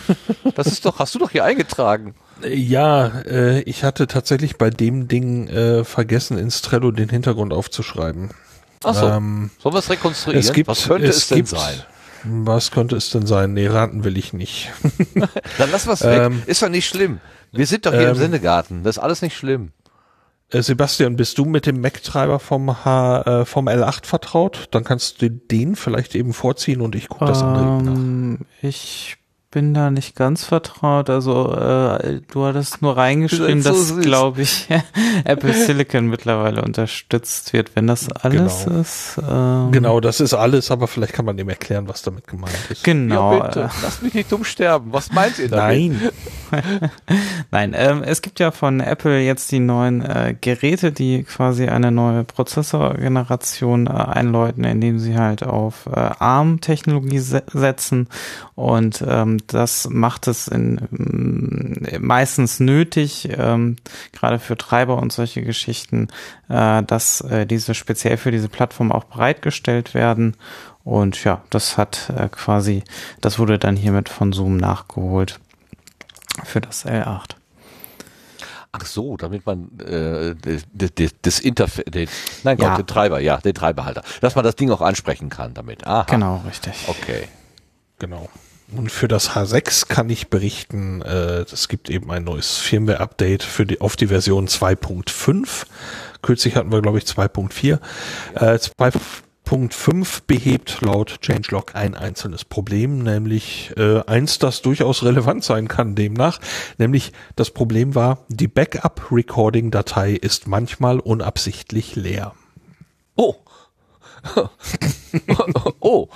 [0.54, 2.14] Das ist doch, hast du doch hier eingetragen.
[2.46, 8.28] ja, äh, ich hatte tatsächlich bei dem Ding äh, vergessen, ins Trello den Hintergrund aufzuschreiben.
[8.84, 10.40] Achso, Ähm, sollen wir es rekonstruieren?
[10.44, 11.82] es gibt, Was könnte es, denn gibt, sein?
[12.24, 13.52] Was könnte es denn sein?
[13.52, 14.70] Nee, raten will ich nicht.
[15.58, 16.22] Dann lass was weg.
[16.22, 17.20] Ähm, ist doch nicht schlimm.
[17.50, 18.82] Wir sind doch hier im ähm, Sendegarten.
[18.82, 19.72] Das ist alles nicht schlimm.
[20.50, 24.68] Äh, Sebastian, bist du mit dem Mac-Treiber vom H, äh, vom L8 vertraut?
[24.70, 27.94] Dann kannst du den vielleicht eben vorziehen und ich gucke das andere eben nach.
[27.94, 29.16] Ähm, ich
[29.52, 31.08] bin da nicht ganz vertraut.
[31.10, 34.66] Also äh, du hattest nur reingeschrieben, So dass, glaube ich,
[35.24, 37.76] Apple Silicon mittlerweile unterstützt wird.
[37.76, 38.80] Wenn das alles Genau.
[38.80, 39.20] ist.
[39.30, 42.82] Ähm, Genau, das ist alles, aber vielleicht kann man dem erklären, was damit gemeint ist.
[42.82, 43.34] Genau.
[43.36, 43.70] ja, bitte.
[43.82, 44.92] Lass mich nicht dumm sterben.
[44.92, 45.92] Was meint ihr damit?
[45.92, 46.10] Nein,
[47.50, 51.90] Nein, ähm, es gibt ja von Apple jetzt die neuen äh, Geräte, die quasi eine
[51.92, 58.08] neue Prozessorgeneration äh, einläuten, indem sie halt auf äh, ARM-Technologie se setzen.
[58.54, 63.76] Und ähm, das macht es in, mm, meistens nötig, ähm,
[64.12, 66.08] gerade für Treiber und solche Geschichten,
[66.48, 70.36] äh, dass äh, diese speziell für diese Plattform auch bereitgestellt werden.
[70.84, 72.82] Und ja, das hat äh, quasi,
[73.20, 75.38] das wurde dann hiermit von Zoom nachgeholt
[76.44, 77.36] für das L8.
[78.74, 80.34] Ach so, damit man äh,
[80.72, 82.08] das, das Interface, den,
[82.42, 82.76] nein Gott, Ja.
[82.76, 85.86] den Treiber, ja, den Treiberhalter, dass man das Ding auch ansprechen kann damit.
[85.86, 86.06] Aha.
[86.08, 86.72] Genau, richtig.
[86.88, 87.28] Okay.
[87.98, 88.30] Genau.
[88.74, 93.66] Und für das H6 kann ich berichten, äh, es gibt eben ein neues Firmware-Update für
[93.66, 95.66] die, auf die Version 2.5.
[96.22, 97.78] Kürzlich hatten wir, glaube ich, 2.4.
[98.34, 105.68] Äh, 2.5 behebt laut Changelog ein einzelnes Problem, nämlich äh, eins, das durchaus relevant sein
[105.68, 106.40] kann demnach.
[106.78, 112.34] Nämlich das Problem war, die Backup-Recording-Datei ist manchmal unabsichtlich leer.
[113.16, 113.34] Oh.
[115.80, 116.08] oh.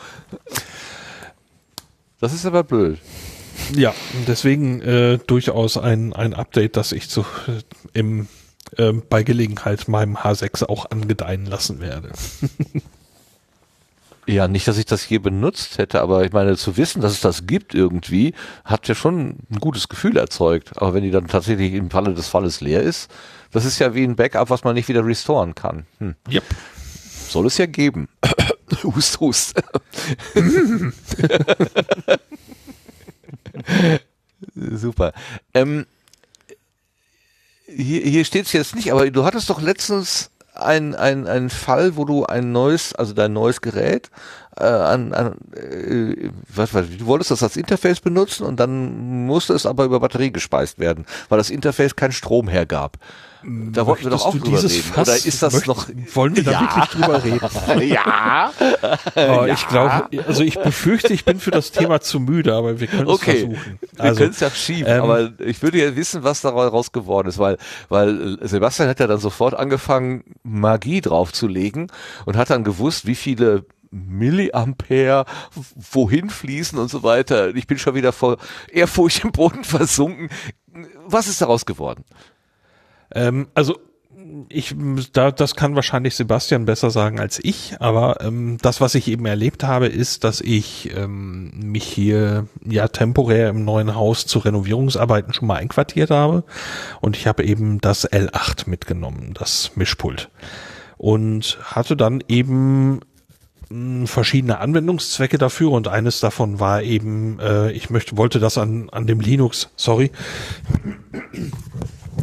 [2.21, 2.99] Das ist aber blöd.
[3.75, 3.95] Ja,
[4.27, 8.29] deswegen äh, durchaus ein, ein Update, das ich zu, äh, im,
[8.77, 12.11] äh, bei Gelegenheit meinem H6 auch angedeihen lassen werde.
[14.29, 17.21] Ja, nicht, dass ich das je benutzt hätte, aber ich meine, zu wissen, dass es
[17.21, 20.73] das gibt irgendwie, hat ja schon ein gutes Gefühl erzeugt.
[20.83, 23.09] Aber wenn die dann tatsächlich im Falle des Falles leer ist,
[23.53, 25.87] das ist ja wie ein Backup, was man nicht wieder restoren kann.
[25.99, 26.17] Hm.
[26.29, 26.43] Yep.
[27.29, 28.09] Soll es ja geben.
[28.85, 29.63] hust, hust.
[34.55, 35.13] Super.
[35.55, 35.87] Ähm,
[37.67, 41.97] hier hier steht es jetzt nicht, aber du hattest doch letztens ein, ein, ein Fall,
[41.97, 44.11] wo du ein neues, also dein neues Gerät,
[44.57, 49.53] äh, an, an äh, was, was, du wolltest das als Interface benutzen und dann musste
[49.53, 52.97] es aber über Batterie gespeist werden, weil das Interface keinen Strom hergab.
[53.49, 54.69] Da wollten wir doch auch drüber reden.
[54.69, 55.89] Fass- Oder ist das möcht- noch...
[56.15, 56.61] Wollen wir da Ja.
[56.63, 57.89] wirklich drüber reden?
[57.93, 58.51] ja.
[59.15, 62.87] Oh, Ich glaube, also ich befürchte, ich bin für das Thema zu müde, aber wir
[62.89, 63.79] können es Okay, versuchen.
[63.93, 67.29] wir Also, können es ja schieben, ähm, aber ich würde ja wissen, was daraus geworden
[67.29, 67.57] ist, weil,
[67.89, 71.87] weil Sebastian hat ja dann sofort angefangen, Magie draufzulegen
[72.25, 75.25] und hat dann gewusst, wie viele Milliampere
[75.93, 77.55] wohin fließen und so weiter.
[77.55, 78.39] Ich bin schon wieder vor
[78.71, 80.29] Ehrfurcht im Boden versunken.
[81.07, 82.05] Was ist daraus geworden?
[83.15, 83.77] Ähm, also
[84.49, 84.75] ich,
[85.13, 89.27] da, das kann wahrscheinlich Sebastian besser sagen als ich, aber ähm, das, was ich eben
[89.27, 95.33] erlebt habe, ist, dass ich ähm, mich hier ja temporär im neuen Haus zu Renovierungsarbeiten
[95.33, 96.45] schon mal einquartiert habe.
[97.01, 100.31] Und ich habe eben das L8 mitgenommen, das Mischpult.
[100.99, 103.01] Und hatte dann eben
[103.69, 105.73] mh, verschiedene Anwendungszwecke dafür.
[105.73, 110.11] Und eines davon war eben, äh, ich möchte, wollte das an, an dem Linux, sorry,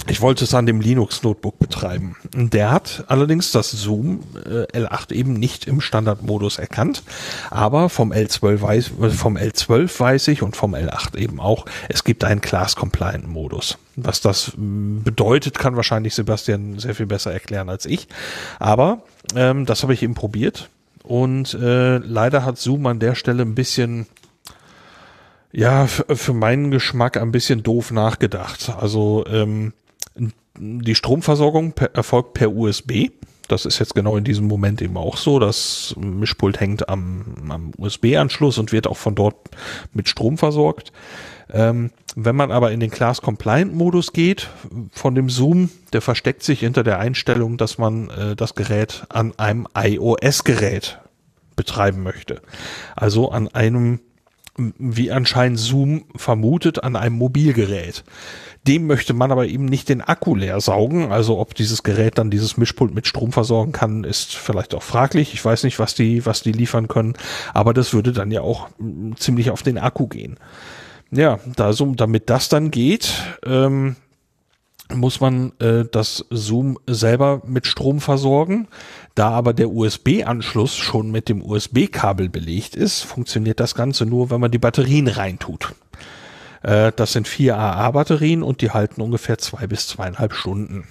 [0.07, 2.15] ich wollte es an dem Linux-Notebook betreiben.
[2.33, 7.03] Der hat allerdings das Zoom äh, L8 eben nicht im Standardmodus erkannt,
[7.51, 12.03] aber vom L12 weiß, äh, vom L12 weiß ich und vom L8 eben auch, es
[12.03, 13.77] gibt einen Class-Compliant-Modus.
[13.95, 18.07] Was das mh, bedeutet, kann wahrscheinlich Sebastian sehr viel besser erklären als ich.
[18.59, 19.03] Aber
[19.35, 20.69] ähm, das habe ich eben probiert
[21.03, 24.07] und äh, leider hat Zoom an der Stelle ein bisschen
[25.51, 28.73] ja, für meinen Geschmack ein bisschen doof nachgedacht.
[28.75, 29.73] Also ähm,
[30.57, 33.09] die Stromversorgung per, erfolgt per USB.
[33.47, 35.39] Das ist jetzt genau in diesem Moment eben auch so.
[35.39, 39.35] Das Mischpult hängt am, am USB-Anschluss und wird auch von dort
[39.93, 40.91] mit Strom versorgt.
[41.51, 44.49] Ähm, wenn man aber in den Class Compliant Modus geht
[44.91, 49.37] von dem Zoom, der versteckt sich hinter der Einstellung, dass man äh, das Gerät an
[49.37, 50.99] einem iOS-Gerät
[51.55, 52.41] betreiben möchte.
[52.95, 53.99] Also an einem
[54.55, 58.03] wie anscheinend Zoom vermutet, an einem Mobilgerät.
[58.67, 61.11] Dem möchte man aber eben nicht den Akku leer saugen.
[61.11, 65.33] Also ob dieses Gerät dann dieses Mischpult mit Strom versorgen kann, ist vielleicht auch fraglich.
[65.33, 67.13] Ich weiß nicht, was die, was die liefern können.
[67.53, 70.37] Aber das würde dann ja auch mm, ziemlich auf den Akku gehen.
[71.11, 73.13] Ja, da so, damit das dann geht,
[73.45, 73.97] ähm,
[74.93, 78.67] muss man äh, das Zoom selber mit Strom versorgen.
[79.13, 84.41] Da aber der USB-Anschluss schon mit dem USB-Kabel belegt ist, funktioniert das Ganze nur, wenn
[84.41, 85.75] man die Batterien reintut.
[86.63, 90.85] Äh, das sind vier AA-Batterien und die halten ungefähr zwei bis zweieinhalb Stunden.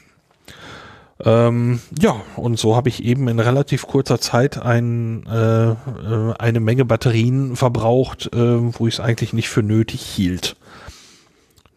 [1.24, 6.60] Ähm, ja, und so habe ich eben in relativ kurzer Zeit ein, äh, äh, eine
[6.60, 10.56] Menge Batterien verbraucht, äh, wo ich es eigentlich nicht für nötig hielt.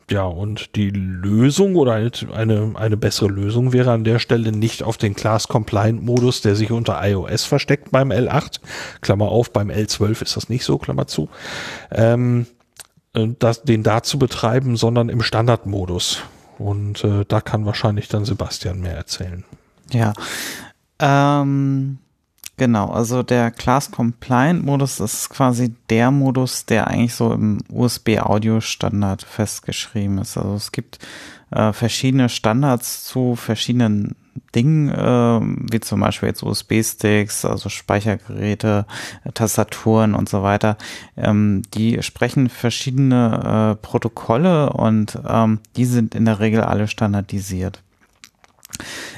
[0.09, 4.97] Ja, und die Lösung oder eine, eine, bessere Lösung wäre an der Stelle nicht auf
[4.97, 8.59] den Class Compliant Modus, der sich unter iOS versteckt beim L8,
[9.01, 11.27] Klammer auf, beim L12 ist das nicht so, Klammer zu,
[11.91, 12.54] ähm, äh,
[13.39, 16.21] das, den da zu betreiben, sondern im Standardmodus.
[16.57, 19.43] Und äh, da kann wahrscheinlich dann Sebastian mehr erzählen.
[19.91, 20.13] Ja.
[20.99, 21.99] Ähm,
[22.57, 28.19] Genau, also der Class Compliant Modus ist quasi der Modus, der eigentlich so im USB
[28.19, 30.37] Audio Standard festgeschrieben ist.
[30.37, 30.99] Also es gibt
[31.51, 34.15] äh, verschiedene Standards zu verschiedenen
[34.53, 35.39] Dingen, äh,
[35.71, 38.85] wie zum Beispiel jetzt USB-Sticks, also Speichergeräte,
[39.23, 40.77] äh, Tastaturen und so weiter.
[41.17, 47.81] Ähm, die sprechen verschiedene äh, Protokolle und ähm, die sind in der Regel alle standardisiert.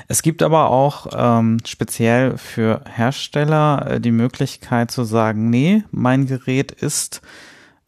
[0.08, 6.28] Es gibt aber auch ähm, speziell für Hersteller äh, die Möglichkeit zu sagen, nee, mein
[6.28, 7.22] Gerät ist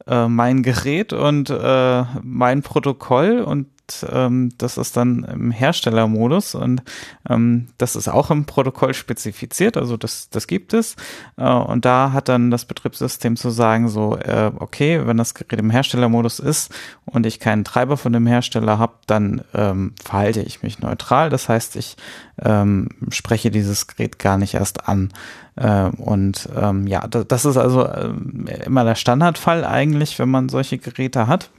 [0.07, 3.67] äh, mein Gerät und äh, mein Protokoll und
[4.11, 6.83] ähm, das ist dann im Herstellermodus und
[7.29, 10.95] ähm, das ist auch im Protokoll spezifiziert, also das, das gibt es.
[11.37, 15.59] Äh, und da hat dann das Betriebssystem zu sagen, so, äh, okay, wenn das Gerät
[15.59, 16.73] im Herstellermodus ist
[17.05, 21.29] und ich keinen Treiber von dem Hersteller habe, dann ähm, verhalte ich mich neutral.
[21.29, 21.97] Das heißt, ich
[22.41, 25.11] ähm, spreche dieses Gerät gar nicht erst an.
[25.55, 28.13] Äh, und ähm, ja, das ist also äh,
[28.65, 31.49] immer der Standardfall eigentlich, wenn man solche Geräte hat.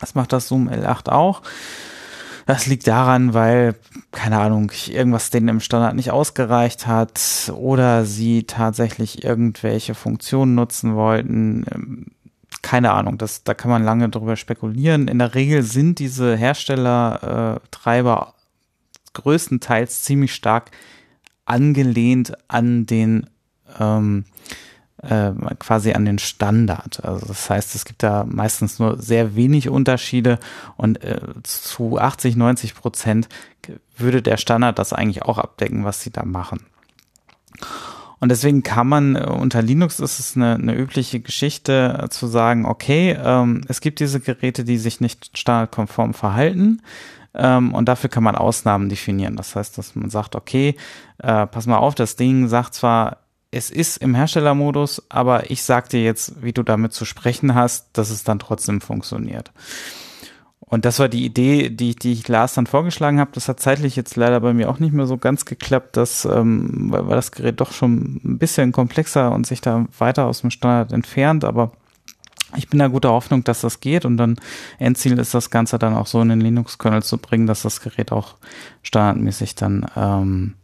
[0.00, 1.42] Das macht das Zoom L8 auch.
[2.46, 3.74] Das liegt daran, weil,
[4.12, 10.94] keine Ahnung, irgendwas denen im Standard nicht ausgereicht hat oder sie tatsächlich irgendwelche Funktionen nutzen
[10.94, 11.64] wollten.
[11.74, 12.06] Ähm,
[12.62, 15.08] keine Ahnung, das, da kann man lange drüber spekulieren.
[15.08, 18.34] In der Regel sind diese Herstellertreiber
[19.12, 20.70] größtenteils ziemlich stark
[21.46, 23.28] angelehnt an den
[23.80, 24.24] ähm,
[25.02, 27.04] äh, quasi an den Standard.
[27.04, 30.38] Also das heißt, es gibt da meistens nur sehr wenig Unterschiede
[30.76, 33.28] und äh, zu 80, 90 Prozent
[33.96, 36.60] würde der Standard das eigentlich auch abdecken, was sie da machen.
[38.18, 42.26] Und deswegen kann man äh, unter Linux ist es eine, eine übliche Geschichte äh, zu
[42.26, 46.80] sagen, okay, ähm, es gibt diese Geräte, die sich nicht standardkonform verhalten.
[47.34, 49.36] Ähm, und dafür kann man Ausnahmen definieren.
[49.36, 50.76] Das heißt, dass man sagt, okay,
[51.18, 53.18] äh, pass mal auf, das Ding sagt zwar,
[53.56, 57.88] es ist im Herstellermodus, aber ich sag dir jetzt, wie du damit zu sprechen hast,
[57.94, 59.50] dass es dann trotzdem funktioniert.
[60.60, 63.30] Und das war die Idee, die, die ich Lars dann vorgeschlagen habe.
[63.34, 66.90] Das hat zeitlich jetzt leider bei mir auch nicht mehr so ganz geklappt, dass, ähm,
[66.90, 70.50] weil, weil das Gerät doch schon ein bisschen komplexer und sich da weiter aus dem
[70.50, 71.72] Standard entfernt, aber
[72.56, 74.36] ich bin da guter Hoffnung, dass das geht und dann
[74.78, 78.12] Endziel ist das Ganze dann auch so in den Linux-Kernel zu bringen, dass das Gerät
[78.12, 78.36] auch
[78.82, 80.54] standardmäßig dann ähm,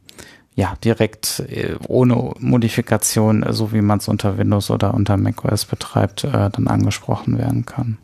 [0.55, 5.65] ja, direkt äh, ohne Modifikation, äh, so wie man es unter Windows oder unter macOS
[5.65, 7.99] betreibt, äh, dann angesprochen werden kann.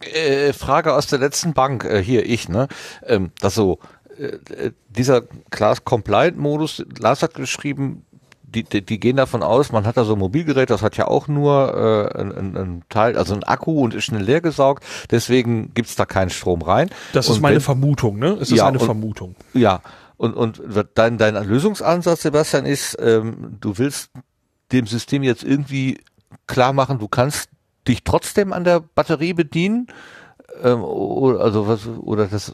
[0.00, 2.68] Äh, Frage aus der letzten Bank, hier ich, ne?
[3.06, 3.78] Ähm, das so,
[4.90, 8.04] dieser Class Compliant Modus, Lars hat geschrieben,
[8.42, 11.08] die, die, die gehen davon aus, man hat da so ein Mobilgerät, das hat ja
[11.08, 15.72] auch nur äh, ein, ein Teil, also ein Akku und ist schnell leer gesaugt, deswegen
[15.72, 16.90] gibt's da keinen Strom rein.
[17.14, 18.36] Das und ist meine wenn, Vermutung, ne?
[18.40, 19.34] Es ist Ja, eine und- Vermutung.
[19.54, 19.80] Ja,
[20.16, 20.62] und, und
[20.94, 24.10] dein, dein Lösungsansatz, Sebastian, ist, ähm, du willst
[24.72, 26.00] dem System jetzt irgendwie
[26.46, 27.48] klar machen, du kannst
[27.86, 29.88] dich trotzdem an der Batterie bedienen?
[30.62, 32.52] Ähm, oder, also was, oder das,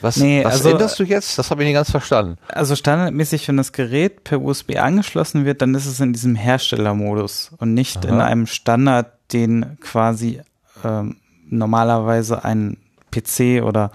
[0.00, 1.38] was, Nee, was also- änderst du jetzt?
[1.38, 2.36] Das habe ich nicht ganz verstanden.
[2.48, 7.52] Also standardmäßig, wenn das Gerät per USB angeschlossen wird, dann ist es in diesem Herstellermodus
[7.58, 8.08] und nicht Aha.
[8.14, 10.40] in einem Standard, den quasi
[10.84, 11.16] ähm,
[11.48, 12.76] normalerweise ein
[13.10, 13.90] PC oder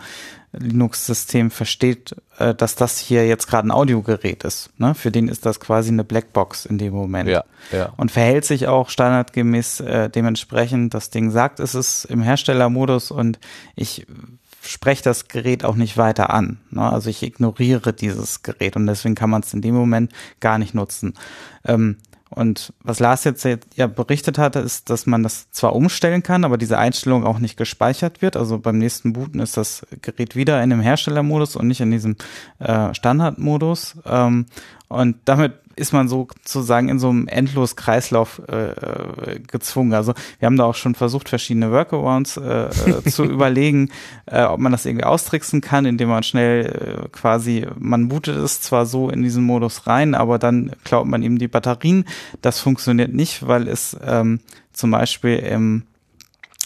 [0.53, 4.69] Linux-System versteht, äh, dass das hier jetzt gerade ein Audiogerät ist.
[4.77, 4.93] Ne?
[4.95, 7.29] Für den ist das quasi eine Blackbox in dem Moment.
[7.29, 7.93] Ja, ja.
[7.97, 10.93] Und verhält sich auch standardgemäß äh, dementsprechend.
[10.93, 13.39] Das Ding sagt, es ist im Herstellermodus und
[13.75, 14.05] ich
[14.61, 16.59] spreche das Gerät auch nicht weiter an.
[16.69, 16.81] Ne?
[16.81, 20.73] Also ich ignoriere dieses Gerät und deswegen kann man es in dem Moment gar nicht
[20.73, 21.13] nutzen.
[21.65, 21.97] Ähm,
[22.33, 23.45] und was Lars jetzt
[23.75, 27.57] ja berichtet hatte, ist, dass man das zwar umstellen kann, aber diese Einstellung auch nicht
[27.57, 28.37] gespeichert wird.
[28.37, 32.15] Also beim nächsten Booten ist das Gerät wieder in dem Herstellermodus und nicht in diesem
[32.59, 33.97] äh, Standardmodus.
[34.05, 34.45] Ähm,
[34.87, 39.93] und damit ist man sozusagen in so einem Endlos-Kreislauf äh, äh, gezwungen.
[39.93, 43.89] Also wir haben da auch schon versucht, verschiedene Workarounds äh, äh, zu überlegen,
[44.25, 48.61] äh, ob man das irgendwie austricksen kann, indem man schnell äh, quasi, man bootet es
[48.61, 52.05] zwar so in diesen Modus rein, aber dann klaut man ihm die Batterien.
[52.41, 54.39] Das funktioniert nicht, weil es ähm,
[54.73, 55.83] zum Beispiel im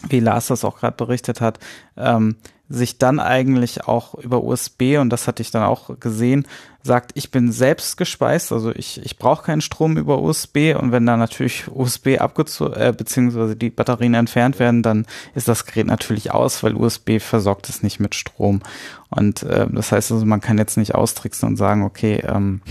[0.09, 1.59] wie Lars das auch gerade berichtet hat,
[1.97, 2.35] ähm,
[2.67, 6.45] sich dann eigentlich auch über USB, und das hatte ich dann auch gesehen,
[6.85, 11.05] sagt, ich bin selbst gespeist, also ich, ich brauche keinen Strom über USB und wenn
[11.07, 16.31] dann natürlich USB abgezogen, äh, beziehungsweise die Batterien entfernt werden, dann ist das Gerät natürlich
[16.31, 18.61] aus, weil USB versorgt es nicht mit Strom.
[19.09, 22.61] Und äh, das heißt also, man kann jetzt nicht austricksen und sagen, okay, ähm,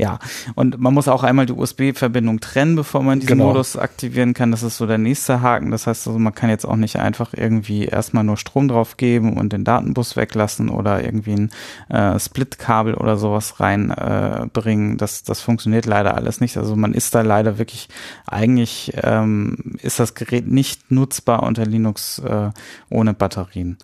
[0.00, 0.18] Ja,
[0.54, 3.48] und man muss auch einmal die USB-Verbindung trennen, bevor man diesen Genau.
[3.48, 4.50] Modus aktivieren kann.
[4.50, 5.70] Das ist so der nächste Haken.
[5.70, 9.36] Das heißt also, man kann jetzt auch nicht einfach irgendwie erstmal nur Strom drauf geben
[9.36, 11.50] und den Datenbus weglassen oder irgendwie ein
[11.90, 14.94] äh, Split-Kabel oder sowas reinbringen.
[14.94, 16.56] Äh, das, das funktioniert leider alles nicht.
[16.56, 17.88] Also man ist da leider wirklich,
[18.26, 22.50] eigentlich ähm, ist das Gerät nicht nutzbar unter Linux äh,
[22.88, 23.76] ohne Batterien.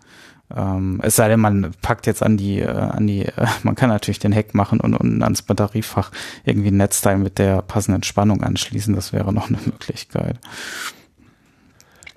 [0.55, 3.89] Ähm, es sei denn, man packt jetzt an die, äh, an die, äh, man kann
[3.89, 6.11] natürlich den Hack machen und, und ans Batteriefach
[6.45, 8.95] irgendwie ein Netzteil mit der passenden Spannung anschließen.
[8.95, 10.39] Das wäre noch eine Möglichkeit.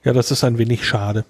[0.04, 1.24] Ja, das ist ein wenig schade.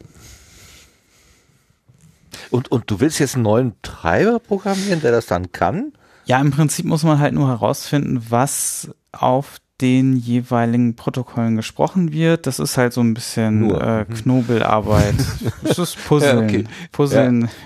[2.51, 5.93] Und, und du willst jetzt einen neuen Treiber programmieren, der das dann kann?
[6.27, 12.47] Ja, im Prinzip muss man halt nur herausfinden, was auf den jeweiligen Protokollen gesprochen wird.
[12.47, 13.81] Das ist halt so ein bisschen Nur.
[13.83, 14.15] äh, Mhm.
[14.15, 15.15] Knobelarbeit.
[15.65, 16.39] Es ist Puzzeln.
[16.39, 16.65] Ja, okay.
[16.93, 17.49] Puzzeln.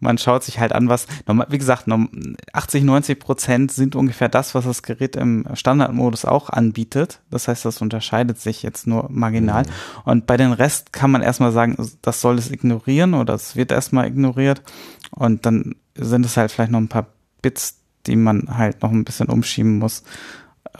[0.00, 1.06] Man schaut sich halt an, was,
[1.48, 6.50] wie gesagt, norm- 80, 90 Prozent sind ungefähr das, was das Gerät im Standardmodus auch
[6.50, 7.20] anbietet.
[7.30, 9.64] Das heißt, das unterscheidet sich jetzt nur marginal.
[10.04, 13.72] Und bei den Rest kann man erstmal sagen, das soll es ignorieren oder es wird
[13.72, 14.62] erstmal ignoriert.
[15.10, 17.06] Und dann sind es halt vielleicht noch ein paar
[17.42, 20.02] Bits, die man halt noch ein bisschen umschieben muss.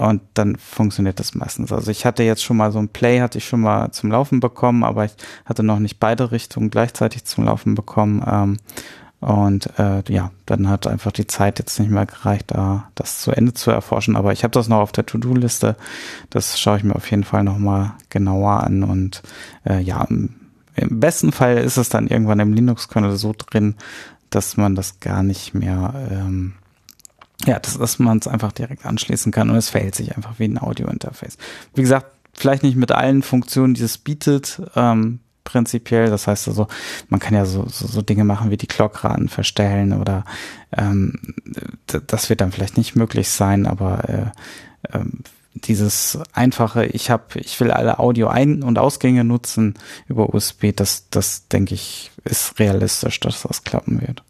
[0.00, 1.72] Und dann funktioniert das meistens.
[1.72, 4.40] Also ich hatte jetzt schon mal so ein Play, hatte ich schon mal zum Laufen
[4.40, 5.12] bekommen, aber ich
[5.44, 8.24] hatte noch nicht beide Richtungen gleichzeitig zum Laufen bekommen.
[8.26, 8.56] Ähm,
[9.20, 13.30] und äh, ja, dann hat einfach die Zeit jetzt nicht mehr gereicht, da das zu
[13.32, 14.16] Ende zu erforschen.
[14.16, 15.76] Aber ich habe das noch auf der To-Do-Liste.
[16.30, 18.82] Das schaue ich mir auf jeden Fall noch mal genauer an.
[18.82, 19.22] Und
[19.68, 20.30] äh, ja, im,
[20.76, 23.74] im besten Fall ist es dann irgendwann im Linux-Kernel so drin,
[24.30, 26.54] dass man das gar nicht mehr ähm,
[27.46, 30.44] ja, dass, dass man es einfach direkt anschließen kann und es verhält sich einfach wie
[30.44, 31.38] ein Audio-Interface.
[31.74, 36.10] Wie gesagt, vielleicht nicht mit allen Funktionen, die es bietet, ähm, prinzipiell.
[36.10, 36.68] Das heißt also,
[37.08, 40.24] man kann ja so, so, so Dinge machen wie die Clockraten verstellen oder
[40.76, 41.14] ähm,
[41.86, 44.26] das wird dann vielleicht nicht möglich sein, aber äh,
[44.92, 49.74] ähm, dieses einfache, ich habe, ich will alle Audio-Ein- und Ausgänge nutzen
[50.06, 54.22] über USB, das, das denke ich, ist realistisch, dass das klappen wird.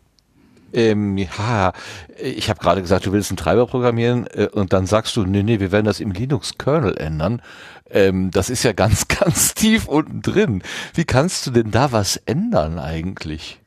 [0.72, 1.72] Ähm, ja,
[2.18, 5.42] ich habe gerade gesagt, du willst einen Treiber programmieren äh, und dann sagst du, nee,
[5.42, 7.42] nee, wir werden das im Linux-Kernel ändern.
[7.90, 10.62] Ähm, das ist ja ganz, ganz tief unten drin.
[10.94, 13.60] Wie kannst du denn da was ändern eigentlich?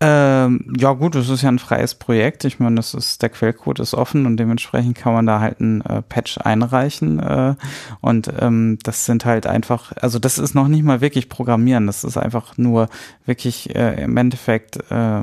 [0.00, 2.44] Ähm, ja gut, es ist ja ein freies Projekt.
[2.44, 5.80] Ich meine, das ist der Quellcode ist offen und dementsprechend kann man da halt ein
[5.80, 7.18] äh, Patch einreichen.
[7.18, 7.56] Äh,
[8.00, 11.88] und ähm, das sind halt einfach, also das ist noch nicht mal wirklich Programmieren.
[11.88, 12.88] Das ist einfach nur
[13.26, 15.22] wirklich äh, im Endeffekt äh,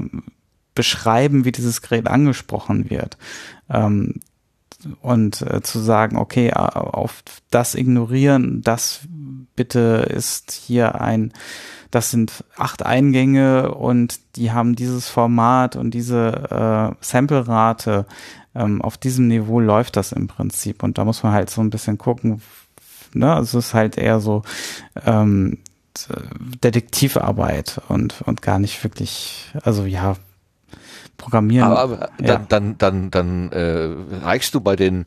[0.76, 3.18] beschreiben, wie dieses Gerät angesprochen wird.
[3.70, 4.20] Ähm,
[5.02, 9.02] und äh, zu sagen, okay, auf das ignorieren, das
[9.56, 11.34] bitte ist hier ein,
[11.92, 18.06] das sind acht Eingänge und die haben dieses Format und diese äh, Sample-Rate.
[18.54, 21.70] Ähm, auf diesem Niveau läuft das im Prinzip und da muss man halt so ein
[21.70, 22.42] bisschen gucken.
[23.14, 23.38] Ne?
[23.40, 24.44] Es ist halt eher so
[25.06, 25.60] ähm,
[26.64, 30.16] Detektivarbeit und und gar nicht wirklich, also ja,
[31.18, 31.68] Programmieren.
[31.68, 32.38] Aber, aber ja.
[32.38, 33.90] dann, dann, dann, dann äh,
[34.24, 35.06] reichst du bei den,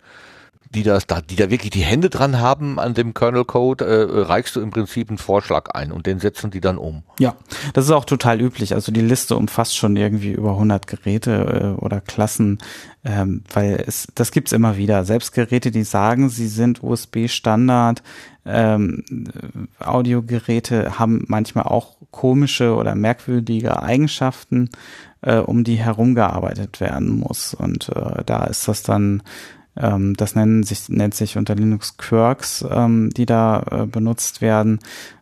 [0.70, 4.56] die das, da, die da wirklich die Hände dran haben an dem Kernel-Code, äh, reichst
[4.56, 7.04] du im Prinzip einen Vorschlag ein und den setzen die dann um.
[7.18, 7.36] Ja,
[7.72, 8.74] das ist auch total üblich.
[8.74, 12.58] Also die Liste umfasst schon irgendwie über 100 Geräte äh, oder Klassen,
[13.04, 15.04] ähm, weil es das gibt's immer wieder.
[15.04, 18.02] Selbst Geräte, die sagen, sie sind USB-Standard,
[18.44, 24.70] ähm, äh, Audiogeräte haben manchmal auch komische oder merkwürdige Eigenschaften,
[25.22, 27.54] äh, um die herumgearbeitet werden muss.
[27.54, 29.22] Und äh, da ist das dann
[29.80, 34.80] ähm, das nennen sich, nennt sich unter Linux Quirks, ähm, die da äh, benutzt werden.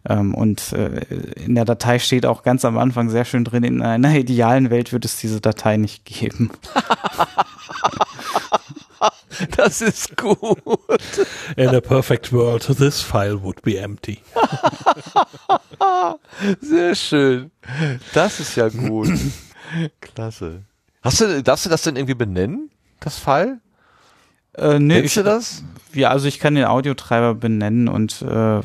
[0.09, 1.01] Ähm, und äh,
[1.45, 4.93] in der Datei steht auch ganz am Anfang sehr schön drin, in einer idealen Welt
[4.93, 6.51] wird es diese Datei nicht geben.
[9.55, 10.59] Das ist gut.
[11.57, 14.19] In a perfect world, this file would be empty.
[16.61, 17.51] Sehr schön.
[18.15, 19.11] Das ist ja gut.
[20.01, 20.63] Klasse.
[21.03, 22.71] Hast du, darfst du das denn irgendwie benennen,
[23.01, 23.61] das File?
[24.55, 25.63] Äh, nee, Kennst du das?
[25.93, 28.61] Ja, also ich kann den Audiotreiber benennen und äh,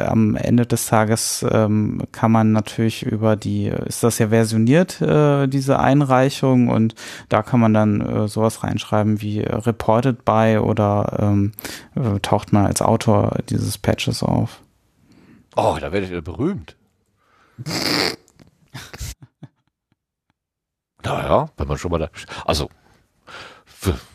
[0.00, 5.46] am Ende des Tages ähm, kann man natürlich über die, ist das ja versioniert, äh,
[5.46, 6.94] diese Einreichung und
[7.28, 11.52] da kann man dann äh, sowas reinschreiben wie reported by oder ähm,
[11.94, 14.60] äh, taucht man als Autor dieses Patches auf.
[15.56, 16.76] Oh, da werdet ihr berühmt.
[21.08, 22.10] naja, wenn man schon mal da.
[22.44, 22.70] Also,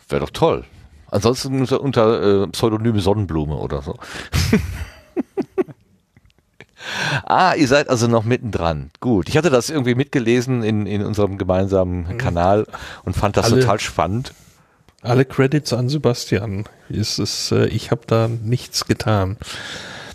[0.09, 0.65] wäre doch toll.
[1.09, 3.95] Ansonsten unter, unter äh, Pseudonym Sonnenblume oder so.
[7.25, 8.89] ah, ihr seid also noch mittendran.
[8.99, 9.29] Gut.
[9.29, 12.65] Ich hatte das irgendwie mitgelesen in, in unserem gemeinsamen Kanal
[13.03, 14.33] und fand das Alle- total spannend.
[15.03, 16.63] Alle Credits an Sebastian.
[16.89, 19.37] Es ist, äh, ich habe da nichts getan.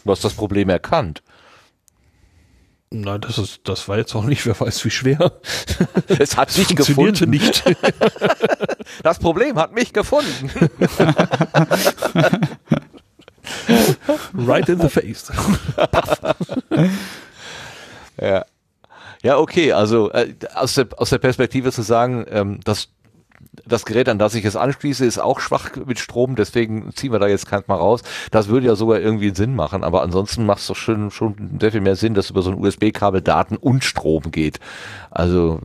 [0.03, 1.23] Du hast das Problem erkannt.
[2.91, 5.33] Nein, das ist, das war jetzt auch nicht, wer weiß wie schwer.
[6.19, 7.31] Es hat Funktionierte gefunden.
[7.31, 7.65] nicht.
[9.03, 10.51] Das Problem hat mich gefunden.
[14.35, 15.31] right in the face.
[18.19, 18.47] Ja.
[19.23, 22.89] Ja, okay, also äh, aus, der, aus der Perspektive zu sagen, ähm, das,
[23.67, 27.19] das Gerät, an das ich es anschließe, ist auch schwach mit Strom, deswegen ziehen wir
[27.19, 28.03] da jetzt keins mal raus.
[28.31, 31.73] Das würde ja sogar irgendwie Sinn machen, aber ansonsten macht es doch schon, schon sehr
[31.73, 34.61] viel mehr Sinn, dass über so ein USB-Kabel Daten und Strom geht.
[35.11, 35.61] Also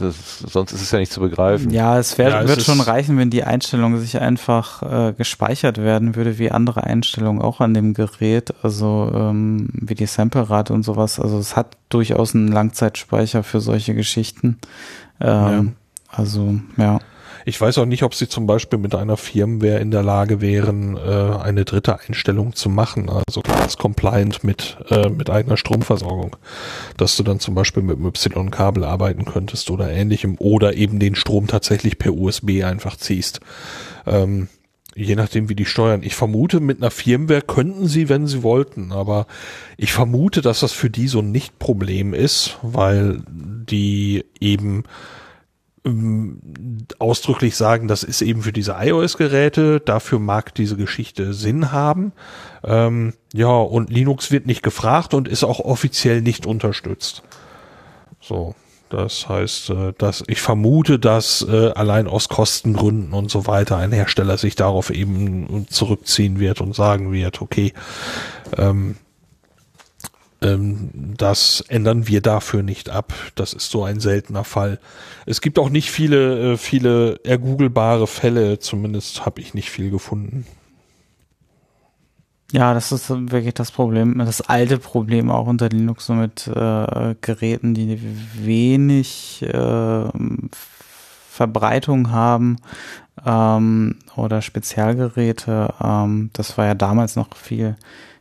[0.00, 1.70] das, sonst ist es ja nicht zu begreifen.
[1.70, 5.78] Ja, es wär, Ja, es wird schon reichen, wenn die Einstellung sich einfach äh, gespeichert
[5.78, 10.82] werden würde, wie andere Einstellungen auch an dem Gerät, also ähm, wie die Sample-Rate und
[10.82, 11.20] sowas.
[11.20, 14.58] Also es hat durchaus einen Langzeitspeicher für solche Geschichten.
[15.20, 15.76] Ähm,
[16.08, 16.98] Also, ja.
[17.48, 20.96] Ich weiß auch nicht, ob sie zum Beispiel mit einer Firmware in der Lage wären,
[20.96, 26.34] äh, eine dritte Einstellung zu machen, also ganz compliant mit, äh, mit eigener Stromversorgung.
[26.96, 31.14] Dass du dann zum Beispiel mit einem Y-Kabel arbeiten könntest oder ähnlichem oder eben den
[31.14, 33.38] Strom tatsächlich per USB einfach ziehst.
[34.06, 34.48] Ähm,
[34.96, 36.02] je nachdem, wie die steuern.
[36.02, 39.28] Ich vermute, mit einer Firmware könnten sie, wenn sie wollten, aber
[39.76, 44.82] ich vermute, dass das für die so ein Nicht-Problem ist, weil die eben
[46.98, 52.12] ausdrücklich sagen, das ist eben für diese iOS-Geräte, dafür mag diese Geschichte Sinn haben.
[52.64, 57.22] Ähm, ja, und Linux wird nicht gefragt und ist auch offiziell nicht unterstützt.
[58.20, 58.54] So,
[58.88, 63.92] das heißt, äh, dass ich vermute, dass äh, allein aus Kostengründen und so weiter ein
[63.92, 67.72] Hersteller sich darauf eben zurückziehen wird und sagen wird, okay,
[68.56, 68.96] ähm, ähm,
[70.40, 73.14] das ändern wir dafür nicht ab.
[73.36, 74.78] Das ist so ein seltener Fall.
[75.24, 80.46] Es gibt auch nicht viele, äh, viele ergoogelbare Fälle, zumindest habe ich nicht viel gefunden.
[82.52, 87.14] Ja, das ist wirklich das Problem, das alte Problem auch unter Linux so mit äh,
[87.20, 87.98] Geräten, die
[88.34, 90.04] wenig äh,
[91.28, 92.58] Verbreitung haben
[93.24, 95.74] ähm, oder Spezialgeräte.
[95.82, 97.76] Ähm, das war ja damals noch viel,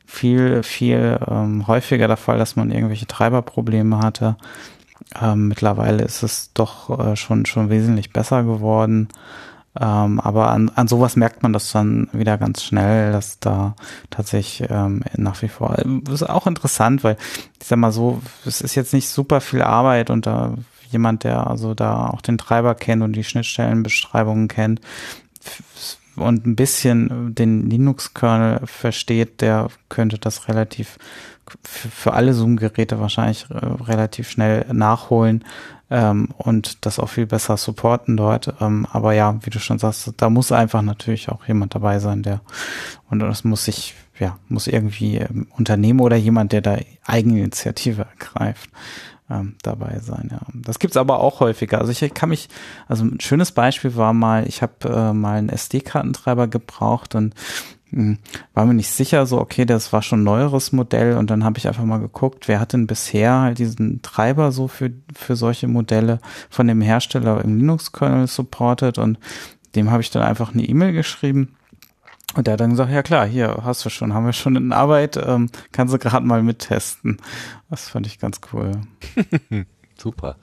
[0.06, 4.38] viel, viel ähm, häufiger der Fall, dass man irgendwelche Treiberprobleme hatte.
[5.22, 9.09] Ähm, mittlerweile ist es doch äh, schon, schon wesentlich besser geworden.
[9.77, 13.75] Ähm, aber an, an sowas merkt man das dann wieder ganz schnell, dass da
[14.09, 15.77] tatsächlich ähm, nach wie vor,
[16.09, 17.17] ist auch interessant, weil
[17.59, 20.53] ich sag mal so, es ist jetzt nicht super viel Arbeit und da
[20.92, 24.80] jemand, der also da auch den Treiber kennt und die Schnittstellenbeschreibungen kennt
[26.16, 30.98] und ein bisschen den Linux-Kernel versteht, der könnte das relativ
[31.64, 35.44] für, alle Zoom-Geräte wahrscheinlich äh, relativ schnell nachholen
[35.90, 38.53] ähm, und das auch viel besser supporten dort.
[38.60, 42.24] Ähm, aber ja, wie du schon sagst, da muss einfach natürlich auch jemand dabei sein,
[42.24, 42.42] der
[43.10, 48.69] und das muss sich, ja, muss irgendwie ähm, Unternehmen oder jemand, der da Eigeninitiative ergreift,
[49.30, 50.30] ähm, dabei sein.
[50.32, 51.80] Ja, das gibt's aber auch häufiger.
[51.80, 52.50] Also ich kann mich,
[52.88, 57.34] also ein schönes Beispiel war mal, ich habe äh, mal einen SD-Kartentreiber gebraucht und
[57.90, 58.18] hm,
[58.54, 61.58] war mir nicht sicher, so okay, das war schon ein neueres Modell und dann habe
[61.58, 65.68] ich einfach mal geguckt, wer hat denn bisher halt diesen Treiber so für, für solche
[65.68, 69.20] Modelle von dem Hersteller im Linux-Kernel supportet und
[69.76, 71.56] dem habe ich dann einfach eine E-Mail geschrieben
[72.34, 74.74] und der hat dann gesagt, ja klar, hier hast du schon, haben wir schon in
[74.74, 77.18] Arbeit, ähm, kannst du gerade mal mittesten.
[77.70, 78.72] Das fand ich ganz cool.
[79.98, 80.36] Super.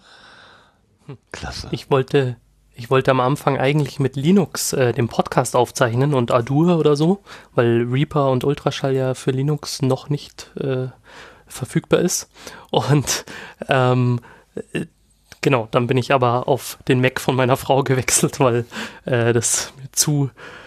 [1.32, 1.68] Klasse.
[1.72, 2.36] Ich wollte,
[2.74, 7.22] ich wollte am Anfang eigentlich mit Linux äh, den Podcast aufzeichnen und Ardour oder so,
[7.54, 10.86] weil Reaper und Ultraschall ja für Linux noch nicht äh,
[11.46, 12.30] verfügbar ist.
[12.70, 13.26] Und
[13.68, 14.20] ähm,
[14.72, 14.86] äh,
[15.42, 18.64] genau, dann bin ich aber auf den Mac von meiner Frau gewechselt, weil
[19.04, 20.61] äh, das mir zu äh,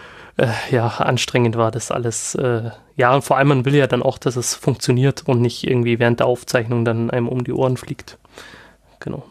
[0.70, 2.34] ja, anstrengend war, das alles.
[2.34, 5.66] Äh, ja, und vor allem, man will ja dann auch, dass es funktioniert und nicht
[5.66, 8.18] irgendwie während der Aufzeichnung dann einem um die Ohren fliegt.
[9.00, 9.24] Genau.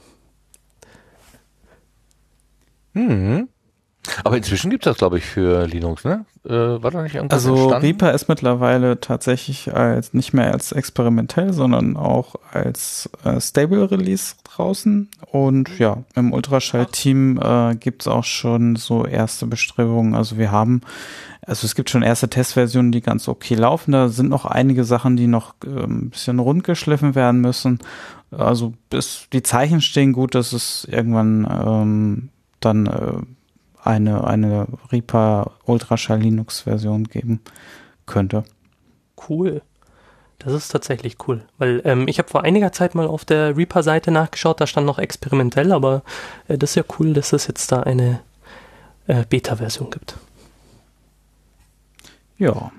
[2.94, 3.50] Mhm.
[4.24, 6.26] Aber inzwischen gibt es das, glaube ich, für Linux, ne?
[6.46, 7.86] Äh, war da nicht irgendwas Also entstanden?
[7.86, 14.36] Reaper ist mittlerweile tatsächlich als nicht mehr als experimentell, sondern auch als äh, Stable Release
[14.44, 15.10] draußen.
[15.32, 20.14] Und ja, im Ultraschall-Team äh, gibt's auch schon so erste Bestrebungen.
[20.14, 20.82] Also wir haben,
[21.42, 23.92] also es gibt schon erste Testversionen, die ganz okay laufen.
[23.92, 27.80] Da sind noch einige Sachen, die noch äh, ein bisschen rund geschliffen werden müssen.
[28.30, 33.35] Also bis die Zeichen stehen gut, dass es irgendwann ähm, dann äh,
[33.86, 37.42] eine, eine Reaper Ultraschall Linux Version geben
[38.06, 38.44] könnte.
[39.30, 39.62] Cool.
[40.40, 44.12] Das ist tatsächlich cool, weil ähm, ich habe vor einiger Zeit mal auf der Reaper-Seite
[44.12, 46.04] nachgeschaut, da stand noch experimentell, aber
[46.48, 48.20] äh, das ist ja cool, dass es jetzt da eine
[49.08, 50.18] äh, Beta-Version gibt.
[52.38, 52.72] Ja.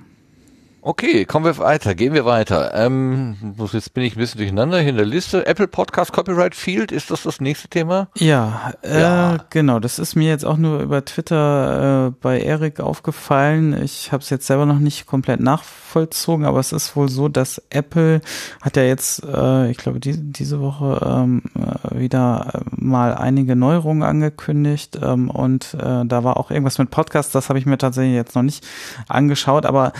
[0.89, 2.73] Okay, kommen wir weiter, gehen wir weiter.
[2.73, 3.35] Ähm,
[3.73, 5.45] jetzt bin ich ein bisschen durcheinander hier in der Liste.
[5.45, 8.07] Apple Podcast Copyright Field, ist das das nächste Thema?
[8.17, 9.37] Ja, äh, Ja.
[9.51, 9.81] genau.
[9.81, 13.83] Das ist mir jetzt auch nur über Twitter äh, bei Erik aufgefallen.
[13.83, 17.61] Ich habe es jetzt selber noch nicht komplett nachvollzogen, aber es ist wohl so, dass
[17.71, 18.21] Apple
[18.63, 23.57] hat ja jetzt, äh, ich glaube, die, diese Woche ähm, äh, wieder äh, mal einige
[23.57, 27.35] Neuerungen angekündigt ähm, und äh, da war auch irgendwas mit Podcast.
[27.35, 28.65] Das habe ich mir tatsächlich jetzt noch nicht
[29.09, 29.93] angeschaut, aber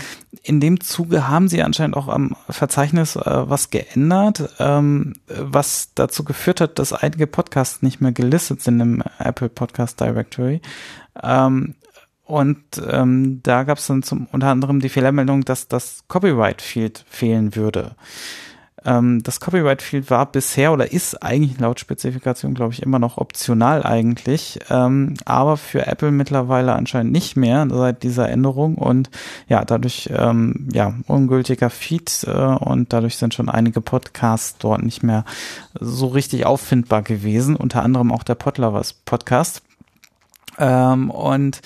[0.43, 6.23] in dem Zuge haben sie anscheinend auch am Verzeichnis äh, was geändert, ähm, was dazu
[6.23, 10.61] geführt hat, dass einige Podcasts nicht mehr gelistet sind im Apple Podcast Directory.
[11.21, 11.75] Ähm,
[12.23, 17.05] und ähm, da gab es dann zum unter anderem die Fehlermeldung, dass das Copyright Field
[17.07, 17.95] fehlen würde.
[18.87, 23.17] Ähm, das Copyright Field war bisher oder ist eigentlich laut Spezifikation, glaube ich, immer noch
[23.17, 29.09] optional eigentlich, ähm, aber für Apple mittlerweile anscheinend nicht mehr seit dieser Änderung und
[29.49, 35.03] ja, dadurch ähm, ja ungültiger Feed äh, und dadurch sind schon einige Podcasts dort nicht
[35.03, 35.25] mehr
[35.77, 39.63] so richtig auffindbar gewesen, unter anderem auch der Podlovers Podcast.
[40.57, 41.61] Ähm, und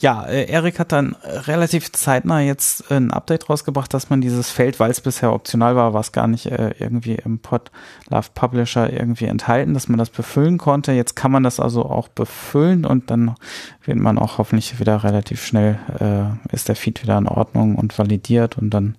[0.00, 4.78] ja, äh, Erik hat dann relativ zeitnah jetzt ein Update rausgebracht, dass man dieses Feld,
[4.78, 7.72] weil es bisher optional war, war es gar nicht äh, irgendwie im Pod
[8.08, 10.92] Love Publisher irgendwie enthalten, dass man das befüllen konnte.
[10.92, 13.34] Jetzt kann man das also auch befüllen und dann
[13.82, 17.98] wird man auch hoffentlich wieder relativ schnell, äh, ist der Feed wieder in Ordnung und
[17.98, 18.96] validiert und dann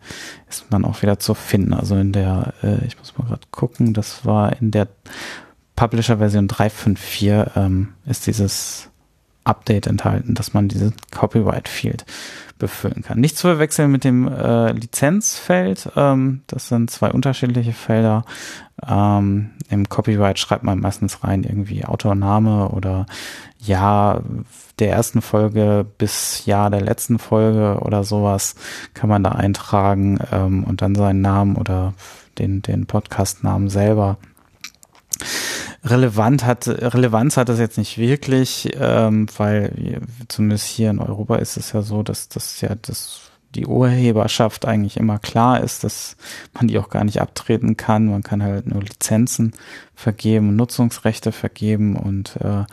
[0.50, 1.74] ist man auch wieder zu finden.
[1.74, 4.90] Also in der, äh, ich muss mal gerade gucken, das war in der
[5.78, 8.89] Publisher-Version 3.5.4 ähm, ist dieses
[9.50, 12.06] Update enthalten, dass man diese Copyright Field
[12.60, 13.20] befüllen kann.
[13.20, 15.90] Nicht zu verwechseln mit dem äh, Lizenzfeld.
[15.96, 18.26] Ähm, das sind zwei unterschiedliche Felder.
[18.88, 23.06] Ähm, Im Copyright schreibt man meistens rein irgendwie Autorname oder
[23.58, 24.24] Jahr
[24.78, 28.56] der ersten Folge bis Jahr der letzten Folge oder sowas
[28.94, 31.94] kann man da eintragen ähm, und dann seinen Namen oder
[32.38, 34.18] den, den Podcast-Namen selber
[35.84, 41.58] relevant hat, Relevanz hat das jetzt nicht wirklich, ähm, weil zumindest hier in Europa ist
[41.58, 46.18] es ja so, dass das ja das die Urheberschaft eigentlich immer klar ist, dass
[46.54, 48.06] man die auch gar nicht abtreten kann.
[48.06, 49.54] Man kann halt nur Lizenzen
[49.96, 52.66] vergeben, Nutzungsrechte vergeben und äh,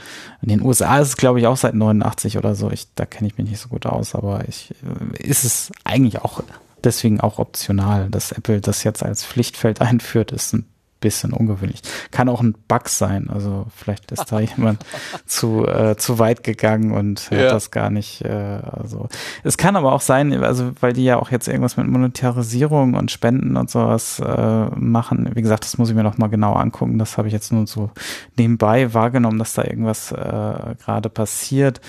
[0.43, 2.71] in den USA ist es glaube ich auch seit 89 oder so.
[2.71, 6.21] Ich, da kenne ich mich nicht so gut aus, aber ich äh, ist es eigentlich
[6.21, 6.43] auch
[6.85, 10.67] deswegen auch optional, dass Apple das jetzt als Pflichtfeld einführt, ist ein
[11.01, 11.83] bisschen ungewöhnlich.
[12.11, 13.29] Kann auch ein Bug sein.
[13.31, 14.85] Also vielleicht ist da jemand
[15.27, 17.39] zu äh, zu weit gegangen und Ja.
[17.45, 18.23] hat das gar nicht.
[18.23, 19.09] Äh, also
[19.45, 23.11] es kann aber auch sein, also weil die ja auch jetzt irgendwas mit Monetarisierung und
[23.11, 25.31] Spenden und sowas äh, machen.
[25.35, 26.99] Wie gesagt, das muss ich mir noch mal genau angucken.
[26.99, 27.91] Das habe ich jetzt nur so
[28.37, 31.81] nebenbei wahrgenommen, dass da irgendwas äh, gerade passiert.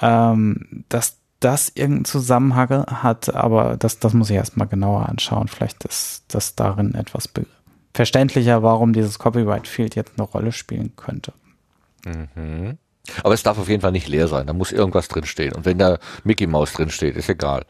[0.00, 5.46] Ähm, dass das irgendeinen Zusammenhang hat, aber das, das muss ich erstmal genauer anschauen.
[5.48, 7.46] Vielleicht ist das darin etwas be-
[7.94, 11.32] verständlicher, warum dieses Copyright Field jetzt eine Rolle spielen könnte.
[12.04, 12.78] Mhm.
[13.22, 14.46] Aber es darf auf jeden Fall nicht leer sein.
[14.46, 15.54] Da muss irgendwas drinstehen.
[15.54, 17.64] Und wenn da Mickey Mouse drinsteht, ist egal.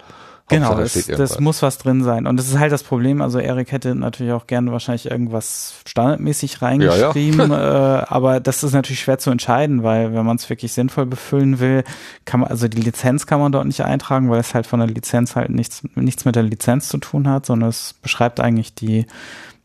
[0.51, 2.27] Genau, Hauptsache, das, muss was drin sein.
[2.27, 3.21] Und das ist halt das Problem.
[3.21, 9.01] Also Erik hätte natürlich auch gerne wahrscheinlich irgendwas standardmäßig reingeschrieben, Äh, aber das ist natürlich
[9.01, 11.85] schwer zu entscheiden, weil wenn man es wirklich sinnvoll befüllen will,
[12.25, 14.89] kann man, also die Lizenz kann man dort nicht eintragen, weil es halt von der
[14.89, 19.07] Lizenz halt nichts, nichts mit der Lizenz zu tun hat, sondern es beschreibt eigentlich die,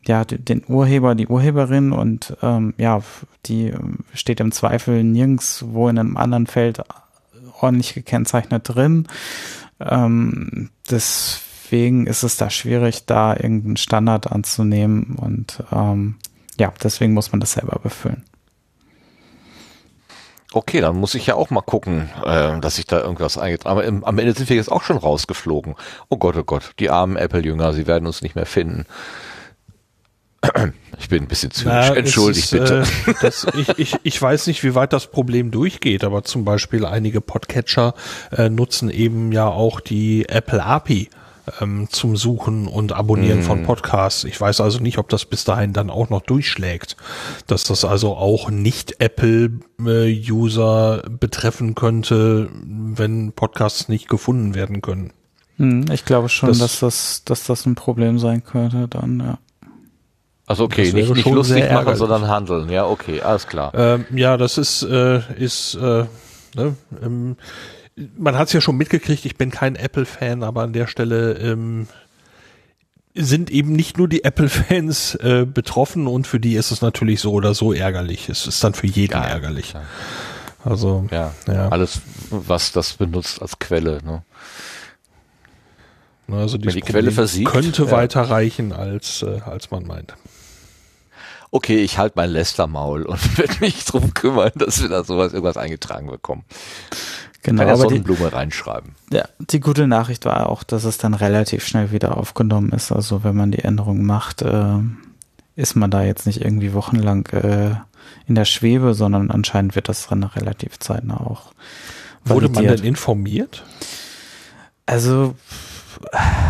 [0.06, 3.00] ja, den Urheber, die Urheberin und ähm, ja,
[3.46, 6.82] die ähm, steht im Zweifel nirgendwo in einem anderen Feld
[7.60, 9.08] ordentlich gekennzeichnet drin.
[9.80, 16.16] Ähm, deswegen ist es da schwierig, da irgendeinen Standard anzunehmen und ähm,
[16.58, 18.24] ja, deswegen muss man das selber befüllen.
[20.52, 23.84] Okay, dann muss ich ja auch mal gucken, äh, dass ich da irgendwas eingetragen Aber
[23.84, 25.74] im, am Ende sind wir jetzt auch schon rausgeflogen.
[26.10, 28.86] Oh Gott, oh Gott, die armen Apple-Jünger, sie werden uns nicht mehr finden.
[30.98, 31.72] Ich bin ein bisschen zynisch.
[31.88, 32.84] Na, Entschuldigt ist, bitte.
[33.06, 36.84] Äh, das, ich, ich, ich weiß nicht, wie weit das Problem durchgeht, aber zum Beispiel
[36.86, 37.94] einige Podcatcher
[38.30, 41.08] äh, nutzen eben ja auch die Apple API
[41.60, 44.24] ähm, zum Suchen und Abonnieren von Podcasts.
[44.24, 46.96] Ich weiß also nicht, ob das bis dahin dann auch noch durchschlägt,
[47.48, 49.00] dass das also auch nicht
[49.84, 55.12] Apple-User betreffen könnte, wenn Podcasts nicht gefunden werden können.
[55.58, 59.38] Hm, ich glaube schon, Das- dass das, dass das ein Problem sein könnte dann, ja.
[60.46, 62.68] Also okay, nicht, nicht lustig machen, sondern handeln.
[62.68, 63.72] Ja, okay, alles klar.
[63.74, 66.04] Ähm, ja, das ist, äh, ist äh,
[66.54, 67.36] ne, ähm,
[68.16, 71.86] man hat es ja schon mitgekriegt, ich bin kein Apple-Fan, aber an der Stelle ähm,
[73.14, 77.32] sind eben nicht nur die Apple-Fans äh, betroffen und für die ist es natürlich so
[77.32, 78.28] oder so ärgerlich.
[78.28, 79.70] Es ist dann für jeden Ja, ärgerlich.
[79.70, 79.84] klar.
[80.64, 81.68] Also, Ja, ja.
[81.68, 82.00] alles,
[82.30, 84.00] was das benutzt als Quelle.
[84.02, 84.22] Ne?
[86.28, 87.90] Also die Quelle Problem versiegt, könnte ja.
[87.90, 90.14] weiter reichen, als, äh, als man meint.
[91.54, 95.56] Okay, ich halte mein Lästermaul und werde mich drum kümmern, dass wir da sowas irgendwas
[95.56, 96.44] eingetragen bekommen.
[97.44, 98.96] Genau, Kann ja aber die, Sonnenblume reinschreiben.
[99.12, 102.90] ja, die gute Nachricht war auch, dass es dann relativ schnell wieder aufgenommen ist.
[102.90, 104.78] Also wenn man die Änderung macht, äh,
[105.54, 107.76] ist man da jetzt nicht irgendwie wochenlang äh,
[108.26, 111.52] in der Schwebe, sondern anscheinend wird das dann relativ zeitnah auch
[112.24, 112.80] Wurde man validiert.
[112.80, 113.62] denn informiert?
[114.86, 115.36] Also,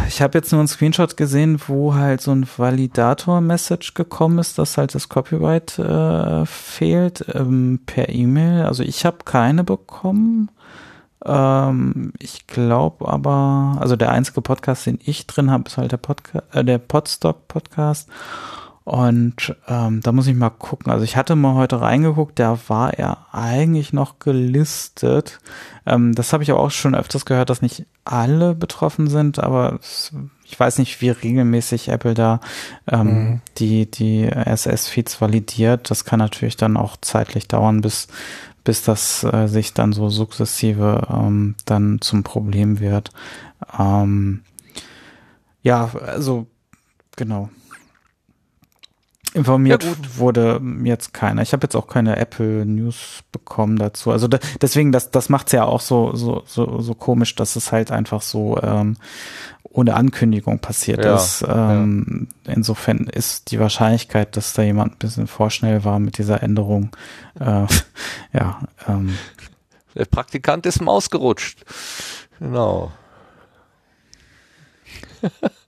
[0.09, 4.77] ich habe jetzt nur einen Screenshot gesehen, wo halt so ein Validator-Message gekommen ist, dass
[4.77, 8.63] halt das Copyright äh, fehlt ähm, per E-Mail.
[8.63, 10.51] Also ich habe keine bekommen.
[11.25, 15.97] Ähm, ich glaube aber, also der einzige Podcast, den ich drin habe, ist halt der
[15.97, 18.09] Podca äh, der Podstock-Podcast.
[18.85, 20.93] Und ähm, da muss ich mal gucken.
[20.93, 25.41] Also ich hatte mal heute reingeguckt, da war er eigentlich noch gelistet.
[25.87, 29.79] Ähm, das habe ich aber auch schon öfters gehört, dass nicht alle betroffen sind, aber
[29.81, 30.13] es,
[30.45, 32.41] ich weiß nicht, wie regelmäßig Apple da
[32.87, 33.41] ähm, Mhm.
[33.57, 35.91] die, die RSS-Feeds validiert.
[35.91, 38.09] Das kann natürlich dann auch zeitlich dauern, bis,
[38.65, 43.13] bis das äh, sich dann so sukzessive ähm, dann zum Problem wird.
[43.79, 44.43] Ähm,
[45.63, 46.47] ja, also
[47.17, 47.49] genau.
[49.35, 51.43] Informiert Ja, wurde jetzt keiner.
[51.43, 54.11] Ich habe jetzt auch keine Apple News bekommen dazu.
[54.13, 57.73] Also da, deswegen, das, das macht's ja auch so, so, so, so komisch, dass es
[57.73, 58.97] halt einfach so ähm,
[59.65, 61.45] ohne Ankündigung passiert Ja, ist.
[61.49, 66.91] Ähm, Insofern ist die Wahrscheinlichkeit, dass da jemand ein bisschen vorschnell war mit dieser Änderung,
[67.41, 67.67] äh,
[68.33, 69.19] ja, ähm,
[69.97, 71.65] Der Praktikant ist Maus gerutscht.
[72.39, 72.93] Genau.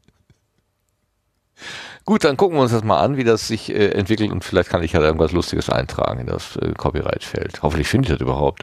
[2.06, 4.70] Gut, dann gucken wir uns das mal an, wie das sich äh, entwickelt und vielleicht
[4.70, 7.62] kann ich ja da irgendwas Lustiges eintragen in das äh, Copyright-Feld.
[7.62, 8.62] Hoffentlich finde ich das überhaupt.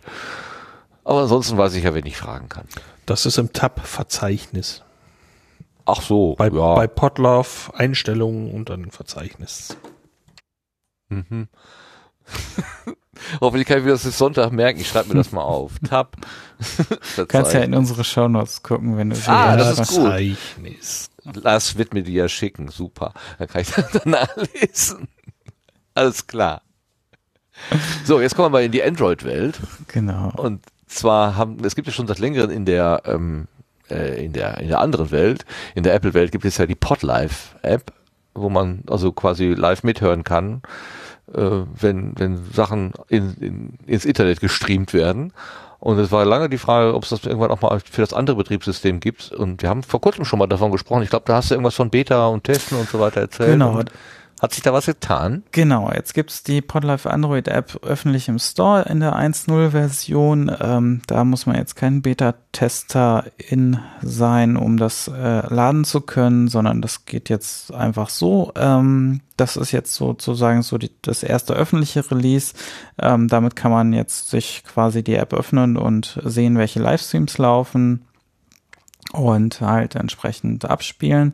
[1.03, 2.65] Aber ansonsten weiß ich ja, wen ich fragen kann.
[3.05, 4.81] Das ist im Tab-Verzeichnis.
[5.85, 6.75] Ach so, Bei, ja.
[6.75, 9.75] bei Podlove Einstellungen und dann Verzeichnis.
[11.09, 11.49] Mhm.
[13.41, 14.79] Hoffentlich kann ich mir das bis Sonntag merken.
[14.79, 15.73] Ich schreibe mir das mal auf.
[15.89, 16.15] Tab.
[17.17, 20.03] Du kannst ja in unsere Shownotes gucken, wenn du Ah, das ist gut.
[20.07, 21.09] Verzeichnis.
[21.25, 22.67] Lars wird mir die ja schicken.
[22.69, 23.13] Super.
[23.37, 25.07] Dann kann ich das dann nachlesen.
[25.93, 26.61] Alles klar.
[28.03, 29.59] So, jetzt kommen wir mal in die Android-Welt.
[29.87, 30.31] Genau.
[30.35, 33.47] Und zwar haben, es gibt ja schon seit längerem in der, ähm,
[33.89, 35.45] äh, in der, in der anderen Welt,
[35.75, 37.93] in der Apple-Welt gibt es ja die Podlife-App,
[38.33, 40.61] wo man also quasi live mithören kann,
[41.33, 45.33] äh, wenn, wenn Sachen in, in, ins Internet gestreamt werden.
[45.83, 48.37] Und es war lange die Frage, ob es das irgendwann auch mal für das andere
[48.37, 49.33] Betriebssystem gibt.
[49.33, 51.03] Und wir haben vor kurzem schon mal davon gesprochen.
[51.03, 53.51] Ich glaube, da hast du irgendwas von Beta und Testen und so weiter erzählt.
[53.51, 53.79] Genau.
[53.79, 53.91] Und
[54.43, 55.43] hat sich da was getan?
[55.53, 60.53] Genau, jetzt gibt's die Podlife Android App öffentlich im Store in der 1.0 Version.
[60.59, 66.49] Ähm, da muss man jetzt kein Beta-Tester in sein, um das äh, laden zu können,
[66.49, 68.51] sondern das geht jetzt einfach so.
[68.57, 72.53] Ähm, das ist jetzt sozusagen so die, das erste öffentliche Release.
[73.01, 78.03] Ähm, damit kann man jetzt sich quasi die App öffnen und sehen, welche Livestreams laufen
[79.13, 81.33] und halt entsprechend abspielen.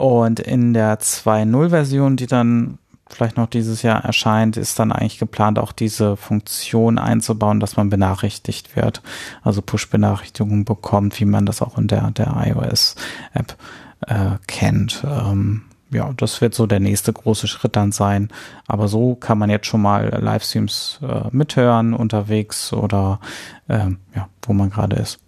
[0.00, 5.58] Und in der 2.0-Version, die dann vielleicht noch dieses Jahr erscheint, ist dann eigentlich geplant,
[5.58, 9.02] auch diese Funktion einzubauen, dass man benachrichtigt wird,
[9.42, 13.58] also Push-Benachrichtigungen bekommt, wie man das auch in der, der iOS-App
[14.06, 15.04] äh, kennt.
[15.04, 18.30] Ähm, ja, das wird so der nächste große Schritt dann sein.
[18.66, 23.20] Aber so kann man jetzt schon mal Livestreams äh, mithören unterwegs oder
[23.68, 25.18] ähm, ja, wo man gerade ist.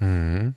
[0.00, 0.56] Mhm.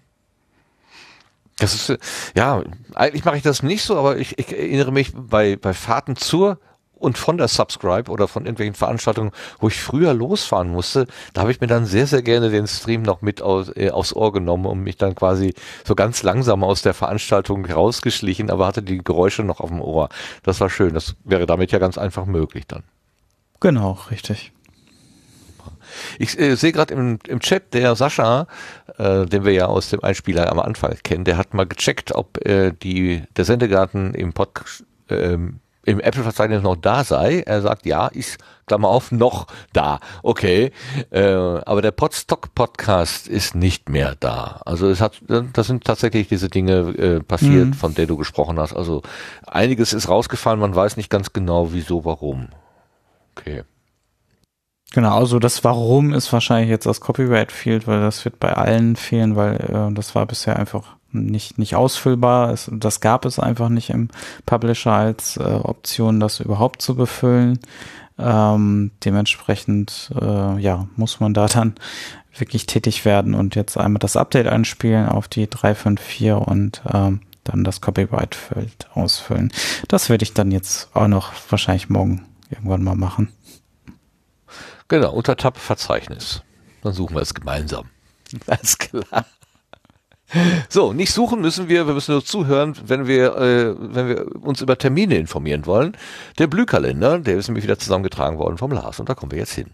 [1.60, 2.00] Das ist,
[2.36, 2.62] ja,
[2.94, 6.60] eigentlich mache ich das nicht so, aber ich, ich erinnere mich bei, bei Fahrten zur
[7.00, 11.52] und von der Subscribe oder von irgendwelchen Veranstaltungen, wo ich früher losfahren musste, da habe
[11.52, 14.66] ich mir dann sehr, sehr gerne den Stream noch mit aus, äh, aufs Ohr genommen
[14.66, 15.54] und mich dann quasi
[15.86, 20.10] so ganz langsam aus der Veranstaltung rausgeschlichen, aber hatte die Geräusche noch auf dem Ohr.
[20.44, 20.94] Das war schön.
[20.94, 22.84] Das wäre damit ja ganz einfach möglich dann.
[23.60, 24.52] Genau, richtig.
[26.20, 28.48] Ich äh, sehe gerade im, im Chat, der Sascha,
[28.98, 32.46] äh, den wir ja aus dem Einspieler am Anfang kennen, der hat mal gecheckt, ob
[32.46, 37.44] äh, die, der Sendegarten im Podcast, ähm, im Apple-Verzeichnis noch da sei.
[37.46, 40.02] Er sagt, ja, ist, Klammer auf, noch da.
[40.22, 40.74] Okay.
[41.12, 44.62] Äh, aber der Podstock-Podcast ist nicht mehr da.
[44.66, 45.22] Also es hat,
[45.54, 47.74] das sind tatsächlich diese Dinge äh, passiert, Mhm.
[47.74, 48.74] von denen du gesprochen hast.
[48.74, 49.02] Also
[49.46, 52.50] einiges ist rausgefallen, man weiß nicht ganz genau, wieso, warum.
[53.38, 53.64] Okay.
[54.94, 58.96] Genau, also das Warum ist wahrscheinlich jetzt das Copyright Field, weil das wird bei allen
[58.96, 62.52] fehlen, weil äh, das war bisher einfach nicht nicht ausfüllbar.
[62.52, 64.10] Es, das gab es einfach nicht im
[64.46, 67.60] Publisher als äh, Option, das überhaupt zu befüllen.
[68.18, 71.76] Ähm, dementsprechend äh, ja, muss man da dann
[72.36, 77.64] wirklich tätig werden und jetzt einmal das Update einspielen auf die 354 und ähm, dann
[77.64, 79.52] das Copyright-Feld ausfüllen.
[79.88, 83.30] Das werde ich dann jetzt auch noch wahrscheinlich morgen irgendwann mal machen.
[84.88, 86.44] Genau, unter Tab Verzeichnis.
[86.82, 87.90] Dann suchen wir es gemeinsam.
[88.48, 89.26] Alles klar.
[90.70, 94.62] So, nicht suchen müssen wir, wir müssen nur zuhören, wenn wir, äh, wenn wir uns
[94.62, 95.96] über Termine informieren wollen.
[96.38, 99.54] Der Blühkalender, der ist nämlich wieder zusammengetragen worden vom Lars und da kommen wir jetzt
[99.54, 99.72] hin.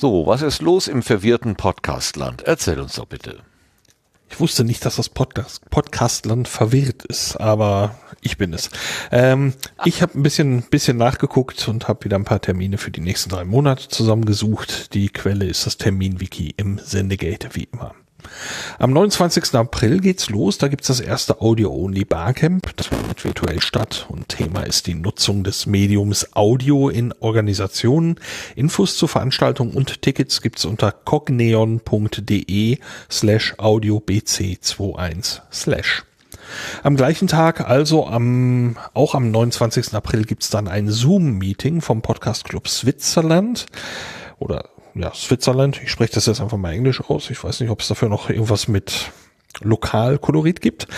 [0.00, 2.42] So, was ist los im verwirrten Podcastland?
[2.42, 3.42] Erzähl uns doch bitte.
[4.34, 8.68] Ich wusste nicht, dass das Podcast, Podcastland verwirrt ist, aber ich bin es.
[9.12, 9.52] Ähm,
[9.84, 13.30] ich habe ein bisschen, bisschen nachgeguckt und habe wieder ein paar Termine für die nächsten
[13.30, 14.92] drei Monate zusammengesucht.
[14.92, 17.94] Die Quelle ist das Terminwiki im Sendegate, wie immer.
[18.78, 19.54] Am 29.
[19.54, 20.58] April geht's los.
[20.58, 22.74] Da gibt's das erste Audio-Only Barcamp.
[22.76, 28.16] Das findet virtuell statt und Thema ist die Nutzung des Mediums Audio in Organisationen.
[28.56, 32.78] Infos zur Veranstaltung und Tickets gibt's unter cogneon.de
[33.10, 36.04] slash audiobc21 slash.
[36.82, 39.94] Am gleichen Tag, also am, auch am 29.
[39.94, 43.66] April gibt's dann ein Zoom-Meeting vom Podcast Club Switzerland
[44.38, 45.80] oder ja, Switzerland.
[45.82, 47.30] Ich spreche das jetzt einfach mal Englisch aus.
[47.30, 49.12] Ich weiß nicht, ob es dafür noch irgendwas mit
[49.60, 50.88] Lokalkolorit gibt.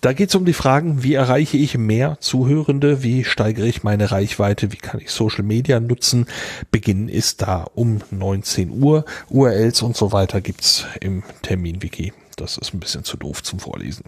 [0.00, 4.10] Da geht es um die Fragen, wie erreiche ich mehr Zuhörende, wie steigere ich meine
[4.10, 6.26] Reichweite, wie kann ich Social Media nutzen.
[6.70, 9.04] Beginn ist da um 19 Uhr.
[9.28, 12.12] URLs und so weiter gibt's im Terminwiki.
[12.40, 14.04] Das ist ein bisschen zu doof zum Vorlesen.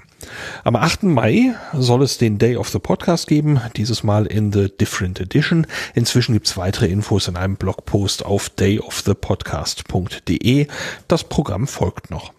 [0.65, 1.02] Am 8.
[1.02, 5.67] Mai soll es den Day of the Podcast geben, dieses Mal in the Different Edition.
[5.94, 10.67] Inzwischen gibt's weitere Infos in einem Blogpost auf dayofthepodcast.de.
[11.09, 12.33] Das Programm folgt noch.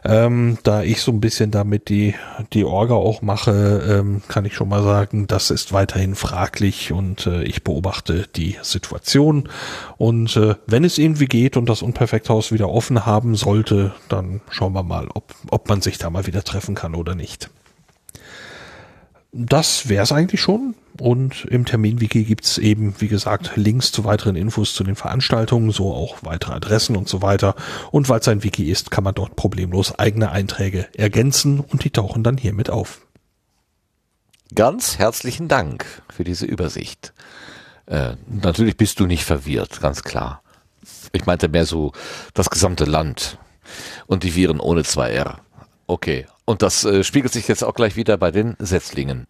[0.03, 2.15] Ähm, da ich so ein bisschen damit die,
[2.53, 7.27] die Orga auch mache, ähm, kann ich schon mal sagen, das ist weiterhin fraglich und
[7.27, 9.49] äh, ich beobachte die Situation.
[9.97, 14.73] Und äh, wenn es irgendwie geht und das Unperfekthaus wieder offen haben sollte, dann schauen
[14.73, 17.49] wir mal, ob, ob man sich da mal wieder treffen kann oder nicht.
[19.31, 20.75] Das wäre es eigentlich schon.
[20.99, 25.93] Und im Terminwiki gibt's eben, wie gesagt, Links zu weiteren Infos zu den Veranstaltungen, so
[25.93, 27.55] auch weitere Adressen und so weiter.
[27.91, 31.91] Und weil es ein Wiki ist, kann man dort problemlos eigene Einträge ergänzen und die
[31.91, 33.01] tauchen dann hiermit auf.
[34.53, 37.13] Ganz herzlichen Dank für diese Übersicht.
[37.85, 40.43] Äh, natürlich bist du nicht verwirrt, ganz klar.
[41.13, 41.93] Ich meinte mehr so
[42.33, 43.37] das gesamte Land
[44.07, 45.37] und die Viren ohne 2R.
[45.91, 49.25] Okay, und das äh, spiegelt sich jetzt auch gleich wieder bei den Setzlingen.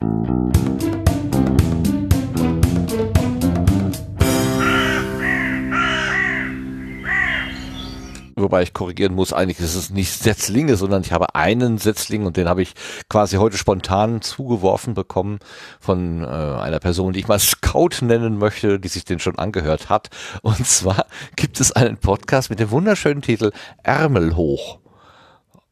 [8.35, 12.37] Wobei ich korrigieren muss, eigentlich ist es nicht Setzlinge, sondern ich habe einen Setzling und
[12.37, 12.75] den habe ich
[13.09, 15.39] quasi heute spontan zugeworfen bekommen
[15.79, 19.89] von äh, einer Person, die ich mal Scout nennen möchte, die sich den schon angehört
[19.89, 20.09] hat.
[20.43, 24.80] Und zwar gibt es einen Podcast mit dem wunderschönen Titel Ärmel hoch.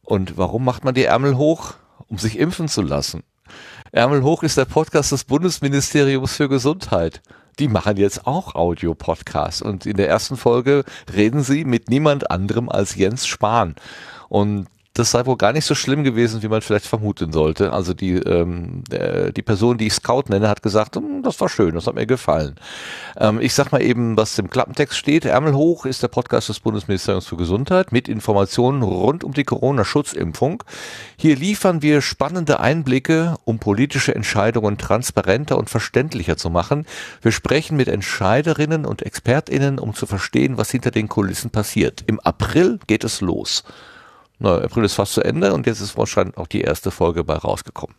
[0.10, 1.76] Und warum macht man die Ärmel hoch?
[2.08, 3.22] Um sich impfen zu lassen.
[3.92, 7.22] Ärmel hoch ist der Podcast des Bundesministeriums für Gesundheit
[7.60, 9.62] die machen jetzt auch Audio-Podcasts.
[9.62, 13.76] Und in der ersten Folge reden sie mit niemand anderem als Jens Spahn.
[14.30, 14.68] Und
[15.00, 17.72] das sei wohl gar nicht so schlimm gewesen, wie man vielleicht vermuten sollte.
[17.72, 21.48] Also die, ähm, äh, die Person, die ich Scout nenne, hat gesagt, hm, das war
[21.48, 22.56] schön, das hat mir gefallen.
[23.18, 25.24] Ähm, ich sag mal eben, was im Klappentext steht.
[25.24, 30.64] Ärmel hoch ist der Podcast des Bundesministeriums für Gesundheit mit Informationen rund um die Corona-Schutzimpfung.
[31.16, 36.86] Hier liefern wir spannende Einblicke, um politische Entscheidungen transparenter und verständlicher zu machen.
[37.22, 42.04] Wir sprechen mit Entscheiderinnen und ExpertInnen, um zu verstehen, was hinter den Kulissen passiert.
[42.06, 43.64] Im April geht es los.
[44.40, 47.36] Na, April ist fast zu Ende und jetzt ist wahrscheinlich auch die erste Folge bei
[47.36, 47.96] rausgekommen.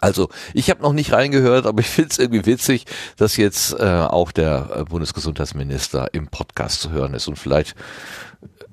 [0.00, 3.84] Also, ich habe noch nicht reingehört, aber ich finde es irgendwie witzig, dass jetzt äh,
[3.84, 7.76] auch der äh, Bundesgesundheitsminister im Podcast zu hören ist und vielleicht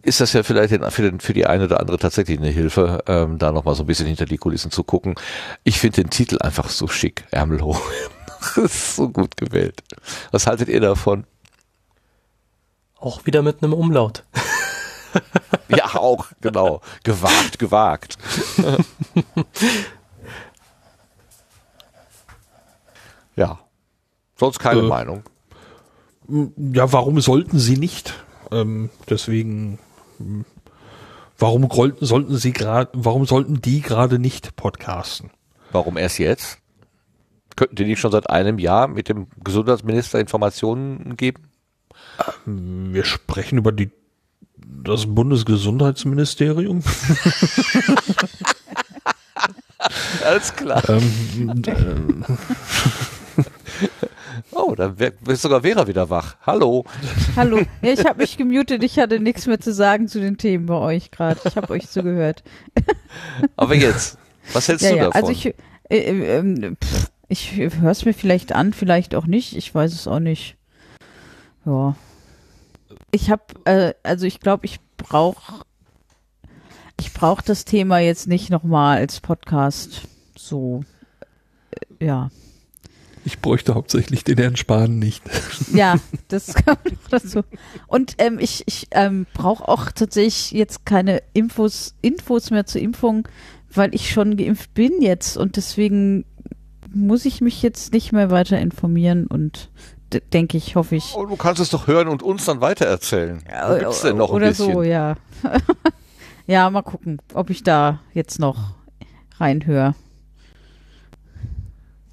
[0.04, 3.38] ist das ja vielleicht für, den, für die eine oder andere tatsächlich eine Hilfe, ähm,
[3.38, 5.16] da nochmal so ein bisschen hinter die Kulissen zu gucken.
[5.64, 7.82] Ich finde den Titel einfach so schick, Ärmel hoch.
[8.68, 9.84] so gut gewählt.
[10.32, 11.26] Was haltet ihr davon?
[13.00, 14.24] Auch wieder mit einem Umlaut.
[15.70, 16.82] ja, auch, genau.
[17.04, 18.18] Gewagt, gewagt.
[23.36, 23.60] ja.
[24.38, 25.24] Sonst keine äh, Meinung.
[26.28, 28.24] Ja, warum sollten sie nicht?
[28.52, 29.80] Ähm, deswegen,
[31.38, 31.68] warum
[32.00, 35.32] sollten sie gerade, warum sollten die gerade nicht podcasten?
[35.72, 36.60] Warum erst jetzt?
[37.56, 41.52] Könnten die nicht schon seit einem Jahr mit dem Gesundheitsminister Informationen geben?
[42.46, 43.92] Wir sprechen über die,
[44.84, 46.82] das Bundesgesundheitsministerium.
[50.26, 50.82] Alles klar.
[50.90, 51.74] Ähm, äh,
[54.52, 54.94] Oh, da
[55.28, 56.36] ist sogar Vera wieder wach.
[56.46, 56.84] Hallo.
[57.36, 57.62] Hallo.
[57.82, 58.84] Ja, ich habe mich gemutet.
[58.84, 61.40] Ich hatte nichts mehr zu sagen zu den Themen bei euch gerade.
[61.46, 62.44] Ich habe euch zugehört.
[63.56, 64.18] Aber jetzt,
[64.54, 65.04] was hältst ja, du ja.
[65.06, 65.22] davon?
[65.22, 65.56] Also ich,
[65.90, 66.76] äh, äh,
[67.30, 69.56] ich höre es mir vielleicht an, vielleicht auch nicht.
[69.56, 70.58] Ich weiß es auch nicht.
[71.66, 71.96] Ja.
[73.12, 75.64] Ich habe, äh, also ich glaube, ich brauche,
[77.00, 80.02] ich brauche das Thema jetzt nicht nochmal als Podcast.
[80.38, 80.84] So,
[82.00, 82.30] äh, ja.
[83.24, 85.24] Ich bräuchte hauptsächlich den Herrn Spahn nicht.
[85.74, 85.96] Ja,
[86.28, 87.44] das kommt noch dazu.
[87.88, 93.28] Und ähm, ich, ich ähm, brauche auch tatsächlich jetzt keine Infos, Infos mehr zur Impfung,
[93.74, 96.26] weil ich schon geimpft bin jetzt und deswegen
[96.94, 99.70] muss ich mich jetzt nicht mehr weiter informieren und
[100.34, 101.14] denke ich, hoffe ich.
[101.16, 103.42] Oh, du kannst es doch hören und uns dann weitererzählen.
[103.68, 104.74] Wo gibt's denn noch ein Oder bisschen?
[104.74, 105.16] so, ja.
[106.48, 108.76] ja, mal gucken, ob ich da jetzt noch
[109.40, 109.96] reinhöre.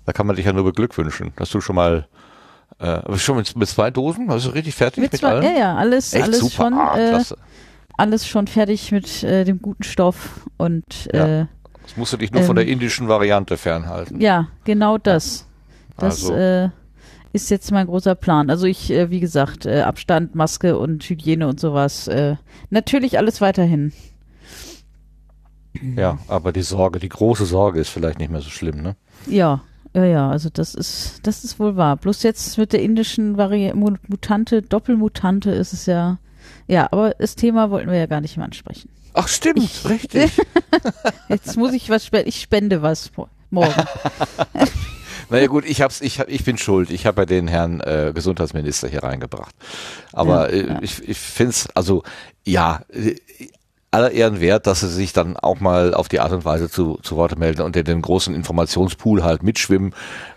[0.07, 2.09] Da kann man dich ja nur beglückwünschen, dass du schon mal
[2.79, 5.45] äh, schon mit, mit, zwei Dosen, also richtig fertig mit, mit zwei, allem?
[5.45, 6.53] Ja, ja, alles, Echt alles super.
[6.53, 7.23] schon, ah, äh,
[7.97, 11.43] alles schon fertig mit äh, dem guten Stoff und ja.
[11.43, 11.47] äh,
[11.89, 14.21] Jetzt musst du dich nur ähm, von der ähm, indischen Variante fernhalten.
[14.21, 15.47] Ja, genau das.
[15.97, 16.35] Das also.
[16.35, 16.69] äh,
[17.33, 18.51] ist jetzt mein großer Plan.
[18.51, 22.09] Also ich, äh, wie gesagt, äh, Abstand, Maske und Hygiene und sowas.
[22.09, 22.37] Äh,
[22.71, 23.93] natürlich alles weiterhin.
[25.97, 28.97] Ja, aber die Sorge, die große Sorge ist vielleicht nicht mehr so schlimm, ne?
[29.27, 29.63] Ja,
[29.95, 31.97] ja, ja, also das ist, das ist wohl wahr.
[31.97, 33.77] Bloß jetzt mit der indischen Variante,
[34.09, 36.19] Mutante, Doppelmutante ist es ja.
[36.67, 38.91] Ja, aber das Thema wollten wir ja gar nicht mehr ansprechen.
[39.15, 40.31] Ach stimmt, ich, richtig.
[41.29, 42.29] jetzt muss ich was spenden.
[42.29, 43.11] Ich spende was
[43.51, 43.73] morgen.
[45.31, 46.91] naja gut, ich hab's, ich, ich bin schuld.
[46.91, 49.55] Ich habe ja den Herrn äh, Gesundheitsminister hier reingebracht.
[50.13, 50.79] Aber ja, äh, ja.
[50.83, 52.03] ich, ich finde es, also
[52.45, 52.81] ja,
[53.91, 56.99] aller Ehren wert, dass sie sich dann auch mal auf die Art und Weise zu,
[57.03, 59.95] zu Wort melden und in den großen Informationspool halt mitschwimmen.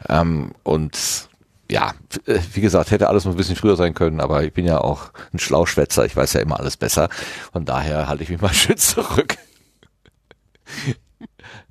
[0.07, 1.29] Ähm, und
[1.69, 1.93] ja,
[2.25, 4.79] äh, wie gesagt, hätte alles noch ein bisschen früher sein können, aber ich bin ja
[4.79, 7.09] auch ein Schlauschwätzer, ich weiß ja immer alles besser.
[7.51, 9.37] Von daher halte ich mich mal schön zurück.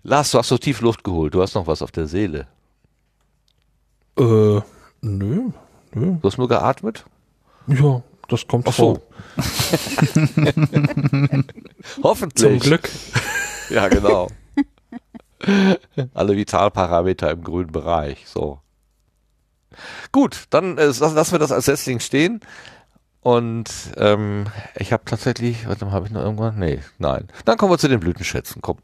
[0.02, 2.46] Lars, du hast so tief Luft geholt, du hast noch was auf der Seele.
[4.18, 4.62] Äh, nö,
[5.02, 5.50] nö.
[5.92, 7.04] Du hast nur geatmet?
[7.66, 9.02] Ja, das kommt Ach so.
[12.02, 12.48] Hoffentlich.
[12.48, 12.88] Zum Glück.
[13.70, 14.26] Ja, genau.
[16.12, 18.26] Alle Vitalparameter im grünen Bereich.
[18.26, 18.58] So.
[20.10, 22.40] Gut, dann äh, lassen wir das als Setzling stehen.
[23.20, 26.58] Und ähm, ich habe tatsächlich, warte mal, habe ich noch irgendwann?
[26.58, 27.28] Nee, nein.
[27.44, 28.60] Dann kommen wir zu den Blütenschätzen.
[28.60, 28.78] Komm.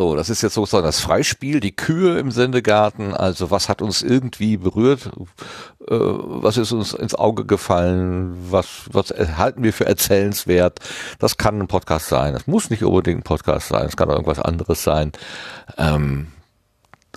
[0.00, 3.12] So, das ist jetzt sozusagen das Freispiel, die Kühe im Sendegarten.
[3.12, 5.10] Also was hat uns irgendwie berührt?
[5.86, 8.34] Äh, was ist uns ins Auge gefallen?
[8.50, 10.80] Was, was halten wir für erzählenswert?
[11.18, 12.32] Das kann ein Podcast sein.
[12.32, 13.84] Das muss nicht unbedingt ein Podcast sein.
[13.84, 15.12] Es kann auch irgendwas anderes sein.
[15.76, 16.28] Ähm,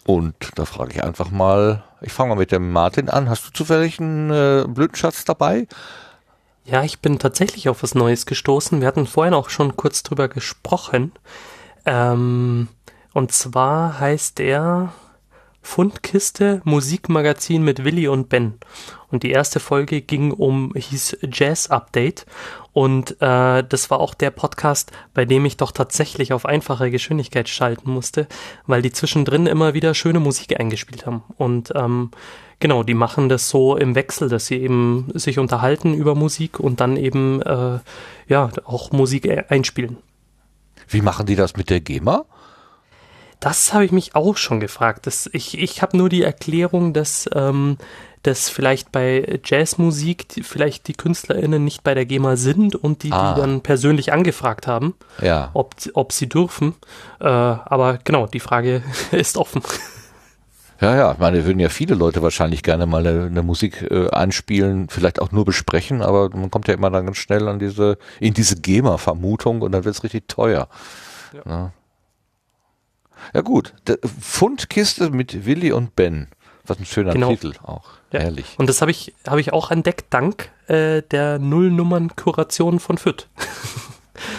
[0.05, 3.29] und da frage ich einfach mal, ich fange mal mit dem Martin an.
[3.29, 5.69] Hast du zufällig einen äh, Blütenschatz dabei?
[6.65, 8.81] Ja, ich bin tatsächlich auf was Neues gestoßen.
[8.81, 11.13] Wir hatten vorhin auch schon kurz drüber gesprochen.
[11.85, 12.67] Ähm,
[13.13, 14.93] und zwar heißt er
[15.65, 18.55] Fundkiste Musikmagazin mit Willi und Ben.
[19.09, 22.25] Und die erste Folge ging um, hieß Jazz Update.
[22.73, 27.47] Und äh, das war auch der Podcast, bei dem ich doch tatsächlich auf einfache Geschwindigkeit
[27.47, 28.27] schalten musste,
[28.67, 31.23] weil die zwischendrin immer wieder schöne Musik eingespielt haben.
[31.37, 32.11] Und ähm,
[32.59, 36.81] genau, die machen das so im Wechsel, dass sie eben sich unterhalten über Musik und
[36.81, 37.79] dann eben äh,
[38.27, 39.97] ja auch Musik einspielen.
[40.87, 42.25] Wie machen die das mit der GEMA?
[43.39, 45.05] Das habe ich mich auch schon gefragt.
[45.05, 47.77] Das, ich ich habe nur die Erklärung, dass, ähm,
[48.21, 53.11] dass vielleicht bei Jazzmusik die, vielleicht die KünstlerInnen nicht bei der GEMA sind und die,
[53.11, 53.33] ah.
[53.33, 55.49] die dann persönlich angefragt haben, ja.
[55.53, 56.75] ob, ob sie dürfen.
[57.19, 58.81] Äh, aber genau, die Frage
[59.11, 59.61] ist offen.
[60.81, 64.09] Ja, ja, ich meine, würden ja viele Leute wahrscheinlich gerne mal eine, eine Musik äh,
[64.09, 67.97] anspielen, vielleicht auch nur besprechen, aber man kommt ja immer dann ganz schnell an diese,
[68.19, 70.67] in diese GEMA-Vermutung und dann wird es richtig teuer.
[71.45, 71.71] Ja,
[73.33, 76.27] ja gut, der Fundkiste mit Willi und Ben.
[76.65, 77.29] Was ein schöner Genau.
[77.29, 77.89] Titel auch.
[78.11, 78.21] Ja.
[78.21, 78.55] Herrlich.
[78.57, 83.27] Und das habe ich, habe ich auch entdeckt dank äh, der Nullnummern-Kuration von FIT.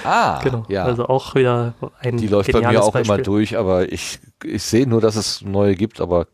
[0.05, 0.65] Ah, Genau.
[0.69, 0.85] ja.
[0.85, 3.25] Also auch wieder ein die läuft bei mir auch immer Beispiel.
[3.25, 6.27] durch, aber ich, ich sehe nur, dass es neue gibt, aber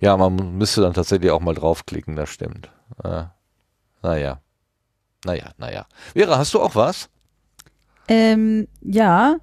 [0.00, 2.70] ja, man müsste dann tatsächlich auch mal draufklicken, das stimmt.
[3.04, 3.24] Äh,
[4.02, 4.40] naja.
[5.24, 5.86] Naja, naja.
[6.14, 7.08] Vera, hast du auch was?
[8.06, 9.36] Ähm, ja,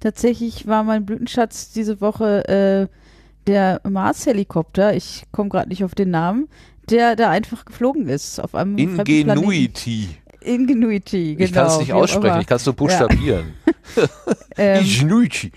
[0.00, 2.96] tatsächlich war mein Blütenschatz diese Woche äh,
[3.46, 6.48] der Mars-Helikopter, ich komme gerade nicht auf den Namen,
[6.90, 8.76] der da einfach geflogen ist auf einem.
[8.76, 10.08] Ingenuity.
[10.42, 11.44] Ingenuity, genau.
[11.44, 13.54] ich kann es nicht aussprechen, ich kann es nur buchstabieren.
[14.56, 15.50] Ähm, Ingenuity.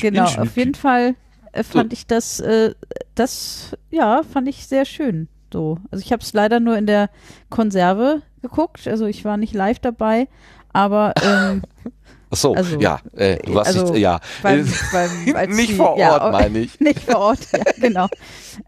[0.00, 1.14] genau, auf jeden Fall
[1.52, 2.74] äh, fand ich das, äh,
[3.14, 5.28] das, ja, fand ich sehr schön.
[5.52, 7.08] So, also ich habe es leider nur in der
[7.50, 10.26] Konserve geguckt, also ich war nicht live dabei,
[10.72, 11.62] aber ähm,
[12.30, 14.20] Ach so, Also, ja, äh, du warst also nicht, ja.
[14.42, 16.80] beim, beim, nicht die- vor Ort, ja, meine ich.
[16.80, 18.08] Nicht vor Ort, ja, genau.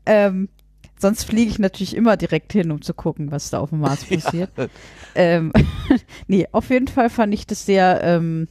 [0.06, 0.48] Ähm,
[1.00, 4.04] sonst fliege ich natürlich immer direkt hin, um zu gucken, was da auf dem Mars
[4.08, 4.50] passiert.
[5.14, 5.52] Ähm,
[6.28, 8.48] nee, auf jeden Fall fand ich das sehr, ähm,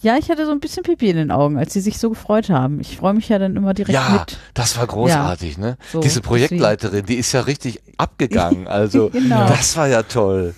[0.00, 2.50] ja, ich hatte so ein bisschen Pipi in den Augen, als sie sich so gefreut
[2.50, 2.80] haben.
[2.80, 4.38] Ich freue mich ja dann immer direkt Ja, mit.
[4.54, 5.76] das war großartig, ne?
[5.92, 8.66] So, Diese Projektleiterin, die ist ja richtig abgegangen.
[8.66, 9.46] Also, Genau.
[9.48, 10.54] das war ja toll.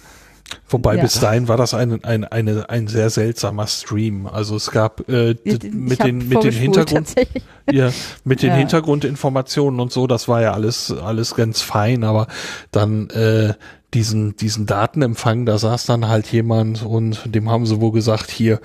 [0.69, 1.03] Wobei Ja.
[1.03, 4.27] bis dahin war das ein, ein, eine, ein sehr seltsamer Stream.
[4.27, 7.15] Also es gab äh, mit, den, mit den Hintergrund,
[7.71, 7.91] ja,
[8.25, 8.57] mit den Ja.
[8.57, 12.27] Hintergrundinformationen und so, das war ja alles, alles ganz fein, aber
[12.71, 13.55] dann äh,
[13.95, 18.61] diesen, diesen Datenempfang, da saß dann halt jemand und dem haben sie wohl gesagt, hier,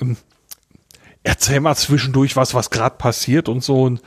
[0.00, 0.16] ähm,
[1.22, 4.02] erzähl mal zwischendurch was, was gerade passiert und so und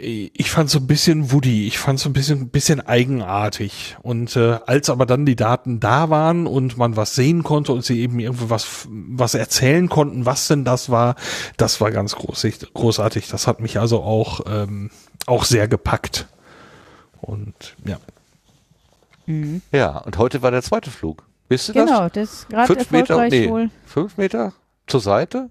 [0.00, 3.96] ich fand so ein bisschen Woody, ich fand so ein bisschen, bisschen eigenartig.
[4.02, 7.84] Und äh, als aber dann die Daten da waren und man was sehen konnte und
[7.84, 11.16] sie eben irgendwie was, was erzählen konnten, was denn das war,
[11.56, 12.72] das war ganz großartig.
[12.72, 13.28] großartig.
[13.28, 14.90] Das hat mich also auch, ähm,
[15.26, 16.28] auch sehr gepackt.
[17.20, 17.98] Und ja.
[19.72, 21.24] Ja, und heute war der zweite Flug.
[21.48, 21.86] Wisst ihr das?
[21.86, 23.70] Genau, das ist gerade Fünf Meter, erfolgreich nee, wohl.
[23.84, 24.52] fünf Meter
[24.86, 25.50] zur Seite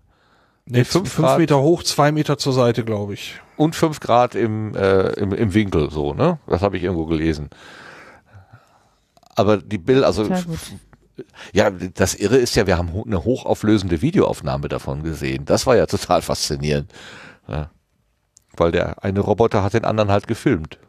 [0.70, 1.40] Nee, fünf, fünf Grad.
[1.40, 3.40] Meter hoch, zwei Meter zur Seite, glaube ich.
[3.56, 6.40] und fünf Grad im, äh, im, im Winkel, so, ne?
[6.46, 7.50] Das habe ich irgendwo gelesen.
[9.36, 10.28] Aber die Bill, also
[11.54, 15.46] ja, das Irre ist ja, wir haben eine hochauflösende Videoaufnahme davon gesehen.
[15.46, 16.92] Das war ja total faszinierend.
[17.48, 17.72] Ja.
[18.56, 20.80] Weil der eine Roboter hat den anderen halt gefilmt.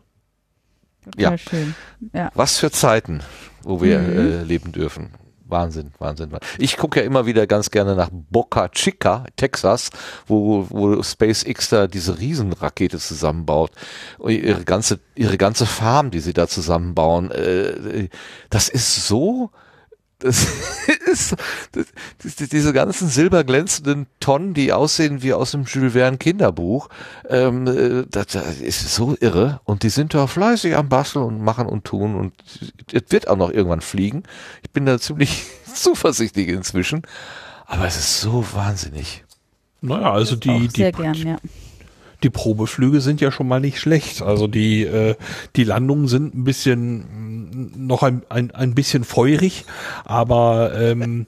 [1.05, 1.39] Total Ja.
[1.39, 1.75] schön.
[2.13, 2.31] Ja.
[2.35, 3.21] Was für Zeiten,
[3.63, 4.19] wo wir Mhm.
[4.19, 5.11] äh, leben dürfen.
[5.49, 6.31] Wahnsinn, Wahnsinn.
[6.59, 9.91] Ich gucke ja immer wieder ganz gerne nach Boca Chica, Texas,
[10.27, 13.71] wo, wo SpaceX da diese Riesenrakete zusammenbaut.
[14.19, 18.09] Und ihre ganze, ihre ganze Farm, die sie da zusammenbauen, äh,
[18.51, 19.51] das ist so,
[20.19, 20.47] das
[21.07, 21.37] ist,
[21.73, 21.87] das,
[22.23, 26.89] das, diese ganzen silberglänzenden Tonnen, die aussehen wie aus dem Jules Verne Kinderbuch,
[27.29, 29.61] ähm, äh, das, das ist so irre.
[29.65, 32.35] Und die sind da fleißig am Basteln und machen und tun und
[32.93, 34.25] es wird auch noch irgendwann fliegen.
[34.63, 37.03] Ich bin da ziemlich zuversichtlich inzwischen.
[37.67, 39.25] Aber es ist so wahnsinnig.
[39.81, 41.37] Naja, also die, die, gern, ja.
[42.23, 44.23] die Probeflüge sind ja schon mal nicht schlecht.
[44.23, 45.15] Also die, äh,
[45.55, 47.38] die Landungen sind ein bisschen
[47.77, 49.65] noch ein, ein, ein bisschen feurig,
[50.05, 51.27] aber ähm,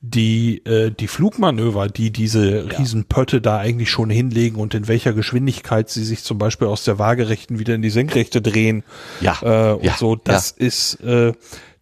[0.00, 5.88] die, äh, die Flugmanöver, die diese Riesenpötte da eigentlich schon hinlegen und in welcher Geschwindigkeit
[5.90, 8.84] sie sich zum Beispiel aus der waagerechten wieder in die senkrechte drehen
[9.20, 11.32] Ja, äh, und ja, so, das ist äh,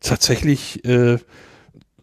[0.01, 1.19] tatsächlich äh,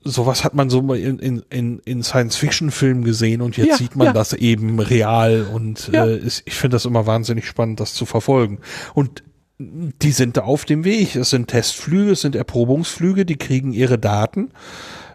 [0.04, 3.96] sowas hat man so mal in, in, in, in Science-Fiction-Filmen gesehen und jetzt Ja, sieht
[3.96, 4.14] man ja.
[4.14, 6.06] das eben real und Ja.
[6.06, 8.60] äh, ist, ich finde das immer wahnsinnig spannend, das zu verfolgen.
[8.94, 9.24] Und
[9.57, 11.15] die sind da auf dem Weg.
[11.15, 14.51] Es sind Testflüge, es sind Erprobungsflüge, die kriegen ihre Daten.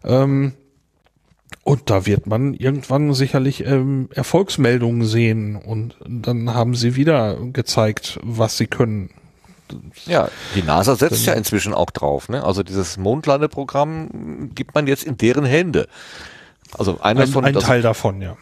[0.04, 0.52] Ähm,
[1.64, 8.18] und da wird man irgendwann sicherlich ähm, Erfolgsmeldungen sehen und dann haben sie wieder gezeigt,
[8.22, 9.10] was sie können.
[10.06, 12.30] Ja, die NASA setzt ja inzwischen auch drauf.
[12.30, 12.42] Ne?
[12.42, 15.88] Also dieses Mondlandeprogramm gibt man jetzt in deren Hände.
[16.72, 18.36] Also einer Ein, von ein Teil davon, ja.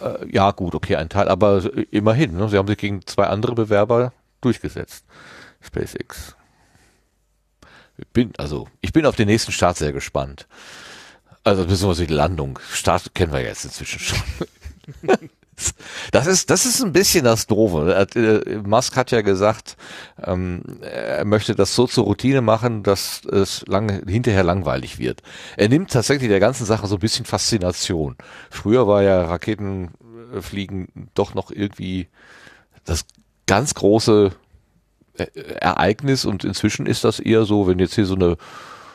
[0.00, 2.36] Äh, ja, gut, okay, ein Teil, aber immerhin.
[2.36, 2.48] Ne?
[2.48, 5.04] Sie haben sich gegen zwei andere Bewerber durchgesetzt.
[5.66, 6.36] SpaceX.
[7.98, 10.46] Ich bin, also, ich bin auf den nächsten Start sehr gespannt.
[11.44, 12.58] Also, beziehungsweise die Landung.
[12.72, 14.18] Start kennen wir jetzt inzwischen schon.
[16.12, 18.06] Das ist, das ist ein bisschen das Doofe.
[18.14, 19.76] Äh, Musk hat ja gesagt,
[20.22, 25.22] ähm, er möchte das so zur Routine machen, dass es lange, hinterher langweilig wird.
[25.56, 28.16] Er nimmt tatsächlich der ganzen Sache so ein bisschen Faszination.
[28.50, 32.08] Früher war ja Raketenfliegen doch noch irgendwie
[32.84, 33.06] das
[33.46, 34.32] ganz große
[35.18, 38.36] Ereignis und inzwischen ist das eher so, wenn jetzt hier so eine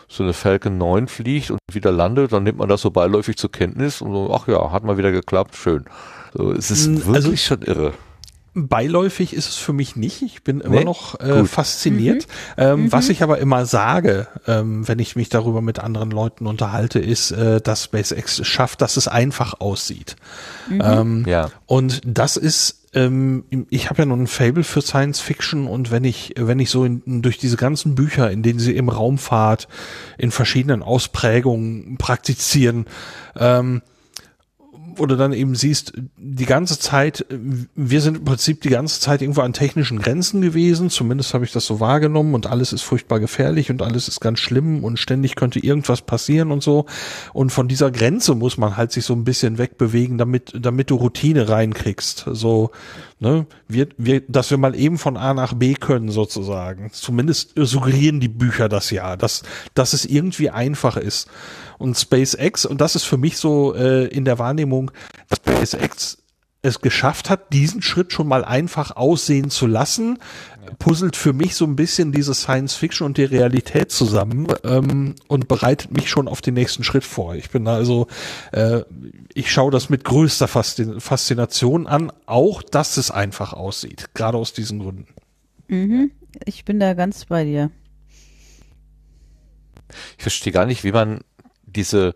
[0.08, 3.50] so eine Falcon 9 fliegt und wieder landet, dann nimmt man das so beiläufig zur
[3.50, 5.86] Kenntnis und so, ach ja, hat mal wieder geklappt, schön.
[6.34, 7.94] So, es ist Mm, wirklich also- schon irre.
[8.54, 10.22] Beiläufig ist es für mich nicht.
[10.24, 10.84] Ich bin immer Nee?
[10.84, 12.28] noch äh, fasziniert.
[12.58, 17.00] Ähm, Was ich aber immer sage, ähm, wenn ich mich darüber mit anderen Leuten unterhalte,
[17.00, 20.18] ist, äh, dass SpaceX es schafft, dass es einfach aussieht.
[20.70, 21.50] Ähm, Ja.
[21.66, 26.04] Und das ist, ähm, ich habe ja nun ein Fable für Science Fiction und wenn
[26.04, 29.68] ich, wenn ich so in, durch diese ganzen Bücher, in denen sie im Raumfahrt
[30.18, 32.86] in verschiedenen Ausprägungen praktizieren,
[33.38, 33.82] ähm,
[34.96, 37.38] wo du dann eben siehst, die ganze Zeit, äh,
[37.76, 41.52] wir sind im Prinzip die ganze Zeit irgendwo an technischen Grenzen gewesen, zumindest habe ich
[41.52, 45.36] das so wahrgenommen und alles ist furchtbar gefährlich und alles ist ganz schlimm und ständig
[45.36, 46.86] könnte irgendwas passieren und so.
[47.34, 50.96] Und von dieser Grenze muss man halt sich so ein bisschen wegbewegen, damit, damit du
[50.96, 52.26] Routine reinkriegst.
[52.32, 52.72] So,
[53.20, 56.90] ne, wir, wir, dass wir mal eben von A nach B können sozusagen.
[56.92, 61.30] Zumindest suggerieren die Bücher das ja, dass, dass es irgendwie einfach ist.
[61.82, 64.92] Und SpaceX, und das ist für mich so äh, in der Wahrnehmung,
[65.28, 66.18] dass SpaceX
[66.64, 70.20] es geschafft hat, diesen Schritt schon mal einfach aussehen zu lassen,
[70.78, 75.48] puzzelt für mich so ein bisschen diese Science Fiction und die Realität zusammen ähm, und
[75.48, 77.34] bereitet mich schon auf den nächsten Schritt vor.
[77.34, 78.08] Ich bin da also,
[78.52, 78.82] äh,
[79.34, 84.80] ich schaue das mit größter Faszination an, auch dass es einfach aussieht, gerade aus diesen
[84.80, 85.08] Gründen.
[85.68, 86.12] Mhm.
[86.46, 87.72] Ich bin da ganz bei dir.
[90.18, 91.22] Ich verstehe gar nicht, wie man
[91.76, 92.14] diese,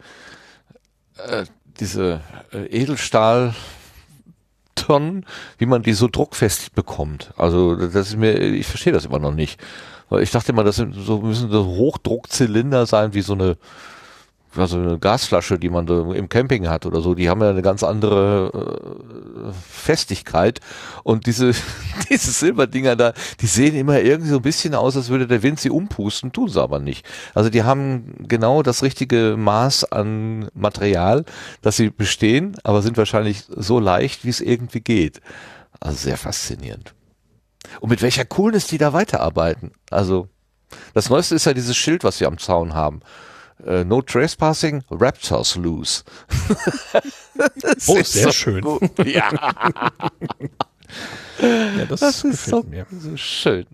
[1.18, 1.46] äh,
[1.80, 3.54] diese äh, Edelstahl
[4.76, 5.26] Tonnen,
[5.58, 7.34] wie man die so druckfest bekommt.
[7.38, 9.60] Also das ist mir, ich verstehe das immer noch nicht.
[10.10, 13.58] Weil ich dachte immer, das sind so müssen so Hochdruckzylinder sein, wie so eine,
[14.58, 17.16] also eine Gasflasche, die man so im Camping hat oder so.
[17.16, 20.60] Die haben ja eine ganz andere äh, Festigkeit.
[21.04, 21.52] Und diese,
[22.10, 25.60] diese Silberdinger da, die sehen immer irgendwie so ein bisschen aus, als würde der Wind
[25.60, 27.06] sie umpusten, tun sie aber nicht.
[27.34, 31.26] Also die haben genau das richtige Maß an Material,
[31.62, 35.22] dass sie bestehen, aber sind wahrscheinlich so leicht, wie es irgendwie geht.
[35.80, 36.94] Also sehr faszinierend.
[37.80, 39.72] Und mit welcher Coolness die da weiterarbeiten.
[39.90, 40.30] Also
[40.94, 43.02] das Neueste ist ja dieses Schild, was sie am Zaun haben.
[43.64, 46.04] Äh, no trespassing, Raptors loose.
[47.62, 48.62] Das Oh, ist sehr so schön.
[48.62, 48.82] gut.
[49.06, 49.30] Ja,
[51.42, 52.86] Ja, das, das ist gefällt so, mir.
[52.92, 53.66] so schön.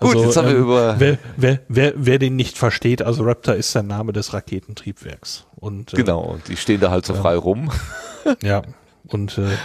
[0.00, 3.22] Gut, Also, jetzt haben wir ähm, über Wer, wer, wer, wer den nicht versteht, also
[3.24, 5.46] Raptor ist der Name des Raketentriebwerks.
[5.56, 7.20] Und, äh, Genau, und die stehen da halt so Ja.
[7.22, 7.70] frei rum.
[8.42, 8.62] Ja,
[9.06, 9.56] und äh,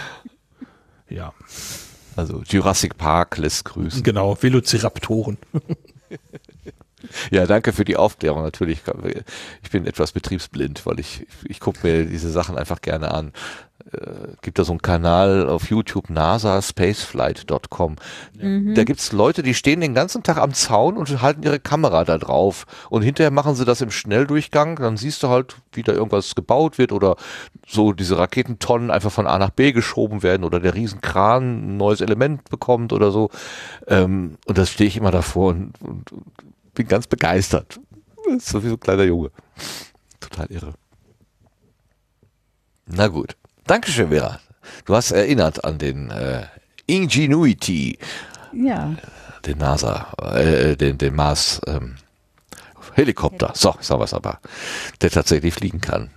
[1.14, 1.34] ja,
[2.16, 4.02] Also Jurassic Park lässt grüßen.
[4.02, 5.36] genau, Velociraptoren.
[7.30, 8.42] Ja, danke für die Aufklärung.
[8.42, 8.82] Natürlich,
[9.62, 13.32] ich bin etwas betriebsblind, weil ich, ich gucke mir diese Sachen einfach gerne an.
[13.92, 17.96] Äh, gibt da so einen Kanal auf YouTube, nasaspaceflight.com.
[18.74, 22.18] Da gibt's Leute, die stehen den ganzen Tag am Zaun und halten ihre Kamera da
[22.18, 22.66] drauf.
[22.88, 24.76] Und hinterher machen sie das im Schnelldurchgang.
[24.76, 27.16] Dann siehst du halt, wie da irgendwas gebaut wird oder
[27.66, 32.00] so diese Raketentonnen einfach von A nach B geschoben werden oder der Riesenkran ein neues
[32.00, 33.30] Element bekommt oder so.
[33.86, 36.24] Ähm, und das stehe ich immer davor und, und, und
[36.74, 37.80] bin ganz begeistert.
[38.26, 39.30] Das ist so wie so ein kleiner Junge.
[40.20, 40.74] Total irre.
[42.86, 43.36] Na gut.
[43.66, 44.40] Dankeschön, Vera.
[44.84, 46.46] Du hast erinnert an den äh,
[46.86, 47.98] Ingenuity,
[48.52, 48.94] Ja.
[49.46, 51.96] den NASA, äh, den, den Mars ähm,
[52.94, 53.52] Helikopter.
[53.54, 54.40] So, sagen wir es aber.
[55.00, 56.10] Der tatsächlich fliegen kann.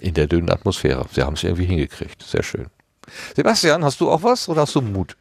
[0.00, 1.06] In der dünnen Atmosphäre.
[1.12, 2.22] Sie haben es irgendwie hingekriegt.
[2.22, 2.66] Sehr schön.
[3.34, 5.16] Sebastian, hast du auch was oder hast du Mut?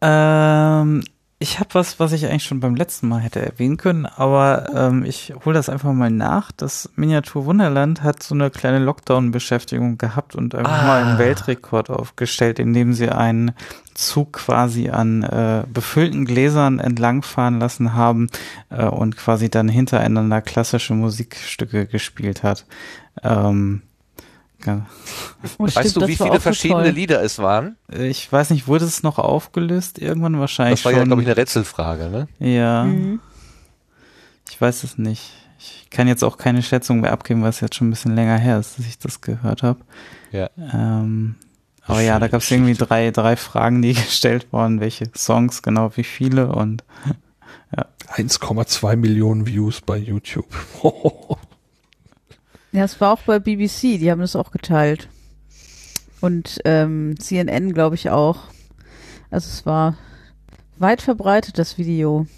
[0.00, 1.02] Ähm,
[1.40, 5.04] ich habe was, was ich eigentlich schon beim letzten Mal hätte erwähnen können, aber ähm,
[5.04, 6.50] ich hole das einfach mal nach.
[6.50, 10.86] Das Miniatur Wunderland hat so eine kleine Lockdown-Beschäftigung gehabt und einfach Ah.
[10.86, 13.52] mal einen Weltrekord aufgestellt, indem sie einen
[13.94, 18.28] Zug quasi an äh, befüllten Gläsern entlangfahren lassen haben
[18.70, 22.66] äh, und quasi dann hintereinander klassische Musikstücke gespielt hat.
[23.22, 23.82] Ähm.
[24.66, 26.90] Oh, Weißt stimmt, du, wie viele verschiedene toll.
[26.92, 27.76] Lieder es waren?
[27.88, 29.98] Ich weiß nicht, wurde es noch aufgelöst?
[29.98, 30.98] Irgendwann wahrscheinlich Das war schon.
[31.00, 32.28] ja, glaube ich, eine Rätselfrage, ne?
[32.40, 33.20] Ja, Mhm.
[34.50, 35.32] ich weiß es nicht.
[35.60, 38.36] Ich kann jetzt auch keine Schätzung mehr abgeben, weil es jetzt schon ein bisschen länger
[38.38, 39.80] her ist, dass ich das gehört habe.
[40.32, 40.50] Ja.
[40.58, 41.36] Ähm,
[41.86, 45.92] aber ja, da gab es irgendwie drei, drei Fragen, die gestellt wurden, welche Songs, genau
[45.96, 46.84] wie viele und
[48.16, 50.46] 1,2 Millionen Views bei YouTube.
[52.78, 55.08] Ja, es war auch bei BBC, die haben das auch geteilt.
[56.20, 58.38] Und ähm, CNN, glaube ich, auch.
[59.32, 59.96] Also es war
[60.76, 62.28] weit verbreitet, das Video.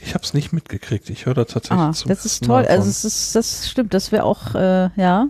[0.00, 1.10] Ich habe es nicht mitgekriegt.
[1.10, 2.62] Ich höre da tatsächlich Ah, zum das ist toll.
[2.62, 5.26] Mal Also es ist, das stimmt, das wäre auch, äh, ja,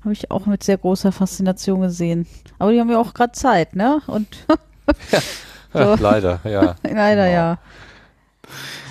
[0.00, 2.26] habe ich auch mit sehr großer Faszination gesehen.
[2.58, 4.00] Aber die haben ja auch gerade Zeit, ne?
[4.06, 5.20] Und Ja,
[5.96, 6.02] So.
[6.02, 6.76] leider, ja.
[6.84, 7.58] Leider ja.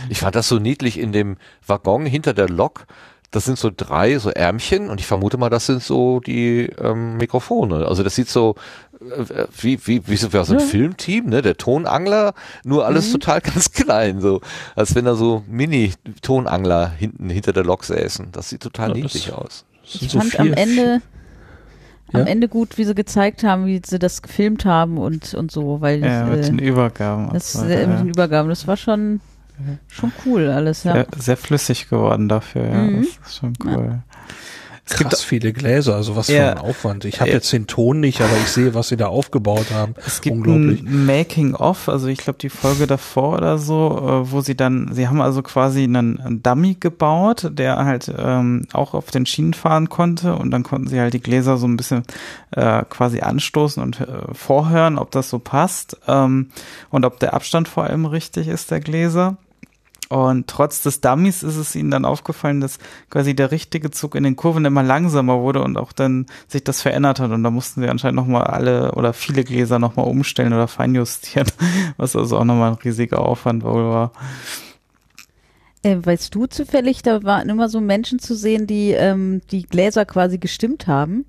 [0.10, 2.86] Ich fand das so niedlich in dem Waggon hinter der Lok.
[3.32, 7.16] Das sind so drei so Ärmchen und ich vermute mal, das sind so die ähm,
[7.18, 7.88] Mikrofone.
[7.88, 8.56] Also das sieht so
[9.00, 11.42] äh, wie wie wie so, wie so ein Filmteam, ne?
[11.42, 12.34] Der Tonangler,
[12.66, 13.12] nur alles Mhm.
[13.14, 14.42] total ganz klein, so
[14.76, 18.30] als wenn da so Mini-Tonangler hinten hinter der Lok säßen.
[18.32, 19.66] Das sieht total Ja, das- niedlich aus.
[19.84, 21.02] Das Ich so fand vier- am Ende
[22.14, 22.26] am Ja?
[22.28, 26.04] Ende gut, wie sie gezeigt haben, wie sie das gefilmt haben und und so, weil
[26.04, 27.30] Ja, mit äh, den Übergaben.
[27.32, 27.86] das äh, mit ja.
[28.02, 29.22] den Übergaben, das war schon
[29.88, 30.94] schon cool alles, ja.
[30.94, 32.82] sehr, sehr flüssig geworden dafür, ja.
[32.84, 33.06] Mhm.
[33.22, 34.02] Das ist schon cool.
[34.84, 36.48] Es gibt Krass viele Gläser, also was Ja.
[36.48, 37.06] für ein Aufwand.
[37.06, 37.36] Ich habe Ja.
[37.38, 39.94] jetzt den Ton nicht, aber ich sehe, was sie da aufgebaut haben.
[40.06, 40.82] Es gibt Unglaublich.
[40.82, 45.08] ein Making-of, also ich glaube die Folge davor oder so, äh, wo sie dann, sie
[45.08, 49.88] haben also quasi einen, einen Dummy gebaut, der halt ähm, auch auf den Schienen fahren
[49.88, 52.04] konnte und dann konnten sie halt die Gläser so ein bisschen
[52.50, 56.50] äh, quasi anstoßen und äh, vorhören, ob das so passt ähm,
[56.90, 59.38] und ob der Abstand vor allem richtig ist der Gläser.
[60.12, 64.26] Und trotz des Dummies ist es ihnen dann aufgefallen, dass quasi der richtige Zug in
[64.26, 67.32] den Kurven immer langsamer wurde und auch dann sich das verändert hat.
[67.32, 71.48] Und da mussten sie anscheinend nochmal alle oder viele Gläser nochmal umstellen oder feinjustieren,
[71.98, 74.12] was also auch nochmal ein riesiger Aufwand wohl war.
[75.82, 80.04] Äh, weißt du zufällig, da waren immer so Menschen zu sehen, die ähm, die Gläser
[80.04, 81.24] quasi gestimmt haben.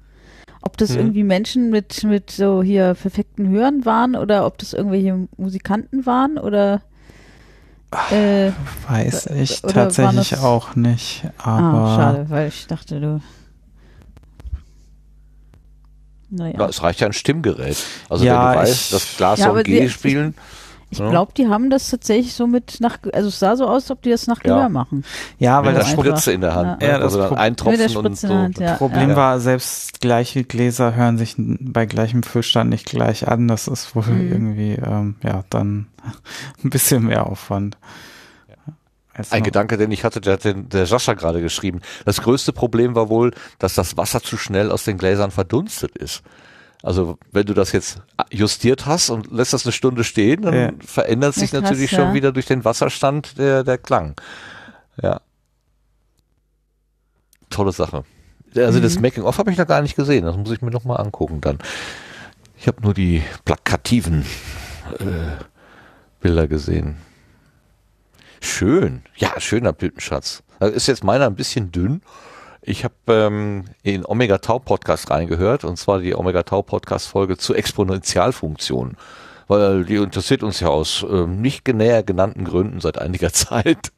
[0.61, 0.97] Ob das Mhm.
[0.97, 6.37] irgendwie Menschen mit, mit so hier perfekten Hören waren oder ob das irgendwelche Musikanten waren
[6.37, 6.83] oder
[8.11, 8.53] äh,
[8.89, 11.25] Weiß ich tatsächlich auch nicht.
[11.39, 13.21] Aber ah, schade, weil ich dachte, du.
[16.31, 16.59] Naja.
[16.59, 17.77] Ja, es reicht ja ein Stimmgerät.
[18.09, 20.62] Also Ja, wenn du ich- weißt, dass Glas Ja, und G spielen, Ich
[20.99, 21.11] Ja.
[21.11, 24.03] glaube, die haben das tatsächlich so mit nach, also es sah so aus, als ob
[24.03, 24.55] die das nach Ja.
[24.57, 25.05] Gehör machen.
[25.39, 26.83] ja, weil mit der das Spritze in der Hand.
[26.83, 26.95] Ja, ne?
[26.95, 28.29] das also dann Pro- eintropfen und so.
[28.29, 28.75] Hand, ja.
[28.75, 29.17] Problem Ja.
[29.17, 33.49] war, selbst gleiche Gläser hören sich bei gleichem Füllstand nicht gleich an.
[33.49, 34.33] Das ist wohl Mhm.
[34.33, 35.87] irgendwie, ähm, ja, dann
[36.65, 37.77] ein bisschen mehr Aufwand.
[39.15, 41.83] Als Ein Gedanke, den ich hatte, der hat den, der Sascha gerade geschrieben.
[42.07, 46.23] Das größte Problem war wohl, dass das Wasser zu schnell aus den Gläsern verdunstet ist.
[46.83, 48.01] Also wenn du das jetzt
[48.33, 50.71] justiert hast und lässt das eine Stunde stehen, dann Ja.
[50.85, 51.99] verändert sich Ja, krass, natürlich ja.
[51.99, 54.15] schon wieder durch den Wasserstand der, der Klang.
[55.03, 55.21] Ja.
[57.51, 58.05] Tolle Sache.
[58.57, 59.03] Also das Mhm.
[59.03, 60.25] Making-of habe ich noch gar nicht gesehen.
[60.25, 61.59] Das muss ich mir noch mal angucken dann.
[62.59, 64.25] Ich habe nur die plakativen
[64.99, 65.05] äh,
[66.21, 66.97] Bilder gesehen.
[68.41, 69.03] Schön.
[69.17, 70.43] Ja, schöner Blütenschatz.
[70.61, 72.03] Da ist jetzt meiner ein bisschen dünn.
[72.65, 77.37] Ich habe ähm, in Omega Tau Podcast reingehört und zwar die Omega Tau Podcast Folge
[77.37, 78.97] zur Exponentialfunktion.
[79.49, 83.91] Weil die interessiert uns ja aus ähm, nicht näher genannten Gründen seit einiger Zeit.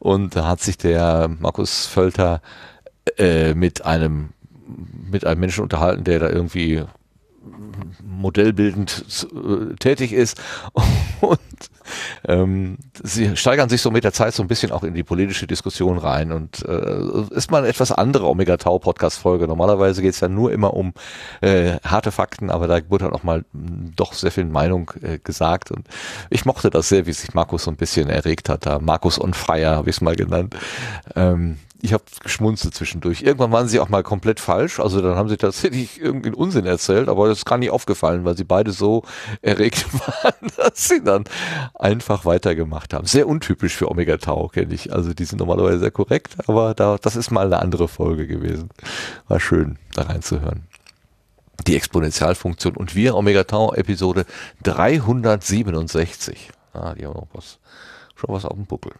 [0.00, 2.42] Und da hat sich der Markus Völter
[3.18, 4.30] äh, mit einem
[5.10, 6.84] mit einem Menschen unterhalten, der da irgendwie
[8.02, 10.40] modellbildend äh, tätig ist
[11.20, 11.38] und
[12.26, 15.46] ähm, sie steigern sich so mit der Zeit so ein bisschen auch in die politische
[15.46, 19.46] Diskussion rein und äh, ist mal eine etwas andere Omega Tau Podcast Folge.
[19.46, 20.92] Normalerweise geht es ja nur immer um
[21.40, 25.18] äh, harte Fakten, aber da wurde dann auch mal mh, doch sehr viel Meinung äh,
[25.18, 25.86] gesagt und
[26.30, 28.66] ich mochte das sehr, wie sich Markus so ein bisschen erregt hat.
[28.66, 30.56] Da Markus on Fire habe ich es mal genannt.
[31.14, 33.22] Ähm, ich habe geschmunzelt zwischendurch.
[33.22, 34.78] Irgendwann waren sie auch mal komplett falsch.
[34.78, 38.36] Also dann haben sie tatsächlich irgendeinen Unsinn erzählt, aber das ist gar nicht aufgefallen, weil
[38.36, 39.02] sie beide so
[39.42, 41.24] erregt waren, dass sie dann
[41.74, 43.06] einfach weitergemacht haben.
[43.06, 44.92] Sehr untypisch für Omega Tau, kenne ich.
[44.92, 48.70] Also die sind normalerweise sehr korrekt, aber da, das ist mal eine andere Folge gewesen.
[49.26, 50.68] War schön, da reinzuhören.
[51.66, 54.24] Die Exponentialfunktion und wir Omega Tau Episode
[54.62, 56.50] 367.
[56.74, 57.58] Ah, die haben noch was,
[58.14, 58.92] schon was auf dem Buckel.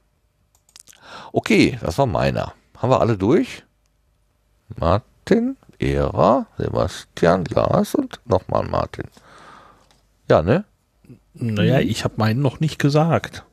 [1.32, 2.54] Okay, das war meiner.
[2.82, 3.62] Haben wir alle durch?
[4.76, 9.04] Martin, Ära, Sebastian, Lars und nochmal Martin.
[10.28, 10.64] Ja, ne?
[11.34, 13.44] Naja, ich habe meinen noch nicht gesagt.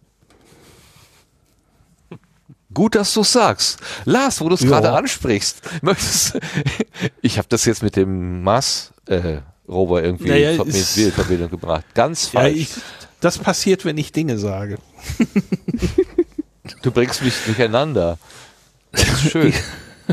[2.74, 3.80] Gut, dass du sagst.
[4.06, 4.68] Lars, wo du es Ja.
[4.70, 6.40] gerade ansprichst, möchtest
[7.22, 11.86] ich habe das jetzt mit dem Mars äh, Rover irgendwie Naja, in Verbindung gebracht.
[11.94, 12.58] Ganz Ja, falsch.
[12.58, 12.70] ich,
[13.22, 14.78] das passiert, wenn ich Dinge sage.
[16.84, 18.18] du bringst mich durcheinander.
[18.92, 19.54] Das ist schön.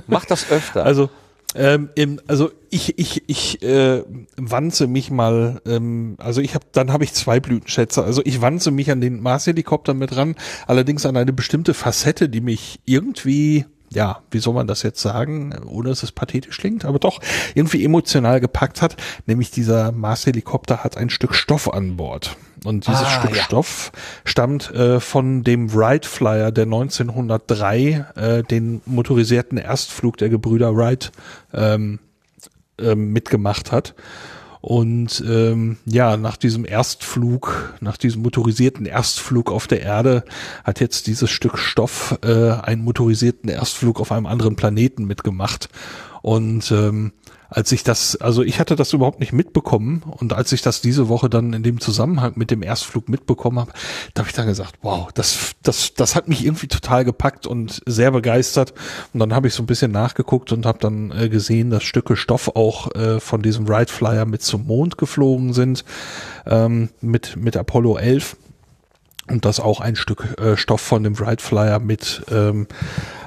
[0.06, 0.84] Mach das öfter.
[0.84, 1.08] Also,
[1.54, 1.88] ähm,
[2.26, 4.02] also ich, ich, ich äh,
[4.36, 8.04] wanze mich mal, ähm, also ich habe, dann habe ich zwei Blütenschätze.
[8.04, 10.34] Also ich wanze mich an den Mars-Helikopter mit ran,
[10.66, 15.54] allerdings an eine bestimmte Facette, die mich irgendwie, ja, wie soll man das jetzt sagen,
[15.64, 17.20] ohne dass es pathetisch klingt, aber doch
[17.54, 18.96] irgendwie emotional gepackt hat,
[19.26, 22.36] nämlich dieser Mars-Helikopter hat ein Stück Stoff an Bord.
[22.64, 23.42] Und dieses Ah, Stück ja.
[23.42, 23.92] Stoff
[24.24, 31.12] stammt äh, von dem Wright Flyer, der 1903 äh, den motorisierten Erstflug der Gebrüder Wright
[31.52, 31.98] ähm,
[32.78, 33.94] ähm, mitgemacht hat.
[34.60, 40.24] Und ähm, ja, nach diesem Erstflug, nach diesem motorisierten Erstflug auf der Erde,
[40.64, 45.68] hat jetzt dieses Stück Stoff äh, einen motorisierten Erstflug auf einem anderen Planeten mitgemacht.
[46.22, 47.12] Und ähm,
[47.48, 50.02] als ich das, also ich hatte das überhaupt nicht mitbekommen.
[50.04, 53.72] Und als ich das diese Woche dann in dem Zusammenhang mit dem Erstflug mitbekommen habe,
[54.14, 57.82] da habe ich dann gesagt, wow, das, das, das hat mich irgendwie total gepackt und
[57.86, 58.74] sehr begeistert.
[59.12, 62.16] Und dann habe ich so ein bisschen nachgeguckt und habe dann äh, gesehen, dass Stücke
[62.16, 65.84] Stoff auch äh, von diesem Wright Flyer mit zum Mond geflogen sind,
[66.46, 68.36] ähm, mit, mit Apollo 11
[69.28, 72.66] und dass auch ein Stück äh, Stoff von dem Wright Flyer mit ähm,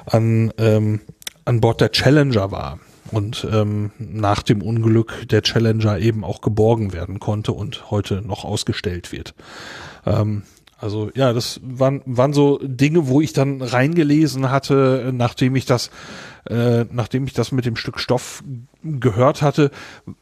[0.06, 1.00] an, ähm,
[1.44, 2.78] an Bord der Challenger war
[3.12, 8.44] und ähm, nach dem Unglück der Challenger eben auch geborgen werden konnte und heute noch
[8.44, 9.34] ausgestellt wird.
[10.06, 10.42] Ähm,
[10.80, 15.90] also ja, das waren, waren so Dinge, wo ich dann reingelesen hatte, nachdem ich das,
[16.48, 18.42] äh, nachdem ich das mit dem Stück Stoff
[18.82, 19.70] gehört hatte,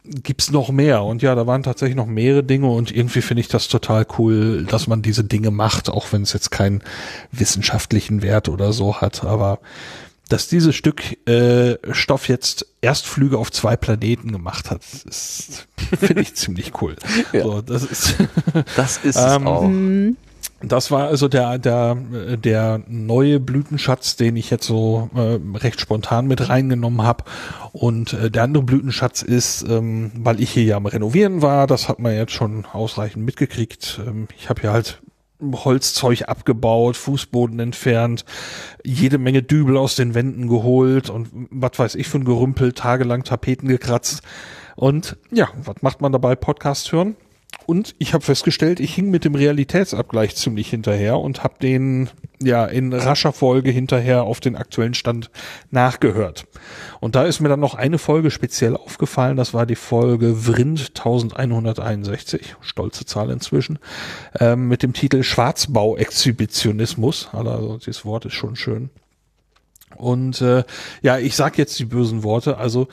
[0.02, 1.05] gibt's noch mehr.
[1.05, 4.65] Und ja, da waren tatsächlich noch mehrere Dinge und irgendwie finde ich das total cool,
[4.65, 6.83] dass man diese Dinge macht, auch wenn es jetzt keinen
[7.31, 9.25] wissenschaftlichen Wert oder so hat.
[9.25, 9.60] Aber
[10.29, 15.67] dass dieses Stück äh, Stoff jetzt Erstflüge auf zwei Planeten gemacht hat, ist
[15.99, 16.97] finde ich ziemlich cool.
[17.33, 17.43] Ja.
[17.45, 18.15] So, das ist
[18.77, 19.71] Das ist Ähm, auch.
[20.61, 26.27] das war also der der der neue Blütenschatz, den ich jetzt so äh, recht spontan
[26.27, 27.25] mit reingenommen habe.
[27.73, 31.89] Und äh, der andere Blütenschatz ist, ähm, weil ich hier ja am Renovieren war, das
[31.89, 34.01] hat man jetzt schon ausreichend mitgekriegt.
[34.07, 35.01] Ähm, ich habe hier halt
[35.41, 38.25] Holzzeug abgebaut, Fußboden entfernt,
[38.84, 43.25] jede Menge Dübel aus den Wänden geholt und was weiß ich für ein Gerümpel, tagelang
[43.25, 44.23] Tapeten gekratzt.
[44.76, 46.36] Und ja, was macht man dabei?
[46.36, 47.17] Podcast hören.
[47.69, 52.09] Und ich habe festgestellt, ich hing mit dem Realitätsabgleich ziemlich hinterher und habe den
[52.43, 55.31] ja in rascher Folge hinterher auf den aktuellen Stand
[55.71, 56.47] nachgehört.
[57.01, 60.93] Und da ist mir dann noch eine Folge speziell aufgefallen, das war die Folge Vrind
[60.97, 63.79] 1161, stolze Zahl inzwischen,
[64.41, 67.29] ähm, mit dem Titel Schwarzbau-Exhibitionismus.
[67.35, 68.89] Also dieses Wort ist schon schön.
[69.99, 70.65] Und äh,
[71.02, 72.59] ja, ich sag jetzt die bösen Worte.
[72.59, 72.89] Also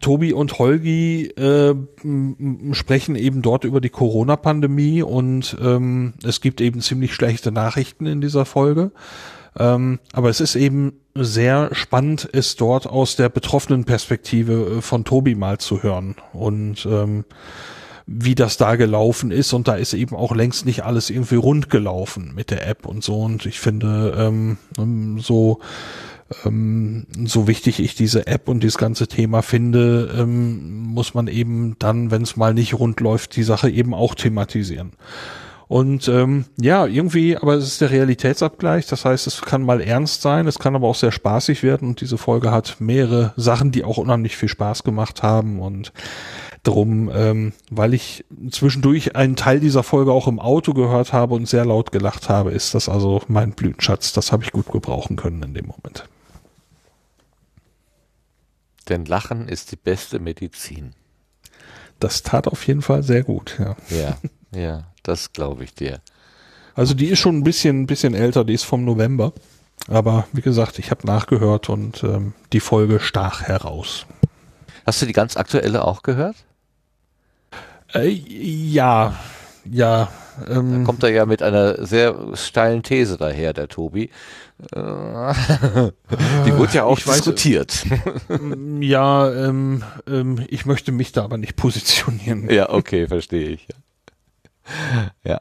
[0.00, 1.74] Tobi und Holgi äh,
[2.72, 8.20] sprechen eben dort über die Corona-Pandemie und ähm, es gibt eben ziemlich schlechte Nachrichten in
[8.20, 8.92] dieser Folge.
[9.58, 15.04] Ähm, aber es ist eben sehr spannend, es dort aus der betroffenen Perspektive äh, von
[15.04, 17.24] Tobi mal zu hören und ähm,
[18.12, 19.52] wie das da gelaufen ist.
[19.52, 23.04] Und da ist eben auch längst nicht alles irgendwie rund gelaufen mit der App und
[23.04, 23.20] so.
[23.20, 25.60] Und ich finde, ähm, so
[26.44, 31.76] ähm, so wichtig ich diese App und dieses ganze Thema finde, ähm, muss man eben
[31.78, 34.92] dann, wenn es mal nicht rund läuft, die Sache eben auch thematisieren.
[35.70, 38.86] Und ähm, ja, irgendwie, aber es ist der Realitätsabgleich.
[38.86, 41.90] Das heißt, es kann mal ernst sein, es kann aber auch sehr spaßig werden.
[41.90, 45.60] Und diese Folge hat mehrere Sachen, die auch unheimlich viel Spaß gemacht haben.
[45.60, 45.92] Und
[46.64, 51.46] drum, ähm, weil ich zwischendurch einen Teil dieser Folge auch im Auto gehört habe und
[51.46, 54.12] sehr laut gelacht habe, ist das also mein Blütenschatz.
[54.12, 56.08] Das habe ich gut gebrauchen können in dem Moment.
[58.90, 60.94] Denn Lachen ist die beste Medizin.
[62.00, 63.58] Das tat auf jeden Fall sehr gut.
[63.58, 63.76] Ja.
[63.88, 64.16] Ja,
[64.54, 66.00] ja, das glaube ich dir.
[66.74, 68.44] Also die ist schon ein bisschen, ein bisschen älter.
[68.44, 69.32] Die ist vom November.
[69.88, 74.06] Aber wie gesagt, ich habe nachgehört und ähm, die Folge stach heraus.
[74.84, 76.36] Hast du die ganz aktuelle auch gehört?
[77.94, 79.14] Äh, ja,
[79.64, 80.08] ja.
[80.48, 84.10] Ähm, Kommt er ja mit einer sehr steilen These daher, der Tobi.
[84.72, 85.34] Äh,
[86.46, 87.84] Die wurde ja auch Ich weiß- diskutiert.
[88.28, 92.48] ähm, ja, ähm, ähm, ich möchte mich da aber nicht positionieren.
[92.50, 93.66] Ja, okay, verstehe ich.
[95.24, 95.40] Ja.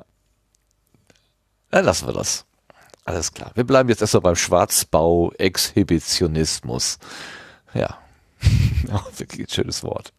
[1.71, 2.45] Dann lassen wir das.
[3.05, 3.51] Alles klar.
[3.55, 6.99] Wir bleiben jetzt erstmal beim Schwarzbau-Exhibitionismus.
[7.73, 7.97] Ja.
[8.91, 10.11] Auch wirklich ein schönes Wort.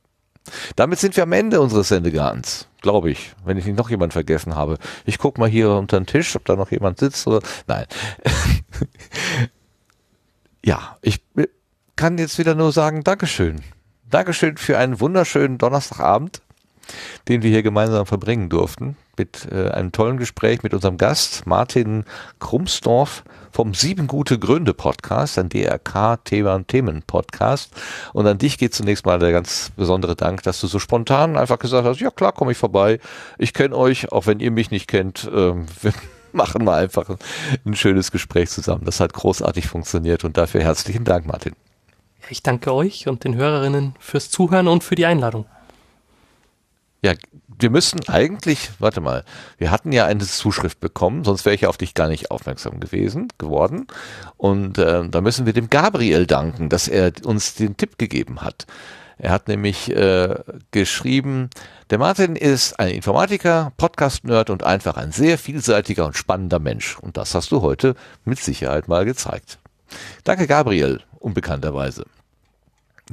[0.77, 4.55] Damit sind wir am Ende unseres Sendegartens, glaube ich, wenn ich nicht noch jemand vergessen
[4.55, 4.79] habe.
[5.05, 7.41] Ich guck mal hier unter den Tisch, ob da noch jemand sitzt oder.
[7.67, 7.87] Nein.
[10.65, 11.21] ja, ich
[11.97, 13.61] kann jetzt wieder nur sagen, Dankeschön.
[14.09, 16.43] Dankeschön für einen wunderschönen Donnerstagabend
[17.29, 22.05] den wir hier gemeinsam verbringen durften, mit äh, einem tollen Gespräch mit unserem Gast Martin
[22.39, 27.73] Krumsdorf vom Sieben gute Gründe Podcast, ein DRK Themen Podcast.
[28.13, 31.59] Und an dich geht zunächst mal der ganz besondere Dank, dass du so spontan einfach
[31.59, 33.01] gesagt hast, ja klar, komme ich vorbei.
[33.39, 35.29] Ich kenne euch, auch wenn ihr mich nicht kennt.
[35.33, 35.93] Ähm, wir
[36.33, 37.07] machen mal einfach
[37.65, 38.85] ein schönes Gespräch zusammen.
[38.85, 41.55] Das hat großartig funktioniert und dafür herzlichen Dank, Martin.
[42.29, 45.47] Ich danke euch und den Hörerinnen fürs Zuhören und für die Einladung.
[47.03, 47.15] Ja,
[47.59, 49.25] wir müssen eigentlich, warte mal,
[49.59, 53.29] wir hatten ja eine Zuschrift bekommen, sonst wäre ich auf dich gar nicht aufmerksam gewesen,
[53.39, 53.87] geworden.
[54.37, 58.67] Und äh, da müssen wir dem Gabriel danken, dass er uns den Tipp gegeben hat.
[59.17, 60.35] Er hat nämlich äh,
[60.71, 61.51] geschrieben,
[61.91, 66.99] der Martin ist ein Informatiker, Podcast-Nerd und einfach ein sehr vielseitiger und spannender Mensch.
[66.99, 69.59] Und das hast du heute mit Sicherheit mal gezeigt.
[70.25, 72.07] Danke, Gabriel, unbekannterweise.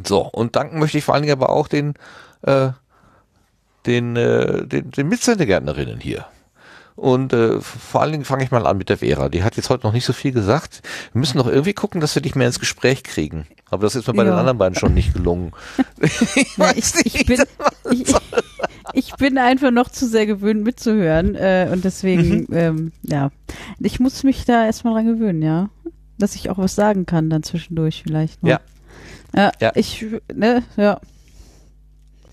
[0.05, 1.95] So, und danken möchte ich vor allen Dingen aber auch den,
[2.43, 2.69] äh,
[3.87, 6.25] den, äh, den, den Mitsendegärtnerinnen hier.
[6.95, 9.29] Und äh, vor allen Dingen fange ich mal an mit der Vera.
[9.29, 10.81] Die hat jetzt heute noch nicht so viel gesagt.
[11.13, 13.45] Wir müssen noch irgendwie gucken, dass wir dich mehr ins Gespräch kriegen.
[13.69, 14.31] Aber das ist mir bei Ja.
[14.31, 15.51] den anderen beiden schon nicht gelungen.
[16.01, 17.43] ich Ja, ich, ich, bin,
[17.91, 18.13] ich,
[18.93, 23.29] ich bin einfach noch zu sehr gewöhnt mitzuhören äh, und deswegen, ähm, ja,
[23.79, 25.69] ich muss mich da erstmal dran gewöhnen, ja,
[26.17, 28.41] dass ich auch was sagen kann dann zwischendurch vielleicht.
[28.41, 28.49] noch.
[28.49, 28.59] Ja.
[29.35, 29.71] Ja, Ja.
[29.75, 30.99] ich, ne, ja,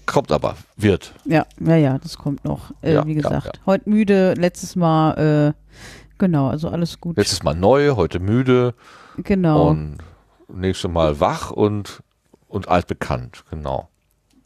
[0.07, 1.15] Kommt aber, wird.
[1.25, 2.71] ja, ja, ja, das kommt noch.
[2.83, 3.63] Äh, Ja, wie ja, gesagt, ja.
[3.67, 5.75] heute müde, letztes Mal, äh,
[6.19, 7.17] genau, also alles gut.
[7.17, 8.75] Letztes Mal neu, heute müde
[9.17, 9.99] genau, und
[10.53, 12.03] nächstes Mal wach und,
[12.49, 13.89] und altbekannt, genau.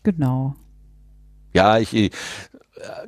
[0.03, 0.55] genau.
[1.53, 2.13] Ja, ich,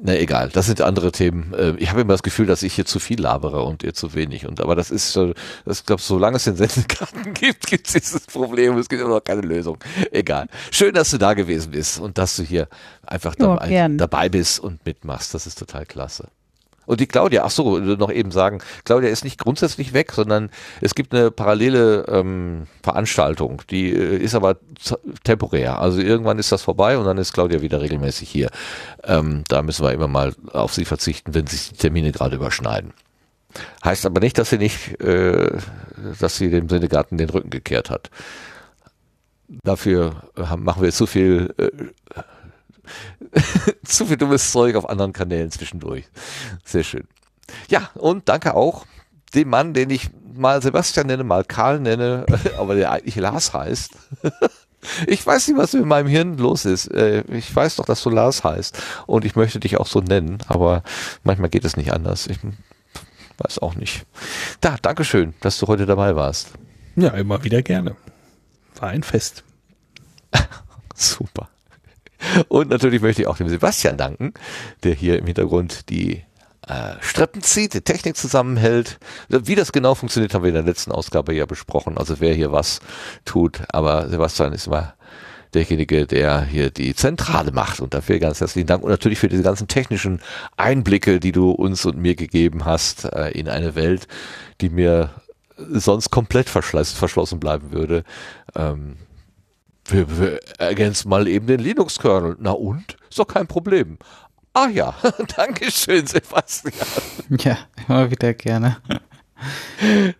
[0.03, 1.53] na egal, das sind andere Themen.
[1.55, 4.15] Äh, Ich habe immer das Gefühl, dass ich hier zu viel labere und ihr zu
[4.15, 4.47] wenig.
[4.47, 5.17] Und aber das ist,
[5.65, 8.77] das glaube, solange es den Sendekarten gibt, gibt es dieses Problem.
[8.79, 9.79] Es gibt immer noch keine Lösung.
[10.11, 10.49] Egal.
[10.71, 12.69] Schön, dass du da gewesen bist und dass du hier
[13.07, 15.35] einfach Ja, dabei, dabei bist und mitmachst.
[15.35, 16.29] Das ist total klasse.
[16.87, 20.51] Und die Claudia, ach so, noch eben sagen, Claudia ist nicht grundsätzlich weg, sondern
[20.81, 24.57] es gibt eine parallele ähm, Veranstaltung, die äh, ist aber
[25.23, 25.79] temporär.
[25.79, 28.51] Also irgendwann ist das vorbei und dann ist Claudia wieder regelmäßig hier.
[29.05, 32.93] Ähm, da müssen wir immer mal auf sie verzichten, wenn sich die Termine gerade überschneiden.
[33.85, 35.59] Heißt aber nicht, dass sie nicht, äh,
[36.19, 38.11] dass sie dem Sendegarten den Rücken gekehrt hat.
[39.65, 41.71] Dafür äh, haben- machen wir zu viel äh,
[43.85, 46.05] zu viel dummes Zeug auf anderen Kanälen zwischendurch.
[46.65, 47.07] Sehr schön.
[47.69, 48.87] Ja, und danke auch
[49.35, 52.27] dem Mann, den ich mal Sebastian nenne, mal Karl nenne,
[52.59, 53.93] aber der eigentlich Lars heißt.
[55.07, 56.87] Ich weiß nicht, was mit meinem Hirn los ist.
[56.87, 60.39] Äh, Ich weiß doch, dass du Lars heißt und ich möchte dich auch so nennen,
[60.47, 60.83] aber
[61.23, 62.27] manchmal geht es nicht anders.
[62.29, 62.39] Ich
[63.37, 64.07] weiß auch nicht.
[64.63, 66.53] Da, Dankeschön, dass du heute dabei warst.
[66.97, 67.95] Ja, immer wieder gerne.
[68.77, 69.45] War ein Fest.
[70.95, 71.51] Super.
[72.49, 74.35] Und natürlich möchte ich auch dem Sebastian danken,
[74.83, 76.23] der hier im Hintergrund die
[76.67, 78.99] äh, Streppen zieht, die Technik zusammenhält.
[79.29, 81.99] Wie das genau funktioniert, haben wir in der letzten Ausgabe ja besprochen.
[81.99, 82.81] Also wer hier was
[83.25, 83.63] tut.
[83.71, 84.95] Aber Sebastian ist immer
[85.55, 87.81] derjenige, der hier die Zentrale macht.
[87.81, 88.83] Und dafür ganz herzlichen Dank.
[88.83, 90.21] Und natürlich für diese ganzen technischen
[90.57, 94.07] Einblicke, die du uns und mir gegeben hast äh, in eine Welt,
[94.61, 95.11] die mir
[95.57, 98.05] sonst komplett verschlossen bleiben würde.
[98.55, 98.97] Ähm,
[99.93, 102.37] wir, wir ergänzen mal eben den Linux-Kernel.
[102.39, 102.97] Na und?
[103.09, 103.99] Ist doch kein Problem.
[104.53, 104.95] Ah ja,
[105.37, 106.75] Dankeschön, Sebastian.
[107.39, 108.79] Ja, immer wieder gerne.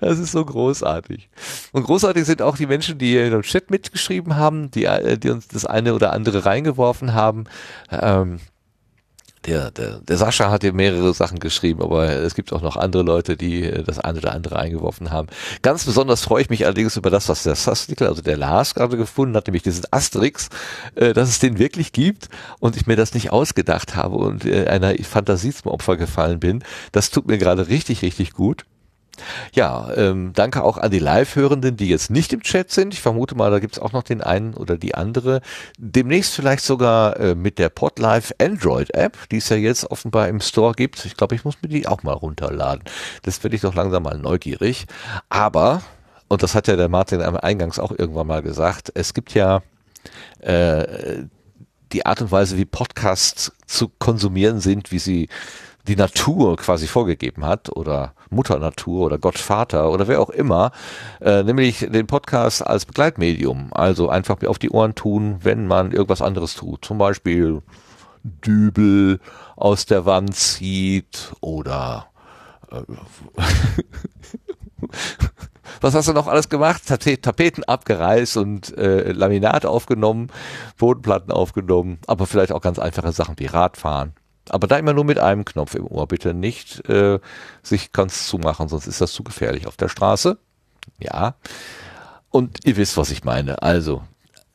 [0.01, 1.29] Das ist so großartig.
[1.73, 5.31] Und großartig sind auch die Menschen, die hier im Chat mitgeschrieben haben, die, äh, die
[5.31, 7.45] uns das eine oder andere reingeworfen haben.
[7.91, 8.41] Ähm,
[9.47, 13.03] der, der, der Sascha hat hier mehrere Sachen geschrieben, aber es gibt auch noch andere
[13.03, 15.29] Leute, die äh, das eine oder andere eingeworfen haben.
[15.63, 18.97] Ganz besonders freue ich mich allerdings über das, was der Sastikel, also der Lars gerade
[18.97, 20.49] gefunden hat, nämlich diesen Asterix,
[20.95, 22.29] äh, dass es den wirklich gibt
[22.59, 26.63] und ich mir das nicht ausgedacht habe und äh, einer Fantasie zum Opfer gefallen bin.
[26.93, 28.65] Das tut mir gerade richtig, richtig gut.
[29.55, 32.95] Ja, ähm, danke auch an die Live-Hörenden, die jetzt nicht im Chat sind.
[32.95, 35.41] Ich vermute mal, da gibt's auch noch den einen oder die andere.
[35.79, 40.75] Demnächst vielleicht sogar äh, mit der Podlife Android-App, die es ja jetzt offenbar im Store
[40.75, 41.05] gibt.
[41.05, 42.85] Ich glaube, ich muss mir die auch mal runterladen.
[43.23, 44.87] Das werde ich doch langsam mal neugierig.
[45.29, 45.83] Aber,
[46.29, 49.63] und das hat ja der Martin Eingangs auch irgendwann mal gesagt, es gibt ja
[50.41, 51.25] äh,
[51.93, 55.29] die Art und Weise, wie Podcasts zu konsumieren sind, wie sie
[55.89, 60.73] die Natur quasi vorgegeben hat oder Mutter Natur oder Gott Vater oder wer auch immer,
[61.21, 63.71] äh, nämlich den Podcast als Begleitmedium.
[63.73, 66.85] Also einfach auf die Ohren tun, wenn man irgendwas anderes tut.
[66.85, 67.63] Zum Beispiel
[68.23, 69.21] Dübel
[69.57, 72.07] aus der Wand zieht oder
[72.71, 72.83] äh,
[75.81, 76.83] was hast du noch alles gemacht?
[76.87, 80.29] Tapeten abgereißt und äh, Laminat aufgenommen,
[80.79, 84.13] Bodenplatten aufgenommen, aber vielleicht auch ganz einfache Sachen wie Radfahren.
[84.51, 87.19] Aber da immer nur mit einem Knopf im Ohr, bitte nicht äh,
[87.63, 90.39] sich ganz zumachen, sonst ist das zu gefährlich auf der Straße.
[90.99, 91.37] Ja.
[92.31, 93.63] Und ihr wisst, was ich meine.
[93.63, 94.03] Also,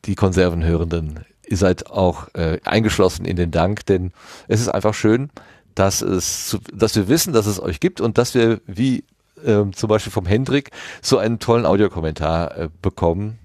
[0.06, 4.12] die Konservenhörenden, ihr seid auch äh, eingeschlossen in den Dank, denn
[4.48, 5.30] es ist einfach schön,
[5.74, 9.04] dass es, zu- dass wir wissen, dass es euch gibt und dass wir, wie
[9.44, 13.40] ähm, zum Beispiel vom Hendrik, so einen tollen Audiokommentar äh, bekommen.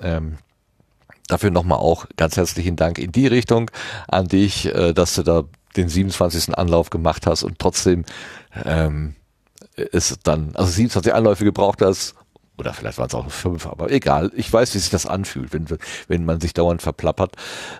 [0.00, 0.38] Ähm,
[1.28, 3.70] dafür nochmal auch ganz herzlichen Dank in die Richtung
[4.08, 5.44] an dich, äh, dass du da
[5.76, 6.56] den 27.
[6.56, 8.04] Anlauf gemacht hast und trotzdem
[8.64, 9.14] ähm,
[9.92, 12.14] es dann, also 27 Anläufe gebraucht hast
[12.58, 14.30] Oder vielleicht waren es auch fünf, aber egal.
[14.34, 15.66] Ich weiß, wie sich das anfühlt, wenn,
[16.08, 17.36] wenn man sich dauernd verplappert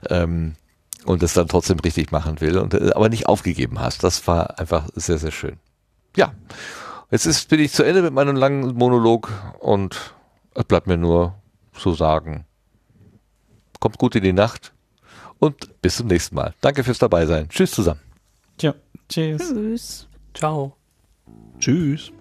[0.09, 0.55] ähm,
[1.05, 4.05] und es dann trotzdem richtig machen will, und, äh, aber nicht aufgegeben hast.
[4.05, 5.59] Das war einfach sehr, sehr schön.
[6.17, 6.33] Ja,
[7.11, 10.15] jetzt ist, bin ich zu Ende mit meinem langen Monolog und
[10.55, 11.35] es bleibt mir nur
[11.75, 12.47] zu sagen,
[13.81, 14.73] kommt gut in die Nacht
[15.41, 16.55] und bis zum nächsten Mal.
[16.61, 17.49] Danke fürs Dabeisein.
[17.49, 18.01] Tschüss zusammen.
[18.59, 18.75] Tja,
[19.09, 19.49] tschüss.
[19.49, 20.09] Tschüss.
[20.35, 20.77] Ciao.
[21.59, 22.13] Tschüss.